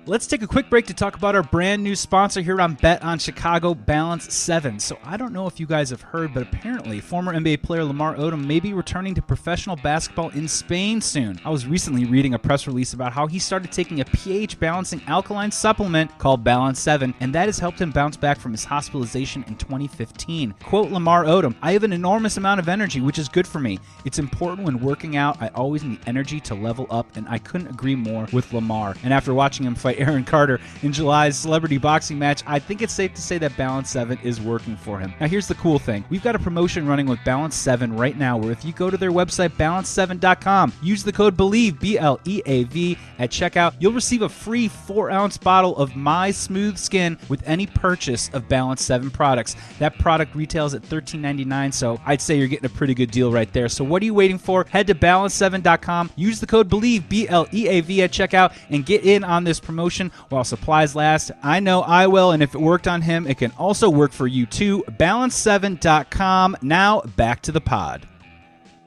Let's 0.07 0.25
take 0.25 0.41
a 0.41 0.47
quick 0.47 0.69
break 0.69 0.87
to 0.87 0.93
talk 0.93 1.15
about 1.15 1.35
our 1.35 1.43
brand 1.43 1.83
new 1.83 1.95
sponsor 1.95 2.41
here 2.41 2.59
on 2.59 2.73
Bet 2.73 3.03
on 3.03 3.19
Chicago, 3.19 3.75
Balance 3.75 4.33
7. 4.33 4.79
So 4.79 4.97
I 5.03 5.17
don't 5.17 5.33
know 5.33 5.45
if 5.45 5.59
you 5.59 5.67
guys 5.67 5.91
have 5.91 6.01
heard, 6.01 6.33
but 6.33 6.43
apparently 6.43 6.99
former 6.99 7.33
NBA 7.33 7.61
player 7.61 7.83
Lamar 7.83 8.15
Odom 8.15 8.45
may 8.45 8.59
be 8.59 8.73
returning 8.73 9.13
to 9.15 9.21
professional 9.21 9.75
basketball 9.75 10.29
in 10.29 10.47
Spain 10.47 10.99
soon. 10.99 11.39
I 11.45 11.51
was 11.51 11.67
recently 11.67 12.05
reading 12.05 12.33
a 12.33 12.39
press 12.39 12.65
release 12.65 12.93
about 12.93 13.13
how 13.13 13.27
he 13.27 13.37
started 13.37 13.71
taking 13.71 14.01
a 14.01 14.05
pH 14.05 14.59
balancing 14.59 15.01
alkaline 15.07 15.51
supplement 15.51 16.17
called 16.17 16.43
Balance 16.43 16.79
7, 16.79 17.13
and 17.19 17.33
that 17.35 17.45
has 17.45 17.59
helped 17.59 17.79
him 17.79 17.91
bounce 17.91 18.17
back 18.17 18.39
from 18.39 18.53
his 18.53 18.65
hospitalization 18.65 19.43
in 19.47 19.55
2015. 19.57 20.55
Quote 20.63 20.91
Lamar 20.91 21.25
Odom, 21.25 21.55
I 21.61 21.73
have 21.73 21.83
an 21.83 21.93
enormous 21.93 22.37
amount 22.37 22.59
of 22.59 22.67
energy, 22.67 23.01
which 23.01 23.19
is 23.19 23.29
good 23.29 23.47
for 23.47 23.59
me. 23.59 23.79
It's 24.05 24.19
important 24.19 24.65
when 24.65 24.79
working 24.79 25.15
out. 25.15 25.41
I 25.41 25.49
always 25.49 25.83
need 25.83 25.99
energy 26.07 26.39
to 26.41 26.55
level 26.55 26.87
up, 26.89 27.15
and 27.15 27.27
I 27.29 27.37
couldn't 27.37 27.67
agree 27.67 27.95
more 27.95 28.27
with 28.33 28.51
Lamar. 28.53 28.95
And 29.03 29.13
after 29.13 29.33
watching 29.33 29.65
him 29.65 29.75
fight 29.75 29.99
Aaron 29.99 30.23
Carter 30.23 30.59
in 30.81 30.91
July's 30.91 31.37
celebrity 31.37 31.77
boxing 31.77 32.17
match, 32.17 32.43
I 32.47 32.59
think 32.59 32.81
it's 32.81 32.93
safe 32.93 33.13
to 33.13 33.21
say 33.21 33.37
that 33.39 33.55
Balance 33.57 33.89
7 33.89 34.17
is 34.23 34.41
working 34.41 34.75
for 34.75 34.99
him. 34.99 35.13
Now, 35.19 35.27
here's 35.27 35.47
the 35.47 35.55
cool 35.55 35.79
thing 35.79 36.03
we've 36.09 36.23
got 36.23 36.35
a 36.35 36.39
promotion 36.39 36.87
running 36.87 37.05
with 37.05 37.19
Balance 37.23 37.55
7 37.55 37.95
right 37.95 38.17
now 38.17 38.37
where 38.37 38.51
if 38.51 38.65
you 38.65 38.73
go 38.73 38.89
to 38.89 38.97
their 38.97 39.11
website, 39.11 39.49
balance7.com, 39.51 40.73
use 40.81 41.03
the 41.03 41.11
code 41.11 41.37
BLEAV, 41.37 41.79
B 41.79 41.97
L 41.99 42.19
E 42.25 42.41
A 42.45 42.63
V, 42.65 42.97
at 43.19 43.29
checkout, 43.29 43.73
you'll 43.79 43.93
receive 43.93 44.21
a 44.21 44.29
free 44.29 44.67
4 44.67 45.11
ounce 45.11 45.37
bottle 45.37 45.75
of 45.77 45.95
My 45.95 46.31
Smooth 46.31 46.77
Skin 46.77 47.17
with 47.29 47.43
any 47.45 47.67
purchase 47.67 48.29
of 48.33 48.47
Balance 48.47 48.83
7 48.83 49.11
products. 49.11 49.55
That 49.79 49.97
product 49.99 50.35
retails 50.35 50.73
at 50.73 50.81
$13.99, 50.81 51.73
so 51.73 51.99
I'd 52.05 52.21
say 52.21 52.37
you're 52.37 52.47
getting 52.47 52.65
a 52.65 52.69
pretty 52.69 52.93
good 52.93 53.11
deal 53.11 53.31
right 53.31 53.51
there. 53.53 53.69
So, 53.69 53.80
what 53.83 54.01
are 54.01 54.05
you 54.05 54.13
waiting 54.13 54.37
for? 54.37 54.65
Head 54.69 54.87
to 54.87 54.95
balance7.com, 54.95 56.11
use 56.15 56.39
the 56.39 56.47
code 56.47 56.69
BLEAV, 56.69 57.09
B 57.09 57.27
L 57.27 57.47
E 57.53 57.67
A 57.67 57.81
V, 57.81 58.01
at 58.03 58.11
checkout, 58.11 58.55
and 58.69 58.85
get 58.85 59.03
in 59.03 59.23
on 59.23 59.43
this 59.43 59.59
promotion 59.59 60.11
while 60.29 60.43
supplies 60.43 60.95
last. 60.95 61.31
I 61.43 61.59
know 61.59 61.81
I 61.81 62.07
will, 62.07 62.31
and 62.31 62.43
if 62.43 62.55
it 62.55 62.61
worked 62.61 62.87
on 62.87 63.01
him, 63.01 63.27
it 63.27 63.37
can 63.37 63.51
also 63.51 63.89
work 63.89 64.11
for 64.11 64.27
you 64.27 64.45
too. 64.45 64.83
Balance7.com. 64.83 66.57
Now, 66.61 67.01
back 67.01 67.41
to 67.43 67.51
the 67.51 67.61
pod. 67.61 68.07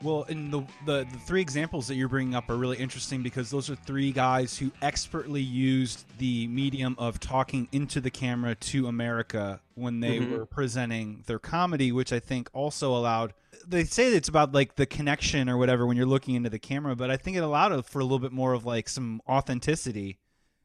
Well, 0.04 0.26
and 0.28 0.52
the, 0.52 0.60
the, 0.84 1.06
the 1.10 1.18
three 1.20 1.40
examples 1.40 1.88
that 1.88 1.94
you're 1.94 2.10
bringing 2.10 2.34
up 2.34 2.50
are 2.50 2.56
really 2.56 2.76
interesting 2.76 3.22
because 3.22 3.48
those 3.48 3.70
are 3.70 3.74
three 3.74 4.12
guys 4.12 4.58
who 4.58 4.70
expertly 4.82 5.40
used 5.40 6.04
the 6.18 6.46
medium 6.48 6.94
of 6.98 7.18
talking 7.20 7.68
into 7.72 8.02
the 8.02 8.10
camera 8.10 8.54
to 8.54 8.86
America 8.86 9.60
when 9.76 10.00
they 10.00 10.18
mm-hmm. 10.18 10.32
were 10.32 10.44
presenting 10.44 11.24
their 11.26 11.38
comedy, 11.38 11.90
which 11.90 12.12
I 12.12 12.20
think 12.20 12.50
also 12.52 12.94
allowed. 12.94 13.32
They 13.66 13.84
say 13.84 14.08
it's 14.14 14.28
about 14.28 14.52
like 14.52 14.76
the 14.76 14.86
connection 14.86 15.48
or 15.48 15.56
whatever 15.56 15.86
when 15.86 15.96
you're 15.96 16.06
looking 16.06 16.34
into 16.34 16.50
the 16.50 16.58
camera, 16.58 16.94
but 16.96 17.10
I 17.10 17.16
think 17.16 17.36
it 17.36 17.40
allowed 17.42 17.84
for 17.86 17.98
a 18.00 18.02
little 18.04 18.18
bit 18.18 18.32
more 18.32 18.52
of 18.52 18.64
like 18.64 18.88
some 18.88 19.20
authenticity 19.28 20.18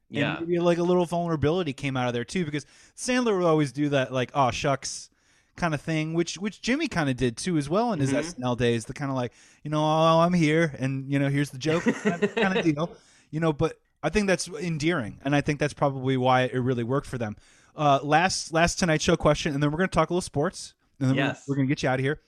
Yeah. 0.08 0.38
And 0.38 0.48
maybe 0.48 0.58
like 0.60 0.78
a 0.78 0.82
little 0.82 1.06
vulnerability 1.06 1.72
came 1.72 1.96
out 1.96 2.08
of 2.08 2.14
there 2.14 2.24
too, 2.24 2.44
because 2.44 2.66
Sandler 2.96 3.36
would 3.38 3.46
always 3.46 3.72
do 3.72 3.88
that 3.90 4.12
like, 4.12 4.30
oh 4.34 4.50
shucks 4.50 5.08
kind 5.56 5.74
of 5.74 5.80
thing, 5.80 6.14
which 6.14 6.36
which 6.38 6.60
Jimmy 6.62 6.88
kind 6.88 7.10
of 7.10 7.16
did 7.16 7.36
too 7.36 7.56
as 7.58 7.68
well 7.68 7.92
in 7.92 8.00
his 8.00 8.12
Mhm. 8.12 8.18
SNL 8.34 8.56
days. 8.56 8.84
The 8.86 8.94
kind 8.94 9.10
of 9.10 9.16
like, 9.16 9.32
you 9.62 9.70
know, 9.70 9.82
oh, 9.82 10.20
I'm 10.20 10.32
here, 10.32 10.74
and 10.78 11.10
you 11.12 11.18
know, 11.18 11.28
here's 11.28 11.50
the 11.50 11.58
joke 11.58 11.84
kind 11.84 12.22
of, 12.22 12.34
kind 12.34 12.56
of 12.58 12.64
deal. 12.64 12.90
You 13.30 13.40
know, 13.40 13.52
but 13.52 13.78
I 14.02 14.08
think 14.08 14.26
that's 14.26 14.48
endearing, 14.48 15.20
and 15.24 15.36
I 15.36 15.40
think 15.42 15.60
that's 15.60 15.74
probably 15.74 16.16
why 16.16 16.42
it 16.42 16.54
really 16.58 16.82
worked 16.84 17.06
for 17.06 17.18
them. 17.18 17.36
Uh, 17.76 17.98
last 18.02 18.52
last 18.52 18.78
Tonight 18.78 19.02
Show 19.02 19.16
question, 19.16 19.52
and 19.54 19.62
then 19.62 19.70
we're 19.70 19.78
gonna 19.78 19.88
talk 19.88 20.10
a 20.10 20.12
little 20.14 20.20
sports, 20.22 20.72
and 20.98 21.08
then 21.10 21.16
we're- 21.16 21.28
we're, 21.46 21.54
gonna 21.56 21.68
get 21.68 21.82
you 21.82 21.88
out 21.88 21.98
of 22.00 22.04
here. 22.04 22.20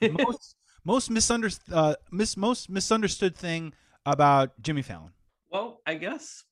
Most 0.00 0.56
most 0.84 1.10
misunderstood 1.10 1.74
uh, 1.74 1.94
mis- 2.10 2.36
most 2.36 2.70
misunderstood 2.70 3.36
thing 3.36 3.72
about 4.04 4.60
Jimmy 4.62 4.82
Fallon. 4.82 5.10
Well, 5.50 5.80
I 5.86 5.94
guess 5.94 6.44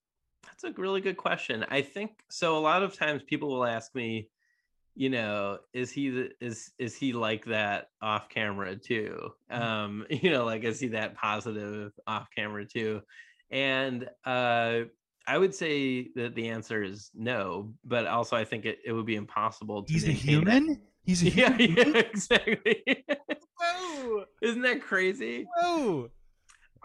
that's 0.44 0.64
a 0.64 0.72
really 0.72 1.00
good 1.00 1.16
question. 1.16 1.64
I 1.68 1.82
think 1.82 2.22
so. 2.30 2.56
A 2.56 2.60
lot 2.60 2.82
of 2.82 2.96
times 2.96 3.22
people 3.22 3.48
will 3.48 3.64
ask 3.64 3.94
me, 3.94 4.28
you 4.94 5.10
know, 5.10 5.58
is 5.72 5.92
he 5.92 6.28
is 6.40 6.72
is 6.78 6.96
he 6.96 7.12
like 7.12 7.44
that 7.46 7.90
off 8.02 8.28
camera 8.28 8.76
too? 8.76 9.30
Um, 9.50 10.06
you 10.10 10.30
know, 10.30 10.44
like 10.44 10.64
is 10.64 10.80
he 10.80 10.88
that 10.88 11.14
positive 11.16 11.92
off 12.06 12.28
camera 12.36 12.64
too? 12.66 13.02
And 13.50 14.08
uh, 14.24 14.80
I 15.26 15.38
would 15.38 15.54
say 15.54 16.08
that 16.16 16.34
the 16.34 16.48
answer 16.48 16.82
is 16.82 17.10
no. 17.14 17.72
But 17.84 18.06
also, 18.06 18.36
I 18.36 18.44
think 18.44 18.64
it, 18.64 18.78
it 18.84 18.92
would 18.92 19.06
be 19.06 19.16
impossible 19.16 19.84
to. 19.84 19.92
He's 19.92 20.04
a 20.04 20.08
maintain 20.08 20.44
that- 20.44 20.62
human. 20.62 20.82
He's 21.04 21.22
a 21.22 21.30
Yeah, 21.30 21.56
human. 21.56 21.94
yeah, 21.94 22.00
exactly. 22.00 23.04
Whoa, 23.58 24.24
Isn't 24.42 24.62
that 24.62 24.82
crazy? 24.82 25.46
whoa. 25.56 26.08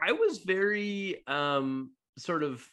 I 0.06 0.14
was 0.14 0.40
very 0.40 1.24
um 1.28 1.92
sort 2.18 2.44
of 2.44 2.66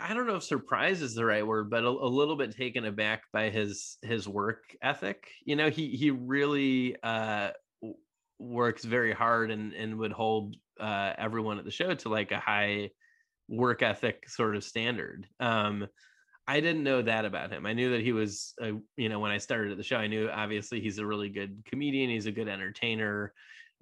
I 0.00 0.14
don't 0.14 0.26
know 0.26 0.36
if 0.36 0.42
surprise 0.42 1.02
is 1.02 1.14
the 1.14 1.24
right 1.24 1.46
word, 1.46 1.70
but 1.70 1.84
a, 1.84 1.88
a 1.88 2.08
little 2.08 2.36
bit 2.36 2.56
taken 2.56 2.84
aback 2.84 3.22
by 3.32 3.50
his 3.50 3.98
his 4.02 4.26
work 4.28 4.62
ethic. 4.82 5.28
You 5.44 5.54
know, 5.56 5.70
he 5.70 5.90
he 5.90 6.10
really 6.10 6.96
uh 7.02 7.50
works 8.38 8.84
very 8.84 9.12
hard 9.12 9.50
and 9.50 9.72
and 9.74 9.98
would 9.98 10.12
hold 10.12 10.56
uh 10.80 11.12
everyone 11.18 11.58
at 11.58 11.64
the 11.64 11.70
show 11.70 11.94
to 11.94 12.08
like 12.08 12.32
a 12.32 12.40
high 12.40 12.90
work 13.48 13.82
ethic 13.82 14.28
sort 14.28 14.56
of 14.56 14.64
standard. 14.64 15.26
Um 15.40 15.86
I 16.48 16.60
didn't 16.60 16.84
know 16.84 17.02
that 17.02 17.24
about 17.24 17.50
him. 17.50 17.66
I 17.66 17.72
knew 17.72 17.90
that 17.90 18.02
he 18.02 18.12
was, 18.12 18.54
a, 18.60 18.72
you 18.96 19.08
know, 19.08 19.18
when 19.18 19.32
I 19.32 19.38
started 19.38 19.72
at 19.72 19.78
the 19.78 19.82
show, 19.82 19.96
I 19.96 20.06
knew 20.06 20.30
obviously 20.30 20.80
he's 20.80 20.98
a 20.98 21.06
really 21.06 21.28
good 21.28 21.64
comedian. 21.64 22.08
He's 22.08 22.26
a 22.26 22.32
good 22.32 22.48
entertainer, 22.48 23.32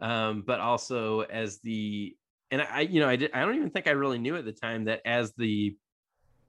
um, 0.00 0.42
but 0.46 0.60
also 0.60 1.20
as 1.20 1.58
the, 1.60 2.16
and 2.50 2.62
I, 2.62 2.80
you 2.82 3.00
know, 3.00 3.08
I 3.08 3.16
did, 3.16 3.32
I 3.34 3.40
don't 3.40 3.56
even 3.56 3.70
think 3.70 3.86
I 3.86 3.92
really 3.92 4.18
knew 4.18 4.36
at 4.36 4.44
the 4.44 4.52
time 4.52 4.84
that 4.84 5.02
as 5.04 5.32
the 5.34 5.76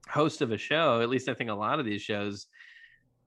host 0.08 0.42
of 0.42 0.52
a 0.52 0.58
show, 0.58 1.02
at 1.02 1.10
least 1.10 1.28
I 1.28 1.34
think 1.34 1.50
a 1.50 1.54
lot 1.54 1.80
of 1.80 1.86
these 1.86 2.02
shows, 2.02 2.48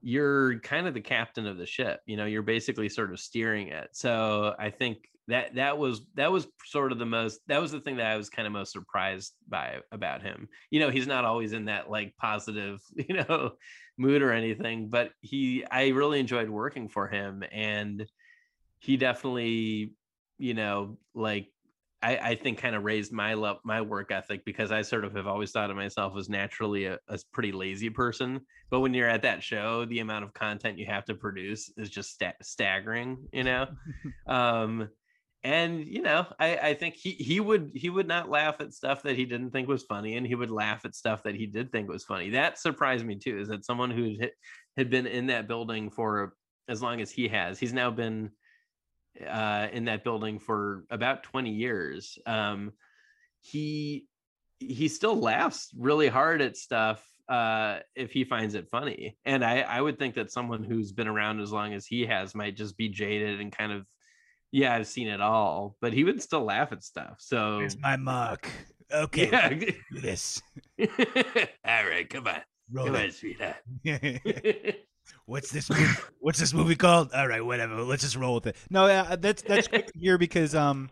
you're 0.01 0.59
kind 0.61 0.87
of 0.87 0.93
the 0.93 1.01
captain 1.01 1.45
of 1.45 1.57
the 1.57 1.65
ship. 1.65 1.99
You 2.05 2.17
know, 2.17 2.25
you're 2.25 2.41
basically 2.41 2.89
sort 2.89 3.11
of 3.11 3.19
steering 3.19 3.67
it. 3.67 3.89
So 3.91 4.55
I 4.57 4.69
think 4.69 5.09
that 5.29 5.55
that 5.55 5.77
was 5.77 6.01
that 6.15 6.31
was 6.31 6.47
sort 6.65 6.91
of 6.91 6.99
the 6.99 7.05
most 7.05 7.39
that 7.47 7.61
was 7.61 7.71
the 7.71 7.79
thing 7.79 7.97
that 7.97 8.07
I 8.07 8.17
was 8.17 8.29
kind 8.29 8.45
of 8.45 8.53
most 8.53 8.73
surprised 8.73 9.33
by 9.47 9.77
about 9.91 10.21
him. 10.21 10.49
You 10.71 10.79
know, 10.79 10.89
he's 10.89 11.07
not 11.07 11.25
always 11.25 11.53
in 11.53 11.65
that 11.65 11.89
like 11.89 12.15
positive, 12.17 12.81
you 12.95 13.15
know, 13.15 13.51
mood 13.97 14.21
or 14.21 14.31
anything, 14.31 14.89
but 14.89 15.11
he 15.21 15.63
I 15.71 15.89
really 15.89 16.19
enjoyed 16.19 16.49
working 16.49 16.89
for 16.89 17.07
him 17.07 17.43
and 17.51 18.05
he 18.79 18.97
definitely, 18.97 19.93
you 20.37 20.53
know, 20.53 20.97
like 21.13 21.49
I, 22.01 22.17
I 22.17 22.35
think 22.35 22.59
kind 22.59 22.75
of 22.75 22.83
raised 22.83 23.11
my 23.11 23.33
love 23.33 23.57
my 23.63 23.81
work 23.81 24.11
ethic 24.11 24.45
because 24.45 24.71
I 24.71 24.81
sort 24.83 25.03
of 25.03 25.13
have 25.15 25.27
always 25.27 25.51
thought 25.51 25.69
of 25.69 25.75
myself 25.75 26.17
as 26.17 26.29
naturally 26.29 26.85
a, 26.85 26.97
a 27.09 27.19
pretty 27.33 27.51
lazy 27.51 27.89
person. 27.89 28.39
But 28.71 28.79
when 28.79 28.93
you're 28.93 29.09
at 29.09 29.23
that 29.23 29.43
show, 29.43 29.85
the 29.85 29.99
amount 29.99 30.23
of 30.23 30.33
content 30.33 30.77
you 30.77 30.85
have 30.85 31.05
to 31.05 31.13
produce 31.13 31.71
is 31.75 31.89
just 31.89 32.11
sta- 32.11 32.37
staggering, 32.41 33.17
you 33.33 33.43
know. 33.43 33.67
um, 34.27 34.89
and 35.43 35.85
you 35.85 36.01
know, 36.01 36.25
I, 36.39 36.57
I 36.57 36.73
think 36.73 36.95
he 36.95 37.11
he 37.11 37.39
would 37.39 37.71
he 37.73 37.89
would 37.89 38.07
not 38.07 38.29
laugh 38.29 38.59
at 38.59 38.73
stuff 38.73 39.03
that 39.03 39.15
he 39.15 39.25
didn't 39.25 39.51
think 39.51 39.67
was 39.67 39.83
funny, 39.83 40.17
and 40.17 40.27
he 40.27 40.35
would 40.35 40.51
laugh 40.51 40.85
at 40.85 40.95
stuff 40.95 41.23
that 41.23 41.35
he 41.35 41.45
did 41.45 41.71
think 41.71 41.89
was 41.89 42.03
funny. 42.03 42.31
That 42.31 42.59
surprised 42.59 43.05
me 43.05 43.15
too. 43.15 43.39
Is 43.39 43.47
that 43.47 43.65
someone 43.65 43.91
who 43.91 44.15
had, 44.75 44.89
been 44.89 45.07
in 45.07 45.27
that 45.27 45.47
building 45.47 45.89
for 45.89 46.33
as 46.67 46.81
long 46.81 47.01
as 47.01 47.11
he 47.11 47.27
has? 47.29 47.59
He's 47.59 47.73
now 47.73 47.91
been 47.91 48.31
uh, 49.27 49.67
in 49.71 49.85
that 49.85 50.03
building 50.03 50.39
for 50.39 50.85
about 50.89 51.23
20 51.23 51.51
years. 51.51 52.17
Um, 52.25 52.73
he 53.41 54.07
he 54.59 54.89
still 54.89 55.17
laughs 55.17 55.69
really 55.77 56.09
hard 56.09 56.41
at 56.41 56.57
stuff 56.57 57.05
uh, 57.29 57.79
if 57.95 58.11
he 58.11 58.23
finds 58.23 58.55
it 58.55 58.67
funny. 58.69 59.15
And 59.23 59.45
I, 59.45 59.61
I 59.61 59.79
would 59.81 59.99
think 59.99 60.15
that 60.15 60.31
someone 60.31 60.63
who's 60.63 60.91
been 60.91 61.07
around 61.07 61.39
as 61.39 61.51
long 61.51 61.73
as 61.73 61.85
he 61.85 62.05
has 62.05 62.35
might 62.35 62.57
just 62.57 62.75
be 62.75 62.89
jaded 62.89 63.39
and 63.39 63.51
kind 63.51 63.71
of, 63.71 63.85
yeah, 64.51 64.75
I've 64.75 64.87
seen 64.87 65.07
it 65.07 65.21
all, 65.21 65.75
but 65.81 65.93
he 65.93 66.03
would 66.03 66.21
still 66.21 66.43
laugh 66.43 66.71
at 66.71 66.83
stuff. 66.83 67.17
So 67.19 67.59
Here's 67.59 67.79
my 67.79 67.97
mark. 67.97 68.49
Okay, 68.91 69.29
yeah. 69.29 69.49
do 69.49 69.71
this. 69.93 70.41
all 70.79 70.87
right, 71.63 72.09
come 72.09 72.27
on, 72.27 72.41
Roll 72.71 72.87
come 72.87 72.95
it. 72.95 73.05
on, 73.05 73.11
sweetheart. 73.11 73.57
What's 75.25 75.51
this? 75.51 75.69
Movie? 75.69 75.85
What's 76.19 76.39
this 76.39 76.53
movie 76.53 76.75
called? 76.75 77.11
All 77.13 77.27
right, 77.27 77.43
whatever. 77.43 77.81
Let's 77.81 78.03
just 78.03 78.15
roll 78.15 78.35
with 78.35 78.47
it. 78.47 78.55
No, 78.69 78.85
uh, 78.85 79.15
that's 79.15 79.41
that's 79.41 79.67
good 79.67 79.87
to 79.87 80.17
because 80.17 80.55
um, 80.55 80.89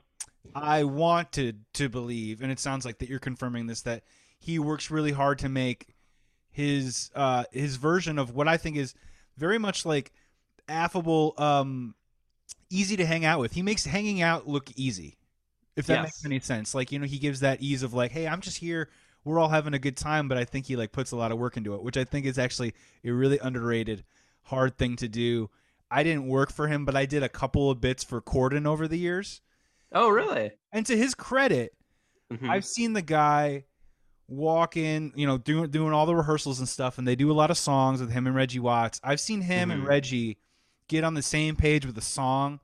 I 0.55 0.83
wanted 0.83 1.65
to 1.75 1.89
believe, 1.89 2.41
and 2.41 2.51
it 2.51 2.59
sounds 2.59 2.85
like 2.85 2.99
that 2.99 3.09
you're 3.09 3.19
confirming 3.19 3.67
this 3.67 3.81
that 3.83 4.03
he 4.39 4.59
works 4.59 4.91
really 4.91 5.11
hard 5.11 5.39
to 5.39 5.49
make 5.49 5.87
his 6.51 7.11
uh 7.15 7.43
his 7.51 7.75
version 7.75 8.17
of 8.17 8.33
what 8.33 8.47
I 8.47 8.57
think 8.57 8.77
is 8.77 8.95
very 9.37 9.59
much 9.59 9.85
like 9.85 10.11
affable, 10.67 11.33
um, 11.37 11.95
easy 12.69 12.95
to 12.97 13.05
hang 13.05 13.25
out 13.25 13.39
with. 13.39 13.53
He 13.53 13.61
makes 13.61 13.85
hanging 13.85 14.21
out 14.21 14.47
look 14.47 14.69
easy, 14.75 15.17
if 15.75 15.85
that 15.87 16.03
makes 16.03 16.25
any 16.25 16.39
sense. 16.39 16.73
Like 16.75 16.91
you 16.91 16.99
know, 16.99 17.05
he 17.05 17.19
gives 17.19 17.39
that 17.41 17.61
ease 17.61 17.83
of 17.83 17.93
like, 17.93 18.11
hey, 18.11 18.27
I'm 18.27 18.41
just 18.41 18.57
here. 18.57 18.89
We're 19.23 19.39
all 19.39 19.49
having 19.49 19.73
a 19.73 19.79
good 19.79 19.97
time, 19.97 20.27
but 20.29 20.37
I 20.37 20.45
think 20.45 20.65
he 20.67 20.75
like 20.75 20.91
puts 20.91 21.11
a 21.11 21.15
lot 21.17 21.31
of 21.31 21.37
work 21.37 21.57
into 21.57 21.75
it, 21.75 21.83
which 21.83 21.97
I 21.97 22.03
think 22.05 22.25
is 22.25 22.37
actually 22.39 22.73
a 23.03 23.11
really 23.11 23.39
underrated, 23.39 24.03
hard 24.43 24.77
thing 24.77 24.95
to 24.97 25.07
do. 25.09 25.49
I 25.91 26.03
didn't 26.03 26.27
work 26.27 26.51
for 26.51 26.67
him, 26.67 26.85
but 26.85 26.95
I 26.95 27.05
did 27.05 27.23
a 27.23 27.29
couple 27.29 27.69
of 27.71 27.79
bits 27.81 28.03
for 28.03 28.21
Corden 28.21 28.65
over 28.65 28.87
the 28.87 28.97
years. 28.97 29.41
oh, 29.93 30.09
really? 30.09 30.51
And 30.73 30.85
to 30.85 30.97
his 30.97 31.15
credit, 31.15 31.73
Mhm. 32.31 32.49
I've 32.49 32.65
seen 32.65 32.91
the 32.93 33.01
guy 33.01 33.63
walk 34.27 34.75
in, 34.75 35.13
you 35.15 35.25
know, 35.25 35.37
doing 35.37 35.69
doing 35.71 35.93
all 35.93 36.05
the 36.05 36.15
rehearsals 36.15 36.59
and 36.59 36.67
stuff, 36.67 36.97
and 36.97 37.07
they 37.07 37.15
do 37.15 37.31
a 37.31 37.33
lot 37.33 37.49
of 37.51 37.57
songs 37.57 38.01
with 38.01 38.11
him 38.11 38.27
and 38.27 38.35
Reggie 38.35 38.59
Watts. 38.59 38.99
I've 39.03 39.19
seen 39.21 39.41
him 39.41 39.71
and 39.71 39.83
Mhm. 39.83 39.87
Reggie 39.87 40.37
get 40.87 41.03
on 41.03 41.13
the 41.13 41.21
same 41.21 41.55
page 41.55 41.85
with 41.85 41.97
a 41.97 42.01
song. 42.01 42.59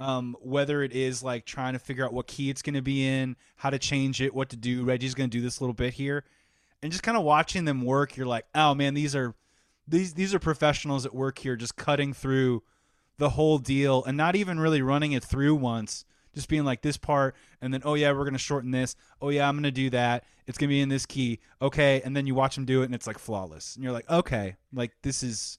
Um, 0.00 0.36
whether 0.40 0.82
it 0.82 0.92
is 0.92 1.22
like 1.22 1.44
trying 1.44 1.74
to 1.74 1.78
figure 1.78 2.04
out 2.04 2.12
what 2.12 2.26
key 2.26 2.50
it's 2.50 2.60
going 2.60 2.74
to 2.74 2.82
be 2.82 3.06
in, 3.06 3.36
how 3.54 3.70
to 3.70 3.78
change 3.78 4.20
it, 4.20 4.34
what 4.34 4.48
to 4.48 4.56
do. 4.56 4.82
Reggie's 4.82 5.14
going 5.14 5.30
to 5.30 5.36
do 5.36 5.40
this 5.40 5.60
little 5.60 5.74
bit 5.74 5.94
here, 5.94 6.24
and 6.82 6.90
just 6.90 7.04
kind 7.04 7.16
of 7.16 7.22
watching 7.22 7.66
them 7.66 7.84
work. 7.84 8.16
You're 8.16 8.26
like, 8.26 8.44
oh 8.52 8.74
man, 8.74 8.94
these 8.94 9.14
are 9.14 9.34
these 9.86 10.14
these 10.14 10.34
are 10.34 10.40
professionals 10.40 11.06
at 11.06 11.14
work 11.14 11.38
here, 11.38 11.54
just 11.54 11.76
cutting 11.76 12.12
through 12.12 12.64
the 13.18 13.30
whole 13.30 13.58
deal 13.58 14.02
and 14.04 14.16
not 14.16 14.34
even 14.34 14.58
really 14.58 14.82
running 14.82 15.12
it 15.12 15.22
through 15.22 15.54
once 15.54 16.04
just 16.34 16.48
being 16.48 16.64
like 16.64 16.82
this 16.82 16.96
part 16.96 17.36
and 17.60 17.72
then 17.72 17.82
oh 17.84 17.94
yeah 17.94 18.10
we're 18.10 18.24
gonna 18.24 18.38
shorten 18.38 18.70
this 18.70 18.96
oh 19.20 19.28
yeah 19.28 19.48
i'm 19.48 19.56
gonna 19.56 19.70
do 19.70 19.90
that 19.90 20.24
it's 20.46 20.58
gonna 20.58 20.68
be 20.68 20.80
in 20.80 20.88
this 20.88 21.06
key 21.06 21.38
okay 21.60 22.00
and 22.04 22.16
then 22.16 22.26
you 22.26 22.34
watch 22.34 22.54
them 22.54 22.64
do 22.64 22.82
it 22.82 22.86
and 22.86 22.94
it's 22.94 23.06
like 23.06 23.18
flawless 23.18 23.76
and 23.76 23.84
you're 23.84 23.92
like 23.92 24.08
okay 24.10 24.56
like 24.72 24.92
this 25.02 25.22
is 25.22 25.58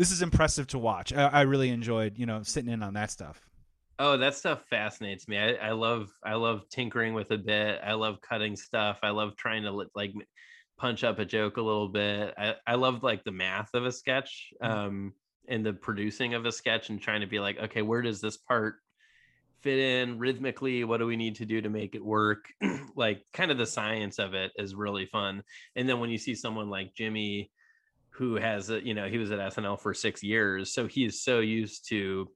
this 0.00 0.10
is 0.10 0.22
impressive 0.22 0.66
to 0.66 0.78
watch 0.78 1.12
i, 1.12 1.26
I 1.26 1.40
really 1.42 1.68
enjoyed 1.68 2.18
you 2.18 2.24
know 2.24 2.42
sitting 2.42 2.72
in 2.72 2.82
on 2.82 2.94
that 2.94 3.10
stuff 3.10 3.42
Oh, 4.02 4.16
that 4.16 4.34
stuff 4.34 4.64
fascinates 4.70 5.28
me. 5.28 5.36
I, 5.36 5.52
I 5.56 5.72
love 5.72 6.08
I 6.24 6.32
love 6.32 6.66
tinkering 6.70 7.12
with 7.12 7.30
a 7.32 7.36
bit. 7.36 7.80
I 7.84 7.92
love 7.92 8.22
cutting 8.22 8.56
stuff. 8.56 9.00
I 9.02 9.10
love 9.10 9.36
trying 9.36 9.64
to 9.64 9.72
like 9.94 10.14
punch 10.78 11.04
up 11.04 11.18
a 11.18 11.26
joke 11.26 11.58
a 11.58 11.62
little 11.62 11.90
bit. 11.90 12.32
I, 12.38 12.54
I 12.66 12.76
love 12.76 13.02
like 13.02 13.24
the 13.24 13.30
math 13.30 13.74
of 13.74 13.84
a 13.84 13.92
sketch 13.92 14.54
Mhm. 14.62 14.70
um 14.70 15.12
and 15.48 15.66
the 15.66 15.74
producing 15.74 16.32
of 16.32 16.46
a 16.46 16.52
sketch 16.52 16.88
and 16.88 16.98
trying 16.98 17.20
to 17.20 17.26
be 17.26 17.40
like, 17.40 17.58
okay, 17.58 17.82
where 17.82 18.00
does 18.00 18.22
this 18.22 18.38
part 18.38 18.76
fit 19.60 19.78
in 19.78 20.18
rhythmically? 20.18 20.84
What 20.84 20.98
do 20.98 21.06
we 21.06 21.16
need 21.16 21.36
to 21.36 21.44
do 21.44 21.60
to 21.60 21.68
make 21.68 21.94
it 21.94 22.04
work? 22.04 22.46
like 22.96 23.22
kind 23.34 23.50
of 23.50 23.58
the 23.58 23.66
science 23.66 24.18
of 24.18 24.32
it 24.32 24.52
is 24.56 24.74
really 24.74 25.06
fun. 25.06 25.42
And 25.76 25.86
then 25.86 26.00
when 26.00 26.08
you 26.08 26.18
see 26.18 26.34
someone 26.34 26.70
like 26.70 26.94
Jimmy 26.94 27.50
who 28.20 28.36
has 28.36 28.70
a, 28.70 28.84
you 28.84 28.94
know, 28.94 29.08
he 29.08 29.18
was 29.18 29.30
at 29.32 29.38
SNL 29.38 29.80
for 29.80 29.94
6 29.94 30.22
years, 30.22 30.72
so 30.72 30.86
he's 30.86 31.22
so 31.22 31.40
used 31.40 31.88
to 31.88 32.30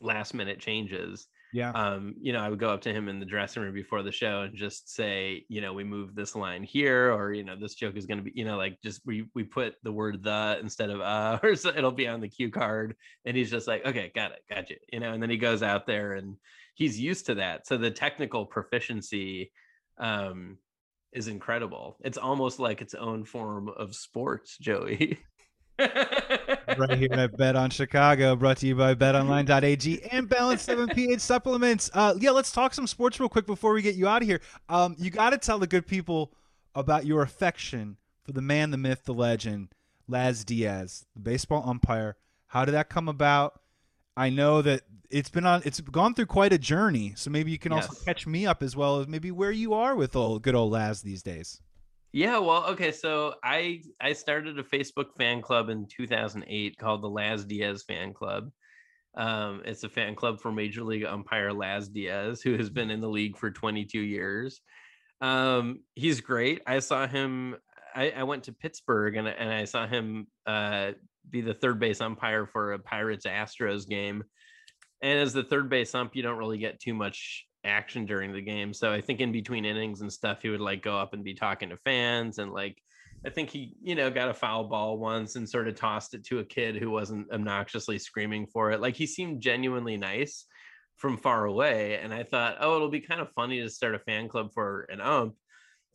last 0.00 0.32
minute 0.32 0.60
changes. 0.60 1.26
Yeah. 1.54 1.72
Um 1.72 2.14
you 2.18 2.32
know 2.32 2.40
i 2.40 2.48
would 2.48 2.58
go 2.58 2.70
up 2.70 2.80
to 2.80 2.94
him 2.94 3.10
in 3.10 3.20
the 3.20 3.26
dressing 3.26 3.62
room 3.62 3.74
before 3.74 4.02
the 4.02 4.10
show 4.10 4.40
and 4.40 4.56
just 4.56 4.88
say 4.88 5.44
you 5.48 5.60
know 5.60 5.74
we 5.74 5.84
move 5.84 6.14
this 6.14 6.34
line 6.34 6.62
here 6.62 7.12
or 7.12 7.34
you 7.34 7.44
know 7.44 7.56
this 7.60 7.74
joke 7.74 7.94
is 7.94 8.06
going 8.06 8.16
to 8.16 8.24
be 8.24 8.32
you 8.34 8.46
know 8.46 8.56
like 8.56 8.80
just 8.82 9.02
we 9.04 9.26
we 9.34 9.44
put 9.44 9.74
the 9.82 9.92
word 9.92 10.22
the 10.22 10.56
instead 10.62 10.88
of 10.88 11.02
uh 11.02 11.38
or 11.42 11.54
so 11.54 11.68
it'll 11.68 11.92
be 11.92 12.08
on 12.08 12.22
the 12.22 12.28
cue 12.28 12.50
card 12.50 12.96
and 13.26 13.36
he's 13.36 13.50
just 13.50 13.68
like 13.68 13.84
okay 13.84 14.10
got 14.14 14.32
it 14.32 14.42
got 14.48 14.70
you 14.70 14.76
you 14.90 14.98
know 14.98 15.12
and 15.12 15.22
then 15.22 15.28
he 15.28 15.36
goes 15.36 15.62
out 15.62 15.86
there 15.86 16.14
and 16.14 16.38
he's 16.74 16.98
used 16.98 17.26
to 17.26 17.36
that. 17.36 17.66
So 17.66 17.76
the 17.76 17.90
technical 17.90 18.46
proficiency 18.46 19.52
um 19.98 20.58
is 21.12 21.28
incredible. 21.28 21.96
It's 22.00 22.18
almost 22.18 22.58
like 22.58 22.80
its 22.80 22.94
own 22.94 23.24
form 23.24 23.68
of 23.68 23.94
sports, 23.94 24.56
Joey. 24.58 25.18
right 25.78 26.98
here 26.98 27.12
at 27.12 27.36
Bet 27.36 27.56
on 27.56 27.70
Chicago, 27.70 28.36
brought 28.36 28.58
to 28.58 28.66
you 28.66 28.74
by 28.74 28.94
BetOnline.ag 28.94 30.02
and 30.12 30.28
Balance 30.28 30.62
7 30.62 30.88
pH 30.88 31.20
supplements. 31.20 31.90
Uh, 31.92 32.14
yeah, 32.18 32.30
let's 32.30 32.52
talk 32.52 32.74
some 32.74 32.86
sports 32.86 33.18
real 33.20 33.28
quick 33.28 33.46
before 33.46 33.72
we 33.72 33.82
get 33.82 33.94
you 33.94 34.08
out 34.08 34.22
of 34.22 34.28
here. 34.28 34.40
Um, 34.68 34.96
you 34.98 35.10
got 35.10 35.30
to 35.30 35.38
tell 35.38 35.58
the 35.58 35.66
good 35.66 35.86
people 35.86 36.32
about 36.74 37.06
your 37.06 37.22
affection 37.22 37.96
for 38.24 38.32
the 38.32 38.42
man, 38.42 38.70
the 38.70 38.76
myth, 38.76 39.04
the 39.04 39.14
legend, 39.14 39.68
Laz 40.08 40.44
Diaz, 40.44 41.06
the 41.14 41.20
baseball 41.20 41.62
umpire. 41.66 42.16
How 42.48 42.64
did 42.64 42.72
that 42.72 42.88
come 42.88 43.08
about? 43.08 43.60
I 44.16 44.30
know 44.30 44.62
that 44.62 44.82
it's 45.10 45.30
been 45.30 45.46
on 45.46 45.62
it's 45.64 45.80
gone 45.80 46.14
through 46.14 46.26
quite 46.26 46.52
a 46.52 46.58
journey, 46.58 47.12
so 47.16 47.30
maybe 47.30 47.50
you 47.50 47.58
can 47.58 47.72
yes. 47.72 47.86
also 47.86 48.04
catch 48.04 48.26
me 48.26 48.46
up 48.46 48.62
as 48.62 48.76
well 48.76 49.00
as 49.00 49.08
maybe 49.08 49.30
where 49.30 49.52
you 49.52 49.74
are 49.74 49.94
with 49.94 50.16
old 50.16 50.42
good 50.42 50.54
old 50.54 50.72
Laz 50.72 51.02
these 51.02 51.22
days. 51.22 51.60
Yeah, 52.12 52.38
well, 52.38 52.66
okay, 52.66 52.92
so 52.92 53.34
I 53.42 53.82
I 54.00 54.12
started 54.12 54.58
a 54.58 54.62
Facebook 54.62 55.14
fan 55.16 55.40
club 55.40 55.70
in 55.70 55.86
2008 55.86 56.76
called 56.76 57.02
the 57.02 57.08
Laz 57.08 57.44
Diaz 57.44 57.84
Fan 57.86 58.12
Club. 58.12 58.50
Um, 59.14 59.62
it's 59.64 59.84
a 59.84 59.88
fan 59.88 60.14
club 60.14 60.40
for 60.40 60.52
Major 60.52 60.82
League 60.82 61.04
umpire 61.04 61.52
Laz 61.52 61.88
Diaz, 61.88 62.40
who 62.42 62.56
has 62.56 62.70
been 62.70 62.90
in 62.90 63.00
the 63.00 63.08
league 63.08 63.36
for 63.36 63.50
22 63.50 63.98
years. 63.98 64.60
Um, 65.20 65.80
he's 65.94 66.20
great. 66.20 66.60
I 66.66 66.78
saw 66.80 67.06
him. 67.06 67.56
I, 67.94 68.10
I 68.10 68.22
went 68.22 68.44
to 68.44 68.52
Pittsburgh 68.52 69.16
and 69.16 69.28
and 69.28 69.50
I 69.50 69.64
saw 69.64 69.86
him 69.86 70.26
uh, 70.46 70.92
be 71.28 71.40
the 71.40 71.54
third 71.54 71.78
base 71.78 72.00
umpire 72.00 72.46
for 72.46 72.72
a 72.72 72.78
Pirates 72.78 73.26
Astros 73.26 73.88
game. 73.88 74.24
And 75.02 75.18
as 75.18 75.32
the 75.32 75.42
third 75.42 75.68
base 75.68 75.94
ump, 75.94 76.14
you 76.14 76.22
don't 76.22 76.38
really 76.38 76.58
get 76.58 76.80
too 76.80 76.94
much 76.94 77.46
action 77.64 78.06
during 78.06 78.32
the 78.32 78.40
game. 78.40 78.72
So 78.72 78.92
I 78.92 79.00
think 79.00 79.20
in 79.20 79.32
between 79.32 79.64
innings 79.64 80.00
and 80.00 80.12
stuff, 80.12 80.42
he 80.42 80.48
would 80.48 80.60
like 80.60 80.82
go 80.82 80.96
up 80.96 81.12
and 81.12 81.24
be 81.24 81.34
talking 81.34 81.70
to 81.70 81.76
fans 81.78 82.38
and 82.38 82.52
like 82.52 82.78
I 83.24 83.30
think 83.30 83.50
he, 83.50 83.76
you 83.80 83.94
know, 83.94 84.10
got 84.10 84.30
a 84.30 84.34
foul 84.34 84.64
ball 84.64 84.98
once 84.98 85.36
and 85.36 85.48
sort 85.48 85.68
of 85.68 85.76
tossed 85.76 86.14
it 86.14 86.24
to 86.24 86.40
a 86.40 86.44
kid 86.44 86.76
who 86.76 86.90
wasn't 86.90 87.30
obnoxiously 87.32 87.98
screaming 87.98 88.46
for 88.46 88.72
it. 88.72 88.80
Like 88.80 88.96
he 88.96 89.06
seemed 89.06 89.40
genuinely 89.40 89.96
nice 89.96 90.46
from 90.96 91.16
far 91.16 91.44
away. 91.44 91.98
And 92.02 92.12
I 92.12 92.24
thought, 92.24 92.56
oh, 92.60 92.74
it'll 92.76 92.90
be 92.90 93.00
kind 93.00 93.20
of 93.20 93.30
funny 93.30 93.60
to 93.60 93.70
start 93.70 93.94
a 93.94 94.00
fan 94.00 94.28
club 94.28 94.52
for 94.52 94.86
an 94.90 95.00
ump. 95.00 95.34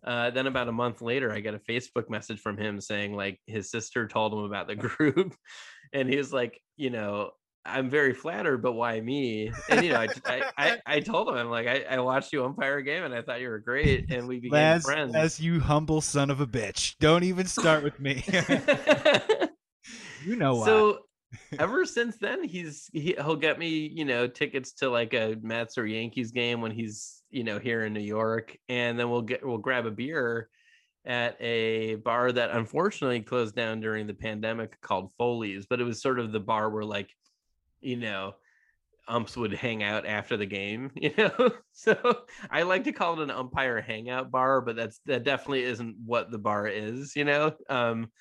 Uh, 0.08 0.30
then 0.30 0.48
about 0.48 0.70
a 0.70 0.72
month 0.72 1.02
later, 1.02 1.34
I 1.34 1.42
get 1.42 1.54
a 1.54 1.60
Facebook 1.60 2.10
message 2.10 2.40
from 2.40 2.58
him 2.58 2.80
saying 2.80 3.14
like 3.14 3.42
his 3.46 3.70
sister 3.70 4.08
told 4.08 4.32
him 4.32 4.40
about 4.40 4.68
the 4.68 4.76
group, 4.88 5.36
and 5.92 6.10
he 6.10 6.16
was 6.16 6.32
like, 6.32 6.62
you 6.78 6.90
know, 6.90 7.32
I'm 7.66 7.90
very 7.90 8.14
flattered, 8.14 8.62
but 8.62 8.72
why 8.72 9.02
me? 9.02 9.52
And 9.70 9.84
you 9.84 9.92
know, 9.92 10.00
I 10.00 10.08
I, 10.26 10.44
I, 10.58 10.78
I, 10.86 11.00
told 11.02 11.28
him 11.28 11.36
I'm 11.36 11.50
like 11.50 11.68
I, 11.68 11.84
I 11.90 12.00
watched 12.00 12.32
you 12.32 12.46
umpire 12.46 12.78
a 12.78 12.84
game 12.84 13.04
and 13.04 13.14
I 13.14 13.22
thought 13.22 13.42
you 13.42 13.50
were 13.50 13.60
great, 13.60 14.10
and 14.10 14.30
we 14.30 14.40
became 14.40 14.58
as, 14.58 14.86
friends. 14.86 15.14
As 15.14 15.42
you 15.42 15.60
humble 15.60 16.00
son 16.00 16.30
of 16.30 16.40
a 16.40 16.48
bitch, 16.48 16.96
don't 17.02 17.24
even 17.24 17.46
start 17.46 17.84
with 17.84 18.00
me. 18.00 18.24
you 20.26 20.38
know 20.38 20.56
why. 20.56 20.66
So 20.66 21.00
ever 21.60 21.86
since 21.86 22.18
then, 22.18 22.44
he's 22.44 22.90
he, 22.94 23.16
he'll 23.18 23.36
get 23.36 23.60
me 23.60 23.92
you 23.94 24.06
know 24.06 24.28
tickets 24.28 24.74
to 24.74 24.90
like 24.90 25.14
a 25.14 25.38
Mets 25.42 25.78
or 25.78 25.86
Yankees 25.86 26.32
game 26.32 26.62
when 26.62 26.72
he's 26.72 27.24
you 27.30 27.44
know 27.44 27.60
here 27.60 27.86
in 27.86 27.94
New 27.94 28.00
York, 28.00 28.58
and 28.70 29.00
then 29.00 29.10
we'll 29.10 29.22
get 29.22 29.46
we'll 29.46 29.58
grab 29.58 29.86
a 29.86 29.92
beer 29.92 30.50
at 31.06 31.38
a 31.42 31.96
bar 31.96 32.32
that 32.32 32.52
unfortunately 32.52 33.22
closed 33.22 33.56
down 33.56 33.80
during 33.80 34.08
the 34.08 34.14
pandemic 34.14 34.80
called 34.82 35.12
Foley's, 35.18 35.66
but 35.66 35.80
it 35.80 35.86
was 35.86 36.02
sort 36.02 36.20
of 36.20 36.32
the 36.32 36.40
bar 36.40 36.70
where 36.70 36.84
like 36.84 37.10
you 37.82 37.98
know 37.98 38.34
umps 39.08 39.38
would 39.38 39.54
hang 39.54 39.84
out 39.84 40.06
after 40.06 40.36
the 40.36 40.46
game 40.46 40.92
you 40.96 41.14
know? 41.18 41.52
So 41.72 41.96
i 42.52 42.64
like 42.64 42.84
to 42.86 42.92
call 42.92 43.14
it 43.14 43.24
an 43.24 43.32
umpire 43.32 43.80
hangout 43.80 44.32
bar 44.32 44.62
but 44.62 44.76
that's 44.76 45.00
that 45.06 45.24
definitely 45.24 45.64
isn't 45.64 45.96
what 46.06 46.32
the 46.32 46.38
bar 46.38 46.68
is 46.68 47.16
you 47.16 47.24
know? 47.24 47.54
Um 47.70 48.12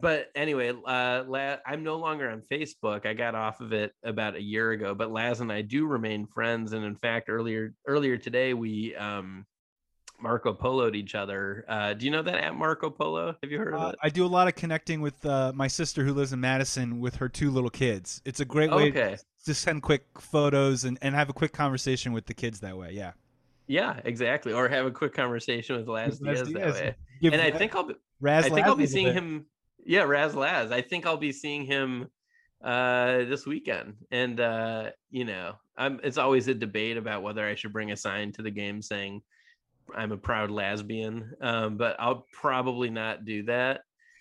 but 0.00 0.30
anyway 0.34 0.70
uh 0.86 1.24
La- 1.26 1.56
i'm 1.66 1.82
no 1.82 1.96
longer 1.96 2.30
on 2.30 2.42
facebook 2.50 3.06
i 3.06 3.14
got 3.14 3.34
off 3.34 3.60
of 3.60 3.72
it 3.72 3.92
about 4.04 4.34
a 4.36 4.42
year 4.42 4.72
ago 4.72 4.94
but 4.94 5.10
laz 5.10 5.40
and 5.40 5.52
i 5.52 5.62
do 5.62 5.86
remain 5.86 6.26
friends 6.26 6.72
and 6.72 6.84
in 6.84 6.96
fact 6.96 7.28
earlier 7.28 7.74
earlier 7.86 8.16
today 8.16 8.54
we 8.54 8.94
um 8.96 9.46
Marco 10.22 10.52
Poloed 10.52 10.94
each 10.94 11.14
other. 11.14 11.64
Uh, 11.68 11.94
do 11.94 12.04
you 12.04 12.10
know 12.10 12.22
that 12.22 12.34
at 12.34 12.54
Marco 12.54 12.90
Polo? 12.90 13.34
Have 13.42 13.50
you 13.50 13.58
heard 13.58 13.74
of 13.74 13.80
uh, 13.80 13.88
it? 13.88 13.94
I 14.02 14.08
do 14.10 14.24
a 14.24 14.28
lot 14.28 14.48
of 14.48 14.54
connecting 14.54 15.00
with 15.00 15.24
uh, 15.24 15.52
my 15.54 15.66
sister 15.66 16.04
who 16.04 16.12
lives 16.12 16.32
in 16.32 16.40
Madison 16.40 17.00
with 17.00 17.16
her 17.16 17.28
two 17.28 17.50
little 17.50 17.70
kids. 17.70 18.20
It's 18.24 18.40
a 18.40 18.44
great 18.44 18.70
way 18.70 18.90
okay. 18.90 19.16
to 19.46 19.54
send 19.54 19.82
quick 19.82 20.04
photos 20.18 20.84
and, 20.84 20.98
and 21.02 21.14
have 21.14 21.30
a 21.30 21.32
quick 21.32 21.52
conversation 21.52 22.12
with 22.12 22.26
the 22.26 22.34
kids 22.34 22.60
that 22.60 22.76
way. 22.76 22.92
Yeah. 22.92 23.12
Yeah, 23.66 24.00
exactly. 24.04 24.52
Or 24.52 24.68
have 24.68 24.84
a 24.84 24.90
quick 24.90 25.14
conversation 25.14 25.76
with 25.76 25.88
Laz 25.88 26.18
Diaz, 26.18 26.42
Diaz 26.48 26.52
that 26.52 26.72
way. 26.74 26.96
And 27.32 27.40
I 27.40 27.50
think 27.50 27.74
I'll 27.74 27.84
be 27.84 27.94
Raz 28.20 28.46
I 28.46 28.50
think 28.50 28.66
I'll 28.66 28.74
be 28.74 28.86
seeing 28.86 29.12
him. 29.12 29.46
Yeah, 29.90 30.02
Raz 30.02 30.36
Laz. 30.36 30.70
I 30.70 30.82
think 30.82 31.04
I'll 31.04 31.16
be 31.16 31.32
seeing 31.32 31.64
him 31.64 32.06
uh 32.62 33.24
this 33.24 33.46
weekend 33.46 33.94
and 34.10 34.38
uh 34.38 34.90
you 35.08 35.24
know 35.24 35.54
i'm 35.78 35.98
it's 36.04 36.18
always 36.18 36.46
a 36.46 36.52
debate 36.52 36.98
about 36.98 37.22
whether 37.22 37.48
i 37.48 37.54
should 37.54 37.72
bring 37.72 37.90
a 37.90 37.96
sign 37.96 38.30
to 38.30 38.42
the 38.42 38.50
game 38.50 38.82
saying 38.82 39.22
I'm 39.94 40.12
a 40.12 40.16
proud 40.16 40.50
lesbian, 40.50 41.32
um, 41.40 41.76
but 41.76 41.96
I'll 41.98 42.26
probably 42.32 42.90
not 42.90 43.24
do 43.24 43.42
that. 43.44 43.80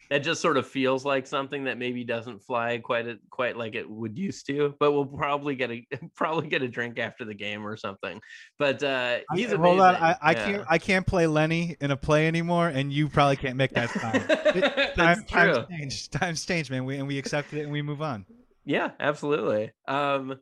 That 0.09 0.19
just 0.19 0.41
sort 0.41 0.57
of 0.57 0.67
feels 0.67 1.05
like 1.05 1.27
something 1.27 1.63
that 1.65 1.77
maybe 1.77 2.03
doesn't 2.03 2.41
fly 2.43 2.79
quite 2.79 3.07
a, 3.07 3.19
quite 3.29 3.57
like 3.57 3.75
it 3.75 3.87
would 3.87 4.17
used 4.17 4.47
to. 4.47 4.73
But 4.79 4.91
we'll 4.91 5.05
probably 5.05 5.55
get 5.55 5.71
a 5.71 5.85
probably 6.15 6.47
get 6.47 6.63
a 6.63 6.67
drink 6.67 6.97
after 6.97 7.25
the 7.25 7.33
game 7.33 7.65
or 7.65 7.77
something. 7.77 8.19
But 8.57 8.81
uh, 8.81 9.19
he's 9.33 9.51
I, 9.51 9.55
amazing. 9.55 9.59
Hold 9.59 9.79
on, 9.81 9.95
I, 9.95 10.17
I 10.21 10.31
yeah. 10.31 10.45
can't 10.45 10.65
I 10.69 10.77
can't 10.77 11.05
play 11.05 11.27
Lenny 11.27 11.75
in 11.79 11.91
a 11.91 11.97
play 11.97 12.27
anymore, 12.27 12.69
and 12.69 12.91
you 12.91 13.07
probably 13.07 13.35
can't 13.35 13.55
make 13.55 13.71
that 13.71 13.89
time. 13.89 14.23
it, 14.27 14.95
time 14.95 15.23
times 15.25 15.67
changed. 15.69 16.11
Times 16.11 16.69
man. 16.69 16.85
We 16.85 16.97
and 16.97 17.07
we 17.07 17.19
accept 17.19 17.53
it 17.53 17.61
and 17.61 17.71
we 17.71 17.81
move 17.81 18.01
on. 18.01 18.25
Yeah, 18.65 18.91
absolutely. 18.99 19.71
Um, 19.87 20.39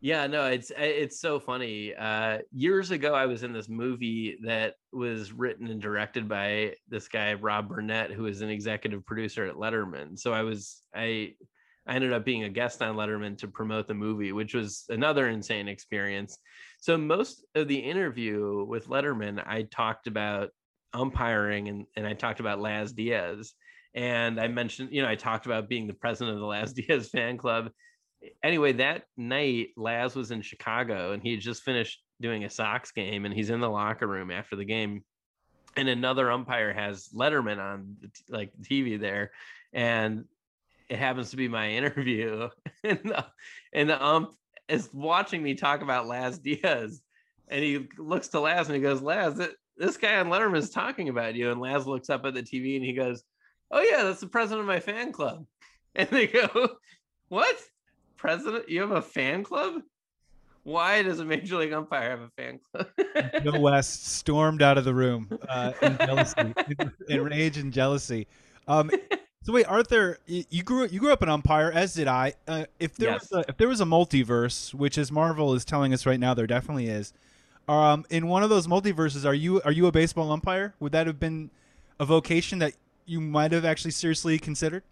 yeah, 0.00 0.26
no, 0.26 0.46
it's 0.46 0.70
it's 0.76 1.20
so 1.20 1.40
funny. 1.40 1.94
Uh, 1.94 2.38
years 2.52 2.90
ago, 2.90 3.14
I 3.14 3.26
was 3.26 3.42
in 3.42 3.52
this 3.52 3.68
movie 3.68 4.38
that 4.44 4.74
was 4.92 5.32
written 5.32 5.68
and 5.68 5.80
directed 5.80 6.28
by 6.28 6.74
this 6.88 7.08
guy 7.08 7.34
Rob 7.34 7.68
Burnett, 7.68 8.12
who 8.12 8.26
is 8.26 8.40
an 8.40 8.50
executive 8.50 9.04
producer 9.06 9.46
at 9.46 9.56
Letterman. 9.56 10.18
So 10.18 10.32
I 10.32 10.42
was 10.42 10.82
I 10.94 11.34
I 11.86 11.94
ended 11.94 12.12
up 12.12 12.24
being 12.24 12.44
a 12.44 12.48
guest 12.48 12.82
on 12.82 12.96
Letterman 12.96 13.38
to 13.38 13.48
promote 13.48 13.86
the 13.86 13.94
movie, 13.94 14.32
which 14.32 14.54
was 14.54 14.84
another 14.88 15.28
insane 15.28 15.68
experience. 15.68 16.38
So 16.80 16.96
most 16.98 17.44
of 17.54 17.68
the 17.68 17.78
interview 17.78 18.64
with 18.68 18.88
Letterman, 18.88 19.42
I 19.46 19.62
talked 19.62 20.06
about 20.06 20.50
umpiring 20.92 21.68
and 21.68 21.86
and 21.96 22.06
I 22.06 22.14
talked 22.14 22.40
about 22.40 22.60
Laz 22.60 22.92
Diaz. 22.92 23.54
And 23.94 24.38
I 24.38 24.48
mentioned, 24.48 24.90
you 24.92 25.00
know, 25.00 25.08
I 25.08 25.14
talked 25.14 25.46
about 25.46 25.70
being 25.70 25.86
the 25.86 25.94
president 25.94 26.34
of 26.34 26.40
the 26.40 26.46
Laz 26.46 26.72
Diaz 26.74 27.08
fan 27.08 27.38
club 27.38 27.70
anyway, 28.42 28.72
that 28.72 29.04
night, 29.16 29.68
Laz 29.76 30.14
was 30.14 30.30
in 30.30 30.42
Chicago 30.42 31.12
and 31.12 31.22
he 31.22 31.32
had 31.32 31.40
just 31.40 31.62
finished 31.62 32.02
doing 32.20 32.44
a 32.44 32.50
Sox 32.50 32.92
game 32.92 33.24
and 33.24 33.34
he's 33.34 33.50
in 33.50 33.60
the 33.60 33.68
locker 33.68 34.06
room 34.06 34.30
after 34.30 34.56
the 34.56 34.64
game. 34.64 35.04
And 35.76 35.88
another 35.88 36.30
umpire 36.30 36.72
has 36.72 37.08
Letterman 37.14 37.58
on 37.58 37.96
like 38.28 38.50
TV 38.62 38.98
there. 38.98 39.32
And 39.72 40.24
it 40.88 40.98
happens 40.98 41.30
to 41.30 41.36
be 41.36 41.48
my 41.48 41.70
interview. 41.70 42.48
and, 42.84 43.00
the, 43.04 43.26
and 43.72 43.90
the 43.90 44.04
ump 44.04 44.34
is 44.68 44.88
watching 44.92 45.42
me 45.42 45.54
talk 45.54 45.82
about 45.82 46.06
Laz 46.06 46.38
Diaz. 46.38 47.02
And 47.48 47.62
he 47.62 47.88
looks 47.98 48.28
to 48.28 48.40
Laz 48.40 48.68
and 48.68 48.76
he 48.76 48.82
goes, 48.82 49.02
Laz, 49.02 49.40
this 49.76 49.96
guy 49.96 50.16
on 50.16 50.28
Letterman 50.28 50.56
is 50.56 50.70
talking 50.70 51.08
about 51.08 51.34
you. 51.34 51.50
And 51.50 51.60
Laz 51.60 51.86
looks 51.86 52.10
up 52.10 52.24
at 52.24 52.34
the 52.34 52.42
TV 52.42 52.76
and 52.76 52.84
he 52.84 52.92
goes, 52.92 53.22
Oh, 53.70 53.80
yeah, 53.80 54.04
that's 54.04 54.20
the 54.20 54.28
president 54.28 54.60
of 54.60 54.66
my 54.66 54.80
fan 54.80 55.12
club. 55.12 55.44
And 55.98 56.10
they 56.10 56.26
go, 56.26 56.76
What? 57.28 57.56
President? 58.16 58.68
You 58.68 58.80
have 58.80 58.92
a 58.92 59.02
fan 59.02 59.44
club? 59.44 59.82
Why 60.62 61.02
does 61.02 61.20
a 61.20 61.24
major 61.24 61.58
league 61.58 61.72
umpire 61.72 62.10
have 62.10 62.20
a 62.22 62.30
fan 62.36 62.58
club? 62.58 62.88
Bill 63.44 63.60
West 63.60 64.06
stormed 64.06 64.62
out 64.62 64.76
of 64.78 64.84
the 64.84 64.94
room 64.94 65.28
uh, 65.48 65.72
in 65.80 65.96
jealousy, 65.98 66.54
in 67.08 67.22
rage 67.22 67.56
and 67.56 67.72
jealousy. 67.72 68.26
Um, 68.66 68.90
so 69.44 69.52
wait, 69.52 69.66
Arthur, 69.66 70.18
you 70.26 70.64
grew 70.64 70.88
you 70.88 70.98
grew 70.98 71.12
up 71.12 71.22
an 71.22 71.28
umpire, 71.28 71.70
as 71.70 71.94
did 71.94 72.08
I. 72.08 72.34
Uh, 72.48 72.64
if 72.80 72.96
there 72.96 73.10
yes. 73.10 73.30
was 73.30 73.44
a, 73.44 73.48
if 73.48 73.56
there 73.58 73.68
was 73.68 73.80
a 73.80 73.84
multiverse, 73.84 74.74
which 74.74 74.98
as 74.98 75.12
Marvel 75.12 75.54
is 75.54 75.64
telling 75.64 75.94
us 75.94 76.04
right 76.04 76.18
now, 76.18 76.34
there 76.34 76.48
definitely 76.48 76.88
is. 76.88 77.12
Um, 77.68 78.04
in 78.10 78.26
one 78.26 78.42
of 78.42 78.50
those 78.50 78.66
multiverses, 78.66 79.24
are 79.24 79.34
you 79.34 79.62
are 79.62 79.70
you 79.70 79.86
a 79.86 79.92
baseball 79.92 80.32
umpire? 80.32 80.74
Would 80.80 80.90
that 80.90 81.06
have 81.06 81.20
been 81.20 81.50
a 82.00 82.04
vocation 82.04 82.58
that 82.58 82.72
you 83.06 83.20
might 83.20 83.52
have 83.52 83.64
actually 83.64 83.92
seriously 83.92 84.36
considered? 84.40 84.82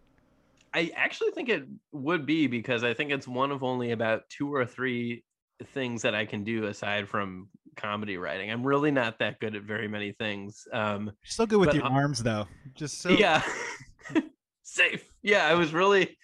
I 0.75 0.91
actually 0.97 1.31
think 1.31 1.49
it 1.49 1.65
would 1.93 2.27
be 2.27 2.47
because 2.49 2.83
I 2.83 2.95
think 2.95 3.13
it's 3.13 3.29
one 3.29 3.53
of 3.53 3.63
only 3.63 3.93
about 3.93 4.23
two 4.29 4.53
or 4.53 4.67
three 4.67 5.25
things 5.69 6.03
that 6.03 6.15
I 6.15 6.25
can 6.25 6.43
do 6.43 6.65
aside 6.65 7.09
from 7.09 7.49
comedy 7.77 8.17
writing. 8.17 8.51
I'm 8.51 8.67
really 8.67 8.91
not 8.91 9.19
that 9.21 9.39
good 9.41 9.55
at 9.55 9.63
very 9.63 9.87
many 9.87 10.13
things. 10.13 10.67
Um, 10.73 11.05
You're 11.05 11.15
so 11.25 11.47
good 11.47 11.61
with 11.61 11.75
your 11.75 11.85
arms, 11.85 12.23
though. 12.23 12.49
Just 12.75 13.01
so 13.01 13.11
yeah, 13.11 13.43
safe. 14.63 15.09
Yeah, 15.23 15.47
I 15.47 15.55
was 15.55 15.73
really. 15.73 16.17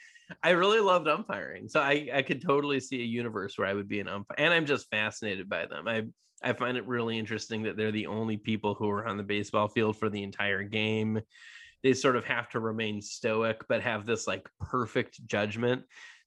I 0.44 0.50
really 0.50 0.78
loved 0.78 1.08
umpiring. 1.08 1.68
So 1.68 1.80
I, 1.80 2.08
I 2.14 2.22
could 2.22 2.40
totally 2.40 2.78
see 2.78 3.00
a 3.00 3.04
universe 3.04 3.58
where 3.58 3.66
I 3.66 3.74
would 3.74 3.88
be 3.88 3.98
an 3.98 4.06
umpire. 4.06 4.36
And 4.38 4.54
I'm 4.54 4.64
just 4.64 4.88
fascinated 4.88 5.48
by 5.48 5.66
them. 5.66 5.88
I 5.88 6.04
I 6.42 6.52
find 6.52 6.76
it 6.76 6.86
really 6.86 7.18
interesting 7.18 7.64
that 7.64 7.76
they're 7.76 7.90
the 7.90 8.06
only 8.06 8.36
people 8.36 8.74
who 8.74 8.88
are 8.90 9.06
on 9.06 9.16
the 9.16 9.22
baseball 9.22 9.68
field 9.68 9.96
for 9.96 10.08
the 10.08 10.22
entire 10.22 10.62
game. 10.62 11.20
They 11.82 11.94
sort 11.94 12.16
of 12.16 12.24
have 12.24 12.48
to 12.50 12.60
remain 12.60 13.00
stoic, 13.00 13.66
but 13.68 13.82
have 13.82 14.06
this 14.06 14.26
like 14.26 14.48
perfect 14.60 15.26
judgment. 15.26 15.82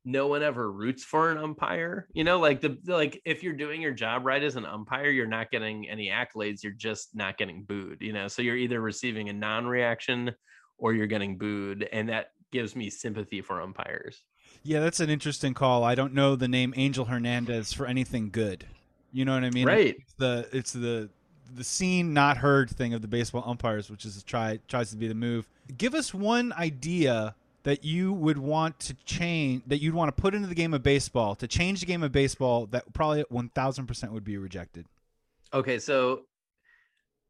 No 0.06 0.28
one 0.28 0.44
ever 0.44 0.72
roots 0.72 1.04
for 1.04 1.32
an 1.32 1.38
umpire. 1.38 2.08
You 2.14 2.24
know, 2.24 2.40
like 2.40 2.60
the 2.60 2.78
like 2.86 3.22
if 3.26 3.44
you're 3.44 3.54
doing 3.54 3.82
your 3.82 3.94
job 3.94 4.26
right 4.26 4.44
as 4.44 4.56
an 4.56 4.66
umpire, 4.66 5.10
you're 5.10 5.28
not 5.28 5.52
getting 5.52 5.90
any 5.90 6.10
accolades. 6.10 6.64
You're 6.64 6.74
just 6.74 7.16
not 7.16 7.38
getting 7.38 7.64
booed. 7.64 8.02
You 8.02 8.14
know, 8.14 8.28
so 8.28 8.42
you're 8.42 8.58
either 8.58 8.82
receiving 8.82 9.30
a 9.30 9.34
non-reaction 9.34 10.36
or 10.78 10.94
you're 10.94 11.08
getting 11.08 11.38
booed, 11.38 11.88
and 11.94 12.10
that 12.10 12.32
gives 12.52 12.76
me 12.76 12.90
sympathy 12.90 13.42
for 13.42 13.62
umpires. 13.62 14.24
Yeah, 14.64 14.80
that's 14.80 15.00
an 15.00 15.10
interesting 15.10 15.54
call. 15.54 15.84
I 15.84 15.96
don't 15.96 16.14
know 16.14 16.36
the 16.36 16.48
name 16.48 16.74
Angel 16.78 17.06
Hernandez 17.06 17.74
for 17.74 17.86
anything 17.86 18.30
good. 18.30 18.66
You 19.12 19.26
know 19.26 19.34
what 19.34 19.44
I 19.44 19.50
mean? 19.50 19.68
Right. 19.68 19.96
It's 20.00 20.14
the 20.18 20.50
it's 20.52 20.72
the 20.74 21.10
the 21.56 21.64
seen 21.64 22.14
not 22.14 22.38
heard 22.38 22.70
thing 22.70 22.94
of 22.94 23.02
the 23.02 23.08
baseball 23.08 23.44
umpires, 23.46 23.90
which 23.90 24.06
is 24.06 24.22
try 24.24 24.60
tries 24.68 24.92
to 24.92 24.98
be 24.98 25.08
the 25.08 25.16
move. 25.16 25.48
Give 25.78 25.94
us 25.94 26.14
one 26.14 26.54
idea 26.54 27.36
that 27.64 27.84
you 27.84 28.14
would 28.14 28.38
want 28.38 28.80
to 28.80 28.94
change 29.06 29.64
that 29.68 29.82
you'd 29.82 29.96
want 29.96 30.16
to 30.16 30.22
put 30.22 30.36
into 30.36 30.48
the 30.48 30.56
game 30.56 30.74
of 30.74 30.84
baseball 30.84 31.36
to 31.36 31.48
change 31.48 31.80
the 31.80 31.86
game 31.86 32.04
of 32.04 32.12
baseball 32.12 32.66
that 32.68 32.92
probably 32.94 33.24
1000% 33.32 34.12
would 34.12 34.24
be 34.24 34.38
rejected. 34.38 34.86
Okay, 35.54 35.80
so 35.80 36.22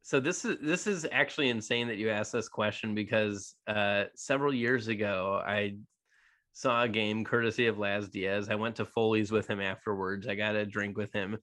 so 0.02 0.20
this 0.20 0.44
is 0.44 0.58
this 0.62 0.88
is 0.88 1.08
actually 1.12 1.50
insane 1.50 1.88
that 1.88 1.98
you 1.98 2.10
asked 2.10 2.34
this 2.34 2.50
question 2.50 2.94
because 2.94 3.56
uh 3.68 4.06
several 4.16 4.54
years 4.54 4.88
ago 4.88 5.42
I 5.46 5.76
saw 6.54 6.84
a 6.84 6.90
game 6.90 7.24
courtesy 7.24 7.68
of 7.68 7.80
Laz 7.80 8.10
Diaz. 8.10 8.48
I 8.50 8.56
went 8.56 8.76
to 8.76 8.86
Foley's 8.86 9.32
with 9.32 9.48
him 9.48 9.60
afterwards. 9.60 10.28
I 10.28 10.36
got 10.36 10.56
a 10.56 10.66
drink 10.66 10.98
with 10.98 11.12
him 11.12 11.38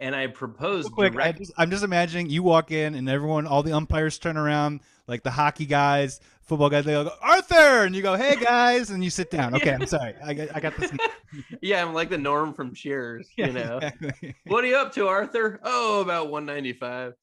and 0.00 0.14
I 0.14 0.26
proposed. 0.26 0.92
Quick, 0.92 1.12
direct- 1.12 1.28
I 1.28 1.38
just, 1.38 1.52
I'm 1.56 1.70
just 1.70 1.84
imagining 1.84 2.28
you 2.28 2.42
walk 2.42 2.70
in 2.70 2.94
and 2.94 3.08
everyone, 3.08 3.46
all 3.46 3.62
the 3.62 3.72
umpires 3.72 4.18
turn 4.18 4.36
around, 4.36 4.80
like 5.06 5.22
the 5.22 5.30
hockey 5.30 5.66
guys, 5.66 6.20
football 6.42 6.70
guys. 6.70 6.84
They 6.84 6.94
all 6.94 7.04
go 7.04 7.12
Arthur, 7.20 7.84
and 7.84 7.94
you 7.94 8.02
go, 8.02 8.14
"Hey 8.16 8.36
guys," 8.40 8.90
and 8.90 9.02
you 9.02 9.10
sit 9.10 9.30
down. 9.30 9.54
Okay, 9.54 9.72
I'm 9.72 9.86
sorry, 9.86 10.14
I 10.24 10.34
got, 10.34 10.48
I 10.54 10.60
got 10.60 10.76
this. 10.76 10.92
yeah, 11.62 11.84
I'm 11.84 11.94
like 11.94 12.10
the 12.10 12.18
Norm 12.18 12.52
from 12.52 12.74
Cheers. 12.74 13.28
You 13.36 13.52
know, 13.52 13.78
exactly. 13.78 14.34
what 14.46 14.64
are 14.64 14.68
you 14.68 14.76
up 14.76 14.92
to, 14.94 15.06
Arthur? 15.08 15.60
Oh, 15.62 16.00
about 16.00 16.30
195. 16.30 17.14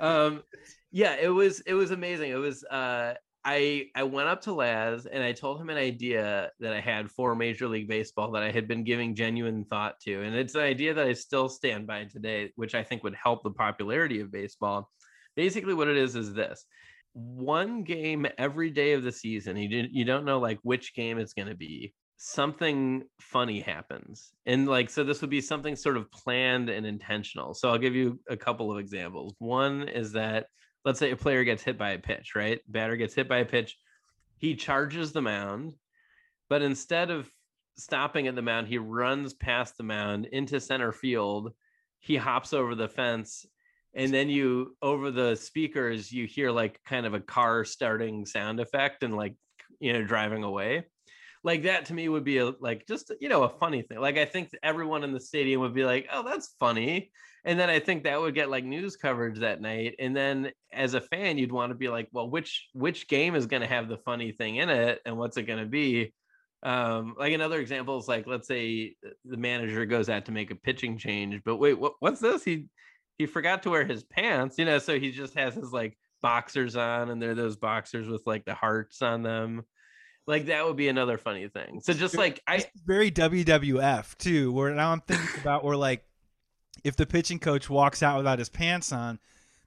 um, 0.00 0.42
yeah, 0.92 1.16
it 1.20 1.28
was 1.28 1.60
it 1.60 1.74
was 1.74 1.90
amazing. 1.90 2.30
It 2.30 2.36
was 2.36 2.64
uh, 2.64 3.14
I 3.44 3.86
I 3.94 4.02
went 4.02 4.28
up 4.28 4.42
to 4.42 4.52
Laz 4.52 5.06
and 5.06 5.22
I 5.22 5.32
told 5.32 5.60
him 5.60 5.70
an 5.70 5.78
idea 5.78 6.50
that 6.60 6.72
I 6.72 6.80
had 6.80 7.10
for 7.10 7.34
Major 7.34 7.68
League 7.68 7.88
Baseball 7.88 8.32
that 8.32 8.42
I 8.42 8.50
had 8.50 8.68
been 8.68 8.84
giving 8.84 9.14
genuine 9.14 9.64
thought 9.64 9.98
to, 10.00 10.22
and 10.22 10.34
it's 10.34 10.54
an 10.54 10.60
idea 10.60 10.92
that 10.94 11.06
I 11.06 11.14
still 11.14 11.48
stand 11.48 11.86
by 11.86 12.04
today, 12.04 12.52
which 12.56 12.74
I 12.74 12.82
think 12.82 13.02
would 13.02 13.14
help 13.14 13.42
the 13.42 13.50
popularity 13.50 14.20
of 14.20 14.30
baseball. 14.30 14.90
Basically, 15.36 15.72
what 15.72 15.88
it 15.88 15.96
is 15.96 16.16
is 16.16 16.34
this: 16.34 16.66
one 17.14 17.82
game 17.82 18.26
every 18.36 18.70
day 18.70 18.92
of 18.92 19.02
the 19.02 19.12
season. 19.12 19.56
You 19.56 19.88
you 19.90 20.04
don't 20.04 20.26
know 20.26 20.38
like 20.38 20.58
which 20.62 20.94
game 20.94 21.18
it's 21.18 21.34
going 21.34 21.48
to 21.48 21.56
be. 21.56 21.94
Something 22.18 23.04
funny 23.22 23.60
happens, 23.60 24.32
and 24.44 24.68
like 24.68 24.90
so, 24.90 25.02
this 25.02 25.22
would 25.22 25.30
be 25.30 25.40
something 25.40 25.76
sort 25.76 25.96
of 25.96 26.10
planned 26.10 26.68
and 26.68 26.84
intentional. 26.84 27.54
So 27.54 27.70
I'll 27.70 27.78
give 27.78 27.94
you 27.94 28.20
a 28.28 28.36
couple 28.36 28.70
of 28.70 28.78
examples. 28.78 29.34
One 29.38 29.88
is 29.88 30.12
that 30.12 30.46
let's 30.84 30.98
say 30.98 31.10
a 31.10 31.16
player 31.16 31.44
gets 31.44 31.62
hit 31.62 31.78
by 31.78 31.90
a 31.90 31.98
pitch, 31.98 32.34
right? 32.34 32.60
Batter 32.68 32.96
gets 32.96 33.14
hit 33.14 33.28
by 33.28 33.38
a 33.38 33.44
pitch. 33.44 33.76
He 34.38 34.54
charges 34.54 35.12
the 35.12 35.22
mound, 35.22 35.74
but 36.48 36.62
instead 36.62 37.10
of 37.10 37.30
stopping 37.76 38.26
at 38.26 38.34
the 38.34 38.42
mound, 38.42 38.68
he 38.68 38.78
runs 38.78 39.34
past 39.34 39.76
the 39.76 39.82
mound 39.82 40.26
into 40.26 40.60
center 40.60 40.92
field. 40.92 41.52
He 41.98 42.16
hops 42.16 42.52
over 42.52 42.74
the 42.74 42.88
fence. 42.88 43.44
And 43.94 44.14
then 44.14 44.28
you, 44.30 44.76
over 44.80 45.10
the 45.10 45.34
speakers, 45.34 46.12
you 46.12 46.26
hear 46.26 46.50
like 46.50 46.80
kind 46.84 47.06
of 47.06 47.14
a 47.14 47.20
car 47.20 47.64
starting 47.64 48.24
sound 48.24 48.60
effect 48.60 49.02
and 49.02 49.16
like, 49.16 49.34
you 49.80 49.92
know, 49.92 50.04
driving 50.04 50.44
away. 50.44 50.84
Like 51.42 51.64
that 51.64 51.86
to 51.86 51.94
me 51.94 52.08
would 52.08 52.24
be 52.24 52.38
a, 52.38 52.52
like 52.60 52.86
just, 52.86 53.12
you 53.20 53.28
know, 53.28 53.42
a 53.42 53.48
funny 53.48 53.82
thing. 53.82 53.98
Like 53.98 54.16
I 54.16 54.26
think 54.26 54.50
everyone 54.62 55.04
in 55.04 55.12
the 55.12 55.20
stadium 55.20 55.60
would 55.62 55.74
be 55.74 55.84
like, 55.84 56.08
oh, 56.12 56.22
that's 56.22 56.54
funny 56.60 57.10
and 57.44 57.58
then 57.58 57.70
I 57.70 57.80
think 57.80 58.04
that 58.04 58.20
would 58.20 58.34
get 58.34 58.50
like 58.50 58.64
news 58.64 58.96
coverage 58.96 59.38
that 59.40 59.60
night. 59.60 59.94
And 59.98 60.14
then 60.16 60.50
as 60.72 60.94
a 60.94 61.00
fan, 61.00 61.38
you'd 61.38 61.52
want 61.52 61.70
to 61.70 61.74
be 61.74 61.88
like, 61.88 62.08
well, 62.12 62.28
which 62.28 62.68
which 62.72 63.08
game 63.08 63.34
is 63.34 63.46
going 63.46 63.62
to 63.62 63.68
have 63.68 63.88
the 63.88 63.98
funny 63.98 64.32
thing 64.32 64.56
in 64.56 64.68
it, 64.68 65.00
and 65.04 65.16
what's 65.16 65.36
it 65.36 65.44
going 65.44 65.60
to 65.60 65.66
be? 65.66 66.12
Um, 66.62 67.14
like 67.18 67.32
another 67.32 67.58
example 67.58 67.98
is 67.98 68.06
like, 68.06 68.26
let's 68.26 68.46
say 68.46 68.94
the 69.24 69.36
manager 69.36 69.86
goes 69.86 70.10
out 70.10 70.26
to 70.26 70.32
make 70.32 70.50
a 70.50 70.54
pitching 70.54 70.98
change, 70.98 71.40
but 71.44 71.56
wait, 71.56 71.78
what, 71.78 71.94
what's 72.00 72.20
this? 72.20 72.44
He 72.44 72.66
he 73.18 73.26
forgot 73.26 73.62
to 73.62 73.70
wear 73.70 73.84
his 73.84 74.02
pants, 74.04 74.56
you 74.58 74.64
know, 74.64 74.78
so 74.78 74.98
he 74.98 75.10
just 75.10 75.34
has 75.34 75.54
his 75.54 75.72
like 75.72 75.96
boxers 76.22 76.76
on, 76.76 77.10
and 77.10 77.20
they're 77.20 77.34
those 77.34 77.56
boxers 77.56 78.08
with 78.08 78.22
like 78.26 78.44
the 78.44 78.54
hearts 78.54 79.00
on 79.02 79.22
them. 79.22 79.62
Like 80.26 80.46
that 80.46 80.66
would 80.66 80.76
be 80.76 80.88
another 80.88 81.18
funny 81.18 81.48
thing. 81.48 81.80
So 81.82 81.92
just 81.92 82.16
like 82.16 82.40
I 82.46 82.64
very 82.84 83.10
WWF 83.10 84.16
too, 84.18 84.52
where 84.52 84.72
now 84.74 84.92
I'm 84.92 85.00
thinking 85.00 85.40
about 85.40 85.64
where 85.64 85.76
like 85.76 86.04
if 86.84 86.96
the 86.96 87.06
pitching 87.06 87.38
coach 87.38 87.68
walks 87.68 88.02
out 88.02 88.16
without 88.16 88.38
his 88.38 88.48
pants 88.48 88.92
on, 88.92 89.18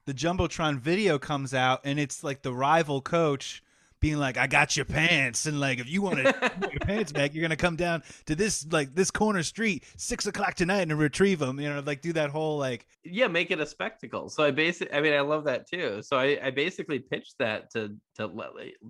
the 0.06 0.14
jumbotron 0.14 0.80
video 0.80 1.18
comes 1.18 1.54
out 1.54 1.82
and 1.84 2.00
it's 2.00 2.24
like 2.24 2.42
the 2.42 2.54
rival 2.54 3.02
coach 3.02 3.64
being 4.04 4.18
like, 4.18 4.38
"I 4.38 4.48
got 4.48 4.76
your 4.76 4.86
pants," 4.86 5.46
and 5.46 5.62
like, 5.62 5.80
if 5.80 5.90
you 5.90 6.02
want 6.02 6.18
to 6.18 6.34
put 6.34 6.74
your 6.74 6.80
pants 6.82 7.14
back, 7.14 7.34
you're 7.34 7.42
gonna 7.42 7.56
come 7.56 7.78
down 7.78 8.04
to 8.26 8.36
this 8.36 8.68
like 8.70 8.94
this 8.94 9.10
corner 9.10 9.44
street 9.44 9.86
six 9.96 10.26
o'clock 10.26 10.56
tonight 10.56 10.82
and 10.82 11.00
retrieve 11.00 11.40
them. 11.40 11.58
You 11.58 11.70
know, 11.70 11.82
like 11.86 12.02
do 12.02 12.12
that 12.14 12.30
whole 12.30 12.58
like 12.58 12.86
yeah, 13.06 13.28
make 13.28 13.50
it 13.50 13.62
a 13.62 13.66
spectacle. 13.66 14.28
So 14.30 14.44
I 14.44 14.52
basically, 14.52 14.94
I 14.94 15.00
mean, 15.00 15.14
I 15.14 15.22
love 15.22 15.46
that 15.46 15.70
too. 15.70 16.02
So 16.04 16.18
I, 16.18 16.38
I 16.44 16.52
basically 16.52 17.00
pitched 17.00 17.36
that 17.40 17.72
to 17.72 17.96
to 18.18 18.30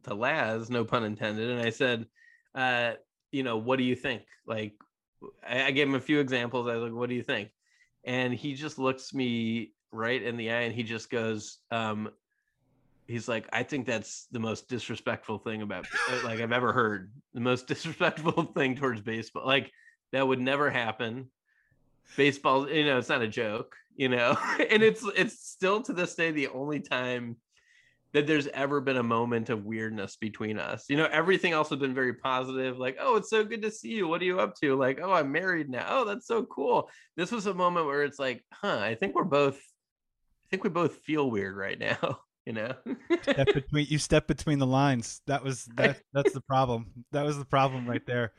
to 0.03 0.13
Laz, 0.15 0.71
no 0.71 0.83
pun 0.83 1.03
intended, 1.03 1.47
and 1.51 1.61
I 1.61 1.69
said, 1.69 2.07
uh, 2.55 2.93
you 3.31 3.43
know, 3.43 3.57
what 3.57 3.77
do 3.77 3.83
you 3.83 3.95
think? 3.95 4.23
Like, 4.47 4.73
I, 5.47 5.65
I 5.65 5.71
gave 5.71 5.87
him 5.87 5.95
a 5.95 6.01
few 6.01 6.19
examples. 6.19 6.67
I 6.67 6.73
was 6.73 6.89
like, 6.89 6.99
what 6.99 7.09
do 7.09 7.15
you 7.15 7.23
think? 7.23 7.49
And 8.03 8.33
he 8.33 8.53
just 8.53 8.77
looks 8.77 9.13
me 9.13 9.73
right 9.91 10.21
in 10.21 10.37
the 10.37 10.51
eye 10.51 10.61
and 10.61 10.73
he 10.73 10.83
just 10.83 11.09
goes 11.09 11.59
um 11.71 12.09
he's 13.07 13.27
like 13.27 13.47
i 13.53 13.63
think 13.63 13.85
that's 13.85 14.27
the 14.31 14.39
most 14.39 14.67
disrespectful 14.67 15.37
thing 15.37 15.61
about 15.61 15.85
uh, 16.09 16.19
like 16.23 16.39
i've 16.39 16.51
ever 16.51 16.73
heard. 16.73 17.11
The 17.33 17.41
most 17.41 17.67
disrespectful 17.67 18.43
thing 18.55 18.75
towards 18.75 19.01
baseball. 19.01 19.45
Like 19.45 19.71
that 20.11 20.27
would 20.27 20.39
never 20.39 20.69
happen. 20.69 21.29
Baseball 22.17 22.69
you 22.69 22.85
know 22.85 22.97
it's 22.97 23.09
not 23.09 23.21
a 23.21 23.27
joke 23.27 23.75
you 23.95 24.09
know? 24.09 24.37
And 24.69 24.81
it's 24.83 25.05
it's 25.15 25.47
still 25.47 25.81
to 25.83 25.93
this 25.93 26.15
day 26.15 26.31
the 26.31 26.47
only 26.47 26.79
time 26.79 27.37
that 28.13 28.27
there's 28.27 28.47
ever 28.47 28.79
been 28.79 28.97
a 28.97 29.03
moment 29.03 29.49
of 29.49 29.65
weirdness 29.65 30.15
between 30.17 30.59
us. 30.59 30.85
You 30.87 30.97
know, 30.97 31.09
everything 31.11 31.51
else 31.51 31.69
has 31.69 31.79
been 31.79 31.95
very 31.95 32.13
positive, 32.13 32.77
like, 32.77 32.97
oh, 32.99 33.15
it's 33.15 33.29
so 33.29 33.43
good 33.43 33.63
to 33.63 33.71
see 33.71 33.89
you. 33.89 34.07
What 34.07 34.21
are 34.21 34.25
you 34.25 34.39
up 34.39 34.55
to? 34.61 34.75
Like, 34.75 34.99
oh, 35.01 35.11
I'm 35.11 35.31
married 35.31 35.69
now. 35.69 35.85
Oh, 35.89 36.05
that's 36.05 36.27
so 36.27 36.43
cool. 36.43 36.89
This 37.17 37.31
was 37.31 37.47
a 37.47 37.53
moment 37.53 37.87
where 37.87 38.03
it's 38.03 38.19
like, 38.19 38.43
huh, 38.53 38.79
I 38.79 38.95
think 38.95 39.15
we're 39.15 39.23
both, 39.23 39.55
I 39.55 40.47
think 40.51 40.63
we 40.63 40.69
both 40.69 40.97
feel 40.97 41.29
weird 41.29 41.57
right 41.57 41.79
now. 41.79 42.19
You 42.45 42.51
know, 42.51 42.73
step 43.21 43.53
between 43.53 43.87
you 43.89 43.97
step 43.97 44.27
between 44.27 44.59
the 44.59 44.67
lines. 44.67 45.21
That 45.27 45.45
was 45.45 45.63
that. 45.77 46.01
That's 46.11 46.33
the 46.33 46.41
problem. 46.41 46.87
That 47.13 47.23
was 47.23 47.37
the 47.37 47.45
problem 47.45 47.87
right 47.87 48.05
there. 48.05 48.33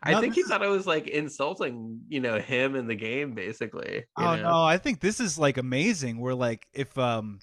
I 0.00 0.20
think 0.20 0.34
he 0.34 0.44
thought 0.44 0.62
I 0.62 0.68
was 0.68 0.86
like 0.86 1.08
insulting, 1.08 2.02
you 2.08 2.20
know, 2.20 2.38
him 2.38 2.76
in 2.76 2.86
the 2.86 2.94
game, 2.94 3.34
basically. 3.34 4.04
Oh 4.16 4.36
know? 4.36 4.42
no, 4.42 4.62
I 4.62 4.78
think 4.78 5.00
this 5.00 5.18
is 5.18 5.40
like 5.40 5.56
amazing. 5.56 6.20
We're 6.20 6.34
like, 6.34 6.68
if 6.72 6.96
um, 6.96 7.40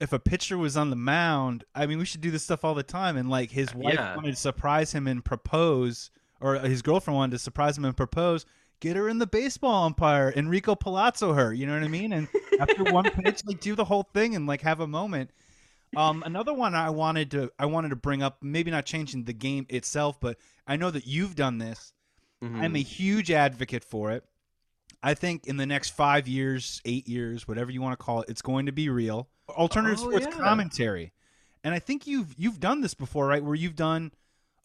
if 0.00 0.12
a 0.12 0.18
pitcher 0.18 0.56
was 0.56 0.76
on 0.76 0.90
the 0.90 0.96
mound, 0.96 1.64
I 1.74 1.86
mean, 1.86 1.98
we 1.98 2.04
should 2.04 2.20
do 2.20 2.30
this 2.30 2.44
stuff 2.44 2.64
all 2.64 2.74
the 2.74 2.82
time. 2.82 3.16
And 3.16 3.28
like 3.28 3.50
his 3.50 3.74
wife 3.74 3.94
yeah. 3.94 4.14
wanted 4.14 4.30
to 4.30 4.36
surprise 4.36 4.92
him 4.92 5.06
and 5.06 5.24
propose, 5.24 6.10
or 6.40 6.56
his 6.56 6.82
girlfriend 6.82 7.16
wanted 7.16 7.32
to 7.32 7.38
surprise 7.38 7.76
him 7.76 7.84
and 7.84 7.96
propose. 7.96 8.46
Get 8.80 8.94
her 8.94 9.08
in 9.08 9.18
the 9.18 9.26
baseball 9.26 9.84
umpire, 9.84 10.32
Enrico 10.36 10.76
Palazzo 10.76 11.32
her. 11.32 11.52
You 11.52 11.66
know 11.66 11.74
what 11.74 11.82
I 11.82 11.88
mean? 11.88 12.12
And 12.12 12.28
after 12.60 12.84
one 12.84 13.04
pitch, 13.10 13.42
like 13.44 13.60
do 13.60 13.74
the 13.74 13.84
whole 13.84 14.04
thing 14.14 14.36
and 14.36 14.46
like 14.46 14.60
have 14.60 14.80
a 14.80 14.86
moment. 14.86 15.30
Um, 15.96 16.22
another 16.24 16.52
one 16.52 16.74
I 16.74 16.90
wanted 16.90 17.30
to 17.32 17.50
I 17.58 17.66
wanted 17.66 17.88
to 17.88 17.96
bring 17.96 18.22
up, 18.22 18.38
maybe 18.42 18.70
not 18.70 18.86
changing 18.86 19.24
the 19.24 19.32
game 19.32 19.66
itself, 19.68 20.20
but 20.20 20.36
I 20.66 20.76
know 20.76 20.90
that 20.90 21.06
you've 21.06 21.34
done 21.34 21.58
this. 21.58 21.92
Mm-hmm. 22.44 22.60
I'm 22.60 22.76
a 22.76 22.82
huge 22.82 23.30
advocate 23.30 23.82
for 23.82 24.12
it. 24.12 24.22
I 25.02 25.14
think 25.14 25.46
in 25.46 25.56
the 25.56 25.66
next 25.66 25.90
five 25.90 26.26
years, 26.26 26.80
eight 26.84 27.06
years, 27.06 27.46
whatever 27.46 27.70
you 27.70 27.80
want 27.80 27.98
to 27.98 28.04
call 28.04 28.22
it, 28.22 28.28
it's 28.28 28.42
going 28.42 28.66
to 28.66 28.72
be 28.72 28.88
real 28.88 29.28
alternative 29.50 29.98
oh, 30.00 30.10
sports 30.10 30.26
yeah. 30.30 30.42
commentary. 30.42 31.12
And 31.64 31.74
I 31.74 31.78
think 31.78 32.06
you've 32.06 32.34
you've 32.36 32.60
done 32.60 32.80
this 32.80 32.94
before, 32.94 33.26
right? 33.26 33.42
Where 33.42 33.54
you've 33.54 33.76
done 33.76 34.12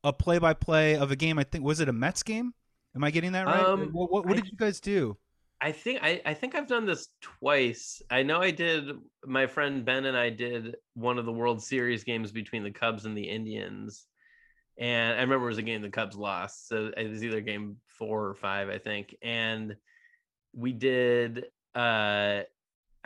a 0.04 0.14
play 0.14 0.38
by 0.38 0.54
play 0.54 0.96
of 0.96 1.12
a 1.12 1.16
game. 1.16 1.40
I 1.40 1.44
think 1.44 1.64
was 1.64 1.80
it 1.80 1.90
a 1.90 1.94
Mets 1.94 2.24
game? 2.24 2.54
Am 2.96 3.04
I 3.04 3.12
getting 3.12 3.32
that 3.32 3.46
right? 3.46 3.64
Um, 3.66 3.90
what, 3.92 4.12
what, 4.12 4.26
what 4.26 4.34
I, 4.34 4.42
did 4.42 4.52
you 4.52 4.58
guys 4.58 4.80
do? 4.80 5.18
I 5.62 5.72
think 5.72 6.00
I, 6.04 6.22
I 6.26 6.34
think 6.34 6.56
I've 6.56 6.68
done 6.68 6.86
this 6.86 7.08
twice. 7.22 8.02
I 8.12 8.22
know 8.24 8.42
I 8.42 8.52
did. 8.52 8.92
My 9.26 9.48
friend 9.48 9.86
Ben 9.86 10.06
and 10.06 10.18
I 10.18 10.30
did 10.30 10.76
one 10.94 11.18
of 11.18 11.26
the 11.26 11.32
World 11.32 11.64
Series 11.64 12.04
games 12.04 12.32
between 12.32 12.64
the 12.64 12.72
Cubs 12.72 13.06
and 13.06 13.18
the 13.18 13.28
Indians, 13.30 14.06
and 14.78 15.14
I 15.18 15.22
remember 15.22 15.46
it 15.46 15.50
was 15.50 15.58
a 15.58 15.64
game 15.64 15.82
the 15.82 15.90
Cubs 15.90 16.16
lost, 16.16 16.68
so 16.68 16.92
it 16.96 17.10
was 17.10 17.24
either 17.24 17.42
game 17.42 17.78
four 17.88 18.28
or 18.28 18.36
five, 18.36 18.70
I 18.70 18.78
think, 18.78 19.16
and 19.22 19.76
we 20.56 20.74
did. 20.74 21.46
uh 21.76 22.42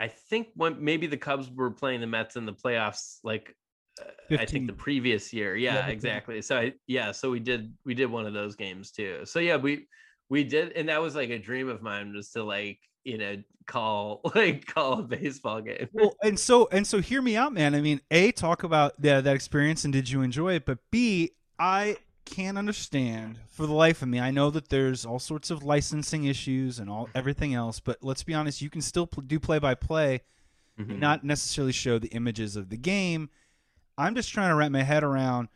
I 0.00 0.06
think 0.06 0.48
when 0.54 0.82
maybe 0.82 1.08
the 1.08 1.16
Cubs 1.16 1.50
were 1.50 1.70
playing 1.70 2.00
the 2.00 2.06
Mets 2.06 2.36
in 2.36 2.46
the 2.46 2.52
playoffs, 2.52 3.18
like 3.24 3.56
uh, 4.00 4.36
I 4.38 4.44
think 4.44 4.66
the 4.66 4.72
previous 4.72 5.32
year. 5.32 5.56
Yeah, 5.56 5.74
yeah 5.74 5.86
exactly. 5.88 6.40
So 6.42 6.58
I, 6.58 6.72
yeah, 6.86 7.12
so 7.12 7.30
we 7.30 7.40
did 7.40 7.74
we 7.84 7.94
did 7.94 8.06
one 8.06 8.26
of 8.26 8.32
those 8.32 8.54
games 8.54 8.90
too. 8.90 9.22
So 9.24 9.40
yeah, 9.40 9.56
we 9.56 9.86
we 10.28 10.44
did, 10.44 10.72
and 10.72 10.88
that 10.88 11.00
was 11.00 11.14
like 11.16 11.30
a 11.30 11.38
dream 11.38 11.68
of 11.68 11.82
mine 11.82 12.14
was 12.14 12.30
to 12.30 12.44
like 12.44 12.78
you 13.04 13.18
know 13.18 13.42
call 13.66 14.20
like 14.34 14.66
call 14.66 15.00
a 15.00 15.02
baseball 15.02 15.60
game. 15.60 15.88
well, 15.92 16.14
and 16.22 16.38
so 16.38 16.68
and 16.70 16.86
so 16.86 17.00
hear 17.00 17.22
me 17.22 17.36
out, 17.36 17.52
man. 17.52 17.74
I 17.74 17.80
mean, 17.80 18.00
a 18.10 18.32
talk 18.32 18.62
about 18.62 19.00
that 19.02 19.24
that 19.24 19.34
experience 19.34 19.84
and 19.84 19.92
did 19.92 20.10
you 20.10 20.22
enjoy 20.22 20.54
it? 20.54 20.66
But 20.66 20.78
b 20.90 21.32
I 21.58 21.96
can't 22.28 22.58
understand 22.58 23.38
for 23.48 23.66
the 23.66 23.72
life 23.72 24.02
of 24.02 24.08
me. 24.08 24.20
I 24.20 24.30
know 24.30 24.50
that 24.50 24.68
there's 24.68 25.04
all 25.04 25.18
sorts 25.18 25.50
of 25.50 25.62
licensing 25.64 26.24
issues 26.24 26.78
and 26.78 26.88
all 26.88 27.08
everything 27.14 27.54
else, 27.54 27.80
but 27.80 27.98
let's 28.02 28.22
be 28.22 28.34
honest, 28.34 28.62
you 28.62 28.70
can 28.70 28.80
still 28.82 29.06
pl- 29.06 29.22
do 29.24 29.38
play 29.40 29.58
by 29.58 29.74
play, 29.74 30.22
not 31.00 31.24
necessarily 31.24 31.72
show 31.72 31.98
the 31.98 32.08
images 32.08 32.54
of 32.54 32.68
the 32.70 32.76
game. 32.76 33.30
I'm 33.96 34.14
just 34.14 34.32
trying 34.32 34.50
to 34.50 34.54
wrap 34.54 34.70
my 34.70 34.84
head 34.84 35.02
around. 35.02 35.48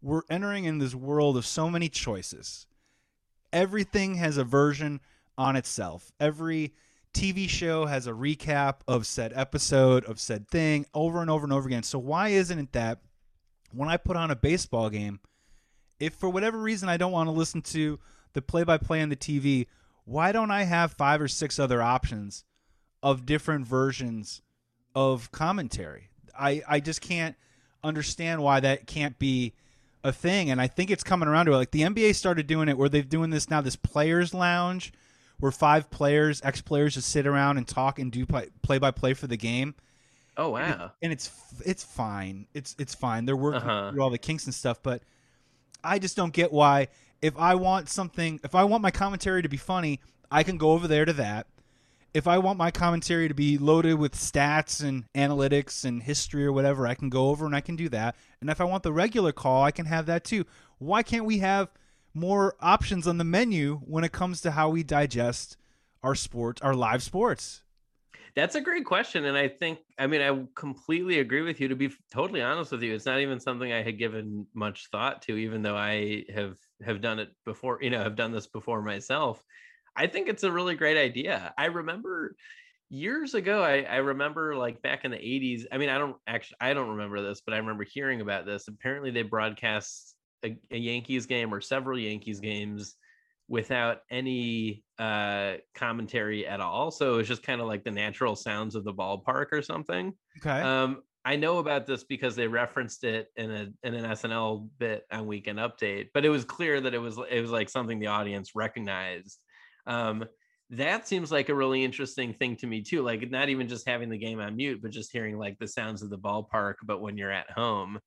We're 0.00 0.22
entering 0.30 0.64
in 0.64 0.78
this 0.78 0.94
world 0.94 1.36
of 1.36 1.44
so 1.44 1.68
many 1.68 1.88
choices. 1.90 2.66
Everything 3.52 4.14
has 4.14 4.38
a 4.38 4.44
version 4.44 5.00
on 5.36 5.54
itself. 5.56 6.12
Every 6.18 6.72
TV 7.12 7.48
show 7.48 7.86
has 7.86 8.06
a 8.06 8.12
recap 8.12 8.76
of 8.88 9.06
said 9.06 9.32
episode 9.34 10.04
of 10.04 10.18
said 10.20 10.48
thing 10.48 10.86
over 10.94 11.20
and 11.20 11.28
over 11.28 11.44
and 11.44 11.52
over 11.52 11.66
again. 11.68 11.82
So 11.82 11.98
why 11.98 12.28
isn't 12.28 12.58
it 12.58 12.72
that 12.72 13.00
when 13.72 13.88
I 13.88 13.96
put 13.96 14.16
on 14.16 14.30
a 14.30 14.36
baseball 14.36 14.88
game, 14.90 15.20
if 16.00 16.14
for 16.14 16.28
whatever 16.28 16.58
reason 16.58 16.88
I 16.88 16.96
don't 16.96 17.12
want 17.12 17.28
to 17.28 17.32
listen 17.32 17.62
to 17.62 17.98
the 18.32 18.42
play-by-play 18.42 19.02
on 19.02 19.08
the 19.08 19.16
TV, 19.16 19.66
why 20.04 20.32
don't 20.32 20.50
I 20.50 20.64
have 20.64 20.92
five 20.92 21.20
or 21.20 21.28
six 21.28 21.58
other 21.58 21.82
options 21.82 22.44
of 23.02 23.26
different 23.26 23.66
versions 23.66 24.42
of 24.94 25.30
commentary? 25.30 26.08
I 26.36 26.62
I 26.66 26.80
just 26.80 27.00
can't 27.00 27.36
understand 27.84 28.42
why 28.42 28.60
that 28.60 28.86
can't 28.86 29.18
be 29.18 29.52
a 30.02 30.12
thing 30.12 30.50
and 30.50 30.60
I 30.60 30.66
think 30.66 30.90
it's 30.90 31.04
coming 31.04 31.28
around 31.28 31.46
to 31.46 31.52
it. 31.52 31.56
Like 31.56 31.70
the 31.70 31.82
NBA 31.82 32.14
started 32.14 32.46
doing 32.46 32.68
it 32.68 32.78
where 32.78 32.88
they're 32.88 33.02
doing 33.02 33.30
this 33.30 33.50
now 33.50 33.60
this 33.60 33.76
players 33.76 34.32
lounge 34.32 34.92
where 35.40 35.50
five 35.50 35.90
players, 35.90 36.40
ex 36.44 36.60
players 36.60 36.94
just 36.94 37.08
sit 37.08 37.26
around 37.26 37.56
and 37.58 37.66
talk 37.66 37.98
and 37.98 38.12
do 38.12 38.26
play 38.26 38.78
by 38.78 38.90
play 38.90 39.14
for 39.14 39.26
the 39.26 39.36
game. 39.36 39.74
Oh 40.36 40.50
wow. 40.50 40.62
And, 40.62 40.90
and, 41.02 41.12
it's 41.12 41.30
it's 41.66 41.82
fine. 41.82 42.46
It's 42.54 42.76
it's 42.78 42.94
fine. 42.94 43.24
They're 43.24 43.36
working 43.36 43.62
uh-huh. 43.62 43.90
through 43.90 44.02
all 44.02 44.10
the 44.10 44.18
kinks 44.18 44.44
and 44.44 44.54
stuff, 44.54 44.82
but 44.82 45.02
I 45.82 45.98
just 45.98 46.16
don't 46.16 46.32
get 46.32 46.52
why 46.52 46.88
if 47.22 47.36
I 47.36 47.54
want 47.54 47.88
something, 47.88 48.40
if 48.44 48.54
I 48.54 48.64
want 48.64 48.82
my 48.82 48.90
commentary 48.90 49.42
to 49.42 49.48
be 49.48 49.56
funny, 49.56 50.00
I 50.30 50.42
can 50.42 50.56
go 50.56 50.72
over 50.72 50.88
there 50.88 51.04
to 51.04 51.12
that. 51.14 51.46
If 52.12 52.26
I 52.26 52.38
want 52.38 52.58
my 52.58 52.70
commentary 52.70 53.28
to 53.28 53.34
be 53.34 53.56
loaded 53.56 53.94
with 53.94 54.14
stats 54.14 54.82
and 54.82 55.04
analytics 55.14 55.84
and 55.84 56.02
history 56.02 56.44
or 56.44 56.52
whatever, 56.52 56.86
I 56.86 56.94
can 56.94 57.08
go 57.08 57.28
over 57.28 57.46
and 57.46 57.54
I 57.54 57.60
can 57.60 57.76
do 57.76 57.88
that. 57.90 58.16
And 58.40 58.50
if 58.50 58.60
I 58.60 58.64
want 58.64 58.82
the 58.82 58.92
regular 58.92 59.32
call, 59.32 59.62
I 59.62 59.70
can 59.70 59.86
have 59.86 60.06
that 60.06 60.24
too. 60.24 60.44
Why 60.78 61.02
can't 61.02 61.24
we 61.24 61.38
have 61.38 61.68
more 62.12 62.56
options 62.60 63.06
on 63.06 63.18
the 63.18 63.24
menu 63.24 63.80
when 63.84 64.02
it 64.02 64.10
comes 64.10 64.40
to 64.40 64.52
how 64.52 64.70
we 64.70 64.82
digest 64.82 65.56
our 66.02 66.16
sport, 66.16 66.58
our 66.62 66.74
live 66.74 67.02
sports? 67.02 67.62
That's 68.34 68.54
a 68.54 68.60
great 68.60 68.84
question. 68.84 69.24
And 69.24 69.36
I 69.36 69.48
think, 69.48 69.80
I 69.98 70.06
mean, 70.06 70.20
I 70.20 70.44
completely 70.54 71.18
agree 71.18 71.42
with 71.42 71.60
you. 71.60 71.68
To 71.68 71.76
be 71.76 71.90
totally 72.12 72.42
honest 72.42 72.72
with 72.72 72.82
you, 72.82 72.94
it's 72.94 73.06
not 73.06 73.20
even 73.20 73.40
something 73.40 73.72
I 73.72 73.82
had 73.82 73.98
given 73.98 74.46
much 74.54 74.88
thought 74.90 75.22
to, 75.22 75.36
even 75.36 75.62
though 75.62 75.76
I 75.76 76.24
have 76.34 76.56
have 76.84 77.00
done 77.00 77.18
it 77.18 77.30
before, 77.44 77.78
you 77.82 77.90
know, 77.90 78.02
have 78.02 78.16
done 78.16 78.32
this 78.32 78.46
before 78.46 78.82
myself. 78.82 79.42
I 79.96 80.06
think 80.06 80.28
it's 80.28 80.44
a 80.44 80.52
really 80.52 80.76
great 80.76 80.96
idea. 80.96 81.52
I 81.58 81.66
remember 81.66 82.36
years 82.88 83.34
ago, 83.34 83.62
I, 83.62 83.82
I 83.82 83.96
remember 83.96 84.56
like 84.56 84.82
back 84.82 85.04
in 85.04 85.10
the 85.10 85.18
80s. 85.18 85.66
I 85.72 85.78
mean, 85.78 85.88
I 85.88 85.98
don't 85.98 86.16
actually 86.26 86.58
I 86.60 86.74
don't 86.74 86.90
remember 86.90 87.20
this, 87.22 87.40
but 87.40 87.54
I 87.54 87.58
remember 87.58 87.84
hearing 87.84 88.20
about 88.20 88.46
this. 88.46 88.68
Apparently 88.68 89.10
they 89.10 89.22
broadcast 89.22 90.14
a, 90.44 90.56
a 90.70 90.76
Yankees 90.78 91.26
game 91.26 91.52
or 91.52 91.60
several 91.60 91.98
Yankees 91.98 92.40
games 92.40 92.96
without 93.50 93.98
any 94.10 94.84
uh, 94.98 95.54
commentary 95.74 96.46
at 96.46 96.60
all. 96.60 96.92
So 96.92 97.18
it's 97.18 97.28
just 97.28 97.42
kind 97.42 97.60
of 97.60 97.66
like 97.66 97.82
the 97.82 97.90
natural 97.90 98.36
sounds 98.36 98.76
of 98.76 98.84
the 98.84 98.94
ballpark 98.94 99.46
or 99.50 99.60
something. 99.60 100.14
Okay. 100.38 100.62
Um, 100.62 101.02
I 101.24 101.36
know 101.36 101.58
about 101.58 101.84
this 101.84 102.04
because 102.04 102.36
they 102.36 102.46
referenced 102.46 103.04
it 103.04 103.26
in 103.36 103.50
a 103.50 103.68
in 103.82 103.94
an 103.94 104.04
SNL 104.04 104.68
bit 104.78 105.04
on 105.12 105.26
Weekend 105.26 105.58
Update, 105.58 106.08
but 106.14 106.24
it 106.24 106.30
was 106.30 106.44
clear 106.44 106.80
that 106.80 106.94
it 106.94 106.98
was 106.98 107.18
it 107.28 107.42
was 107.42 107.50
like 107.50 107.68
something 107.68 107.98
the 107.98 108.06
audience 108.06 108.52
recognized. 108.54 109.38
Um, 109.86 110.24
that 110.70 111.08
seems 111.08 111.32
like 111.32 111.48
a 111.48 111.54
really 111.54 111.84
interesting 111.84 112.32
thing 112.32 112.56
to 112.56 112.66
me 112.66 112.80
too. 112.82 113.02
Like 113.02 113.28
not 113.30 113.48
even 113.48 113.68
just 113.68 113.86
having 113.86 114.08
the 114.08 114.16
game 114.16 114.38
on 114.38 114.56
mute, 114.56 114.80
but 114.80 114.92
just 114.92 115.12
hearing 115.12 115.36
like 115.36 115.58
the 115.58 115.66
sounds 115.66 116.02
of 116.02 116.08
the 116.08 116.18
ballpark, 116.18 116.74
but 116.84 117.02
when 117.02 117.18
you're 117.18 117.32
at 117.32 117.50
home. 117.50 117.98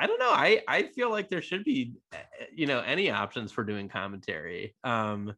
I 0.00 0.06
don't 0.06 0.18
know. 0.18 0.30
I 0.30 0.62
I 0.66 0.84
feel 0.84 1.10
like 1.10 1.28
there 1.28 1.42
should 1.42 1.62
be, 1.64 1.94
eh, 2.12 2.16
eh, 2.40 2.46
you 2.54 2.66
know, 2.66 2.80
any 2.80 3.10
options 3.10 3.52
for 3.52 3.64
doing 3.64 3.88
commentary. 3.88 4.74
Um, 4.82 5.34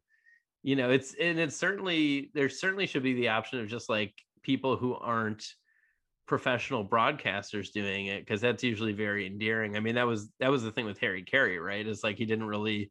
you 0.63 0.77
know, 0.77 0.89
it's 0.89 1.13
and 1.15 1.37
it's 1.37 1.57
certainly 1.57 2.31
there 2.33 2.49
certainly 2.49 2.87
should 2.87 3.03
be 3.03 3.13
the 3.13 3.29
option 3.29 3.59
of 3.59 3.67
just 3.67 3.89
like 3.89 4.13
people 4.41 4.77
who 4.77 4.95
aren't 4.95 5.45
professional 6.27 6.87
broadcasters 6.87 7.73
doing 7.73 8.05
it 8.05 8.21
because 8.21 8.39
that's 8.39 8.63
usually 8.63 8.93
very 8.93 9.27
endearing. 9.27 9.75
I 9.75 9.81
mean, 9.81 9.95
that 9.95 10.07
was 10.07 10.29
that 10.39 10.49
was 10.51 10.63
the 10.63 10.71
thing 10.71 10.85
with 10.85 10.99
Harry 10.99 11.23
Caray, 11.23 11.57
right? 11.57 11.85
It's 11.85 12.03
like 12.03 12.17
he 12.17 12.25
didn't 12.25 12.47
really 12.47 12.89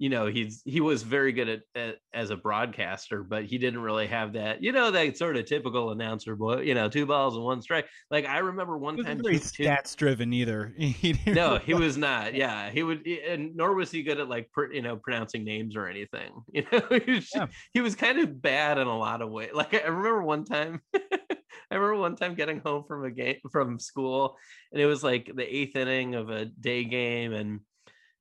you 0.00 0.08
know 0.08 0.26
he's 0.26 0.62
he 0.64 0.80
was 0.80 1.02
very 1.02 1.30
good 1.30 1.48
at, 1.48 1.60
at, 1.74 1.96
as 2.14 2.30
a 2.30 2.36
broadcaster 2.36 3.22
but 3.22 3.44
he 3.44 3.58
didn't 3.58 3.80
really 3.80 4.06
have 4.06 4.32
that 4.32 4.62
you 4.62 4.72
know 4.72 4.90
that 4.90 5.16
sort 5.16 5.36
of 5.36 5.44
typical 5.44 5.90
announcer 5.90 6.34
boy 6.34 6.62
you 6.62 6.74
know 6.74 6.88
two 6.88 7.04
balls 7.04 7.36
and 7.36 7.44
one 7.44 7.60
strike. 7.60 7.86
Like 8.10 8.24
i 8.24 8.38
remember 8.38 8.78
one 8.78 8.96
he 8.96 9.02
time 9.02 9.22
very 9.22 9.38
stats 9.38 9.94
driven 9.94 10.32
either. 10.32 10.74
He 10.80 11.18
no 11.26 11.58
he 11.58 11.74
was 11.74 11.96
not. 11.96 12.34
yeah 12.34 12.70
he 12.70 12.82
would 12.82 13.06
and 13.06 13.54
nor 13.54 13.74
was 13.74 13.90
he 13.90 14.02
good 14.02 14.18
at 14.18 14.28
like 14.28 14.50
pr- 14.50 14.72
you 14.72 14.80
know 14.82 14.96
pronouncing 14.96 15.44
names 15.44 15.76
or 15.76 15.86
anything 15.86 16.32
you 16.52 16.64
know 16.72 16.82
he 17.04 17.12
was, 17.12 17.28
yeah. 17.34 17.46
he 17.74 17.80
was 17.80 17.94
kind 17.94 18.18
of 18.18 18.40
bad 18.40 18.78
in 18.78 18.86
a 18.86 18.98
lot 18.98 19.20
of 19.20 19.30
ways 19.30 19.50
like 19.54 19.74
i 19.74 19.86
remember 19.86 20.22
one 20.22 20.44
time 20.44 20.80
I 21.70 21.76
remember 21.76 22.00
one 22.00 22.16
time 22.16 22.34
getting 22.34 22.60
home 22.60 22.84
from 22.88 23.04
a 23.04 23.10
game 23.10 23.36
from 23.52 23.78
school, 23.78 24.36
and 24.72 24.80
it 24.80 24.86
was 24.86 25.04
like 25.04 25.30
the 25.32 25.44
eighth 25.44 25.76
inning 25.76 26.16
of 26.16 26.28
a 26.28 26.46
day 26.46 26.84
game, 26.84 27.32
and 27.32 27.60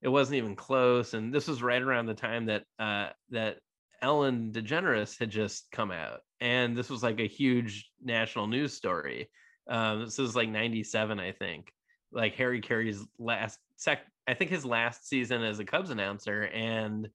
it 0.01 0.07
wasn't 0.07 0.37
even 0.37 0.55
close. 0.55 1.13
And 1.13 1.33
this 1.33 1.47
was 1.47 1.61
right 1.61 1.81
around 1.81 2.05
the 2.05 2.13
time 2.13 2.45
that 2.45 2.63
uh, 2.79 3.09
that 3.29 3.57
Ellen 4.01 4.51
DeGeneres 4.51 5.19
had 5.19 5.29
just 5.29 5.67
come 5.71 5.91
out, 5.91 6.21
and 6.39 6.75
this 6.77 6.89
was 6.89 7.03
like 7.03 7.19
a 7.19 7.27
huge 7.27 7.89
national 8.01 8.47
news 8.47 8.73
story. 8.73 9.29
Um, 9.69 10.05
this 10.05 10.17
was 10.17 10.35
like 10.35 10.49
'97, 10.49 11.19
I 11.19 11.31
think. 11.31 11.71
Like 12.11 12.35
Harry 12.35 12.59
Caray's 12.59 13.05
last 13.19 13.59
sec, 13.75 13.99
I 14.27 14.33
think 14.33 14.49
his 14.49 14.65
last 14.65 15.07
season 15.07 15.43
as 15.43 15.59
a 15.59 15.65
Cubs 15.65 15.91
announcer, 15.91 16.43
and 16.43 17.07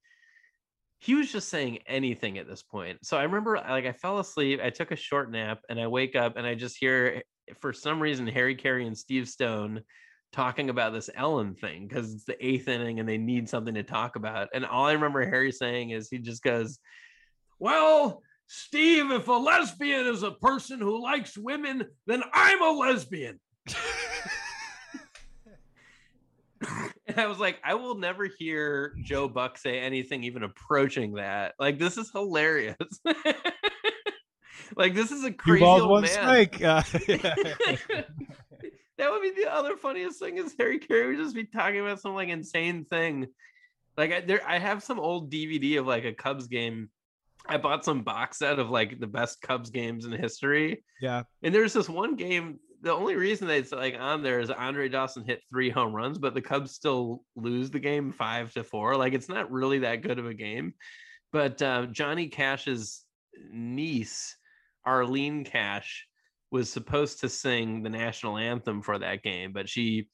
he 0.98 1.14
was 1.14 1.30
just 1.30 1.48
saying 1.48 1.80
anything 1.86 2.38
at 2.38 2.48
this 2.48 2.62
point. 2.62 3.04
So 3.04 3.16
I 3.16 3.24
remember, 3.24 3.56
like, 3.56 3.84
I 3.84 3.92
fell 3.92 4.20
asleep. 4.20 4.60
I 4.62 4.70
took 4.70 4.90
a 4.90 4.96
short 4.96 5.30
nap, 5.30 5.60
and 5.68 5.78
I 5.78 5.86
wake 5.86 6.16
up, 6.16 6.36
and 6.36 6.46
I 6.46 6.54
just 6.54 6.78
hear, 6.78 7.22
for 7.60 7.72
some 7.72 8.00
reason, 8.00 8.26
Harry 8.26 8.54
Caray 8.54 8.86
and 8.86 8.96
Steve 8.96 9.28
Stone 9.28 9.82
talking 10.34 10.68
about 10.68 10.92
this 10.92 11.08
Ellen 11.14 11.54
thing 11.54 11.86
because 11.86 12.12
it's 12.12 12.24
the 12.24 12.44
eighth 12.44 12.66
inning 12.68 12.98
and 12.98 13.08
they 13.08 13.18
need 13.18 13.48
something 13.48 13.74
to 13.74 13.84
talk 13.84 14.16
about. 14.16 14.48
And 14.52 14.66
all 14.66 14.86
I 14.86 14.92
remember 14.92 15.24
Harry 15.24 15.52
saying 15.52 15.90
is 15.90 16.08
he 16.10 16.18
just 16.18 16.42
goes, 16.42 16.80
Well, 17.58 18.20
Steve, 18.46 19.10
if 19.12 19.28
a 19.28 19.32
lesbian 19.32 20.06
is 20.06 20.22
a 20.22 20.32
person 20.32 20.80
who 20.80 21.02
likes 21.02 21.38
women, 21.38 21.86
then 22.06 22.22
I'm 22.32 22.62
a 22.62 22.70
lesbian. 22.70 23.38
and 27.06 27.18
I 27.18 27.26
was 27.26 27.38
like, 27.38 27.58
I 27.64 27.74
will 27.74 27.94
never 27.96 28.26
hear 28.26 28.94
Joe 29.02 29.28
Buck 29.28 29.56
say 29.56 29.78
anything 29.78 30.24
even 30.24 30.42
approaching 30.42 31.14
that. 31.14 31.54
Like, 31.58 31.78
this 31.78 31.96
is 31.96 32.10
hilarious. 32.10 32.76
like, 34.76 34.94
this 34.94 35.10
is 35.10 35.24
a 35.24 35.32
crazy 35.32 35.64
old 35.64 36.02
man. 36.02 36.10
strike. 36.10 36.60
Uh, 36.62 36.82
that 38.98 39.10
would 39.10 39.22
be 39.22 39.30
the 39.30 39.52
other 39.52 39.76
funniest 39.76 40.18
thing 40.18 40.38
is 40.38 40.54
Harry 40.58 40.78
Caray 40.78 41.08
would 41.08 41.18
just 41.18 41.34
be 41.34 41.44
talking 41.44 41.80
about 41.80 42.00
some 42.00 42.14
like 42.14 42.28
insane 42.28 42.84
thing. 42.84 43.26
Like 43.96 44.12
I, 44.12 44.20
there, 44.20 44.40
I 44.46 44.58
have 44.58 44.82
some 44.82 45.00
old 45.00 45.30
DVD 45.30 45.78
of 45.78 45.86
like 45.86 46.04
a 46.04 46.12
Cubs 46.12 46.46
game. 46.46 46.90
I 47.46 47.58
bought 47.58 47.84
some 47.84 48.02
box 48.02 48.38
set 48.38 48.58
of 48.58 48.70
like 48.70 49.00
the 49.00 49.06
best 49.06 49.42
Cubs 49.42 49.70
games 49.70 50.04
in 50.04 50.12
history. 50.12 50.84
Yeah, 51.00 51.24
and 51.42 51.54
there's 51.54 51.72
this 51.72 51.88
one 51.88 52.16
game. 52.16 52.58
The 52.82 52.92
only 52.92 53.16
reason 53.16 53.48
that 53.48 53.56
it's 53.56 53.72
like 53.72 53.96
on 53.98 54.22
there 54.22 54.40
is 54.40 54.50
Andre 54.50 54.88
Dawson 54.88 55.24
hit 55.24 55.42
three 55.50 55.70
home 55.70 55.94
runs, 55.94 56.18
but 56.18 56.34
the 56.34 56.42
Cubs 56.42 56.72
still 56.72 57.22
lose 57.34 57.70
the 57.70 57.80
game 57.80 58.12
five 58.12 58.52
to 58.52 58.64
four. 58.64 58.96
Like 58.96 59.12
it's 59.12 59.28
not 59.28 59.50
really 59.50 59.80
that 59.80 60.02
good 60.02 60.18
of 60.18 60.26
a 60.26 60.34
game. 60.34 60.74
But 61.32 61.60
uh, 61.62 61.86
Johnny 61.86 62.28
Cash's 62.28 63.04
niece, 63.50 64.36
Arlene 64.84 65.44
Cash, 65.44 66.06
was 66.54 66.70
supposed 66.70 67.18
to 67.18 67.28
sing 67.28 67.82
the 67.82 67.90
national 67.90 68.38
anthem 68.38 68.80
for 68.80 68.96
that 68.96 69.24
game, 69.24 69.52
but 69.52 69.68
she 69.68 70.08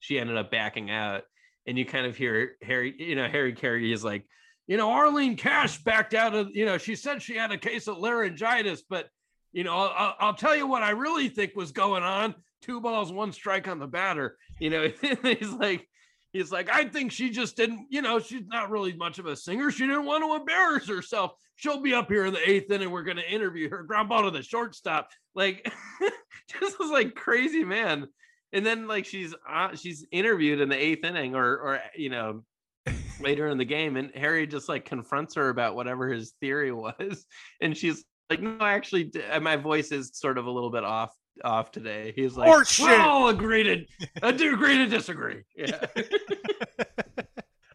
she 0.00 0.18
ended 0.18 0.36
up 0.36 0.50
backing 0.50 0.90
out. 0.90 1.22
and 1.64 1.78
you 1.78 1.84
kind 1.84 2.06
of 2.06 2.16
hear 2.16 2.56
Harry, 2.60 2.92
you 2.98 3.14
know, 3.14 3.28
Harry 3.28 3.52
Caray 3.52 3.92
is 3.92 4.02
like, 4.02 4.26
you 4.66 4.76
know, 4.76 4.90
Arlene 4.90 5.36
Cash 5.36 5.84
backed 5.84 6.12
out 6.12 6.34
of, 6.34 6.48
you 6.52 6.66
know, 6.66 6.76
she 6.76 6.96
said 6.96 7.22
she 7.22 7.36
had 7.36 7.52
a 7.52 7.56
case 7.56 7.86
of 7.86 7.98
laryngitis, 7.98 8.82
but 8.90 9.10
you 9.52 9.62
know, 9.62 9.76
I'll, 9.76 10.16
I'll 10.18 10.34
tell 10.34 10.56
you 10.56 10.66
what 10.66 10.82
I 10.82 10.90
really 10.90 11.28
think 11.28 11.54
was 11.54 11.70
going 11.70 12.02
on. 12.02 12.34
Two 12.62 12.80
balls, 12.80 13.12
one 13.12 13.30
strike 13.30 13.68
on 13.68 13.78
the 13.78 13.86
batter. 13.86 14.36
You 14.58 14.70
know, 14.70 14.88
he's 15.22 15.52
like, 15.52 15.86
he's 16.32 16.52
like, 16.52 16.70
I 16.70 16.84
think 16.84 17.12
she 17.12 17.30
just 17.30 17.56
didn't, 17.56 17.86
you 17.90 18.02
know, 18.02 18.18
she's 18.18 18.46
not 18.46 18.70
really 18.70 18.92
much 18.92 19.18
of 19.18 19.26
a 19.26 19.36
singer. 19.36 19.70
She 19.70 19.86
didn't 19.86 20.06
want 20.06 20.24
to 20.24 20.36
embarrass 20.36 20.88
herself. 20.88 21.32
She'll 21.56 21.80
be 21.80 21.94
up 21.94 22.08
here 22.08 22.26
in 22.26 22.32
the 22.32 22.50
eighth 22.50 22.70
inning. 22.70 22.90
We're 22.90 23.02
going 23.02 23.16
to 23.16 23.30
interview 23.30 23.68
her. 23.70 23.82
Ground 23.82 24.08
ball 24.08 24.24
to 24.24 24.30
the 24.30 24.42
shortstop. 24.42 25.10
Like, 25.34 25.70
just 26.60 26.78
was 26.78 26.90
like 26.90 27.14
crazy, 27.14 27.64
man. 27.64 28.08
And 28.52 28.66
then 28.66 28.88
like 28.88 29.04
she's 29.04 29.34
uh, 29.48 29.76
she's 29.76 30.04
interviewed 30.10 30.60
in 30.60 30.68
the 30.68 30.76
eighth 30.76 31.04
inning, 31.04 31.36
or 31.36 31.46
or 31.46 31.80
you 31.94 32.10
know, 32.10 32.42
later 33.20 33.46
in 33.46 33.58
the 33.58 33.64
game, 33.64 33.96
and 33.96 34.10
Harry 34.16 34.44
just 34.48 34.68
like 34.68 34.84
confronts 34.84 35.36
her 35.36 35.50
about 35.50 35.76
whatever 35.76 36.08
his 36.08 36.32
theory 36.40 36.72
was, 36.72 37.26
and 37.60 37.76
she's 37.76 38.04
like, 38.28 38.40
no, 38.40 38.56
I 38.58 38.72
actually, 38.72 39.12
my 39.40 39.54
voice 39.54 39.92
is 39.92 40.10
sort 40.14 40.36
of 40.36 40.46
a 40.46 40.50
little 40.50 40.70
bit 40.70 40.82
off 40.82 41.14
off 41.44 41.70
today. 41.72 42.12
He's 42.14 42.36
like, 42.36 42.50
Horseshit. 42.50 42.86
we 42.88 42.94
all 42.96 43.28
agree 43.28 43.62
to, 43.62 43.84
I 44.22 44.32
do 44.32 44.54
agree 44.54 44.76
to 44.78 44.86
disagree. 44.86 45.42
Yeah. 45.56 45.86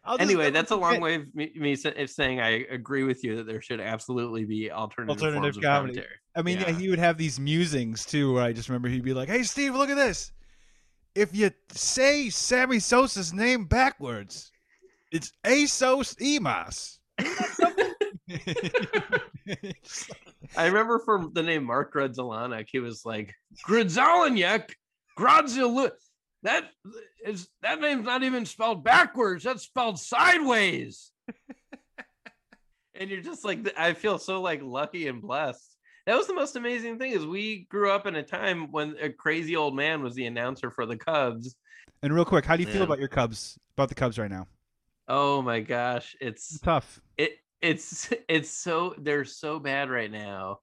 I'll 0.08 0.22
anyway, 0.22 0.52
that's 0.52 0.70
a 0.70 0.76
long 0.76 1.02
way 1.02 1.16
of 1.16 1.34
me, 1.34 1.52
me 1.56 1.76
saying 1.76 2.40
I 2.40 2.64
agree 2.70 3.04
with 3.04 3.24
you 3.24 3.38
that 3.38 3.48
there 3.48 3.60
should 3.60 3.82
absolutely 3.82 4.46
be 4.46 4.72
alternative, 4.72 5.18
Alternative 5.18 5.42
forms 5.42 5.58
of 5.58 5.64
comedy. 5.64 5.94
commentary. 5.94 6.16
I 6.36 6.42
mean, 6.44 6.60
yeah. 6.60 6.70
Yeah. 6.70 6.78
he 6.78 6.90
would 6.90 7.00
have 7.00 7.18
these 7.18 7.40
musings 7.40 8.06
too, 8.06 8.34
where 8.34 8.44
I 8.44 8.54
just 8.54 8.70
remember 8.70 8.88
he'd 8.88 9.04
be 9.04 9.16
like, 9.16 9.30
"Hey, 9.30 9.42
Steve, 9.42 9.74
look 9.74 9.90
at 9.90 9.96
this. 9.96 10.32
If 11.16 11.36
you 11.36 11.50
say 11.72 12.30
Sammy 12.30 12.78
Sosa's 12.78 13.34
name 13.34 13.66
backwards, 13.66 14.52
it's 15.12 15.32
Asos 15.44 16.16
Emas." 16.22 17.00
I 20.58 20.66
remember 20.68 21.00
from 21.00 21.32
the 21.34 21.44
name 21.44 21.64
Mark 21.64 21.94
Grudzielanek, 21.94 22.68
he 22.72 22.80
was 22.80 23.06
like 23.06 23.34
Grudzalanyek, 23.68 24.72
Gradzil. 25.18 25.92
That 26.44 26.66
is 27.26 27.48
that 27.62 27.82
name's 27.82 28.06
not 28.06 28.24
even 28.24 28.46
spelled 28.46 28.84
backwards. 28.84 29.44
That's 29.44 29.64
spelled 29.64 30.00
sideways. 30.00 31.12
and 32.96 33.10
you're 33.10 33.22
just 33.22 33.44
like, 33.44 33.74
I 33.78 33.94
feel 33.94 34.18
so 34.18 34.42
like 34.42 34.62
lucky 34.64 35.08
and 35.08 35.22
blessed. 35.22 35.76
That 36.06 36.18
was 36.18 36.28
the 36.28 36.36
most 36.36 36.56
amazing 36.56 37.00
thing 37.00 37.12
is 37.14 37.26
we 37.26 37.66
grew 37.72 37.90
up 37.92 38.06
in 38.06 38.16
a 38.16 38.22
time 38.24 38.72
when 38.72 38.96
a 39.02 39.10
crazy 39.10 39.56
old 39.56 39.76
man 39.76 40.04
was 40.04 40.14
the 40.14 40.28
announcer 40.28 40.70
for 40.70 40.86
the 40.86 40.98
Cubs. 40.98 41.56
and 42.04 42.14
real 42.14 42.26
quick, 42.26 42.46
how 42.46 42.56
do 42.56 42.62
you 42.64 42.70
feel 42.70 42.84
about 42.84 43.00
your 43.00 43.08
Cubs? 43.08 43.58
About 43.76 43.90
the 43.90 43.96
Cubs 43.96 44.20
right 44.20 44.30
now? 44.30 44.46
Oh 45.08 45.42
my 45.42 45.62
gosh, 45.62 46.16
it's 46.22 46.60
Tough. 46.60 47.00
it 47.18 47.32
it's 47.66 48.14
it's 48.30 48.50
so 48.52 48.94
they're 49.00 49.26
so 49.26 49.60
bad 49.60 49.90
right 49.90 50.12
now 50.12 50.60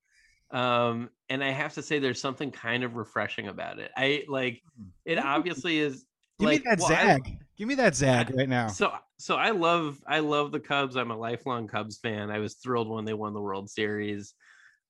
um 0.52 1.08
and 1.28 1.42
i 1.42 1.50
have 1.50 1.74
to 1.74 1.82
say 1.82 1.98
there's 1.98 2.20
something 2.20 2.50
kind 2.50 2.84
of 2.84 2.96
refreshing 2.96 3.48
about 3.48 3.78
it. 3.78 3.90
I 3.96 4.24
like 4.28 4.62
it 5.04 5.18
obviously 5.18 5.78
is 5.78 6.04
Give 6.38 6.48
like 6.48 6.60
me 6.60 6.70
that 6.70 6.78
well, 6.80 6.92
I- 6.92 6.94
zag. 7.14 7.38
Give 7.58 7.68
me 7.68 7.74
that 7.76 7.94
zag 7.94 8.34
right 8.34 8.48
now. 8.48 8.68
so 8.68 8.92
so 9.18 9.36
i 9.36 9.50
love 9.50 9.98
i 10.06 10.18
love 10.20 10.52
the 10.52 10.60
cubs. 10.60 10.96
I'm 10.96 11.10
a 11.10 11.16
lifelong 11.16 11.68
cubs 11.68 11.98
fan. 11.98 12.30
I 12.30 12.38
was 12.38 12.54
thrilled 12.54 12.88
when 12.90 13.04
they 13.04 13.14
won 13.14 13.32
the 13.34 13.40
world 13.40 13.70
series. 13.70 14.34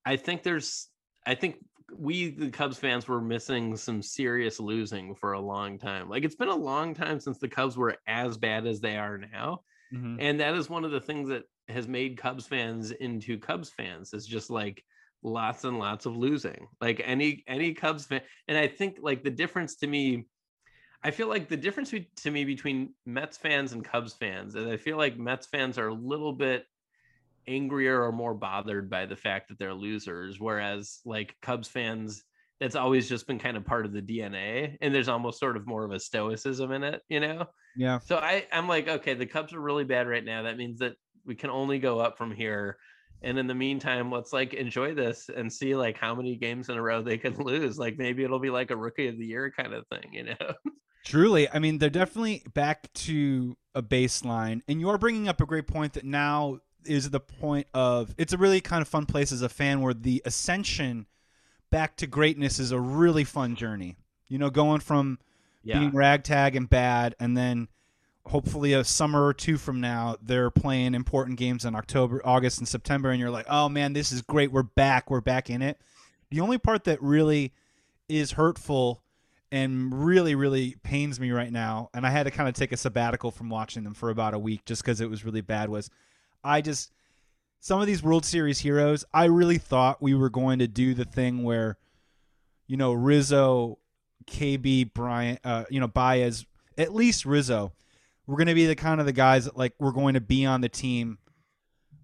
I 0.04 0.16
think 0.16 0.42
there's 0.42 0.88
i 1.26 1.34
think 1.34 1.56
we 1.96 2.30
the 2.30 2.50
cubs 2.50 2.78
fans 2.78 3.06
were 3.06 3.20
missing 3.20 3.76
some 3.76 4.00
serious 4.02 4.58
losing 4.58 5.14
for 5.14 5.32
a 5.34 5.40
long 5.40 5.78
time. 5.78 6.08
Like 6.08 6.24
it's 6.24 6.36
been 6.42 6.48
a 6.48 6.56
long 6.72 6.94
time 6.94 7.20
since 7.20 7.38
the 7.38 7.48
cubs 7.48 7.76
were 7.76 7.96
as 8.06 8.36
bad 8.38 8.66
as 8.66 8.80
they 8.80 8.96
are 8.96 9.18
now 9.18 9.60
Mhm. 9.94 10.16
and 10.20 10.40
that 10.40 10.54
is 10.54 10.70
one 10.70 10.84
of 10.86 10.90
the 10.90 11.00
things 11.02 11.28
that 11.28 11.44
has 11.68 11.88
made 11.88 12.18
Cubs 12.18 12.46
fans 12.46 12.90
into 12.90 13.38
Cubs 13.38 13.70
fans 13.70 14.12
is 14.12 14.26
just 14.26 14.50
like 14.50 14.84
lots 15.22 15.64
and 15.64 15.78
lots 15.78 16.06
of 16.06 16.16
losing. 16.16 16.68
Like 16.80 17.00
any 17.04 17.44
any 17.46 17.74
Cubs 17.74 18.06
fan, 18.06 18.22
and 18.48 18.58
I 18.58 18.68
think 18.68 18.98
like 19.00 19.22
the 19.22 19.30
difference 19.30 19.76
to 19.76 19.86
me, 19.86 20.26
I 21.02 21.10
feel 21.10 21.28
like 21.28 21.48
the 21.48 21.56
difference 21.56 21.94
to 22.16 22.30
me 22.30 22.44
between 22.44 22.94
Mets 23.06 23.36
fans 23.36 23.72
and 23.72 23.84
Cubs 23.84 24.14
fans, 24.14 24.54
is 24.54 24.66
I 24.66 24.76
feel 24.76 24.96
like 24.96 25.18
Mets 25.18 25.46
fans 25.46 25.78
are 25.78 25.88
a 25.88 25.94
little 25.94 26.32
bit 26.32 26.64
angrier 27.48 28.02
or 28.02 28.12
more 28.12 28.34
bothered 28.34 28.88
by 28.88 29.06
the 29.06 29.16
fact 29.16 29.48
that 29.48 29.58
they're 29.58 29.74
losers, 29.74 30.40
whereas 30.40 31.00
like 31.04 31.36
Cubs 31.42 31.68
fans. 31.68 32.24
That's 32.60 32.76
always 32.76 33.08
just 33.08 33.26
been 33.26 33.40
kind 33.40 33.56
of 33.56 33.64
part 33.64 33.86
of 33.86 33.92
the 33.92 34.00
DNA, 34.00 34.76
and 34.80 34.94
there's 34.94 35.08
almost 35.08 35.40
sort 35.40 35.56
of 35.56 35.66
more 35.66 35.84
of 35.84 35.90
a 35.90 35.98
stoicism 35.98 36.70
in 36.70 36.84
it, 36.84 37.02
you 37.08 37.18
know. 37.18 37.46
Yeah. 37.76 37.98
So 37.98 38.18
I, 38.18 38.46
I'm 38.52 38.68
like, 38.68 38.86
okay, 38.86 39.14
the 39.14 39.26
Cubs 39.26 39.52
are 39.52 39.60
really 39.60 39.82
bad 39.82 40.06
right 40.06 40.24
now. 40.24 40.42
That 40.42 40.56
means 40.56 40.78
that 40.78 40.94
we 41.24 41.34
can 41.34 41.50
only 41.50 41.78
go 41.78 41.98
up 42.00 42.16
from 42.18 42.32
here. 42.32 42.78
And 43.22 43.38
in 43.38 43.46
the 43.46 43.54
meantime, 43.54 44.10
let's 44.10 44.32
like 44.32 44.54
enjoy 44.54 44.94
this 44.94 45.30
and 45.34 45.52
see 45.52 45.76
like 45.76 45.96
how 45.96 46.14
many 46.14 46.36
games 46.36 46.68
in 46.68 46.76
a 46.76 46.82
row 46.82 47.02
they 47.02 47.18
can 47.18 47.36
lose. 47.38 47.78
Like 47.78 47.96
maybe 47.98 48.24
it'll 48.24 48.40
be 48.40 48.50
like 48.50 48.70
a 48.70 48.76
rookie 48.76 49.08
of 49.08 49.18
the 49.18 49.26
year 49.26 49.52
kind 49.56 49.72
of 49.74 49.86
thing, 49.88 50.12
you 50.12 50.24
know? 50.24 50.54
Truly, 51.04 51.48
I 51.48 51.58
mean, 51.58 51.78
they're 51.78 51.90
definitely 51.90 52.42
back 52.54 52.92
to 52.94 53.56
a 53.74 53.82
baseline, 53.82 54.62
and 54.68 54.80
you're 54.80 54.98
bringing 54.98 55.28
up 55.28 55.40
a 55.40 55.46
great 55.46 55.66
point 55.66 55.94
that 55.94 56.04
now 56.04 56.60
is 56.84 57.10
the 57.10 57.20
point 57.20 57.66
of 57.74 58.14
it's 58.18 58.32
a 58.32 58.38
really 58.38 58.60
kind 58.60 58.82
of 58.82 58.88
fun 58.88 59.06
place 59.06 59.32
as 59.32 59.42
a 59.42 59.48
fan 59.48 59.80
where 59.80 59.94
the 59.94 60.22
ascension 60.24 61.06
back 61.70 61.96
to 61.96 62.06
greatness 62.06 62.58
is 62.58 62.70
a 62.70 62.78
really 62.78 63.24
fun 63.24 63.56
journey. 63.56 63.96
You 64.28 64.38
know, 64.38 64.48
going 64.50 64.80
from 64.80 65.18
Yeah. 65.64 65.78
being 65.80 65.92
ragtag 65.92 66.54
and 66.54 66.70
bad, 66.70 67.16
and 67.18 67.36
then 67.36 67.68
hopefully 68.26 68.72
a 68.72 68.84
summer 68.84 69.24
or 69.24 69.34
two 69.34 69.58
from 69.58 69.80
now 69.80 70.16
they're 70.22 70.50
playing 70.50 70.94
important 70.94 71.38
games 71.38 71.64
in 71.64 71.74
October, 71.74 72.20
August, 72.24 72.58
and 72.58 72.68
September, 72.68 73.10
and 73.10 73.20
you're 73.20 73.30
like, 73.30 73.46
oh 73.48 73.68
man, 73.68 73.92
this 73.92 74.12
is 74.12 74.22
great. 74.22 74.52
We're 74.52 74.62
back. 74.62 75.10
We're 75.10 75.20
back 75.20 75.50
in 75.50 75.62
it. 75.62 75.80
The 76.30 76.40
only 76.40 76.58
part 76.58 76.84
that 76.84 77.02
really 77.02 77.52
is 78.08 78.32
hurtful 78.32 79.02
and 79.50 79.92
really, 80.06 80.34
really 80.34 80.76
pains 80.82 81.20
me 81.20 81.30
right 81.30 81.52
now, 81.52 81.90
and 81.92 82.06
I 82.06 82.10
had 82.10 82.22
to 82.24 82.30
kind 82.30 82.48
of 82.48 82.54
take 82.54 82.72
a 82.72 82.76
sabbatical 82.76 83.30
from 83.30 83.50
watching 83.50 83.84
them 83.84 83.92
for 83.92 84.08
about 84.08 84.32
a 84.32 84.38
week 84.38 84.64
just 84.64 84.82
because 84.82 85.00
it 85.00 85.10
was 85.10 85.24
really 85.24 85.42
bad. 85.42 85.68
Was 85.68 85.90
I 86.42 86.62
just 86.62 86.90
some 87.60 87.80
of 87.80 87.86
these 87.86 88.02
World 88.02 88.24
Series 88.24 88.60
heroes? 88.60 89.04
I 89.12 89.24
really 89.24 89.58
thought 89.58 90.00
we 90.00 90.14
were 90.14 90.30
going 90.30 90.60
to 90.60 90.68
do 90.68 90.94
the 90.94 91.04
thing 91.04 91.42
where, 91.42 91.76
you 92.66 92.78
know, 92.78 92.94
Rizzo, 92.94 93.78
KB, 94.26 94.94
Bryant, 94.94 95.40
uh, 95.44 95.64
you 95.68 95.80
know, 95.80 95.88
Baez, 95.88 96.46
at 96.78 96.94
least 96.94 97.26
Rizzo, 97.26 97.72
we're 98.32 98.38
going 98.38 98.48
to 98.48 98.54
be 98.54 98.64
the 98.64 98.74
kind 98.74 98.98
of 98.98 99.04
the 99.04 99.12
guys 99.12 99.44
that 99.44 99.58
like 99.58 99.74
we're 99.78 99.92
going 99.92 100.14
to 100.14 100.20
be 100.20 100.46
on 100.46 100.62
the 100.62 100.68
team 100.68 101.18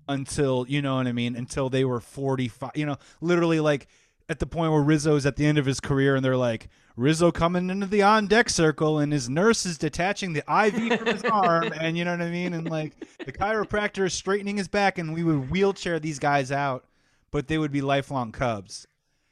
until 0.07 0.67
you 0.69 0.83
know 0.83 0.97
what 0.97 1.07
I 1.07 1.13
mean, 1.13 1.35
until 1.35 1.71
they 1.71 1.87
were 1.87 2.01
forty 2.01 2.49
five. 2.49 2.73
You 2.75 2.85
know, 2.85 2.97
literally 3.23 3.61
like 3.61 3.87
at 4.29 4.39
the 4.39 4.45
point 4.45 4.71
where 4.71 4.83
Rizzo's 4.83 5.25
at 5.25 5.37
the 5.37 5.47
end 5.47 5.57
of 5.57 5.65
his 5.65 5.81
career, 5.81 6.17
and 6.17 6.23
they're 6.23 6.37
like 6.37 6.69
Rizzo 6.97 7.33
coming 7.33 7.71
into 7.71 7.87
the 7.87 8.03
on 8.03 8.27
deck 8.27 8.51
circle, 8.51 8.99
and 8.99 9.11
his 9.11 9.31
nurse 9.31 9.65
is 9.65 9.79
detaching 9.79 10.35
the 10.35 10.41
IV 10.41 10.99
from 10.99 11.07
his 11.07 11.25
arm, 11.33 11.73
and 11.81 11.97
you 11.97 12.05
know 12.05 12.11
what 12.11 12.21
I 12.21 12.31
mean, 12.31 12.53
and 12.53 12.69
like 12.69 12.93
the 13.25 13.33
chiropractor 13.33 14.05
is 14.05 14.13
straightening 14.13 14.59
his 14.59 14.69
back, 14.69 14.99
and 14.99 15.15
we 15.15 15.25
would 15.25 15.51
wheelchair 15.51 15.99
these 15.99 16.19
guys 16.19 16.53
out, 16.53 16.85
but 17.31 17.49
they 17.49 17.57
would 17.57 17.73
be 17.73 17.81
lifelong 17.81 18.33
Cubs. 18.33 18.87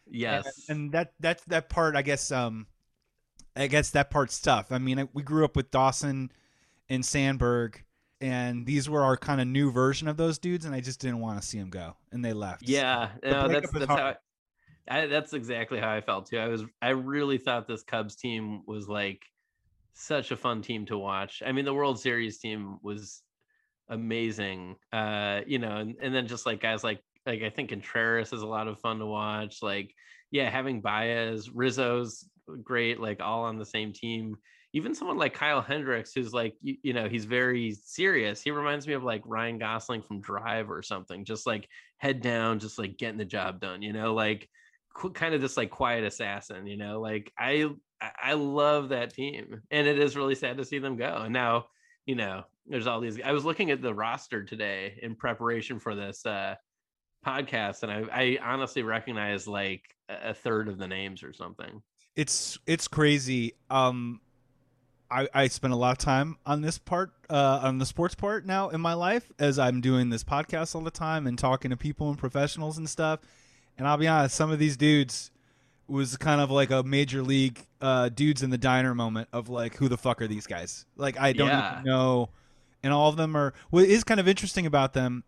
Yes. 0.07 0.65
And, 0.71 0.79
and 0.79 0.93
that 0.93 1.13
that's 1.21 1.45
that 1.45 1.69
part. 1.69 1.95
I 1.95 2.01
guess. 2.01 2.33
Um, 2.33 2.69
I 3.55 3.69
guess 3.69 3.91
that 3.91 4.11
part's 4.11 4.39
tough. 4.39 4.71
I 4.71 4.77
mean, 4.77 4.99
I, 4.99 5.09
we 5.15 5.23
grew 5.23 5.43
up 5.43 5.57
with 5.57 5.71
Dawson 5.71 6.31
and 6.89 7.05
Sandberg, 7.05 7.83
and 8.21 8.67
these 8.67 8.89
were 8.89 9.03
our 9.03 9.17
kind 9.17 9.41
of 9.41 9.47
new 9.47 9.71
version 9.71 10.09
of 10.09 10.17
those 10.17 10.39
dudes, 10.39 10.65
and 10.65 10.75
I 10.75 10.81
just 10.81 11.01
didn't 11.01 11.21
want 11.21 11.41
to 11.41 11.47
see 11.47 11.59
them 11.59 11.71
go, 11.71 11.97
and 12.13 12.25
they 12.25 12.33
left. 12.33 12.63
yeah. 12.63 13.11
The 13.23 13.31
No, 13.31 13.49
that's 13.49 13.71
that's 13.71 13.87
how. 13.87 13.97
I, 13.97 14.17
I 14.89 15.07
that's 15.07 15.33
exactly 15.33 15.79
how 15.81 15.93
I 15.93 16.01
felt 16.01 16.27
too. 16.31 16.39
I 16.39 16.49
was 16.49 16.65
I 16.81 16.91
really 16.91 17.39
thought 17.39 17.67
this 17.67 17.83
Cubs 17.83 18.17
team 18.17 18.63
was 18.67 18.89
like 18.89 19.23
such 19.93 20.31
a 20.31 20.37
fun 20.37 20.63
team 20.63 20.87
to 20.87 20.99
watch. 20.99 21.43
I 21.45 21.53
mean, 21.53 21.65
the 21.65 21.75
World 21.75 21.99
Series 21.99 22.39
team 22.39 22.79
was 22.83 23.23
amazing. 23.89 24.77
Uh, 24.93 25.41
you 25.47 25.59
know, 25.59 25.77
and, 25.77 25.97
and 26.01 26.15
then 26.15 26.27
just 26.27 26.47
like 26.47 26.61
guys 26.61 26.85
like 26.85 27.01
like 27.27 27.43
I 27.43 27.51
think 27.51 27.71
Contreras 27.71 28.33
is 28.33 28.43
a 28.43 28.47
lot 28.47 28.69
of 28.69 28.79
fun 28.79 28.99
to 29.01 29.07
watch. 29.07 29.59
Like, 29.63 29.93
yeah, 30.31 30.49
having 30.49 30.81
Baez, 30.81 31.51
Rizzo's 31.51 32.29
great, 32.63 33.01
like 33.01 33.21
all 33.21 33.45
on 33.45 33.59
the 33.59 33.67
same 33.67 33.93
team. 33.93 34.37
Even 34.73 34.95
someone 34.95 35.17
like 35.17 35.33
Kyle 35.33 35.63
Hendricks, 35.63 36.13
who's 36.13 36.35
like, 36.35 36.55
you, 36.61 36.77
you 36.83 36.93
know, 36.93 37.09
he's 37.09 37.25
very 37.25 37.73
serious. 37.85 38.43
He 38.43 38.51
reminds 38.51 38.87
me 38.87 38.95
of 38.95 39.05
like 39.05 39.23
Ryan 39.25 39.59
Gosling 39.59 40.03
from 40.03 40.21
Drive 40.21 40.71
or 40.71 40.83
something, 40.83 41.25
just 41.25 41.47
like 41.47 41.69
head 41.99 42.21
down, 42.21 42.59
just 42.59 42.79
like 42.79 42.99
getting 42.99 43.19
the 43.19 43.25
job 43.25 43.61
done, 43.61 43.81
you 43.81 43.93
know, 43.93 44.13
like 44.15 44.49
kind 45.15 45.35
of 45.35 45.41
this 45.41 45.57
like 45.57 45.71
quiet 45.71 46.05
assassin, 46.05 46.67
you 46.67 46.77
know, 46.77 47.01
like 47.01 47.33
I, 47.39 47.71
I 48.23 48.35
love 48.35 48.91
that 48.91 49.15
team 49.15 49.63
and 49.71 49.87
it 49.87 49.99
is 49.99 50.17
really 50.17 50.35
sad 50.35 50.59
to 50.59 50.65
see 50.65 50.79
them 50.79 50.97
go. 50.97 51.23
And 51.25 51.33
now, 51.33 51.67
you 52.05 52.15
know, 52.15 52.45
there's 52.67 52.87
all 52.87 53.01
these, 53.01 53.21
I 53.23 53.33
was 53.33 53.45
looking 53.45 53.71
at 53.71 53.81
the 53.81 53.95
roster 53.95 54.45
today 54.45 54.99
in 55.03 55.15
preparation 55.15 55.79
for 55.79 55.95
this, 55.95 56.27
uh, 56.27 56.57
podcast 57.27 57.83
and 57.83 57.91
I, 57.91 58.05
I 58.13 58.39
honestly 58.41 58.83
recognize 58.83 59.49
like 59.49 59.83
a 60.09 60.33
third 60.33 60.69
of 60.69 60.79
the 60.79 60.87
names 60.87 61.25
or 61.25 61.33
something. 61.33 61.83
it's 62.15 62.59
it's 62.67 62.89
crazy. 62.89 63.55
Um, 63.71 64.21
I, 65.11 65.29
I 65.33 65.49
spend 65.49 65.73
a 65.73 65.77
lot 65.77 65.93
of 65.93 65.99
time 65.99 66.37
on 66.45 66.63
this 66.63 66.79
part, 66.79 67.13
uh, 67.31 67.61
on 67.63 67.79
the 67.79 67.87
sports 67.87 68.15
part 68.15 68.45
now 68.47 68.71
in 68.71 68.81
my 68.81 68.95
life, 68.95 69.31
as 69.39 69.59
I'm 69.59 69.81
doing 69.81 70.11
this 70.11 70.25
podcast 70.25 70.75
all 70.75 70.81
the 70.81 70.91
time 70.91 71.27
and 71.27 71.39
talking 71.39 71.71
to 71.71 71.77
people 71.77 72.09
and 72.11 72.19
professionals 72.19 72.79
and 72.79 72.89
stuff. 72.89 73.21
And 73.79 73.87
I'll 73.87 73.97
be 73.99 74.09
honest, 74.09 74.35
some 74.35 74.51
of 74.51 74.59
these 74.59 74.77
dudes 74.77 75.31
was 75.89 76.17
kind 76.17 76.41
of 76.41 76.51
like 76.51 76.71
a 76.71 76.83
major 76.83 77.23
league 77.23 77.65
uh, 77.81 78.09
dudes 78.09 78.43
in 78.43 78.51
the 78.51 78.59
diner 78.59 78.95
moment 78.95 79.29
of 79.33 79.49
like, 79.49 79.77
who 79.77 79.89
the 79.89 79.97
fuck 79.99 80.21
are 80.21 80.27
these 80.27 80.47
guys? 80.47 80.85
Like, 80.97 81.19
I 81.21 81.33
don't 81.33 81.49
Yeah. 81.49 81.83
know. 81.85 82.31
And 82.83 82.93
all 82.93 83.09
of 83.09 83.17
them 83.17 83.37
are. 83.37 83.53
What 83.71 83.85
is 83.85 84.03
kind 84.05 84.19
of 84.21 84.27
interesting 84.29 84.67
about 84.67 84.93
them 84.93 85.25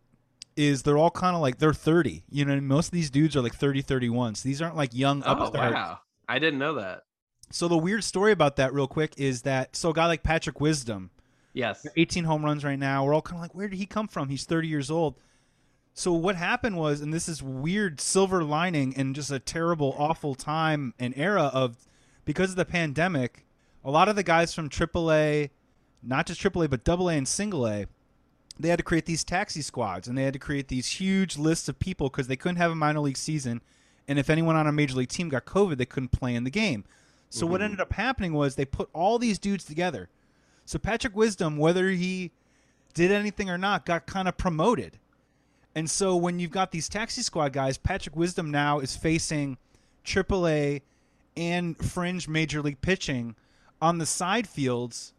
is 0.57 0.83
they're 0.83 0.99
all 0.99 1.11
kind 1.11 1.37
of 1.37 1.43
like 1.43 1.59
they're 1.59 1.73
30. 1.73 2.25
You 2.31 2.45
know, 2.45 2.61
most 2.61 2.87
of 2.87 2.93
these 2.93 3.11
dudes 3.11 3.37
are 3.37 3.41
like 3.43 3.55
30, 3.55 3.83
31. 3.83 4.35
So 4.35 4.49
these 4.49 4.61
aren't 4.61 4.77
like 4.77 4.93
young 4.93 5.23
Oh 5.25 5.51
wow, 5.55 6.01
I 6.29 6.39
didn't 6.41 6.59
know 6.59 6.75
that. 6.75 7.03
So 7.51 7.69
the 7.69 7.79
weird 7.79 8.05
story 8.05 8.33
about 8.33 8.57
that, 8.57 8.73
real 8.73 8.87
quick, 8.87 9.15
is 9.17 9.43
that 9.43 9.75
so 9.75 9.91
a 9.91 9.95
guy 9.95 10.07
like 10.07 10.23
Patrick 10.23 10.61
Wisdom, 10.61 11.11
Yes. 11.55 11.85
18 11.97 12.25
home 12.25 12.45
runs 12.45 12.65
right 12.65 12.79
now. 12.79 13.05
We're 13.05 13.15
all 13.15 13.23
kind 13.23 13.37
of 13.39 13.43
like, 13.43 13.55
where 13.55 13.69
did 13.69 13.79
he 13.79 13.87
come 13.87 14.07
from? 14.07 14.29
He's 14.29 14.45
30 14.45 14.69
years 14.69 14.91
old. 14.91 15.17
So 15.93 16.13
what 16.13 16.37
happened 16.37 16.77
was, 16.77 17.01
and 17.01 17.13
this 17.13 17.29
is 17.29 17.43
weird 17.43 18.01
silver 18.01 18.45
lining 18.45 18.97
and 18.97 19.15
just 19.15 19.33
a 19.33 19.41
terrible, 19.41 19.97
awful 19.99 20.37
time 20.37 20.95
and 20.99 21.13
era 21.17 21.51
of 21.53 21.89
because 22.25 22.51
of 22.51 22.57
the 22.57 22.65
pandemic. 22.65 23.45
A 23.85 23.91
lot 23.91 24.09
of 24.09 24.15
the 24.15 24.23
guys 24.23 24.55
from 24.55 24.69
AAA, 24.69 25.51
not 26.01 26.27
just 26.27 26.41
AAA 26.41 26.71
but 26.71 26.89
AA 26.89 27.09
and 27.09 27.27
Single 27.27 27.67
A, 27.67 27.87
they 28.61 28.69
had 28.69 28.79
to 28.79 28.85
create 28.85 29.07
these 29.07 29.25
taxi 29.25 29.63
squads 29.63 30.07
and 30.07 30.17
they 30.17 30.23
had 30.23 30.35
to 30.35 30.39
create 30.39 30.69
these 30.69 30.87
huge 30.87 31.37
lists 31.37 31.69
of 31.69 31.81
people 31.81 32.09
because 32.09 32.29
they 32.29 32.37
couldn't 32.37 32.57
have 32.57 32.71
a 32.71 32.77
minor 32.77 33.01
league 33.01 33.17
season. 33.17 33.63
And 34.07 34.19
if 34.19 34.31
anyone 34.31 34.55
on 34.55 34.69
a 34.69 34.73
major 34.73 34.97
league 34.97 35.09
team 35.09 35.29
got 35.29 35.45
COVID, 35.45 35.79
they 35.79 35.87
couldn't 35.87 36.13
play 36.13 36.37
in 36.37 36.45
the 36.45 36.51
game. 36.51 36.85
So 37.31 37.47
what 37.47 37.57
mm-hmm. 37.57 37.65
ended 37.65 37.81
up 37.81 37.93
happening 37.93 38.33
was 38.33 38.55
they 38.55 38.65
put 38.65 38.89
all 38.93 39.19
these 39.19 39.39
dudes 39.39 39.65
together. 39.65 40.09
So 40.65 40.79
Patrick 40.79 41.17
Wisdom, 41.17 41.57
whether 41.57 41.91
he 41.91 42.31
did 42.95 43.11
anything 43.11 43.51
or 43.51 43.59
not, 43.59 43.87
got 43.87 44.07
kind 44.07 44.29
of 44.29 44.37
promoted. 44.37 44.99
And 45.75 45.91
so 45.91 46.17
when 46.17 46.39
you've 46.39 46.51
got 46.51 46.73
these 46.73 46.89
taxi 46.89 47.23
squad 47.23 47.53
guys, 47.53 47.79
Patrick 47.79 48.17
Wisdom 48.17 48.51
now 48.51 48.79
is 48.81 48.97
facing 48.97 49.59
AAA 50.05 50.83
and 51.37 51.77
fringe 51.77 52.27
major 52.27 52.61
league 52.61 52.81
pitching 52.81 53.37
on 53.81 53.99
the 53.99 54.07
side 54.07 54.49
fields 54.49 55.13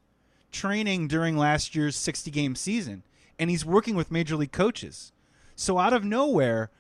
training 0.52 1.08
during 1.08 1.38
last 1.38 1.76
year's 1.76 1.96
60 1.96 2.30
game 2.32 2.56
season. 2.56 3.04
And 3.38 3.50
he's 3.50 3.66
working 3.66 3.96
with 3.96 4.12
major 4.12 4.36
league 4.36 4.52
coaches. 4.52 5.14
So 5.56 5.78
out 5.78 5.94
of 5.94 6.04
nowhere, 6.04 6.72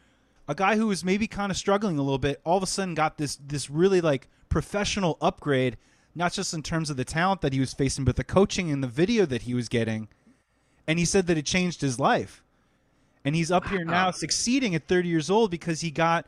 a 0.49 0.55
guy 0.55 0.75
who 0.75 0.87
was 0.87 1.05
maybe 1.05 1.27
kind 1.27 1.51
of 1.51 1.57
struggling 1.57 1.97
a 1.97 2.01
little 2.01 2.17
bit 2.17 2.41
all 2.43 2.57
of 2.57 2.63
a 2.63 2.67
sudden 2.67 2.95
got 2.95 3.17
this 3.17 3.37
this 3.37 3.69
really 3.69 4.01
like 4.01 4.27
professional 4.49 5.17
upgrade 5.21 5.77
not 6.15 6.33
just 6.33 6.53
in 6.53 6.63
terms 6.63 6.89
of 6.89 6.97
the 6.97 7.05
talent 7.05 7.41
that 7.41 7.53
he 7.53 7.59
was 7.59 7.73
facing 7.73 8.03
but 8.03 8.15
the 8.15 8.23
coaching 8.23 8.71
and 8.71 8.83
the 8.83 8.87
video 8.87 9.25
that 9.25 9.43
he 9.43 9.53
was 9.53 9.69
getting. 9.69 10.07
And 10.87 10.97
he 10.97 11.05
said 11.05 11.27
that 11.27 11.37
it 11.37 11.45
changed 11.45 11.81
his 11.81 11.99
life. 11.99 12.43
And 13.23 13.35
he's 13.35 13.51
up 13.51 13.67
here 13.67 13.85
now 13.85 14.11
succeeding 14.11 14.73
at 14.73 14.87
30 14.87 15.07
years 15.07 15.29
old 15.29 15.51
because 15.51 15.81
he 15.81 15.91
got 15.91 16.25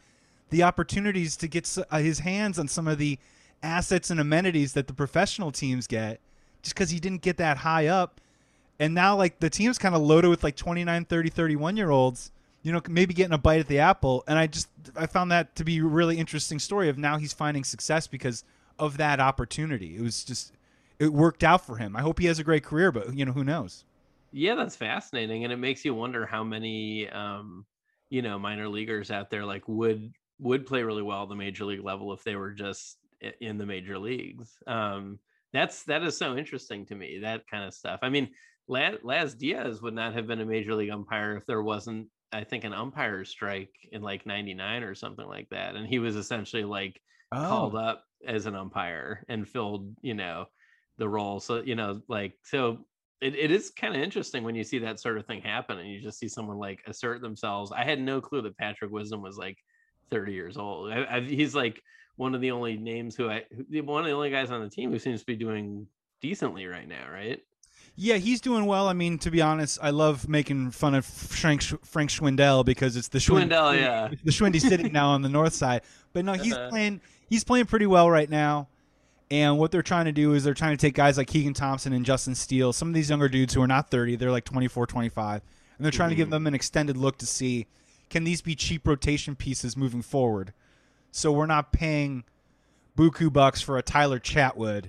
the 0.49 0.64
opportunities 0.64 1.35
to 1.38 1.48
get 1.48 1.77
uh, 1.89 1.98
his 1.99 2.19
hands 2.19 2.60
on 2.60 2.68
some 2.68 2.88
of 2.88 2.98
the 2.98 3.18
assets 3.64 4.10
and 4.10 4.19
amenities 4.19 4.73
that 4.73 4.88
the 4.88 4.93
professional 4.93 5.52
teams 5.52 5.88
get 5.88 6.19
just 6.61 6.76
because 6.76 6.89
he 6.89 6.99
didn't 6.99 7.22
get 7.22 7.38
that 7.38 7.57
high 7.57 7.88
up. 7.88 8.22
And 8.80 8.93
now 8.93 9.15
like 9.15 9.39
the 9.39 9.49
team's 9.49 9.77
kind 9.77 9.95
of 9.95 10.02
loaded 10.02 10.30
with 10.30 10.43
like 10.43 10.56
29 10.56 11.06
30 11.06 11.30
31 11.30 11.77
year 11.77 11.89
olds 11.89 12.31
you 12.64 12.72
know 12.72 12.82
maybe 12.90 13.14
getting 13.14 13.34
a 13.34 13.38
bite 13.38 13.60
at 13.60 13.68
the 13.68 13.80
apple 13.80 14.24
and 14.28 14.38
i 14.38 14.48
just 14.48 14.68
i 14.96 15.06
found 15.06 15.32
that 15.32 15.56
to 15.56 15.64
be 15.64 15.80
a 15.80 15.84
really 15.84 16.18
interesting 16.18 16.60
story 16.60 16.90
of 16.90 16.98
now 16.98 17.18
he's 17.18 17.34
finding 17.34 17.64
success 17.64 18.08
because 18.08 18.44
of 18.80 18.98
that 18.98 19.20
opportunity 19.20 19.96
it 19.96 20.02
was 20.02 20.24
just 20.24 20.54
it 21.00 21.14
worked 21.14 21.44
out 21.44 21.66
for 21.66 21.78
him 21.78 21.96
i 21.96 22.02
hope 22.02 22.20
he 22.20 22.26
has 22.26 22.40
a 22.40 22.44
great 22.44 22.64
career 22.64 22.92
but 22.92 23.16
you 23.16 23.26
know 23.26 23.34
who 23.34 23.44
knows 23.44 23.86
Yeah, 24.32 24.56
that's 24.56 24.76
fascinating, 24.76 25.44
and 25.44 25.52
it 25.52 25.58
makes 25.58 25.84
you 25.84 25.94
wonder 25.94 26.26
how 26.26 26.44
many, 26.44 27.10
um, 27.10 27.66
you 28.10 28.22
know, 28.22 28.40
minor 28.40 28.70
leaguers 28.70 29.12
out 29.12 29.30
there 29.30 29.46
like 29.46 29.68
would 29.68 30.14
would 30.40 30.66
play 30.66 30.84
really 30.84 31.02
well 31.02 31.24
at 31.24 31.30
the 31.30 31.36
major 31.36 31.66
league 31.66 31.84
level 31.84 32.14
if 32.14 32.24
they 32.24 32.36
were 32.36 32.52
just 32.52 32.98
in 33.42 33.58
the 33.58 33.66
major 33.66 34.00
leagues. 34.00 34.58
Um, 34.68 35.20
that's 35.54 35.84
that 35.84 36.04
is 36.04 36.18
so 36.18 36.38
interesting 36.38 36.86
to 36.88 36.96
me. 36.96 37.20
That 37.20 37.48
kind 37.48 37.66
of 37.66 37.74
stuff. 37.74 38.00
I 38.04 38.10
mean, 38.10 38.30
Laz, 38.68 38.98
Laz 39.04 39.36
Diaz 39.36 39.82
would 39.82 39.94
not 39.94 40.14
have 40.14 40.28
been 40.28 40.42
a 40.42 40.46
major 40.46 40.76
league 40.76 40.92
umpire 40.92 41.36
if 41.36 41.46
there 41.46 41.62
wasn't, 41.62 42.08
I 42.32 42.44
think, 42.44 42.64
an 42.64 42.74
umpire 42.74 43.26
strike 43.26 43.74
in 43.91 44.02
like 44.02 44.26
'99 44.26 44.84
or 44.84 44.95
something 44.95 45.28
like 45.28 45.49
that, 45.49 45.76
and 45.76 45.88
he 45.88 45.99
was 45.99 46.16
essentially 46.16 46.64
like 46.64 46.99
called 47.34 47.76
oh. 47.76 47.80
up 47.80 48.03
as 48.28 48.45
an 48.45 48.56
umpire 48.56 49.26
and 49.30 49.48
filled, 49.48 49.95
you 50.02 50.14
know, 50.14 50.45
the 50.98 51.08
role. 51.08 51.40
So, 51.40 51.62
you 51.62 51.76
know, 51.76 52.02
like, 52.08 52.34
so 52.44 52.86
it, 53.22 53.36
it 53.36 53.52
is 53.52 53.72
kind 53.72 53.95
of 53.95 54.02
interesting 54.02 54.44
when 54.44 54.56
you 54.56 54.64
see 54.64 54.80
that 54.80 54.99
sort 54.99 55.18
of 55.18 55.26
thing 55.26 55.41
happen 55.41 55.78
and 55.78 55.90
you 55.90 56.02
just 56.02 56.20
see 56.20 56.28
someone 56.28 56.58
like 56.58 56.82
assert 56.88 57.22
themselves. 57.22 57.72
I 57.72 57.84
had 57.84 57.99
no 57.99 58.22
clue 58.22 58.41
that 58.41 58.58
Patrick 58.58 58.91
Wisdom 58.91 59.22
was 59.22 59.38
like 59.38 59.58
30 60.10 60.34
years 60.34 60.58
old. 60.58 60.91
I, 60.91 61.06
I, 61.18 61.22
he's 61.22 61.56
like 61.56 61.82
one 62.18 62.36
of 62.36 62.41
the 62.41 62.52
only 62.52 62.78
names 62.78 63.16
who 63.16 63.30
I, 63.30 63.44
one 63.70 64.02
of 64.02 64.08
the 64.08 64.14
only 64.14 64.32
guys 64.32 64.52
on 64.52 64.62
the 64.62 64.70
team 64.70 64.91
who 64.91 64.99
seems 64.99 65.22
to 65.22 65.26
be 65.26 65.36
doing 65.36 65.88
decently 66.22 66.66
right 66.66 66.88
now, 66.88 67.10
right? 67.12 67.40
Yeah, 67.96 68.16
he's 68.16 68.42
doing 68.42 68.66
well. 68.66 68.88
I 68.88 68.94
mean, 68.94 69.20
to 69.20 69.30
be 69.32 69.42
honest, 69.42 69.78
I 69.82 69.90
love 69.92 70.28
making 70.28 70.72
fun 70.72 70.96
of 70.96 71.06
Frank 71.06 71.62
Frank 71.86 72.10
Schwindel 72.10 72.66
because 72.66 72.96
it's 72.96 73.10
the 73.10 73.20
Schwind- 73.20 73.50
Schwindel, 73.52 73.78
yeah. 73.78 74.08
the 74.24 74.32
Schwindy 74.32 74.60
City 74.62 74.90
now 74.90 75.10
on 75.10 75.22
the 75.22 75.30
north 75.30 75.54
side. 75.54 75.82
But 76.14 76.26
no, 76.26 76.34
he's 76.34 76.54
Uh-huh. 76.54 76.70
playing 76.70 77.02
he's 77.30 77.44
playing 77.44 77.66
pretty 77.66 77.86
well 77.86 78.10
right 78.10 78.30
now. 78.30 78.70
And 79.30 79.58
what 79.58 79.72
they're 79.72 79.82
trying 79.84 80.06
to 80.06 80.12
do 80.12 80.34
is 80.34 80.44
they're 80.44 80.54
trying 80.54 80.76
to 80.76 80.82
take 80.82 80.94
guys 80.94 81.18
like 81.18 81.28
Keegan 81.28 81.54
Thompson 81.54 81.94
and 81.94 82.06
Justin 82.06 82.36
Steele, 82.36 82.74
some 82.74 82.90
of 82.90 82.94
these 82.94 83.10
younger 83.10 83.30
dudes 83.30 83.54
who 83.54 83.62
are 83.62 83.68
not 83.68 83.90
30, 83.90 84.18
they're 84.18 84.32
like 84.32 84.44
24, 84.44 84.86
25, 84.88 85.42
and 85.78 85.86
they're 85.86 85.92
trying 85.92 86.10
to 86.10 86.16
give 86.16 86.28
Mhm. 86.28 86.32
them 86.32 86.48
an 86.48 86.54
extended 86.54 86.98
look 86.98 87.18
to 87.20 87.26
see 87.26 87.68
can 88.10 88.26
these 88.26 88.42
be 88.42 88.56
cheap 88.56 88.86
rotation 88.86 89.36
pieces 89.38 89.78
moving 89.78 90.02
forward. 90.02 90.54
So 91.12 91.32
we're 91.32 91.46
not 91.46 91.72
paying 91.72 92.24
buku 92.98 93.32
bucks 93.32 93.62
for 93.62 93.78
a 93.78 93.82
Tyler 93.82 94.20
Chatwood 94.20 94.86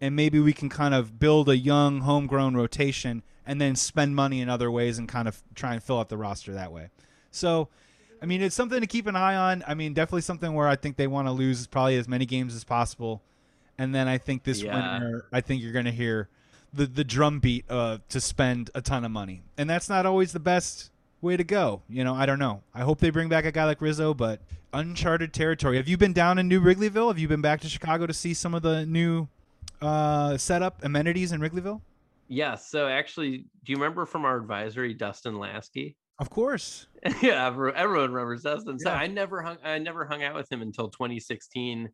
and 0.00 0.14
maybe 0.14 0.38
we 0.40 0.52
can 0.52 0.68
kind 0.68 0.94
of 0.94 1.18
build 1.18 1.48
a 1.48 1.56
young 1.56 2.00
homegrown 2.02 2.54
rotation 2.56 3.22
and 3.46 3.60
then 3.60 3.76
spend 3.76 4.14
money 4.16 4.40
in 4.40 4.48
other 4.48 4.70
ways 4.70 4.98
and 4.98 5.08
kind 5.08 5.28
of 5.28 5.42
try 5.54 5.72
and 5.74 5.82
fill 5.82 5.98
out 5.98 6.08
the 6.08 6.16
roster 6.16 6.52
that 6.52 6.72
way. 6.72 6.90
So, 7.30 7.68
I 8.20 8.26
mean, 8.26 8.42
it's 8.42 8.54
something 8.56 8.80
to 8.80 8.86
keep 8.86 9.06
an 9.06 9.14
eye 9.16 9.36
on. 9.36 9.62
I 9.66 9.74
mean, 9.74 9.94
definitely 9.94 10.22
something 10.22 10.52
where 10.54 10.68
I 10.68 10.76
think 10.76 10.96
they 10.96 11.06
want 11.06 11.28
to 11.28 11.32
lose 11.32 11.66
probably 11.66 11.96
as 11.96 12.08
many 12.08 12.26
games 12.26 12.54
as 12.54 12.64
possible. 12.64 13.22
And 13.78 13.94
then 13.94 14.08
I 14.08 14.18
think 14.18 14.42
this 14.44 14.62
Yeah. 14.62 14.74
winter, 15.00 15.26
I 15.32 15.40
think 15.42 15.62
you're 15.62 15.72
going 15.72 15.84
to 15.84 15.92
hear 15.92 16.28
the 16.72 16.86
the 16.86 17.04
drum 17.04 17.38
beat 17.40 17.64
uh, 17.70 17.98
to 18.08 18.20
spend 18.20 18.70
a 18.74 18.80
ton 18.82 19.04
of 19.04 19.10
money, 19.10 19.42
and 19.56 19.70
that's 19.70 19.88
not 19.88 20.04
always 20.04 20.32
the 20.32 20.40
best 20.40 20.90
way 21.20 21.36
to 21.36 21.44
go. 21.44 21.82
You 21.88 22.04
know, 22.04 22.14
I 22.14 22.26
don't 22.26 22.38
know. 22.38 22.62
I 22.74 22.80
hope 22.80 22.98
they 22.98 23.10
bring 23.10 23.28
back 23.28 23.44
a 23.44 23.52
guy 23.52 23.64
like 23.64 23.80
Rizzo, 23.80 24.12
but 24.14 24.40
uncharted 24.72 25.32
territory. 25.32 25.76
Have 25.76 25.88
you 25.88 25.96
been 25.96 26.12
down 26.12 26.38
in 26.38 26.48
New 26.48 26.60
Wrigleyville? 26.60 27.08
Have 27.08 27.18
you 27.18 27.28
been 27.28 27.40
back 27.40 27.60
to 27.62 27.68
Chicago 27.68 28.06
to 28.06 28.12
see 28.12 28.34
some 28.34 28.54
of 28.54 28.62
the 28.62 28.84
new 28.84 29.28
uh, 29.82 30.36
setup 30.36 30.82
amenities 30.84 31.32
in 31.32 31.40
Wrigleyville? 31.40 31.80
Yeah. 32.28 32.56
So 32.56 32.88
actually, 32.88 33.46
do 33.64 33.72
you 33.72 33.76
remember 33.76 34.06
from 34.06 34.24
our 34.24 34.36
advisory, 34.36 34.94
Dustin 34.94 35.38
Lasky? 35.38 35.96
Of 36.18 36.30
course. 36.30 36.86
yeah, 37.22 37.46
everyone 37.46 38.12
remembers 38.12 38.42
Dustin. 38.42 38.78
So 38.78 38.90
Yeah. 38.90 38.96
I 38.96 39.06
never 39.06 39.42
hung 39.42 39.58
I 39.62 39.78
never 39.78 40.06
hung 40.06 40.22
out 40.22 40.34
with 40.34 40.50
him 40.50 40.62
until 40.62 40.88
2016 40.88 41.88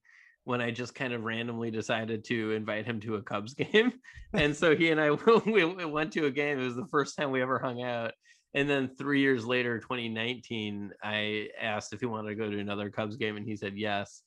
when 0.45 0.61
I 0.61 0.71
just 0.71 0.95
kind 0.95 1.13
of 1.13 1.23
randomly 1.23 1.71
decided 1.71 2.25
to 2.25 2.53
invite 2.53 2.85
him 2.87 3.01
to 3.01 3.17
a 3.17 3.23
Cubs 3.23 3.55
game. 3.73 3.93
And 4.33 4.57
so 4.57 4.75
he 4.77 4.91
and 4.91 5.01
I 5.01 5.11
we 5.47 5.65
we 5.65 5.85
went 5.85 6.13
to 6.13 6.27
a 6.27 6.31
game. 6.31 6.61
It 6.61 6.65
was 6.65 6.77
the 6.77 6.87
first 6.91 7.17
time 7.17 7.31
we 7.31 7.43
ever 7.43 7.59
hung 7.59 7.83
out. 7.83 8.13
And 8.55 8.69
then 8.69 8.91
3 8.99 9.21
years 9.21 9.47
later, 9.47 9.79
2019, 9.79 10.91
I 11.03 11.49
asked 11.61 11.95
if 11.95 12.01
he 12.01 12.07
wanted 12.07 12.29
to 12.29 12.35
go 12.35 12.51
to 12.51 12.59
another 12.59 12.91
Cubs 12.91 13.17
game 13.17 13.37
and 13.37 13.47
he 13.47 13.57
said 13.57 13.73
yes. 13.77 14.23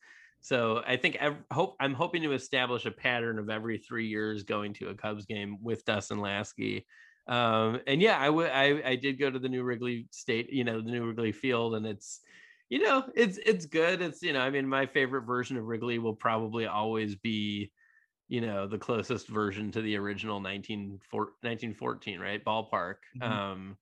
So 0.46 0.84
I 0.86 0.98
think 0.98 1.18
I 1.20 1.36
hope 1.52 1.76
I'm 1.80 1.96
hoping 1.96 2.22
to 2.22 2.34
establish 2.34 2.86
a 2.86 2.92
pattern 2.92 3.40
of 3.40 3.50
every 3.50 3.80
3 3.80 4.08
years 4.08 4.44
going 4.44 4.74
to 4.76 4.90
a 4.90 4.96
Cubs 4.96 5.26
game 5.26 5.58
with 5.64 5.84
Dustin 5.86 6.20
Lasky. 6.20 6.86
Um 7.28 7.82
and 7.88 8.00
yeah 8.04 8.20
i 8.20 8.30
would 8.30 8.52
i 8.52 8.66
i 8.92 8.96
did 8.96 9.18
go 9.18 9.32
to 9.32 9.40
the 9.40 9.50
new 9.50 9.64
wrigley 9.64 10.08
state 10.12 10.54
you 10.54 10.64
know 10.64 10.80
the 10.80 10.92
new 10.92 11.08
wrigley 11.08 11.32
field 11.32 11.74
and 11.74 11.88
it's 11.88 12.22
you 12.70 12.78
know 12.84 13.10
it's 13.16 13.40
it's 13.40 13.66
good. 13.66 14.00
It's 14.04 14.22
you 14.22 14.32
know 14.34 14.42
i 14.42 14.52
mean 14.52 14.68
my 14.68 14.86
favorite 14.86 15.24
version 15.24 15.58
of 15.58 15.66
wrigley 15.66 15.98
will 15.98 16.16
probably 16.16 16.68
always 16.68 17.16
be 17.16 17.72
you 18.28 18.42
know 18.42 18.68
the 18.68 18.78
closest 18.80 19.28
version 19.28 19.72
to 19.72 19.82
the 19.82 19.98
original 19.98 20.40
19, 20.40 21.00
1914 21.44 22.20
right? 22.20 22.44
Ballpark. 22.44 22.98
Mhm. 23.16 23.22
um 23.28 23.78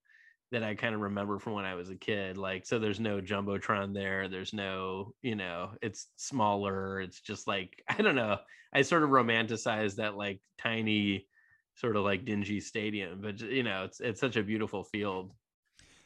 that 0.53 0.63
i 0.63 0.75
kind 0.75 0.95
of 0.95 1.01
remember 1.01 1.39
from 1.39 1.53
when 1.53 1.65
i 1.65 1.75
was 1.75 1.89
a 1.89 1.95
kid 1.95 2.37
like 2.37 2.65
so 2.65 2.79
there's 2.79 2.99
no 3.01 3.21
jumbotron 3.21 3.93
there 3.93 4.29
there's 4.29 4.53
no 4.53 5.13
you 5.21 5.35
know 5.35 5.71
it's 5.81 6.07
smaller 6.17 7.01
it's 7.01 7.21
just 7.21 7.47
like 7.47 7.83
i 7.89 8.01
don't 8.01 8.15
know 8.15 8.37
i 8.73 8.81
sort 8.83 9.03
of 9.03 9.11
romanticize 9.11 9.95
that 9.97 10.15
like 10.17 10.41
tiny 10.59 11.27
sort 11.75 11.97
of 11.97 12.03
like 12.05 12.25
dingy 12.25 12.61
stadium 12.61 13.21
but 13.21 13.41
you 13.41 13.63
know 13.63 13.85
it's 13.85 13.99
it's 14.01 14.21
such 14.21 14.37
a 14.37 14.43
beautiful 14.43 14.83
field 14.83 15.33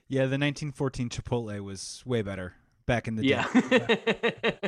Yeah, 0.08 0.22
the 0.22 0.38
1914 0.38 1.10
Chipotle 1.10 1.60
was 1.62 2.02
way 2.06 2.22
better 2.22 2.56
back 2.86 3.08
in 3.08 3.16
the 3.16 3.24
yeah 3.24 3.46
day. 3.54 4.60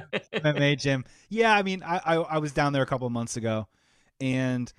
MMA 0.43 0.76
gym. 0.76 1.06
Yeah, 1.30 1.53
I 1.53 1.64
mean, 1.64 1.84
I, 1.84 2.01
I 2.06 2.15
I 2.15 2.38
was 2.39 2.51
down 2.53 2.73
there 2.73 2.84
a 2.84 2.85
couple 2.85 3.07
of 3.07 3.14
months 3.14 3.38
ago, 3.38 3.68
and 4.22 4.72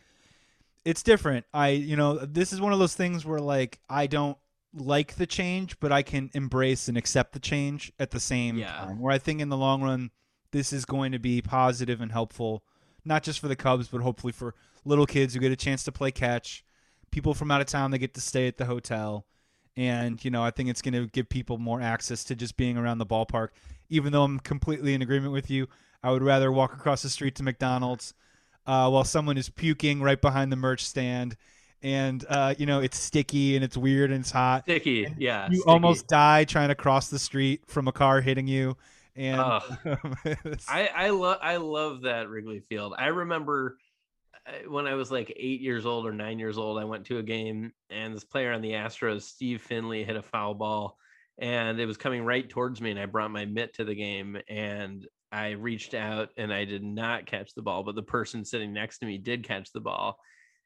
it's 0.85 1.03
different. 1.03 1.47
I, 1.53 1.71
you 1.71 1.97
know, 1.97 2.19
this 2.19 2.53
is 2.53 2.61
one 2.61 2.73
of 2.73 2.79
those 2.79 2.95
things 2.95 3.25
where 3.27 3.41
like 3.41 3.81
I 3.89 4.07
don't 4.07 4.39
like 4.73 5.17
the 5.17 5.27
change, 5.27 5.79
but 5.81 5.91
I 5.93 6.03
can 6.03 6.31
embrace 6.35 6.89
and 6.89 6.97
accept 6.97 7.33
the 7.33 7.41
change 7.41 7.93
at 7.99 8.11
the 8.11 8.21
same 8.21 8.59
Yeah. 8.59 8.73
time. 8.73 9.01
Where 9.01 9.13
I 9.13 9.19
think 9.19 9.41
in 9.41 9.49
the 9.49 9.57
long 9.57 9.83
run, 9.83 10.11
this 10.53 10.73
is 10.73 10.85
going 10.85 11.13
to 11.13 11.19
be 11.19 11.43
positive 11.43 12.01
and 12.01 12.13
helpful, 12.13 12.65
not 13.05 13.23
just 13.23 13.41
for 13.41 13.49
the 13.49 13.57
Cubs, 13.57 13.89
but 13.89 14.01
hopefully 14.01 14.33
for 14.33 14.55
little 14.85 15.07
kids 15.07 15.35
who 15.35 15.41
get 15.41 15.53
a 15.53 15.57
chance 15.57 15.85
to 15.85 15.93
play 15.93 16.11
catch, 16.11 16.65
people 17.11 17.35
from 17.35 17.51
out 17.51 17.61
of 17.61 17.67
town 17.67 17.91
that 17.91 17.99
get 17.99 18.15
to 18.15 18.21
stay 18.21 18.47
at 18.47 18.57
the 18.57 18.67
hotel. 18.67 19.27
And, 19.77 20.23
you 20.25 20.31
know, 20.31 20.43
I 20.43 20.51
think 20.51 20.69
it's 20.69 20.83
going 20.83 20.95
to 20.95 21.07
give 21.07 21.29
people 21.29 21.57
more 21.59 21.81
access 21.81 22.25
to 22.25 22.35
just 22.35 22.57
being 22.57 22.77
around 22.77 22.99
the 22.99 23.07
ballpark. 23.07 23.49
Even 23.89 24.13
though 24.13 24.25
I'm 24.25 24.39
completely 24.41 24.95
in 24.95 25.03
agreement 25.03 25.33
with 25.33 25.51
you, 25.51 25.69
I 26.03 26.11
would 26.11 26.23
rather 26.23 26.51
walk 26.51 26.73
across 26.75 27.03
the 27.03 27.09
street 27.09 27.35
to 27.37 27.43
McDonald's 27.43 28.15
uh, 28.67 28.89
while 28.89 29.05
someone 29.05 29.37
is 29.39 29.49
puking 29.49 30.03
right 30.03 30.21
behind 30.21 30.53
the 30.53 30.57
merch 30.57 30.85
stand. 30.85 31.37
And, 31.83 32.25
uh, 32.29 32.55
you 32.59 32.67
know, 32.67 32.81
it's 32.81 32.99
sticky 32.99 33.57
and 33.57 33.65
it's 33.65 33.77
weird 33.77 34.11
and 34.11 34.21
it's 34.21 34.31
hot. 34.31 34.65
Sticky, 34.65 35.15
yeah. 35.17 35.49
You 35.51 35.57
sticky. 35.59 35.71
almost 35.71 36.07
die 36.09 36.45
trying 36.45 36.69
to 36.69 36.75
cross 36.75 37.09
the 37.09 37.19
street 37.19 37.63
from 37.67 37.89
a 37.89 37.93
car 37.93 38.21
hitting 38.21 38.47
you. 38.47 38.77
And 39.17 39.41
it's- 40.25 40.67
I 40.69 40.89
I 40.95 41.11
love 41.11 41.39
I 41.43 41.57
love 41.57 42.03
that 42.03 42.29
Wrigley 42.29 42.61
Field. 42.61 42.95
I 42.99 43.07
remember 43.07 43.77
uh, 44.47 44.69
when 44.71 44.87
I 44.87 44.95
was 44.95 45.11
like 45.11 45.33
eight 45.37 45.61
years 45.61 45.85
old 45.87 46.07
or 46.07 46.13
nine 46.13 46.39
years 46.39 46.59
old, 46.59 46.79
I 46.79 46.85
went 46.85 47.07
to 47.07 47.19
a 47.19 47.23
game 47.23 47.73
and 47.91 48.15
this 48.15 48.25
player 48.25 48.53
on 48.53 48.63
the 48.63 48.73
Astros, 48.73 49.23
Steve 49.23 49.63
Finley, 49.63 50.05
hit 50.05 50.17
a 50.17 50.23
foul 50.23 50.55
ball, 50.55 50.97
and 51.39 51.81
it 51.81 51.87
was 51.87 51.97
coming 51.97 52.25
right 52.25 52.49
towards 52.49 52.81
me, 52.81 52.91
and 52.91 53.01
I 53.01 53.07
brought 53.07 53.31
my 53.31 53.47
mitt 53.47 53.75
to 53.75 53.85
the 53.85 53.95
game, 53.95 54.39
and 54.49 55.07
I 55.33 55.51
reached 55.51 55.95
out 55.95 56.31
and 56.37 56.53
I 56.53 56.65
did 56.65 56.83
not 56.83 57.27
catch 57.27 57.55
the 57.55 57.63
ball, 57.63 57.83
but 57.85 57.95
the 57.95 58.03
person 58.03 58.45
sitting 58.45 58.73
next 58.73 58.99
to 58.99 59.07
me 59.07 59.17
did 59.19 59.45
catch 59.45 59.73
the 59.73 59.81
ball. 59.81 60.19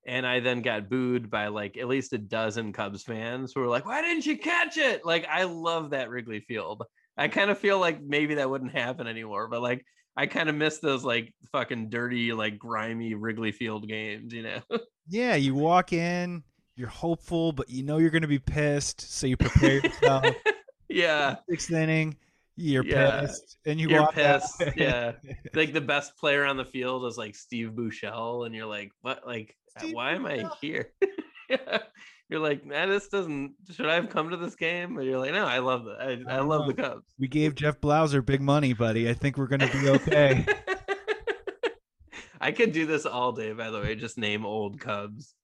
And 0.06 0.26
I 0.26 0.40
then 0.40 0.60
got 0.62 0.90
booed 0.90 1.31
by 1.31 1.48
like 1.48 1.76
at 1.78 1.89
least 1.89 2.12
a 2.12 2.18
dozen 2.18 2.72
Cubs 2.72 3.02
fans 3.02 3.52
who 3.55 3.60
were 3.60 3.68
like, 3.68 3.86
Why 3.86 4.02
didn't 4.02 4.26
you 4.26 4.36
catch 4.39 4.76
it? 4.76 5.05
Like, 5.05 5.26
I 5.31 5.44
love 5.44 5.90
that 5.90 6.10
Wrigley 6.10 6.40
Field. 6.40 6.85
I 7.16 7.28
kind 7.28 7.51
of 7.51 7.59
feel 7.59 7.78
like 7.78 8.02
maybe 8.02 8.35
that 8.35 8.51
wouldn't 8.51 8.72
happen 8.72 9.06
anymore, 9.06 9.48
but 9.48 9.62
like 9.62 9.85
I 10.16 10.26
kind 10.26 10.48
of 10.48 10.55
miss 10.55 10.78
those 10.78 11.05
like 11.05 11.32
fucking 11.52 11.90
dirty, 11.90 12.32
like 12.32 12.59
grimy 12.59 13.14
Wrigley 13.14 13.52
Field 13.52 13.89
games, 13.89 14.32
you 14.32 14.43
know? 14.43 14.60
yeah, 15.09 15.35
you 15.36 15.55
walk 15.55 15.93
in, 15.93 16.43
you're 16.76 16.89
hopeful, 16.89 17.52
but 17.52 17.70
you 17.70 17.82
know 17.82 17.98
you're 17.98 18.10
going 18.10 18.22
to 18.22 18.28
be 18.28 18.39
pissed. 18.39 19.01
So 19.01 19.26
you 19.26 19.36
prepare 19.36 19.78
yourself. 19.81 20.26
yeah. 20.89 21.36
Sixth 21.48 21.70
inning, 21.72 22.16
you're 22.56 22.85
Yeah. 22.85 23.20
pissed. 23.22 23.59
And 23.66 23.81
you 23.81 23.97
out. 23.97 24.14
pissed. 24.14 24.62
Yeah. 24.76 25.12
Like 25.55 25.72
the 25.72 25.81
best 25.81 26.16
player 26.16 26.44
on 26.44 26.56
the 26.56 26.64
field 26.64 27.06
is 27.06 27.16
like 27.16 27.35
Steve 27.36 27.70
Buechele, 27.76 28.44
and 28.47 28.55
you're 28.55 28.66
like, 28.66 28.90
what? 29.02 29.24
Like, 29.26 29.56
why 29.92 30.12
am 30.12 30.26
I 30.26 30.48
here? 30.60 30.92
You're 32.30 32.40
like, 32.40 32.64
man, 32.64 32.88
this 32.88 33.09
doesn't. 33.09 33.55
Should 33.70 33.86
I 33.86 33.94
have 33.94 34.09
come 34.09 34.30
to 34.30 34.36
this 34.36 34.56
game? 34.56 34.96
And 34.96 35.06
you're 35.06 35.18
like, 35.18 35.32
no, 35.32 35.44
I 35.44 35.59
love 35.59 35.84
the, 35.84 35.92
I, 35.92 36.36
I 36.36 36.40
love 36.40 36.66
the 36.66 36.72
Cubs. 36.74 37.05
We 37.18 37.28
gave 37.28 37.55
Jeff 37.55 37.80
Blauser 37.80 38.24
big 38.24 38.40
money, 38.40 38.72
buddy. 38.72 39.10
I 39.10 39.14
think 39.14 39.36
we're 39.36 39.46
going 39.46 39.60
to 39.60 39.70
be 39.70 39.90
okay. 39.90 40.46
I 42.40 42.51
could 42.51 42.72
do 42.72 42.86
this 42.86 43.05
all 43.05 43.32
day, 43.32 43.52
by 43.52 43.70
the 43.70 43.78
way. 43.80 43.94
Just 43.94 44.16
name 44.16 44.46
old 44.46 44.80
Cubs. 44.80 45.34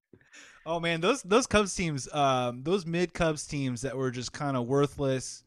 Oh 0.67 0.81
man, 0.81 1.01
those 1.01 1.23
those 1.23 1.47
Cubs 1.47 1.75
teams, 1.75 2.13
um, 2.13 2.63
those 2.63 2.87
mid 2.87 3.15
Cubs 3.15 3.47
teams 3.47 3.83
that 3.83 3.97
were 3.97 4.11
just 4.11 4.33
kind 4.33 4.57
of 4.57 4.67
worthless, 4.67 5.45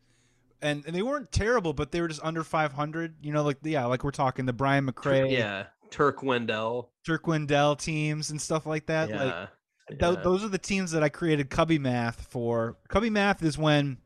and 0.61 0.83
and 0.85 0.95
they 0.95 1.01
weren't 1.01 1.31
terrible, 1.31 1.73
but 1.73 1.91
they 1.91 2.01
were 2.01 2.07
just 2.07 2.23
under 2.23 2.43
500. 2.43 3.15
You 3.21 3.33
know, 3.33 3.43
like 3.43 3.57
yeah, 3.63 3.85
like 3.85 4.03
we're 4.03 4.11
talking 4.11 4.45
the 4.45 4.53
Brian 4.53 4.87
McRae, 4.87 5.31
Yeah. 5.31 5.65
Turk 5.93 6.23
Wendell. 6.23 6.89
Turk 7.05 7.27
Wendell 7.27 7.75
teams 7.75 8.31
and 8.31 8.41
stuff 8.41 8.65
like 8.65 8.87
that. 8.87 9.09
Like 9.11 9.19
Yeah. 9.19 9.47
th- 9.89 9.99
yeah. 10.01 10.23
those 10.23 10.43
are 10.43 10.49
the 10.49 10.57
teams 10.57 10.89
that 10.91 11.03
I 11.03 11.09
created 11.09 11.49
Cubby 11.51 11.77
Math 11.77 12.25
for. 12.29 12.77
Cubby 12.87 13.11
Math 13.11 13.43
is 13.43 13.57
when 13.59 13.97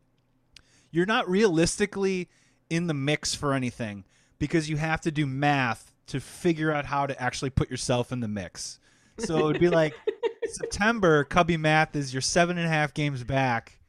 you're 0.91 1.05
not 1.05 1.29
realistically 1.29 2.27
in 2.69 2.87
the 2.87 2.93
mix 2.93 3.33
for 3.33 3.53
anything 3.53 4.03
because 4.37 4.69
you 4.69 4.75
have 4.75 4.99
to 5.01 5.11
do 5.11 5.25
math 5.25 5.93
to 6.07 6.19
figure 6.19 6.71
out 6.71 6.85
how 6.85 7.05
to 7.07 7.21
actually 7.21 7.49
put 7.51 7.69
yourself 7.69 8.11
in 8.11 8.19
the 8.19 8.27
mix. 8.27 8.79
So 9.19 9.37
it 9.39 9.43
would 9.43 9.59
be 9.59 9.69
like 9.69 9.93
September, 10.45 11.23
Cubby 11.23 11.55
Math 11.57 11.95
is 11.95 12.13
your 12.13 12.21
seven 12.21 12.57
and 12.57 12.67
a 12.67 12.69
half 12.69 12.93
games 12.93 13.23
back. 13.23 13.79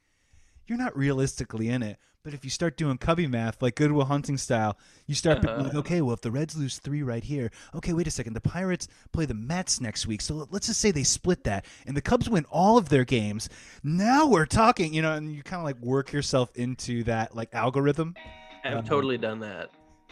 You're 0.68 0.78
not 0.78 0.96
realistically 0.96 1.68
in 1.68 1.82
it. 1.82 1.98
But 2.28 2.34
if 2.34 2.44
you 2.44 2.50
start 2.50 2.76
doing 2.76 2.98
Cubby 2.98 3.26
Math, 3.26 3.62
like 3.62 3.74
Goodwill 3.74 4.04
Hunting 4.04 4.36
style, 4.36 4.76
you 5.06 5.14
start 5.14 5.42
Uh-huh. 5.42 5.62
like, 5.62 5.74
okay, 5.76 6.02
well, 6.02 6.12
if 6.12 6.20
the 6.20 6.30
Reds 6.30 6.54
lose 6.58 6.76
three 6.76 7.02
right 7.02 7.24
here, 7.24 7.50
okay, 7.74 7.94
wait 7.94 8.06
a 8.06 8.10
second, 8.10 8.34
the 8.34 8.40
Pirates 8.42 8.86
play 9.12 9.24
the 9.24 9.32
Mets 9.32 9.80
next 9.80 10.06
week, 10.06 10.20
so 10.20 10.46
let's 10.50 10.66
just 10.66 10.78
say 10.78 10.90
they 10.90 11.04
split 11.04 11.44
that, 11.44 11.64
and 11.86 11.96
the 11.96 12.02
Cubs 12.02 12.28
win 12.28 12.44
all 12.50 12.76
of 12.76 12.90
their 12.90 13.06
games. 13.06 13.48
Now 13.82 14.26
we're 14.26 14.44
talking, 14.44 14.92
you 14.92 15.00
know, 15.00 15.14
and 15.14 15.32
you 15.32 15.42
kind 15.42 15.58
of 15.60 15.64
like 15.64 15.78
work 15.80 16.12
yourself 16.12 16.54
into 16.54 17.02
that 17.04 17.34
like 17.34 17.48
algorithm. 17.54 18.14
I've 18.62 18.72
Uh-huh. 18.74 18.82
totally 18.82 19.16
done 19.16 19.38
that. 19.40 19.70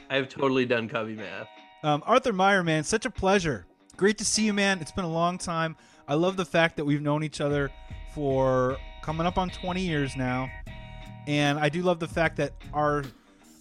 I've 0.09 0.31
totally 0.31 0.65
done 0.65 0.89
Cubby 0.89 1.17
math. 1.17 1.49
Um, 1.83 2.03
Arthur 2.07 2.33
Meyer, 2.33 2.63
man, 2.65 2.85
such 2.85 3.05
a 3.05 3.11
pleasure. 3.11 3.67
Great 3.99 4.17
to 4.17 4.25
see 4.25 4.47
you, 4.47 4.55
man. 4.55 4.79
It's 4.81 4.91
been 4.91 5.05
a 5.05 5.13
long 5.13 5.37
time. 5.37 5.77
I 6.09 6.15
love 6.15 6.39
the 6.39 6.47
fact 6.47 6.77
that 6.77 6.87
we've 6.87 7.03
known 7.03 7.23
each 7.25 7.43
other 7.43 7.71
for 8.15 8.79
coming 9.03 9.27
up 9.27 9.37
on 9.37 9.51
20 9.51 9.83
years 9.83 10.17
now, 10.17 10.49
and 11.27 11.59
I 11.59 11.69
do 11.69 11.83
love 11.83 11.99
the 12.01 12.09
fact 12.09 12.37
that 12.37 12.53
our 12.73 13.05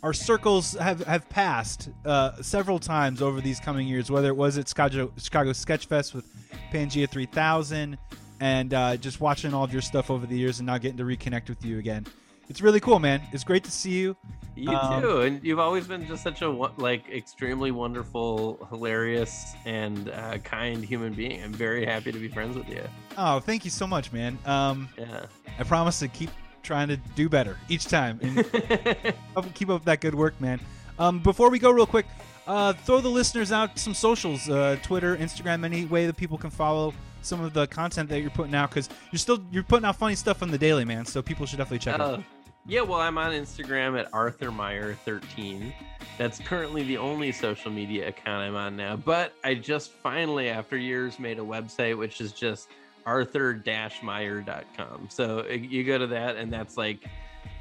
our 0.03 0.13
circles 0.13 0.73
have 0.73 1.03
have 1.05 1.27
passed 1.29 1.89
uh, 2.05 2.41
several 2.41 2.79
times 2.79 3.21
over 3.21 3.41
these 3.41 3.59
coming 3.59 3.87
years. 3.87 4.11
Whether 4.11 4.27
it 4.29 4.35
was 4.37 4.57
at 4.57 4.67
Chicago 4.67 5.11
Chicago 5.17 5.53
Sketch 5.53 5.87
Fest 5.87 6.13
with 6.13 6.25
Pangea 6.71 7.09
3000, 7.09 7.97
and 8.39 8.73
uh, 8.73 8.97
just 8.97 9.19
watching 9.19 9.53
all 9.53 9.63
of 9.63 9.73
your 9.73 9.81
stuff 9.81 10.11
over 10.11 10.25
the 10.25 10.37
years, 10.37 10.59
and 10.59 10.67
now 10.67 10.77
getting 10.77 10.97
to 10.97 11.03
reconnect 11.05 11.49
with 11.49 11.63
you 11.65 11.79
again. 11.79 12.05
It's 12.47 12.61
really 12.61 12.79
cool, 12.79 12.99
man. 12.99 13.23
It's 13.31 13.43
great 13.43 13.63
to 13.63 13.71
see 13.71 13.93
you. 13.93 14.15
You 14.55 14.69
Um, 14.71 15.01
too, 15.01 15.21
and 15.21 15.43
you've 15.43 15.57
always 15.59 15.87
been 15.87 16.05
just 16.07 16.21
such 16.21 16.43
a 16.43 16.49
like 16.49 17.09
extremely 17.09 17.71
wonderful, 17.71 18.67
hilarious, 18.69 19.55
and 19.65 20.09
uh, 20.11 20.37
kind 20.37 20.85
human 20.85 21.13
being. 21.13 21.43
I'm 21.43 21.51
very 21.53 21.85
happy 21.85 22.11
to 22.11 22.19
be 22.19 22.27
friends 22.27 22.55
with 22.55 22.69
you. 22.69 22.83
Oh, 23.17 23.39
thank 23.39 23.65
you 23.65 23.71
so 23.71 23.87
much, 23.87 24.13
man. 24.13 24.37
Um, 24.45 24.87
Yeah. 24.97 25.25
I 25.57 25.63
promise 25.63 25.99
to 25.99 26.07
keep 26.07 26.29
trying 26.65 26.87
to 26.89 26.97
do 27.15 27.29
better 27.29 27.57
each 27.69 27.85
time 27.85 28.19
and 28.21 29.53
keep 29.53 29.69
up 29.69 29.85
that 29.85 30.01
good 30.01 30.15
work, 30.15 30.39
man. 30.41 30.59
Um, 30.99 31.19
before 31.19 31.49
we 31.49 31.59
go, 31.59 31.71
real 31.71 31.85
quick, 31.85 32.05
uh, 32.47 32.73
throw 32.73 33.01
the 33.01 33.09
listeners 33.09 33.51
out 33.51 33.77
some 33.77 33.93
socials: 33.93 34.49
uh, 34.49 34.77
Twitter, 34.83 35.15
Instagram, 35.17 35.63
any 35.63 35.85
way 35.85 36.05
that 36.07 36.17
people 36.17 36.37
can 36.37 36.49
follow 36.49 36.93
some 37.21 37.41
of 37.43 37.53
the 37.53 37.67
content 37.67 38.07
that 38.09 38.21
you're 38.21 38.29
putting 38.29 38.53
out 38.55 38.69
because 38.69 38.89
you're 39.11 39.19
still 39.19 39.43
you're 39.51 39.63
putting 39.63 39.85
out 39.85 39.95
funny 39.95 40.15
stuff 40.15 40.41
on 40.41 40.51
the 40.51 40.57
daily, 40.57 40.85
man. 40.85 41.05
So 41.05 41.21
people 41.21 41.45
should 41.45 41.57
definitely 41.57 41.79
check 41.79 41.95
it 41.95 42.01
out. 42.01 42.19
Uh, 42.19 42.21
yeah, 42.67 42.81
well, 42.81 42.99
I'm 42.99 43.17
on 43.19 43.31
Instagram 43.31 43.99
at 43.99 44.07
Arthur 44.11 44.49
Meyer 44.49 44.95
13. 45.05 45.71
That's 46.17 46.39
currently 46.39 46.81
the 46.81 46.97
only 46.97 47.31
social 47.31 47.69
media 47.69 48.07
account 48.07 48.41
I'm 48.41 48.55
on 48.55 48.75
now. 48.75 48.95
But 48.95 49.33
I 49.43 49.53
just 49.53 49.91
finally, 49.91 50.49
after 50.49 50.75
years, 50.75 51.19
made 51.19 51.37
a 51.37 51.43
website 51.43 51.95
which 51.95 52.21
is 52.21 52.31
just 52.31 52.69
arthur-meyer.com. 53.06 55.07
So 55.10 55.40
uh, 55.40 55.53
you 55.53 55.84
go 55.84 55.98
to 55.98 56.07
that, 56.07 56.36
and 56.36 56.52
that's 56.52 56.77
like 56.77 57.06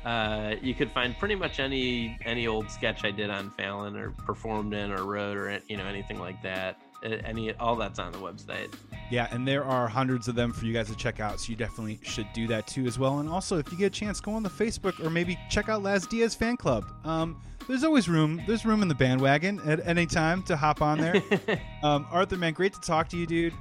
uh, 0.05 0.55
you 0.61 0.75
could 0.75 0.91
find 0.91 1.17
pretty 1.19 1.35
much 1.35 1.61
any 1.61 2.19
any 2.25 2.47
old 2.47 2.71
sketch 2.71 3.05
I 3.05 3.11
did 3.11 3.31
on 3.31 3.51
Fallon 3.51 3.97
or 3.97 4.11
performed 4.11 4.75
in 4.75 4.93
or 4.93 5.05
wrote 5.05 5.37
or 5.37 5.59
you 5.69 5.77
know 5.77 5.87
anything 5.87 6.19
like 6.19 6.43
that. 6.43 6.79
Any 7.03 7.55
all 7.57 7.77
that's 7.77 7.99
on 7.99 8.13
the 8.13 8.19
website. 8.19 8.73
Yeah, 9.11 9.29
and 9.31 9.47
there 9.47 9.65
are 9.65 9.87
hundreds 9.87 10.27
of 10.27 10.35
them 10.35 10.53
for 10.53 10.65
you 10.65 10.73
guys 10.73 10.89
to 10.89 10.97
check 10.97 11.21
out, 11.21 11.39
so 11.39 11.51
you 11.51 11.57
definitely 11.57 12.01
should 12.03 12.27
do 12.33 12.47
that 12.47 12.67
too 12.67 12.87
as 12.87 12.99
well. 12.99 13.19
And 13.19 13.29
also, 13.29 13.59
if 13.59 13.71
you 13.71 13.77
get 13.77 13.87
a 13.87 13.91
chance, 13.91 14.21
go 14.21 14.33
on 14.33 14.43
the 14.43 14.49
Facebook 14.49 15.05
or 15.05 15.11
maybe 15.11 15.39
check 15.51 15.69
out 15.69 15.83
Laz 15.83 16.07
Diaz 16.07 16.35
Fan 16.35 16.57
Club. 16.57 16.87
Um, 17.05 17.41
there's 17.69 17.85
always 17.85 18.09
room. 18.09 18.43
There's 18.47 18.65
room 18.65 18.83
in 18.83 18.89
the 18.89 18.95
bandwagon 18.95 19.61
at 19.67 19.87
any 19.87 20.07
time 20.07 20.43
to 20.45 20.57
hop 20.57 20.81
on 20.81 20.99
there. 20.99 21.23
um, 21.83 22.07
Arthur, 22.11 22.37
man, 22.37 22.55
great 22.55 22.73
to 22.75 22.81
talk 22.81 23.09
to 23.11 23.19
you, 23.19 23.27
dude. 23.27 23.55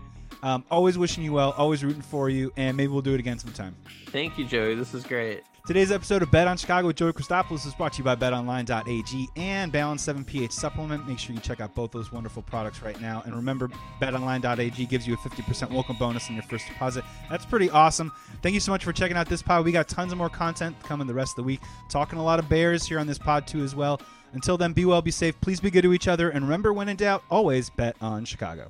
Um, 0.43 0.65
always 0.69 0.97
wishing 0.97 1.23
you 1.23 1.31
well, 1.31 1.55
always 1.57 1.83
rooting 1.83 2.01
for 2.01 2.29
you, 2.29 2.51
and 2.57 2.75
maybe 2.75 2.89
we'll 2.89 3.01
do 3.01 3.13
it 3.13 3.19
again 3.19 3.39
sometime. 3.39 3.75
Thank 4.07 4.37
you, 4.37 4.45
Joey. 4.45 4.75
This 4.75 4.93
is 4.93 5.03
great. 5.05 5.43
Today's 5.65 5.93
episode 5.93 6.21
of 6.21 6.29
Bet 6.29 6.45
on 6.49 6.57
Chicago 6.57 6.87
with 6.87 6.97
Joey 6.97 7.13
Christopoulos 7.13 7.65
is 7.65 7.73
brought 7.73 7.93
to 7.93 7.99
you 7.99 8.03
by 8.03 8.17
BetOnline.ag 8.17 9.29
and 9.37 9.71
Balance 9.71 10.05
7pH 10.05 10.51
Supplement. 10.51 11.07
Make 11.07 11.17
sure 11.17 11.33
you 11.33 11.39
check 11.39 11.61
out 11.61 11.73
both 11.73 11.91
those 11.91 12.11
wonderful 12.11 12.41
products 12.41 12.81
right 12.81 12.99
now. 12.99 13.23
And 13.25 13.33
remember, 13.33 13.69
BetOnline.ag 14.01 14.85
gives 14.87 15.07
you 15.07 15.13
a 15.13 15.17
50% 15.17 15.71
welcome 15.71 15.95
bonus 15.95 16.27
on 16.27 16.35
your 16.35 16.43
first 16.43 16.67
deposit. 16.67 17.05
That's 17.29 17.45
pretty 17.45 17.69
awesome. 17.69 18.11
Thank 18.41 18.55
you 18.55 18.59
so 18.59 18.73
much 18.73 18.83
for 18.83 18.91
checking 18.91 19.15
out 19.15 19.29
this 19.29 19.41
pod. 19.41 19.63
We 19.63 19.71
got 19.71 19.87
tons 19.87 20.11
of 20.11 20.17
more 20.17 20.29
content 20.29 20.75
coming 20.83 21.07
the 21.07 21.13
rest 21.13 21.31
of 21.31 21.37
the 21.37 21.43
week. 21.43 21.61
Talking 21.89 22.19
a 22.19 22.23
lot 22.23 22.39
of 22.39 22.49
Bears 22.49 22.85
here 22.85 22.99
on 22.99 23.07
this 23.07 23.17
pod 23.17 23.47
too 23.47 23.63
as 23.63 23.73
well. 23.73 24.01
Until 24.33 24.57
then, 24.57 24.73
be 24.73 24.83
well, 24.83 25.01
be 25.01 25.11
safe. 25.11 25.39
Please 25.39 25.61
be 25.61 25.71
good 25.71 25.83
to 25.83 25.93
each 25.93 26.09
other. 26.09 26.29
And 26.29 26.43
remember, 26.43 26.73
when 26.73 26.89
in 26.89 26.97
doubt, 26.97 27.23
always 27.31 27.69
bet 27.69 27.95
on 28.01 28.25
Chicago. 28.25 28.69